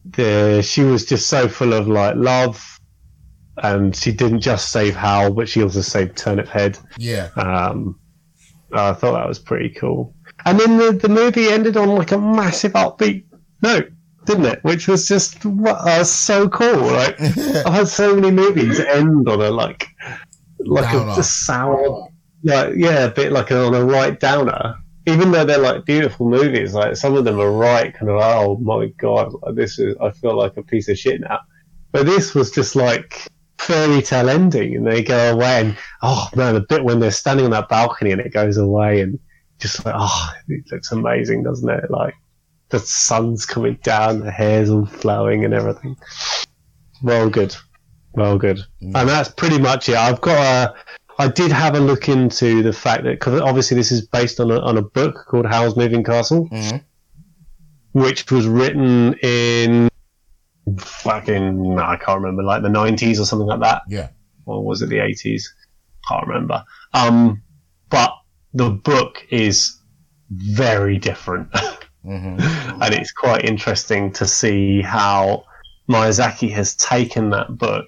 the 0.04 0.62
she 0.62 0.82
was 0.82 1.04
just 1.04 1.28
so 1.28 1.48
full 1.48 1.72
of 1.72 1.88
like 1.88 2.14
love, 2.16 2.78
and 3.58 3.94
she 3.96 4.12
didn't 4.12 4.40
just 4.40 4.70
save 4.70 4.94
Howl, 4.94 5.32
but 5.32 5.48
she 5.48 5.62
also 5.62 5.80
saved 5.80 6.16
Turnip 6.16 6.48
Head. 6.48 6.78
Yeah. 6.98 7.30
Um, 7.36 7.98
I 8.72 8.92
thought 8.92 9.12
that 9.12 9.28
was 9.28 9.38
pretty 9.38 9.70
cool. 9.70 10.14
And 10.44 10.60
then 10.60 10.76
the, 10.76 10.92
the 10.92 11.08
movie 11.08 11.48
ended 11.48 11.76
on 11.76 11.88
like 11.88 12.12
a 12.12 12.18
massive 12.18 12.72
upbeat 12.72 13.24
note, 13.62 13.90
didn't 14.26 14.46
it? 14.46 14.62
Which 14.62 14.88
was 14.88 15.06
just 15.08 15.44
uh, 15.44 16.04
so 16.04 16.48
cool. 16.48 16.78
Like 16.78 17.20
I've 17.20 17.72
had 17.72 17.88
so 17.88 18.14
many 18.14 18.30
movies 18.30 18.80
end 18.80 19.28
on 19.28 19.40
a 19.40 19.50
like 19.50 19.88
like 20.58 20.92
Downer. 20.92 21.20
a 21.20 21.22
sour, 21.22 22.08
like 22.42 22.74
yeah, 22.76 23.04
a 23.04 23.10
bit 23.10 23.32
like 23.32 23.50
on 23.52 23.74
a 23.74 23.84
right 23.84 24.18
downer. 24.18 24.76
Even 25.06 25.30
though 25.30 25.44
they're 25.44 25.58
like 25.58 25.84
beautiful 25.84 26.28
movies, 26.28 26.74
like 26.74 26.96
some 26.96 27.14
of 27.14 27.24
them 27.24 27.40
are 27.40 27.52
right 27.52 27.94
kind 27.94 28.10
of 28.10 28.20
oh 28.20 28.56
my 28.56 28.86
god, 28.98 29.32
this 29.54 29.78
is 29.78 29.96
I 30.00 30.10
feel 30.10 30.36
like 30.36 30.56
a 30.56 30.62
piece 30.62 30.88
of 30.88 30.98
shit 30.98 31.20
now. 31.20 31.40
But 31.92 32.06
this 32.06 32.34
was 32.34 32.50
just 32.50 32.74
like 32.74 33.28
fairy 33.58 34.02
tale 34.02 34.28
ending, 34.28 34.76
and 34.76 34.86
they 34.86 35.02
go 35.02 35.32
away, 35.32 35.60
and 35.60 35.78
oh 36.02 36.28
man, 36.34 36.54
the 36.54 36.60
bit 36.60 36.84
when 36.84 37.00
they're 37.00 37.10
standing 37.10 37.44
on 37.44 37.52
that 37.52 37.68
balcony 37.68 38.10
and 38.10 38.20
it 38.20 38.32
goes 38.32 38.56
away, 38.56 39.00
and 39.00 39.18
just 39.58 39.84
like 39.84 39.94
oh, 39.96 40.30
it 40.48 40.64
looks 40.72 40.92
amazing, 40.92 41.44
doesn't 41.44 41.68
it? 41.68 41.90
Like 41.90 42.14
the 42.70 42.78
sun's 42.78 43.46
coming 43.46 43.78
down, 43.82 44.20
the 44.20 44.30
hair's 44.30 44.70
all 44.70 44.86
flowing 44.86 45.44
and 45.44 45.54
everything. 45.54 45.96
Well, 47.02 47.30
good, 47.30 47.54
well, 48.14 48.38
good, 48.38 48.58
mm. 48.82 48.92
and 48.94 49.08
that's 49.08 49.30
pretty 49.30 49.58
much 49.58 49.88
it. 49.88 49.96
I've 49.96 50.20
got 50.20 50.38
a. 50.38 50.74
I 51.18 51.28
did 51.28 51.50
have 51.50 51.74
a 51.74 51.80
look 51.80 52.10
into 52.10 52.62
the 52.62 52.74
fact 52.74 53.04
that 53.04 53.12
because 53.12 53.40
obviously 53.40 53.76
this 53.76 53.90
is 53.90 54.06
based 54.06 54.38
on 54.38 54.50
a, 54.50 54.60
on 54.60 54.76
a 54.76 54.82
book 54.82 55.24
called 55.28 55.46
Howl's 55.46 55.76
Moving 55.76 56.04
Castle, 56.04 56.48
mm-hmm. 56.50 56.78
which 57.98 58.30
was 58.30 58.46
written 58.46 59.14
in 59.22 59.88
fucking 60.78 61.78
I 61.78 61.96
can't 61.96 62.20
remember, 62.20 62.42
like 62.42 62.62
the 62.62 62.68
nineties 62.68 63.20
or 63.20 63.24
something 63.24 63.46
like 63.46 63.60
that. 63.60 63.82
Yeah. 63.88 64.08
Or 64.44 64.64
was 64.64 64.82
it 64.82 64.88
the 64.88 64.98
eighties? 64.98 65.54
Can't 66.08 66.26
remember. 66.26 66.64
Um, 66.92 67.42
but 67.88 68.12
the 68.52 68.70
book 68.70 69.24
is 69.30 69.78
very 70.30 70.98
different, 70.98 71.48
mm-hmm. 72.06 72.82
and 72.82 72.94
it's 72.94 73.12
quite 73.12 73.44
interesting 73.44 74.12
to 74.12 74.26
see 74.26 74.82
how 74.82 75.44
Miyazaki 75.88 76.50
has 76.52 76.74
taken 76.76 77.30
that 77.30 77.56
book 77.58 77.86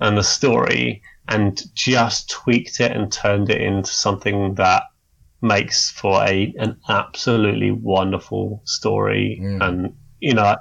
and 0.00 0.16
the 0.16 0.22
story 0.22 1.02
and 1.28 1.62
just 1.74 2.30
tweaked 2.30 2.80
it 2.80 2.92
and 2.92 3.10
turned 3.10 3.50
it 3.50 3.60
into 3.60 3.90
something 3.90 4.54
that 4.54 4.84
makes 5.42 5.90
for 5.90 6.22
a 6.24 6.52
an 6.58 6.76
absolutely 6.88 7.70
wonderful 7.70 8.62
story 8.64 9.38
mm. 9.42 9.62
and 9.62 9.94
you 10.20 10.32
know 10.32 10.56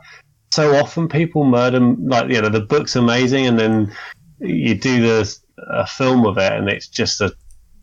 so 0.52 0.76
often 0.76 1.08
people 1.08 1.43
murder 1.43 1.80
like 1.80 2.30
you 2.30 2.41
know 2.41 2.50
the 2.50 2.60
book's 2.60 2.96
amazing 2.96 3.48
and 3.48 3.58
then 3.58 3.91
you 4.39 4.76
do 4.76 5.02
the 5.02 5.38
a 5.70 5.88
film 5.88 6.26
of 6.26 6.38
it 6.38 6.52
and 6.52 6.70
it's 6.70 6.88
just 6.88 7.22
a 7.22 7.34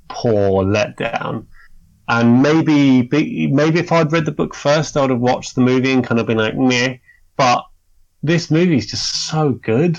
poor 0.09 0.65
letdown 0.65 1.47
and 2.21 2.43
maybe 2.43 3.09
maybe 3.49 3.79
if 3.79 3.93
I'd 3.93 4.13
read 4.13 4.27
the 4.27 4.33
book 4.33 4.55
first 4.55 4.97
I 4.97 5.03
would 5.03 5.11
have 5.11 5.21
watched 5.21 5.55
the 5.55 5.61
movie 5.61 5.93
and 5.93 6.05
kind 6.05 6.21
of 6.21 6.27
been 6.27 6.39
like 6.39 6.57
meh 6.57 6.97
but 7.37 7.65
this 8.23 8.51
movie 8.51 8.77
is 8.77 8.87
just 8.87 9.27
so 9.29 9.53
good 9.53 9.99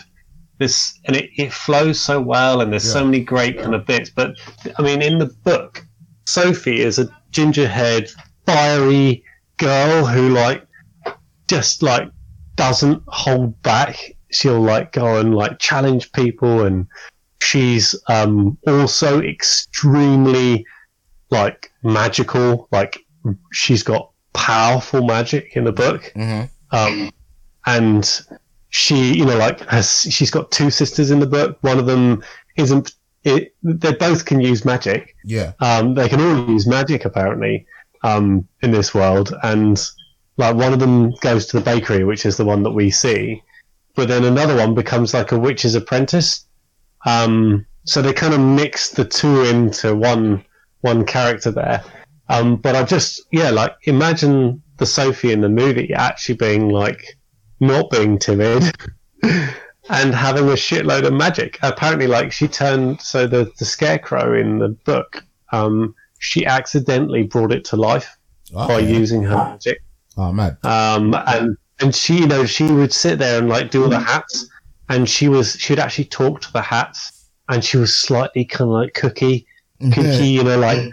this 0.60 1.00
and 1.06 1.16
it, 1.16 1.30
it 1.38 1.52
flows 1.52 2.00
so 2.00 2.22
well 2.22 2.62
and 2.62 2.72
there's 2.72 2.86
yeah. 2.86 2.94
so 2.94 3.06
many 3.06 3.22
great 3.22 3.60
kind 3.60 3.76
of 3.76 3.86
bits 3.86 4.10
but 4.10 4.36
I 4.78 4.82
mean 4.82 5.02
in 5.02 5.18
the 5.18 5.28
book 5.44 5.86
Sophie 6.26 6.82
is 6.82 7.00
a 7.00 7.10
gingerhead 7.32 8.12
fiery 8.46 9.24
girl 9.58 10.06
who 10.06 10.30
like 10.30 10.66
just 11.48 11.84
like 11.84 12.10
doesn't 12.56 13.04
hold 13.08 13.62
back. 13.64 14.16
She'll 14.32 14.62
like 14.62 14.92
go 14.92 15.20
and 15.20 15.36
like 15.36 15.60
challenge 15.60 16.12
people, 16.12 16.64
and 16.64 16.88
she's 17.42 17.96
um, 18.10 18.58
also 18.68 19.22
extremely 19.22 20.66
like 21.34 21.72
magical. 21.84 22.68
Like 22.72 23.00
she's 23.52 23.84
got 23.84 24.12
powerful 24.34 25.04
magic 25.06 25.56
in 25.56 25.66
the 25.66 25.72
book, 25.72 26.14
mm-hmm. 26.16 26.46
um, 26.72 27.12
and 27.66 28.22
she, 28.70 29.14
you 29.14 29.26
know, 29.26 29.38
like 29.38 29.60
has 29.68 30.02
she's 30.10 30.32
got 30.32 30.52
two 30.52 30.70
sisters 30.70 31.12
in 31.12 31.20
the 31.20 31.28
book. 31.28 31.58
One 31.62 31.80
of 31.80 31.86
them 31.86 32.24
isn't. 32.56 32.94
It, 33.26 33.56
they 33.64 33.94
both 33.94 34.26
can 34.26 34.42
use 34.42 34.66
magic. 34.66 35.16
Yeah. 35.24 35.54
Um, 35.62 35.94
they 35.94 36.10
can 36.10 36.20
all 36.20 36.50
use 36.50 36.68
magic 36.68 37.06
apparently 37.06 37.66
um, 38.04 38.48
in 38.62 38.72
this 38.72 38.94
world, 38.94 39.34
and 39.44 39.82
like 40.38 40.56
one 40.56 40.74
of 40.74 40.80
them 40.80 41.12
goes 41.22 41.46
to 41.48 41.58
the 41.58 41.64
bakery, 41.64 42.04
which 42.04 42.26
is 42.26 42.38
the 42.38 42.46
one 42.46 42.64
that 42.64 42.72
we 42.72 42.90
see, 42.90 43.42
but 43.96 44.08
then 44.08 44.24
another 44.24 44.56
one 44.56 44.74
becomes 44.74 45.14
like 45.14 45.32
a 45.32 45.40
witch's 45.40 45.76
apprentice. 45.76 46.46
Um, 47.06 47.66
so 47.86 48.02
they 48.02 48.14
kind 48.14 48.34
of 48.34 48.40
mix 48.40 48.90
the 48.90 49.06
two 49.06 49.44
into 49.44 49.96
one 49.96 50.44
one 50.84 51.06
character 51.06 51.52
there. 51.52 51.84
Um, 52.30 52.58
but 52.58 52.76
I 52.76 52.84
just 52.84 53.22
yeah, 53.32 53.50
like 53.50 53.76
imagine 53.84 54.62
the 54.78 54.86
Sophie 54.86 55.32
in 55.32 55.42
the 55.42 55.50
movie 55.50 55.94
actually 55.94 56.36
being 56.36 56.70
like 56.70 57.18
not 57.60 57.90
being 57.90 58.18
timid 58.20 58.64
and 59.24 60.14
having 60.16 60.46
a 60.46 60.54
shitload 60.54 61.06
of 61.06 61.14
magic. 61.14 61.58
Apparently, 61.62 62.08
like 62.08 62.32
she 62.32 62.48
turned 62.48 63.02
so 63.02 63.28
the 63.28 63.52
the 63.60 63.66
scarecrow 63.66 64.40
in 64.40 64.60
the 64.60 64.70
book, 64.70 65.24
um, 65.52 65.96
she 66.20 66.46
accidentally 66.46 67.24
brought 67.24 67.52
it 67.52 67.66
to 67.66 67.76
life 67.76 68.18
oh, 68.54 68.68
by 68.68 68.80
yeah. 68.80 68.98
using 68.98 69.24
her 69.24 69.36
magic. 69.36 69.82
Oh 70.18 70.32
man. 70.32 70.58
Um, 70.64 71.16
and 71.28 71.58
and 71.80 71.96
she, 71.96 72.20
you 72.20 72.28
know, 72.28 72.46
she 72.46 72.72
would 72.72 72.94
sit 72.94 73.20
there 73.20 73.40
and 73.40 73.50
like 73.50 73.72
do 73.72 73.84
all 73.84 73.90
the 73.90 74.00
hats, 74.00 74.48
and 74.90 75.10
she 75.10 75.28
was 75.28 75.54
she'd 75.54 75.80
actually 75.80 76.06
talk 76.06 76.42
to 76.42 76.54
the 76.54 76.62
hats, 76.62 77.30
and 77.50 77.64
she 77.64 77.78
was 77.78 77.96
slightly 77.96 78.46
kind 78.46 78.70
of 78.70 78.76
like 78.76 78.94
cookie, 78.94 79.46
cookie, 79.92 80.28
you 80.28 80.44
know, 80.44 80.58
like. 80.58 80.92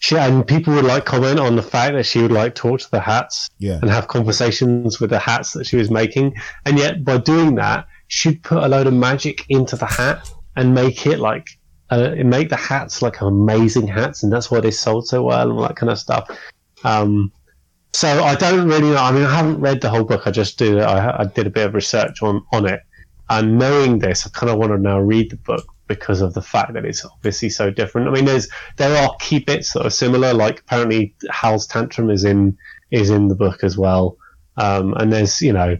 She, 0.00 0.18
and 0.18 0.46
people 0.46 0.74
would 0.74 0.84
like 0.84 1.06
comment 1.06 1.40
on 1.40 1.56
the 1.56 1.62
fact 1.62 1.94
that 1.94 2.04
she 2.04 2.20
would 2.20 2.32
like 2.32 2.54
talk 2.54 2.80
to 2.80 2.90
the 2.90 3.00
hats 3.00 3.48
yeah. 3.58 3.78
and 3.80 3.88
have 3.88 4.06
conversations 4.06 5.00
with 5.00 5.08
the 5.08 5.18
hats 5.18 5.54
that 5.54 5.66
she 5.66 5.76
was 5.76 5.90
making, 5.90 6.34
and 6.66 6.78
yet 6.78 7.04
by 7.04 7.16
doing 7.16 7.54
that, 7.54 7.86
she'd 8.08 8.42
put 8.42 8.62
a 8.62 8.68
load 8.68 8.86
of 8.86 8.92
magic 8.92 9.46
into 9.48 9.76
the 9.76 9.86
hat 9.86 10.30
and 10.56 10.74
make 10.74 11.06
it 11.06 11.20
like 11.20 11.48
uh, 11.90 12.14
make 12.24 12.48
the 12.48 12.56
hats 12.56 13.02
like 13.02 13.20
amazing 13.20 13.86
hats, 13.86 14.22
and 14.22 14.32
that's 14.32 14.50
why 14.50 14.60
they 14.60 14.70
sold 14.70 15.06
so 15.06 15.22
well 15.22 15.42
and 15.42 15.52
all 15.52 15.62
that 15.62 15.76
kind 15.76 15.90
of 15.90 15.98
stuff. 15.98 16.28
Um, 16.84 17.32
so 17.92 18.08
I 18.08 18.34
don't 18.34 18.68
really 18.68 18.90
know. 18.90 18.96
I 18.96 19.12
mean, 19.12 19.24
I 19.24 19.34
haven't 19.34 19.60
read 19.60 19.80
the 19.80 19.88
whole 19.88 20.04
book. 20.04 20.26
I 20.26 20.30
just 20.30 20.58
do. 20.58 20.80
I, 20.80 21.22
I 21.22 21.24
did 21.24 21.46
a 21.46 21.50
bit 21.50 21.66
of 21.66 21.74
research 21.74 22.22
on 22.22 22.44
on 22.52 22.66
it, 22.66 22.80
and 23.30 23.58
knowing 23.58 24.00
this, 24.00 24.26
I 24.26 24.30
kind 24.30 24.50
of 24.50 24.58
want 24.58 24.72
to 24.72 24.78
now 24.78 25.00
read 25.00 25.30
the 25.30 25.36
book 25.36 25.66
because 25.86 26.20
of 26.20 26.34
the 26.34 26.42
fact 26.42 26.72
that 26.74 26.84
it's 26.84 27.04
obviously 27.04 27.50
so 27.50 27.70
different. 27.70 28.08
I 28.08 28.12
mean, 28.12 28.24
there's 28.24 28.48
there 28.76 28.96
are 29.02 29.14
key 29.20 29.38
bits 29.38 29.72
that 29.72 29.84
are 29.84 29.90
similar. 29.90 30.32
Like 30.32 30.60
apparently, 30.60 31.14
Howl's 31.30 31.66
tantrum 31.66 32.10
is 32.10 32.24
in 32.24 32.56
is 32.90 33.10
in 33.10 33.28
the 33.28 33.34
book 33.34 33.62
as 33.62 33.76
well, 33.76 34.16
um, 34.56 34.94
and 34.94 35.12
there's 35.12 35.40
you 35.40 35.52
know 35.52 35.76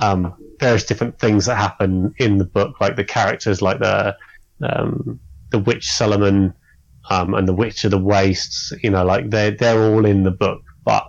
um, 0.00 0.34
various 0.58 0.84
different 0.84 1.18
things 1.18 1.46
that 1.46 1.56
happen 1.56 2.14
in 2.18 2.38
the 2.38 2.44
book, 2.44 2.80
like 2.80 2.96
the 2.96 3.04
characters, 3.04 3.62
like 3.62 3.78
the 3.78 4.16
um, 4.62 5.20
the 5.50 5.58
witch 5.58 5.86
Suliman 5.86 6.54
um, 7.10 7.34
and 7.34 7.46
the 7.46 7.54
witch 7.54 7.84
of 7.84 7.90
the 7.90 7.98
wastes. 7.98 8.72
You 8.82 8.90
know, 8.90 9.04
like 9.04 9.30
they 9.30 9.50
they're 9.50 9.92
all 9.92 10.04
in 10.04 10.22
the 10.22 10.30
book, 10.30 10.62
but 10.84 11.06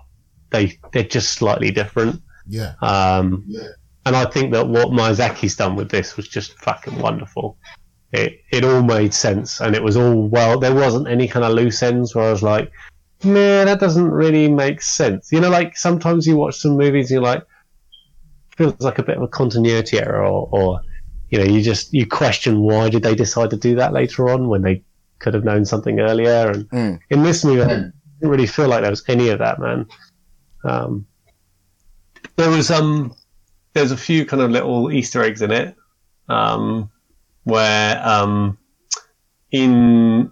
they 0.51 0.79
they're 0.93 1.03
just 1.03 1.33
slightly 1.33 1.71
different. 1.71 2.21
Yeah. 2.47 2.73
Um, 2.81 3.43
yeah. 3.47 3.67
And 4.05 4.15
I 4.15 4.25
think 4.25 4.53
that 4.53 4.69
what 4.69 4.88
Miyazaki's 4.88 5.57
done 5.57 5.75
with 5.75 5.89
this 5.89 6.15
was 6.15 6.29
just 6.29 6.57
fucking 6.59 6.99
wonderful. 6.99 7.57
It 8.12 8.41
it 8.51 8.64
all 8.64 8.82
made 8.82 9.14
sense, 9.14 9.60
and 9.60 9.76
it 9.76 9.84
was 9.84 9.97
all 9.97 10.28
well. 10.28 10.60
There 10.60 10.74
wasn't 10.74 11.08
any 11.08 11.28
kind 11.28 11.45
of 11.45 11.53
loose 11.53 11.84
ends 11.84 12.16
where 12.16 12.26
I 12.26 12.32
was 12.32 12.43
like, 12.43 12.72
man, 13.24 13.66
that 13.66 13.80
doesn't 13.80 14.10
really 14.10 14.49
make 14.49 14.81
sense. 14.81 15.31
You 15.31 15.41
know, 15.41 15.49
like 15.49 15.77
sometimes 15.77 16.26
you 16.26 16.38
watch 16.38 16.56
some 16.57 16.77
movies, 16.77 17.11
and 17.11 17.15
you're 17.15 17.34
like, 17.34 17.44
feels 18.56 18.80
like 18.80 18.99
a 18.99 19.03
bit 19.03 19.18
of 19.18 19.23
a 19.23 19.27
continuity 19.27 19.99
error, 19.99 20.26
or, 20.26 20.48
or 20.52 20.81
you 21.30 21.38
know, 21.38 21.45
you 21.45 21.61
just 21.61 21.94
you 21.94 22.07
question 22.07 22.61
why 22.61 22.90
did 22.90 23.03
they 23.03 23.15
decide 23.15 23.49
to 23.49 23.57
do 23.57 23.76
that 23.76 23.94
later 23.94 24.30
on 24.30 24.48
when 24.48 24.61
they 24.61 24.84
could 25.19 25.34
have 25.34 25.44
known 25.44 25.65
something 25.65 25.99
earlier. 25.99 26.52
And 26.52 26.69
mm. 26.69 26.99
in 27.10 27.23
this 27.23 27.44
movie, 27.44 27.61
I 27.61 27.68
didn't 27.68 27.94
really 28.22 28.48
feel 28.48 28.68
like 28.68 28.81
there 28.81 28.91
was 28.91 29.03
any 29.07 29.30
of 29.30 29.40
that, 29.40 29.60
man. 29.60 29.88
Um, 30.64 31.06
there 32.36 32.49
was 32.49 32.72
um, 32.72 33.15
there's 33.73 33.91
a 33.91 33.98
few 33.98 34.26
kind 34.26 34.41
of 34.41 34.52
little 34.52 34.91
Easter 34.91 35.23
eggs 35.23 35.41
in 35.41 35.52
it, 35.52 35.76
um, 36.30 36.90
where 37.48 38.06
um, 38.06 38.57
in 39.52 40.30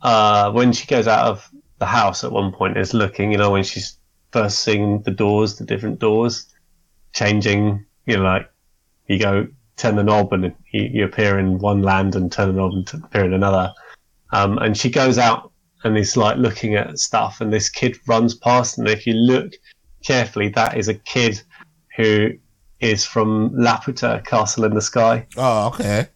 uh, 0.00 0.52
when 0.52 0.72
she 0.72 0.86
goes 0.86 1.08
out 1.08 1.26
of 1.26 1.50
the 1.80 1.86
house 1.86 2.22
at 2.22 2.30
one 2.30 2.52
point 2.52 2.76
is 2.76 2.94
looking, 2.94 3.32
you 3.32 3.38
know, 3.38 3.50
when 3.50 3.64
she's 3.64 3.98
first 4.30 4.60
seeing 4.60 5.02
the 5.02 5.10
doors, 5.10 5.56
the 5.56 5.64
different 5.64 5.98
doors 5.98 6.46
changing, 7.14 7.84
you 8.06 8.16
know, 8.16 8.22
like 8.22 8.48
you 9.08 9.18
go 9.18 9.48
turn 9.76 9.96
the 9.96 10.04
knob 10.04 10.32
and 10.32 10.54
you, 10.70 10.82
you 10.82 11.04
appear 11.04 11.36
in 11.36 11.58
one 11.58 11.82
land 11.82 12.14
and 12.14 12.30
turn 12.30 12.54
the 12.54 12.54
knob 12.54 12.72
and 12.72 13.04
appear 13.04 13.24
in 13.24 13.32
another. 13.32 13.72
Um, 14.32 14.58
and 14.58 14.76
she 14.76 14.88
goes 14.88 15.18
out 15.18 15.50
and 15.82 15.98
is 15.98 16.16
like 16.16 16.36
looking 16.36 16.76
at 16.76 16.96
stuff, 16.96 17.40
and 17.40 17.52
this 17.52 17.68
kid 17.68 17.98
runs 18.06 18.36
past, 18.36 18.78
and 18.78 18.88
if 18.88 19.04
you 19.04 19.14
look 19.14 19.52
carefully, 20.04 20.48
that 20.50 20.76
is 20.76 20.86
a 20.86 20.94
kid 20.94 21.42
who 21.96 22.30
is 22.78 23.04
from 23.04 23.50
Laputa 23.50 24.24
Castle 24.24 24.64
in 24.64 24.74
the 24.74 24.80
Sky. 24.80 25.26
Oh, 25.36 25.66
okay. 25.68 26.06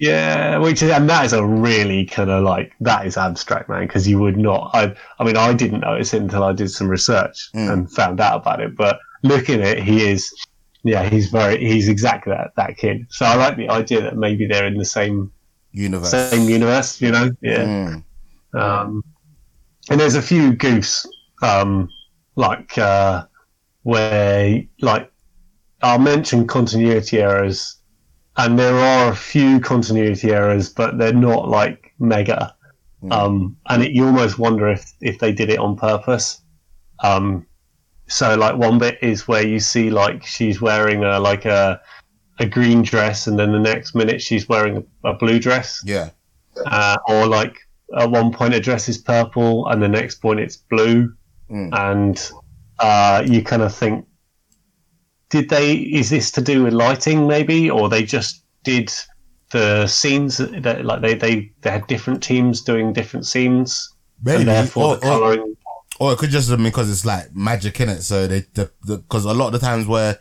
Yeah, 0.00 0.56
which 0.56 0.82
is, 0.82 0.90
and 0.90 1.10
that 1.10 1.26
is 1.26 1.34
a 1.34 1.44
really 1.44 2.06
kind 2.06 2.30
of 2.30 2.42
like 2.42 2.72
that 2.80 3.06
is 3.06 3.18
abstract, 3.18 3.68
man. 3.68 3.82
Because 3.82 4.08
you 4.08 4.18
would 4.18 4.38
not. 4.38 4.70
I, 4.72 4.96
I 5.18 5.24
mean, 5.24 5.36
I 5.36 5.52
didn't 5.52 5.80
notice 5.80 6.14
it 6.14 6.22
until 6.22 6.42
I 6.42 6.54
did 6.54 6.70
some 6.70 6.88
research 6.88 7.50
mm. 7.54 7.70
and 7.70 7.92
found 7.92 8.18
out 8.18 8.40
about 8.40 8.62
it. 8.62 8.74
But 8.74 8.98
looking 9.22 9.60
at 9.60 9.76
it, 9.76 9.82
he 9.82 10.08
is, 10.08 10.32
yeah, 10.84 11.06
he's 11.06 11.28
very, 11.28 11.58
he's 11.58 11.86
exactly 11.86 12.32
that 12.32 12.52
that 12.56 12.78
kid. 12.78 13.08
So 13.10 13.26
I 13.26 13.34
like 13.34 13.58
the 13.58 13.68
idea 13.68 14.00
that 14.00 14.16
maybe 14.16 14.46
they're 14.46 14.66
in 14.66 14.78
the 14.78 14.86
same 14.86 15.30
universe, 15.72 16.10
same 16.10 16.48
universe. 16.48 16.98
You 17.02 17.10
know, 17.10 17.30
yeah. 17.42 17.64
Mm. 17.64 18.04
Um, 18.54 19.04
and 19.90 20.00
there's 20.00 20.14
a 20.14 20.22
few 20.22 20.54
goose 20.54 21.06
um, 21.42 21.90
like 22.36 22.78
uh, 22.78 23.26
where 23.82 24.62
like 24.80 25.12
I'll 25.82 25.98
mention 25.98 26.46
continuity 26.46 27.20
errors 27.20 27.76
and 28.36 28.58
there 28.58 28.74
are 28.76 29.12
a 29.12 29.16
few 29.16 29.60
continuity 29.60 30.32
errors, 30.32 30.68
but 30.68 30.98
they're 30.98 31.12
not 31.12 31.48
like 31.48 31.92
mega. 31.98 32.54
Um, 33.10 33.56
and 33.68 33.82
it, 33.82 33.92
you 33.92 34.04
almost 34.06 34.38
wonder 34.38 34.68
if 34.68 34.92
if 35.00 35.18
they 35.18 35.32
did 35.32 35.48
it 35.50 35.58
on 35.58 35.76
purpose. 35.76 36.42
Um, 37.02 37.46
so 38.08 38.36
like 38.36 38.56
one 38.56 38.78
bit 38.78 38.98
is 39.02 39.26
where 39.26 39.46
you 39.46 39.58
see 39.58 39.88
like 39.90 40.24
she's 40.26 40.60
wearing 40.60 41.02
a 41.04 41.18
like 41.18 41.44
a 41.46 41.80
a 42.38 42.46
green 42.46 42.82
dress, 42.82 43.26
and 43.26 43.38
then 43.38 43.52
the 43.52 43.58
next 43.58 43.94
minute 43.94 44.20
she's 44.20 44.48
wearing 44.48 44.84
a, 45.04 45.08
a 45.10 45.14
blue 45.14 45.38
dress, 45.38 45.82
Yeah. 45.84 46.10
uh, 46.66 46.96
or 47.08 47.26
like 47.26 47.56
at 47.98 48.10
one 48.10 48.32
point 48.32 48.54
a 48.54 48.60
dress 48.60 48.88
is 48.88 48.98
purple, 48.98 49.66
and 49.68 49.82
the 49.82 49.88
next 49.88 50.16
point 50.16 50.40
it's 50.40 50.56
blue, 50.56 51.12
Mm. 51.50 51.70
and 51.72 52.30
uh, 52.78 53.22
you 53.26 53.42
kind 53.42 53.60
of 53.62 53.74
think, 53.74 54.06
did 55.30 55.48
they? 55.48 55.74
Is 55.74 56.10
this 56.10 56.30
to 56.32 56.40
do 56.42 56.64
with 56.64 56.72
lighting, 56.74 57.26
maybe, 57.26 57.70
or 57.70 57.88
they 57.88 58.02
just 58.02 58.44
did 58.64 58.92
the 59.50 59.86
scenes 59.86 60.36
that 60.38 60.84
like 60.84 61.00
they 61.02 61.14
they, 61.14 61.50
they 61.62 61.70
had 61.70 61.86
different 61.86 62.22
teams 62.22 62.62
doing 62.62 62.92
different 62.92 63.26
scenes, 63.26 63.92
Maybe. 64.22 64.40
and 64.40 64.48
therefore 64.48 64.84
Or, 64.84 64.96
the 64.96 65.06
or, 65.06 65.10
coloring. 65.18 65.56
or 65.98 66.12
it 66.12 66.18
could 66.18 66.30
just 66.30 66.48
have 66.50 66.58
been 66.58 66.66
because 66.66 66.90
it's 66.90 67.04
like 67.04 67.34
magic 67.34 67.80
in 67.80 67.88
it. 67.88 68.02
So 68.02 68.26
they, 68.26 68.40
the, 68.54 68.70
because 68.84 69.24
a 69.24 69.32
lot 69.34 69.46
of 69.48 69.52
the 69.60 69.66
times 69.66 69.86
where, 69.86 70.18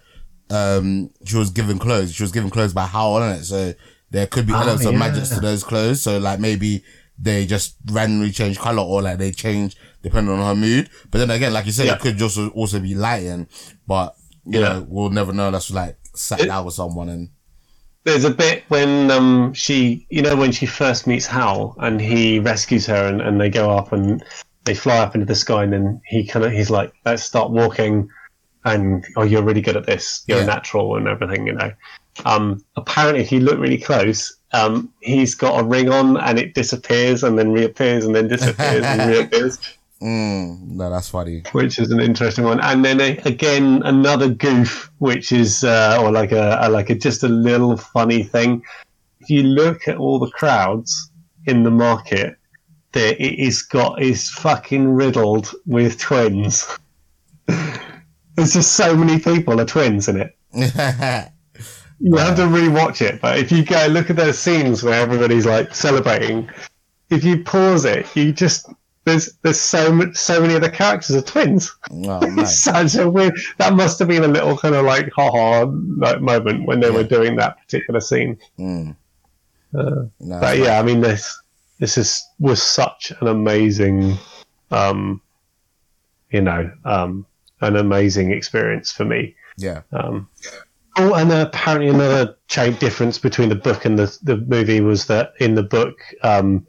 um, 0.50 1.12
she 1.26 1.38
was 1.38 1.52
given 1.52 1.78
clothes, 1.78 2.14
she 2.14 2.24
was 2.24 2.32
given 2.32 2.50
clothes 2.50 2.74
by 2.74 2.86
Howl 2.88 3.22
in 3.22 3.36
it. 3.38 3.44
So 3.44 3.74
there 4.10 4.26
could 4.26 4.48
be 4.48 4.54
Oh, 4.54 4.58
elements 4.62 4.86
of 4.86 4.94
yeah. 4.94 5.00
magic 5.00 5.26
to 5.26 5.40
those 5.40 5.64
clothes. 5.64 6.02
So 6.02 6.18
like 6.18 6.40
maybe 6.40 6.84
they 7.20 7.46
just 7.46 7.76
randomly 7.92 8.32
change 8.32 8.58
color 8.58 8.82
or 8.82 9.02
like 9.04 9.18
they 9.20 9.32
change 9.32 9.76
depending 10.02 10.34
on 10.34 10.40
her 10.44 10.56
mood. 10.60 10.90
But 11.12 11.20
then 11.20 11.30
again, 11.30 11.54
like 11.54 11.66
you 11.68 11.72
said, 11.72 11.86
Yeah. 11.86 11.96
it 11.96 12.00
could 12.00 12.18
just 12.18 12.38
also 12.40 12.80
be 12.80 12.96
lighting, 12.96 13.48
but 13.86 14.16
you 14.50 14.60
Yeah. 14.60 14.70
know, 14.70 14.86
we'll 14.90 15.10
never 15.10 15.34
know. 15.34 15.52
That's 15.52 15.72
like 15.72 15.98
sat 16.16 16.42
It- 16.42 16.48
down 16.48 16.66
with 16.66 16.74
someone 16.76 17.10
and 17.10 17.30
There's 18.06 18.24
a 18.24 18.32
bit 18.32 18.64
when 18.70 19.12
um 19.12 19.54
she 19.54 20.08
you 20.10 20.22
know 20.22 20.36
when 20.36 20.52
she 20.52 20.66
first 20.66 21.06
meets 21.06 21.26
Howl 21.26 21.76
and 21.80 22.00
he 22.02 22.40
rescues 22.40 22.86
her 22.88 23.08
and, 23.08 23.22
and 23.22 23.40
they 23.40 23.50
go 23.50 23.70
up 23.70 23.92
and 23.92 24.24
they 24.66 24.74
fly 24.74 24.98
up 25.00 25.16
into 25.16 25.26
the 25.26 25.36
sky 25.36 25.64
and 25.64 25.74
then 25.74 26.02
he 26.06 26.26
kind 26.26 26.46
of 26.46 26.52
he's 26.52 26.70
like 26.70 26.92
let's 27.06 27.24
start 27.24 27.52
walking 27.52 28.10
and 28.66 29.06
oh 29.18 29.24
you're 29.24 29.44
really 29.44 29.62
good 29.62 29.76
at 29.78 29.86
this 29.86 30.24
you're 30.28 30.40
Yeah. 30.40 30.46
natural 30.46 30.96
and 30.96 31.08
everything 31.08 31.46
you 31.48 31.54
know 31.54 31.72
um 32.26 32.64
apparently 32.78 33.22
if 33.22 33.32
you 33.32 33.40
look 33.42 33.60
really 33.60 33.78
close 33.78 34.36
um 34.54 34.92
he's 35.02 35.36
got 35.36 35.60
a 35.62 35.64
ring 35.64 35.90
on 35.90 36.18
and 36.18 36.40
it 36.40 36.54
disappears 36.56 37.24
and 37.24 37.38
then 37.38 37.52
reappears 37.52 38.06
and 38.06 38.16
then 38.16 38.28
disappears 38.28 38.84
and 38.86 39.10
reappears 39.12 39.60
mm, 40.02 40.60
no, 40.62 40.90
that's 40.90 41.10
funny. 41.10 41.44
which 41.52 41.80
is 41.80 41.92
an 41.92 42.00
interesting 42.00 42.44
one. 42.44 42.60
And 42.62 42.84
then 42.84 43.00
a, 43.02 43.18
again 43.26 43.82
another 43.84 44.30
goof, 44.30 44.92
which 45.00 45.32
is 45.32 45.64
uh, 45.64 46.00
or 46.02 46.12
like 46.12 46.32
a, 46.32 46.58
a 46.62 46.70
like 46.70 46.90
a 46.90 46.96
just 46.96 47.24
a 47.24 47.30
little 47.30 47.78
funny 47.78 48.24
thing. 48.24 48.64
If 49.20 49.30
you 49.30 49.44
look 49.44 49.88
at 49.88 49.98
all 49.98 50.20
the 50.20 50.32
crowds 50.32 51.12
in 51.46 51.64
the 51.64 51.72
market, 51.72 52.38
there 52.94 53.14
it 53.14 53.40
is 53.40 53.62
got 53.62 54.02
is 54.02 54.30
fucking 54.30 54.88
riddled 54.88 55.54
with 55.66 56.00
twins. 56.00 56.68
There's 57.46 58.54
just 58.54 58.74
so 58.74 58.96
many 58.96 59.20
people 59.20 59.60
are 59.60 59.66
twins 59.66 60.08
in 60.08 60.22
it. 60.22 61.32
You 62.02 62.16
have 62.16 62.38
to 62.38 62.44
rewatch 62.44 63.02
it, 63.02 63.20
but 63.20 63.38
if 63.38 63.52
you 63.52 63.66
go 63.66 63.88
look 63.88 64.10
at 64.10 64.16
those 64.16 64.40
scenes 64.40 64.84
where 64.84 64.94
everybody's 64.94 65.46
like 65.46 65.76
celebrating, 65.76 66.50
if 67.10 67.26
you 67.26 67.44
pause 67.44 67.84
it, 67.84 68.08
you 68.16 68.32
just 68.32 68.70
there's 69.10 69.34
there's 69.42 69.60
so 69.60 69.92
much 69.92 70.16
so 70.16 70.40
many 70.40 70.54
of 70.54 70.62
the 70.62 70.70
characters 70.70 71.16
are 71.16 71.22
twins. 71.22 71.76
oh, 71.92 72.20
nice. 72.20 72.60
such 72.60 72.96
a 72.96 73.10
weird. 73.10 73.34
That 73.58 73.74
must 73.74 74.00
have 74.00 74.08
been 74.08 74.24
a 74.24 74.28
little 74.28 74.58
kind 74.58 74.76
of 74.76 74.86
like 74.86 75.10
ha 75.16 75.32
ha 75.32 75.72
like 75.98 76.22
moment 76.22 76.66
when 76.66 76.80
they 76.80 76.92
were 76.92 77.04
doing 77.04 77.36
that 77.38 77.58
particular 77.60 78.00
scene. 78.00 78.38
Mm. 78.58 78.96
Uh, 79.74 80.06
No, 80.20 80.40
but 80.40 80.58
yeah, 80.58 80.80
I 80.80 80.84
mean 80.84 81.02
this 81.02 81.42
this 81.80 81.98
is 81.98 82.24
was 82.40 82.62
such 82.62 83.12
an 83.22 83.28
amazing, 83.28 84.18
um, 84.72 85.22
you 86.30 86.42
know, 86.42 86.72
um, 86.86 87.26
an 87.62 87.76
amazing 87.76 88.32
experience 88.32 88.92
for 88.92 89.06
me. 89.06 89.36
yeah. 89.58 89.82
Um, 89.92 90.30
oh, 90.98 91.14
and 91.16 91.32
apparently 91.32 91.90
another 91.90 92.36
change 92.48 92.80
difference 92.80 93.18
between 93.18 93.50
the 93.50 93.56
book 93.56 93.86
and 93.86 93.98
the 93.98 94.18
the 94.24 94.38
movie 94.38 94.82
was 94.82 95.08
that 95.08 95.34
in 95.40 95.56
the 95.56 95.64
book, 95.64 96.00
um, 96.24 96.66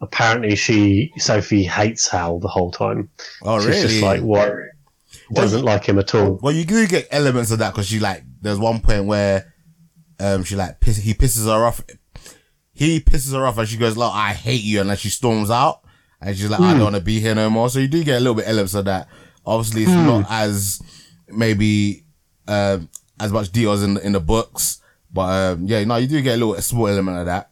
apparently 0.00 0.56
she 0.56 1.12
Sophie 1.18 1.64
hates 1.64 2.08
Howl 2.08 2.40
the 2.40 2.48
whole 2.48 2.70
time. 2.70 3.10
Oh, 3.42 3.58
She's 3.58 3.68
really? 3.68 3.82
just 3.82 4.02
like 4.02 4.22
what 4.22 4.52
doesn't 5.32 5.64
like 5.64 5.86
him 5.86 5.98
at 5.98 6.14
all. 6.14 6.38
Well, 6.42 6.52
you 6.52 6.64
do 6.64 6.86
get 6.86 7.08
elements 7.10 7.50
of 7.50 7.58
that 7.58 7.72
because 7.72 7.86
she 7.86 8.00
like. 8.00 8.22
There's 8.40 8.58
one 8.58 8.80
point 8.80 9.06
where, 9.06 9.54
um, 10.20 10.44
she 10.44 10.54
like 10.54 10.80
piss, 10.80 10.98
he 10.98 11.14
pisses 11.14 11.46
her 11.46 11.64
off. 11.64 11.82
He 12.72 13.00
pisses 13.00 13.32
her 13.32 13.46
off 13.46 13.56
and 13.56 13.68
she 13.68 13.76
goes, 13.78 13.96
"Look, 13.96 14.12
I 14.12 14.32
hate 14.32 14.62
you," 14.62 14.80
and 14.80 14.90
then 14.90 14.96
she 14.96 15.08
storms 15.08 15.50
out 15.50 15.80
and 16.20 16.36
she's 16.36 16.50
like, 16.50 16.60
"I 16.60 16.72
don't 16.72 16.82
want 16.82 16.96
to 16.96 17.00
be 17.00 17.20
here 17.20 17.34
no 17.34 17.48
more." 17.48 17.70
So 17.70 17.78
you 17.78 17.88
do 17.88 18.02
get 18.04 18.16
a 18.16 18.20
little 18.20 18.34
bit 18.34 18.46
elements 18.46 18.74
of 18.74 18.84
that. 18.86 19.08
Obviously, 19.46 19.82
it's 19.82 19.92
not 19.92 20.26
as 20.28 20.80
maybe 21.28 22.04
um 22.48 22.88
as 23.20 23.32
much 23.32 23.50
details 23.52 23.82
in 23.82 23.94
the, 23.94 24.06
in 24.06 24.12
the 24.12 24.20
books, 24.20 24.80
but 25.12 25.52
um, 25.52 25.66
yeah, 25.66 25.84
no, 25.84 25.96
you 25.96 26.06
do 26.06 26.20
get 26.20 26.34
a 26.34 26.36
little 26.36 26.54
a 26.54 26.62
small 26.62 26.88
element 26.88 27.18
of 27.18 27.26
that. 27.26 27.50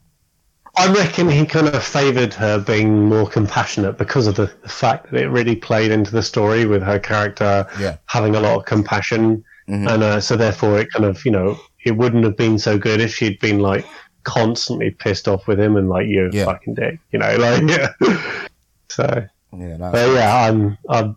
I 0.76 0.90
reckon 0.92 1.28
he 1.28 1.44
kind 1.44 1.68
of 1.68 1.82
favoured 1.84 2.32
her 2.34 2.58
being 2.58 3.04
more 3.08 3.28
compassionate 3.28 3.98
because 3.98 4.26
of 4.26 4.36
the, 4.36 4.50
the 4.62 4.68
fact 4.68 5.10
that 5.10 5.20
it 5.22 5.28
really 5.28 5.54
played 5.54 5.90
into 5.90 6.10
the 6.10 6.22
story 6.22 6.64
with 6.64 6.82
her 6.82 6.98
character 6.98 7.66
Yeah. 7.78 7.96
having 8.06 8.34
a 8.34 8.40
lot 8.40 8.56
of 8.58 8.64
compassion, 8.64 9.44
Mhm. 9.68 9.92
and 9.94 10.02
uh, 10.02 10.20
so 10.20 10.34
therefore 10.36 10.78
it 10.80 10.88
kind 10.92 11.04
of 11.04 11.24
you 11.24 11.30
know 11.30 11.58
it 11.84 11.92
wouldn't 11.92 12.24
have 12.24 12.36
been 12.36 12.58
so 12.58 12.78
good 12.78 13.00
if 13.00 13.14
she'd 13.14 13.38
been 13.40 13.58
like 13.60 13.84
constantly 14.24 14.90
pissed 14.90 15.28
off 15.28 15.46
with 15.46 15.60
him 15.60 15.76
and 15.76 15.88
like 15.88 16.06
you 16.06 16.30
Yeah. 16.32 16.46
fucking 16.46 16.74
dick, 16.74 16.98
you 17.10 17.18
know, 17.18 17.36
like 17.36 17.62
yeah. 17.68 17.88
So, 18.88 19.26
Yeah, 19.56 19.76
no, 19.76 19.90
but 19.92 20.12
yeah, 20.12 20.46
I'm 20.48 20.78
I'm 20.88 21.16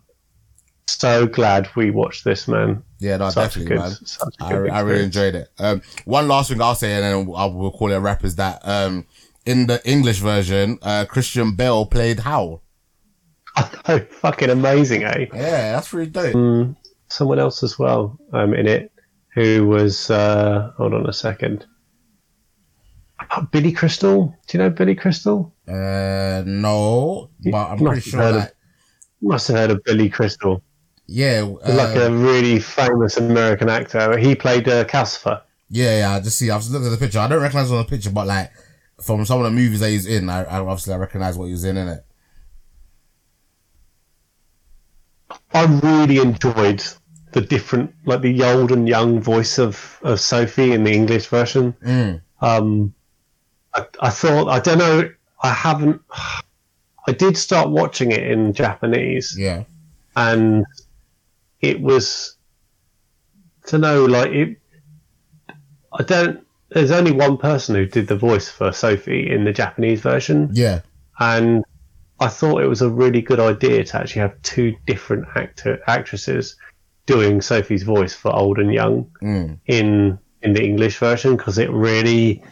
so 0.86 1.26
glad 1.26 1.68
we 1.76 1.90
watched 1.90 2.24
this, 2.24 2.46
man. 2.48 2.82
yeah, 2.98 3.16
no, 3.18 3.28
Such 3.30 3.54
definitely, 3.54 3.76
good, 3.76 3.78
man. 3.80 3.90
such 4.04 4.34
a 4.40 4.44
I, 4.44 4.78
I 4.78 4.80
really 4.80 5.04
enjoyed 5.04 5.34
it. 5.34 5.50
Um, 5.58 5.82
one 6.04 6.26
last 6.28 6.48
thing 6.50 6.60
I'll 6.62 6.74
say, 6.74 6.92
and 6.94 7.04
then 7.04 7.34
I 7.36 7.44
will 7.46 7.70
call 7.72 7.90
it 7.90 7.94
a 7.96 8.00
wrap, 8.00 8.24
is 8.24 8.36
that 8.36 8.60
um, 8.66 9.04
in 9.46 9.66
the 9.66 9.80
English 9.88 10.18
version, 10.18 10.78
uh, 10.82 11.04
Christian 11.08 11.54
Bale 11.54 11.86
played 11.86 12.20
Howl. 12.20 12.62
I 13.56 13.70
know, 13.88 13.98
fucking 14.10 14.50
amazing, 14.50 15.04
eh? 15.04 15.26
Yeah, 15.32 15.72
that's 15.72 15.92
really 15.92 16.10
dope. 16.10 16.34
Mm, 16.34 16.76
someone 17.08 17.38
else 17.38 17.62
as 17.62 17.78
well 17.78 18.18
um, 18.32 18.52
in 18.52 18.66
it 18.66 18.92
who 19.34 19.66
was 19.66 20.10
uh, 20.10 20.72
hold 20.76 20.94
on 20.94 21.08
a 21.08 21.12
second 21.12 21.66
Oh, 23.34 23.42
Billy 23.50 23.72
Crystal 23.72 24.34
do 24.46 24.58
you 24.58 24.62
know 24.64 24.70
Billy 24.70 24.94
Crystal 24.94 25.54
Uh, 25.68 26.42
no, 26.46 27.30
but 27.50 27.70
I'm 27.70 27.78
pretty 27.78 28.00
sure 28.00 28.20
heard 28.20 28.34
of- 28.36 28.52
must 29.22 29.48
have 29.48 29.56
heard 29.56 29.70
of 29.70 29.84
Billy 29.84 30.08
Crystal 30.08 30.62
yeah, 31.08 31.42
He's 31.64 31.74
like 31.76 31.96
uh, 31.96 32.00
a 32.00 32.10
really 32.10 32.58
famous 32.60 33.16
American 33.16 33.68
actor 33.68 34.16
he 34.18 34.34
played 34.34 34.68
uh, 34.68 34.84
Calcifer 34.84 35.40
yeah, 35.68 35.98
yeah. 35.98 36.12
I 36.14 36.20
just 36.20 36.38
see. 36.38 36.48
I 36.50 36.56
was 36.56 36.70
looking 36.70 36.86
at 36.86 36.90
the 36.90 36.96
picture. 36.96 37.18
I 37.18 37.26
don't 37.26 37.42
recognize 37.42 37.72
on 37.72 37.78
the 37.78 37.84
picture, 37.84 38.10
but 38.10 38.26
like 38.28 38.52
from 39.00 39.24
some 39.26 39.38
of 39.38 39.44
the 39.44 39.50
movies 39.50 39.80
that 39.80 39.90
he's 39.90 40.06
in, 40.06 40.28
I, 40.30 40.44
I 40.44 40.58
obviously 40.58 40.94
I 40.94 40.96
recognize 40.96 41.36
what 41.36 41.46
he 41.46 41.52
was 41.52 41.64
in 41.64 41.76
in 41.76 41.88
it. 41.88 42.04
I 45.52 45.64
really 45.82 46.18
enjoyed 46.18 46.82
the 47.32 47.40
different 47.40 47.92
like 48.04 48.22
the 48.22 48.42
old 48.44 48.72
and 48.72 48.88
young 48.88 49.20
voice 49.20 49.58
of, 49.58 49.98
of 50.02 50.20
Sophie 50.20 50.72
in 50.72 50.84
the 50.84 50.92
English 50.92 51.26
version 51.26 51.74
Mm. 51.84 52.22
um, 52.40 52.94
I, 53.74 53.86
I 54.00 54.10
thought 54.10 54.48
I 54.48 54.60
don't 54.60 54.78
know 54.78 55.10
I 55.42 55.50
haven't 55.52 56.00
I 57.08 57.12
did 57.12 57.36
start 57.36 57.68
watching 57.70 58.12
it 58.12 58.22
in 58.22 58.52
Japanese 58.52 59.36
Yeah, 59.38 59.64
and 60.14 60.64
it 61.60 61.80
was 61.80 62.36
to 63.66 63.78
know 63.78 64.04
like 64.06 64.30
it 64.30 64.58
I 65.92 66.02
don't 66.04 66.45
there's 66.70 66.90
only 66.90 67.12
one 67.12 67.36
person 67.36 67.74
who 67.74 67.86
did 67.86 68.08
the 68.08 68.16
voice 68.16 68.48
for 68.48 68.72
Sophie 68.72 69.30
in 69.30 69.44
the 69.44 69.52
Japanese 69.52 70.00
version 70.00 70.50
yeah, 70.52 70.80
and 71.18 71.64
I 72.18 72.28
thought 72.28 72.62
it 72.62 72.68
was 72.68 72.82
a 72.82 72.90
really 72.90 73.20
good 73.20 73.40
idea 73.40 73.84
to 73.84 73.96
actually 73.98 74.22
have 74.22 74.40
two 74.42 74.74
different 74.86 75.26
actor 75.36 75.80
actresses 75.86 76.56
doing 77.04 77.40
Sophie's 77.40 77.84
voice 77.84 78.14
for 78.14 78.34
old 78.34 78.58
and 78.58 78.72
young 78.72 79.10
mm. 79.22 79.58
in 79.66 80.18
in 80.42 80.52
the 80.52 80.62
English 80.62 80.98
version 80.98 81.36
because 81.36 81.58
it 81.58 81.70
really 81.70 82.42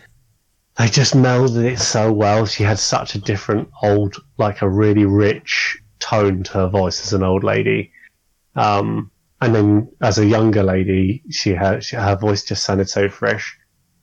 they 0.76 0.88
just 0.88 1.14
melded 1.14 1.64
it 1.64 1.78
so 1.78 2.12
well. 2.12 2.46
She 2.46 2.64
had 2.64 2.78
such 2.78 3.14
a 3.14 3.20
different 3.20 3.68
old, 3.82 4.16
like 4.38 4.62
a 4.62 4.68
really 4.68 5.04
rich 5.04 5.78
tone 6.00 6.42
to 6.44 6.52
her 6.52 6.68
voice 6.68 7.04
as 7.04 7.12
an 7.12 7.22
old 7.22 7.44
lady, 7.44 7.92
um, 8.56 9.10
and 9.40 9.54
then 9.54 9.92
as 10.00 10.18
a 10.18 10.26
younger 10.26 10.62
lady, 10.62 11.22
she 11.30 11.50
had 11.50 11.84
she, 11.84 11.96
her 11.96 12.16
voice 12.16 12.42
just 12.44 12.64
sounded 12.64 12.88
so 12.88 13.08
fresh. 13.08 13.56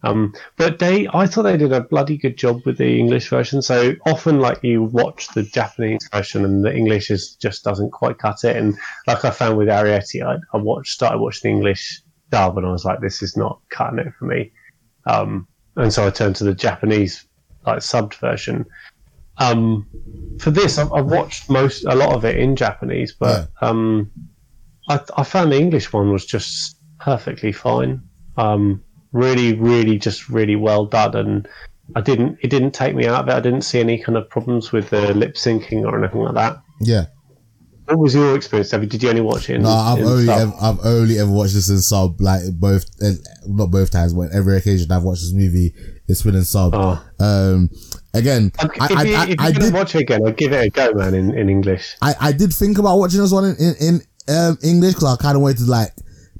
Um, 0.03 0.33
but 0.57 0.79
they, 0.79 1.07
I 1.13 1.27
thought 1.27 1.43
they 1.43 1.57
did 1.57 1.71
a 1.71 1.81
bloody 1.81 2.17
good 2.17 2.37
job 2.37 2.65
with 2.65 2.77
the 2.77 2.99
English 2.99 3.29
version. 3.29 3.61
So 3.61 3.93
often, 4.05 4.39
like 4.39 4.63
you 4.63 4.83
watch 4.83 5.27
the 5.29 5.43
Japanese 5.43 6.07
version, 6.11 6.43
and 6.43 6.65
the 6.65 6.75
English 6.75 7.11
is 7.11 7.35
just 7.35 7.63
doesn't 7.63 7.91
quite 7.91 8.17
cut 8.17 8.43
it. 8.43 8.55
And 8.55 8.77
like 9.05 9.23
I 9.23 9.29
found 9.29 9.57
with 9.57 9.67
Arrietty, 9.67 10.25
I, 10.25 10.37
I 10.53 10.57
watched 10.57 10.91
started 10.91 11.19
watching 11.19 11.51
the 11.51 11.57
English 11.57 12.01
dub, 12.29 12.57
and 12.57 12.65
I 12.65 12.71
was 12.71 12.85
like, 12.85 12.99
this 12.99 13.21
is 13.21 13.37
not 13.37 13.59
cutting 13.69 13.99
it 13.99 14.13
for 14.17 14.25
me. 14.25 14.51
Um, 15.05 15.47
and 15.75 15.93
so 15.93 16.07
I 16.07 16.09
turned 16.09 16.35
to 16.37 16.43
the 16.43 16.55
Japanese 16.55 17.25
like 17.65 17.79
subbed 17.79 18.15
version. 18.15 18.65
Um, 19.37 19.87
for 20.39 20.51
this, 20.51 20.77
I've, 20.77 20.91
I've 20.91 21.05
watched 21.05 21.49
most 21.49 21.85
a 21.85 21.95
lot 21.95 22.13
of 22.13 22.25
it 22.25 22.37
in 22.37 22.55
Japanese, 22.55 23.13
but 23.13 23.49
um, 23.61 24.11
I, 24.89 24.99
I 25.15 25.23
found 25.23 25.51
the 25.51 25.59
English 25.59 25.93
one 25.93 26.11
was 26.11 26.25
just 26.25 26.77
perfectly 26.99 27.51
fine. 27.51 28.01
Um, 28.37 28.83
really, 29.11 29.53
really, 29.53 29.97
just 29.97 30.29
really 30.29 30.55
well 30.55 30.85
done, 30.85 31.15
and 31.15 31.47
I 31.95 32.01
didn't 32.01 32.39
it 32.41 32.49
didn't 32.49 32.71
take 32.71 32.95
me 32.95 33.07
out 33.07 33.23
of 33.23 33.29
it. 33.29 33.33
I 33.33 33.39
didn't 33.39 33.61
see 33.61 33.79
any 33.79 34.01
kind 34.01 34.17
of 34.17 34.29
problems 34.29 34.71
with 34.71 34.89
the 34.89 35.13
lip 35.13 35.35
syncing 35.35 35.83
or 35.83 35.97
anything 35.97 36.21
like 36.21 36.35
that. 36.35 36.61
Yeah. 36.79 37.05
What 37.85 37.97
was 37.99 38.15
your 38.15 38.35
experience, 38.37 38.69
David? 38.69 38.89
Did 38.89 39.03
you 39.03 39.09
only 39.09 39.21
watch 39.21 39.49
it 39.49 39.55
in? 39.55 39.63
No, 39.63 39.69
I've 39.69 39.99
only 39.99 40.25
sub? 40.25 40.39
ever, 40.39 40.53
I've 40.61 40.85
only 40.85 41.19
ever 41.19 41.31
watched 41.31 41.55
this 41.55 41.67
in 41.67 41.79
sub, 41.79 42.21
like 42.21 42.41
both, 42.53 42.85
uh, 43.01 43.11
not 43.47 43.69
both 43.69 43.91
times, 43.91 44.13
but 44.13 44.31
every 44.31 44.55
occasion 44.55 44.89
I've 44.91 45.03
watched 45.03 45.23
this 45.23 45.33
movie, 45.33 45.73
it's 46.07 46.21
been 46.21 46.35
in 46.35 46.45
sub. 46.45 46.73
Oh. 46.73 47.03
Um, 47.19 47.69
again, 48.13 48.51
I, 48.59 48.65
if 48.65 48.81
I, 48.81 49.03
you, 49.03 49.15
I, 49.15 49.25
if 49.25 49.39
I 49.39 49.47
you're 49.47 49.53
gonna 49.53 49.65
did, 49.65 49.73
watch 49.73 49.95
it 49.95 50.01
again, 50.03 50.25
I'd 50.25 50.37
give 50.37 50.53
it 50.53 50.65
a 50.65 50.69
go, 50.69 50.93
man, 50.93 51.13
in, 51.13 51.37
in 51.37 51.49
English. 51.49 51.97
I, 52.01 52.15
I 52.21 52.31
did 52.31 52.53
think 52.53 52.77
about 52.77 52.97
watching 52.97 53.19
this 53.19 53.31
one 53.31 53.43
in, 53.43 53.55
in, 53.59 53.75
in 53.81 54.01
um, 54.33 54.57
English 54.63 54.93
because 54.93 55.13
I 55.19 55.21
kind 55.21 55.35
of 55.35 55.41
wanted 55.41 55.57
to 55.57 55.65
like 55.65 55.89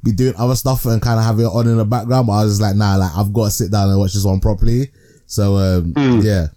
be 0.03 0.11
doing 0.11 0.33
other 0.37 0.55
stuff 0.55 0.85
and 0.85 1.01
kind 1.01 1.19
of 1.19 1.25
have 1.25 1.39
it 1.39 1.45
on 1.45 1.67
in 1.67 1.77
the 1.77 1.85
background, 1.85 2.27
but 2.27 2.33
I 2.33 2.43
was 2.43 2.53
just 2.53 2.61
like, 2.61 2.75
nah, 2.75 2.95
like 2.95 3.11
I've 3.15 3.31
got 3.33 3.45
to 3.45 3.51
sit 3.51 3.71
down 3.71 3.89
and 3.89 3.99
watch 3.99 4.13
this 4.13 4.23
one 4.25 4.39
properly. 4.39 4.91
So, 5.27 5.55
um, 5.57 5.93
Mm. 5.93 6.23
yeah, 6.23 6.47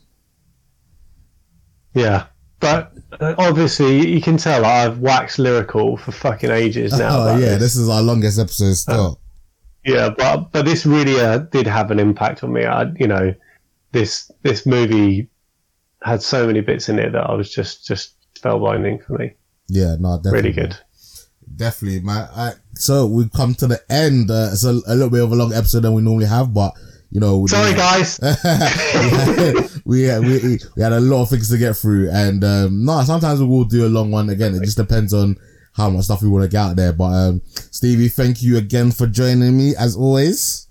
Yeah, 1.95 2.27
but 2.61 2.93
uh, 3.21 3.35
obviously 3.39 4.09
you 4.11 4.21
can 4.21 4.37
tell 4.37 4.65
I've 4.65 4.99
waxed 4.99 5.39
lyrical 5.39 5.97
for 5.97 6.13
fucking 6.13 6.51
ages 6.51 6.93
now. 6.99 7.29
oh 7.29 7.33
yeah, 7.39 7.51
this. 7.51 7.61
this 7.61 7.77
is 7.77 7.89
our 7.89 8.03
longest 8.03 8.39
episode 8.39 8.75
still. 8.75 9.21
Yeah, 9.85 10.09
but 10.17 10.51
but 10.51 10.65
this 10.65 10.87
really 10.87 11.21
uh, 11.21 11.39
did 11.39 11.67
have 11.67 11.91
an 11.91 11.99
impact 12.01 12.43
on 12.43 12.53
me. 12.53 12.65
I, 12.65 12.85
you 12.99 13.07
know, 13.07 13.35
this 13.93 14.31
this 14.43 14.65
movie 14.67 15.29
had 16.03 16.23
so 16.23 16.47
many 16.47 16.61
bits 16.63 16.89
in 16.89 16.99
it 16.99 17.13
that 17.13 17.29
I 17.31 17.35
was 17.35 17.53
just 17.53 17.87
just 17.87 18.15
spellbinding 18.35 19.05
for 19.05 19.19
me. 19.19 19.35
yeah, 19.69 19.97
no, 20.01 20.17
definitely. 20.17 20.51
Really 20.51 20.53
good. 20.53 20.77
Definitely, 21.57 22.01
man. 22.01 22.29
So 22.75 23.07
we've 23.07 23.33
come 23.33 23.55
to 23.57 23.67
the 23.67 23.81
end. 23.91 24.31
Uh, 24.31 24.51
it's 24.53 24.65
a, 24.65 24.71
a 24.71 24.95
little 24.95 25.11
bit 25.11 25.23
of 25.23 25.33
a 25.33 25.37
long 25.37 25.53
episode 25.53 25.81
than 25.81 25.93
we 25.93 26.03
normally 26.03 26.27
have, 26.27 26.53
but 26.53 26.73
you 27.11 27.21
know, 27.21 27.39
we- 27.39 27.49
Sorry, 27.49 27.73
guys. 27.75 28.19
we, 29.85 30.03
had, 30.03 30.23
we, 30.23 30.39
we 30.41 30.59
we 30.77 30.83
had 30.83 30.93
a 30.93 31.01
lot 31.01 31.23
of 31.23 31.31
things 31.31 31.49
to 31.51 31.59
get 31.59 31.77
through, 31.77 32.11
and 32.11 32.43
um, 32.43 32.85
no, 32.85 33.03
sometimes 33.05 33.41
we 33.41 33.47
will 33.47 33.65
do 33.65 33.87
a 33.87 33.89
long 33.89 34.11
one. 34.11 34.31
Again, 34.31 34.55
it 34.55 34.65
just 34.65 34.77
depends 34.77 35.15
on 35.15 35.37
how 35.75 35.91
much 35.91 36.05
stuff 36.07 36.23
we 36.23 36.29
want 36.29 36.43
to 36.45 36.49
get 36.49 36.59
out 36.61 36.77
there. 36.77 36.93
But 36.93 37.05
um, 37.13 37.43
Stevie, 37.45 38.09
thank 38.09 38.43
you 38.43 38.57
again 38.57 38.91
for 38.91 39.07
joining 39.07 39.57
me 39.57 39.77
as 39.77 39.97
always. 39.97 40.64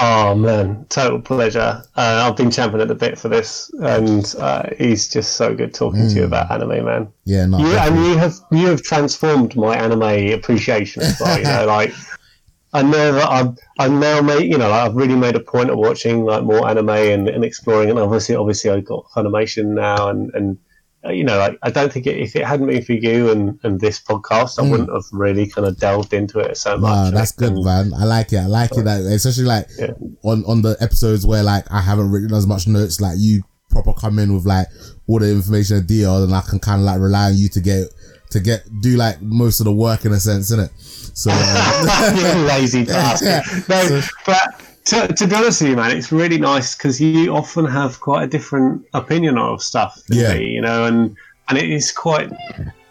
Oh 0.00 0.34
man, 0.34 0.86
total 0.88 1.20
pleasure. 1.20 1.82
Uh, 1.96 2.26
I've 2.28 2.36
been 2.36 2.50
champing 2.50 2.80
at 2.80 2.88
the 2.88 2.96
bit 2.96 3.16
for 3.16 3.28
this, 3.28 3.70
and 3.80 4.34
uh, 4.38 4.64
he's 4.76 5.08
just 5.08 5.36
so 5.36 5.54
good 5.54 5.72
talking 5.72 6.08
to 6.08 6.14
you 6.14 6.24
about 6.24 6.50
anime, 6.50 6.84
man. 6.84 7.12
Yeah, 7.24 7.46
no, 7.46 7.58
You, 7.58 7.66
and 7.76 7.96
you 8.04 8.18
have 8.18 8.34
you 8.50 8.66
have 8.66 8.82
transformed 8.82 9.54
my 9.54 9.76
anime 9.76 10.32
appreciation 10.32 11.02
as 11.02 11.20
well. 11.20 11.38
You 11.38 11.44
know, 11.44 11.66
like 11.68 11.94
I 12.74 12.82
never, 12.82 13.20
I've, 13.20 13.56
I've 13.78 13.92
now 13.92 14.20
made, 14.20 14.50
you 14.50 14.58
know, 14.58 14.68
like, 14.68 14.82
I've 14.82 14.96
really 14.96 15.14
made 15.14 15.36
a 15.36 15.40
point 15.40 15.70
of 15.70 15.78
watching 15.78 16.24
like 16.24 16.42
more 16.42 16.68
anime 16.68 16.90
and, 16.90 17.28
and 17.28 17.44
exploring. 17.44 17.88
And 17.88 18.00
obviously, 18.00 18.34
obviously, 18.34 18.70
I've 18.70 18.84
got 18.84 19.06
Funimation 19.14 19.66
now, 19.66 20.08
and 20.08 20.34
and 20.34 20.58
you 21.10 21.24
know, 21.24 21.38
like, 21.38 21.58
I 21.62 21.70
don't 21.70 21.92
think 21.92 22.06
it, 22.06 22.16
if 22.18 22.34
it 22.36 22.44
hadn't 22.46 22.66
been 22.66 22.82
for 22.84 22.92
you 22.94 23.30
and, 23.30 23.58
and 23.62 23.80
this 23.80 24.00
podcast, 24.00 24.58
I 24.58 24.68
wouldn't 24.68 24.90
have 24.92 25.04
really 25.12 25.46
kind 25.48 25.66
of 25.66 25.78
delved 25.78 26.12
into 26.14 26.38
it 26.38 26.56
so 26.56 26.76
much. 26.78 26.90
Wow, 26.90 27.10
that's 27.10 27.32
good, 27.32 27.52
And- 27.52 27.64
man. 27.64 27.92
I 27.94 28.04
like 28.04 28.32
it. 28.32 28.38
I 28.38 28.46
like 28.46 28.70
it. 28.76 28.84
That 28.84 29.00
especially 29.00 29.44
like 29.44 29.68
Yeah. 29.78 29.92
on 30.22 30.44
on 30.46 30.62
the 30.62 30.76
episodes 30.80 31.26
where 31.26 31.42
like 31.42 31.70
I 31.70 31.80
haven't 31.80 32.10
written 32.10 32.32
as 32.34 32.46
much 32.46 32.66
notes. 32.66 33.00
Like 33.00 33.16
you 33.18 33.42
proper 33.70 33.92
come 33.92 34.18
in 34.18 34.32
with 34.34 34.46
like 34.46 34.68
all 35.06 35.18
the 35.18 35.30
information 35.30 35.78
and 35.78 35.86
detail, 35.86 36.22
and 36.24 36.34
I 36.34 36.40
can 36.42 36.58
kind 36.58 36.80
of 36.80 36.86
like 36.86 37.00
rely 37.00 37.26
on 37.30 37.36
you 37.36 37.48
to 37.50 37.60
get 37.60 37.88
to 38.30 38.40
get 38.40 38.62
do 38.80 38.96
like 38.96 39.20
most 39.22 39.60
of 39.60 39.64
the 39.64 39.72
work 39.72 40.04
in 40.04 40.12
a 40.12 40.20
sense, 40.20 40.50
innit? 40.50 40.70
So 41.16 41.30
uh, 41.34 42.12
you 42.16 42.46
lazy 42.46 42.84
bastard. 42.86 43.68
No, 43.68 44.00
but 44.26 44.62
to, 44.86 45.08
to 45.08 45.26
be 45.26 45.34
honest 45.34 45.60
with 45.62 45.70
you, 45.70 45.76
man, 45.76 45.96
it's 45.96 46.12
really 46.12 46.38
nice 46.38 46.74
because 46.74 47.00
you 47.00 47.34
often 47.34 47.64
have 47.64 48.00
quite 48.00 48.24
a 48.24 48.26
different 48.26 48.84
opinion 48.94 49.38
of 49.38 49.62
stuff 49.62 50.02
than 50.08 50.18
Yeah. 50.18 50.34
me, 50.34 50.46
you 50.50 50.60
know, 50.60 50.84
and 50.86 51.16
and 51.48 51.58
it 51.58 51.70
is 51.70 51.92
quite 51.92 52.30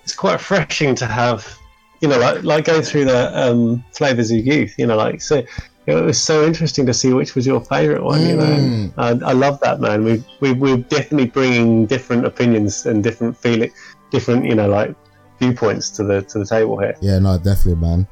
it's 0.04 0.16
quite 0.16 0.34
refreshing 0.34 0.96
to 0.96 1.06
have, 1.06 1.58
you 2.02 2.08
know, 2.08 2.18
like 2.20 2.44
like 2.44 2.66
going 2.66 2.82
through 2.84 3.06
the 3.06 3.32
um, 3.40 3.84
flavors 3.94 4.32
of 4.32 4.38
youth, 4.46 4.74
you 4.78 4.88
know, 4.88 4.98
like 4.98 5.22
so. 5.22 5.44
It 5.86 5.96
was 5.96 6.18
so 6.18 6.46
interesting 6.48 6.86
to 6.86 6.94
see 6.94 7.12
which 7.12 7.36
was 7.36 7.46
your 7.46 7.60
favourite 7.60 8.02
one. 8.02 8.22
You 8.26 8.38
know, 8.38 8.46
Mm. 8.46 8.94
I, 8.98 9.10
I 9.32 9.34
love 9.34 9.60
that, 9.60 9.82
man. 9.82 10.06
We 10.06 10.24
we 10.40 10.54
we're 10.54 10.78
definitely 10.78 11.28
bringing 11.28 11.86
different 11.88 12.26
opinions 12.26 12.86
and 12.86 13.04
different 13.04 13.36
feeling, 13.36 13.70
different 14.10 14.46
you 14.46 14.56
know, 14.56 14.70
like 14.70 14.96
viewpoints 15.40 15.90
to 15.98 16.06
the 16.06 16.22
to 16.22 16.40
the 16.40 16.46
table 16.46 16.80
here. 16.80 16.96
yeah, 17.02 17.20
no, 17.20 17.38
definitely, 17.38 17.76
man. 17.86 18.08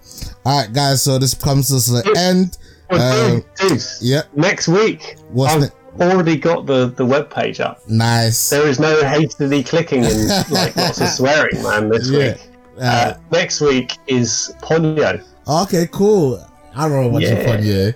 All 0.46 0.60
right, 0.60 0.74
guys. 0.74 1.02
So 1.04 1.18
this 1.18 1.34
comes 1.34 1.70
to 1.70 1.76
the 1.94 2.14
end. 2.18 2.58
Well, 2.92 3.36
Um, 3.62 3.78
yeah. 4.02 4.22
next 4.36 4.68
week 4.68 5.18
What's 5.32 5.54
I've 5.54 5.62
ne- 5.62 6.06
already 6.06 6.36
got 6.38 6.66
the 6.66 6.88
the 6.96 7.06
web 7.06 7.30
page 7.30 7.60
up. 7.60 7.80
Nice. 7.88 8.50
There 8.50 8.68
is 8.68 8.80
no 8.80 9.02
hastily 9.04 9.64
clicking 9.64 10.06
and 10.06 10.30
like 10.52 10.76
lots 10.76 11.00
of 11.02 11.08
swearing, 11.10 11.62
man. 11.64 11.90
This 11.90 12.10
Yeah. 12.10 12.18
week. 12.34 12.38
Uh, 12.82 13.14
next 13.32 13.62
week 13.62 13.98
is 14.08 14.54
Ponyo. 14.62 15.22
Okay, 15.48 15.88
cool. 15.92 16.44
I 16.76 16.86
remember 16.86 17.10
watching 17.14 17.38
Yeah. 17.38 17.60
Yeah. 17.60 17.92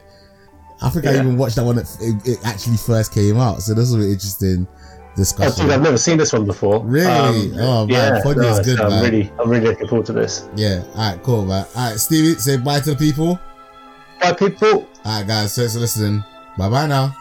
I 0.82 0.90
think 0.90 1.06
I 1.08 1.12
Yeah. 1.14 1.22
even 1.22 1.38
watched 1.38 1.56
that 1.56 1.64
one. 1.64 1.78
It, 1.80 1.88
it 2.26 2.40
actually 2.44 2.78
first 2.78 3.14
came 3.14 3.38
out, 3.40 3.62
so 3.64 3.74
this 3.74 3.90
will 3.92 4.00
be 4.00 4.12
interesting 4.12 4.68
Oh, 4.68 5.18
discussion. 5.18 5.66
dude, 5.66 5.74
I've 5.74 5.82
never 5.82 5.98
seen 5.98 6.18
this 6.18 6.34
one 6.34 6.46
before. 6.46 6.84
Really? 6.84 7.08
Oh, 7.58 7.86
man, 7.86 7.90
yeah, 7.90 8.22
Ponyo 8.22 8.52
is 8.60 8.66
good, 8.66 8.78
so 8.78 8.84
I'm 8.84 8.90
man. 8.90 9.04
really, 9.04 9.32
I'm 9.40 9.50
really 9.50 9.68
looking 9.68 9.88
forward 9.88 10.06
to 10.08 10.14
this. 10.14 10.44
Yeah. 10.58 10.84
All 10.96 11.10
right. 11.12 11.24
Cool, 11.24 11.46
man. 11.46 11.66
All 11.76 11.90
right, 11.92 11.98
Stevie, 12.00 12.36
say 12.36 12.58
bye 12.58 12.82
to 12.82 12.90
the 12.92 12.96
people. 12.98 13.40
Bye, 14.26 14.34
people. 14.34 14.90
All 15.06 15.20
right, 15.20 15.28
guys. 15.28 15.56
Thanks 15.56 15.74
for 15.76 15.80
listening. 15.80 16.24
Bye, 16.58 16.70
bye 16.70 16.88
now. 16.88 17.16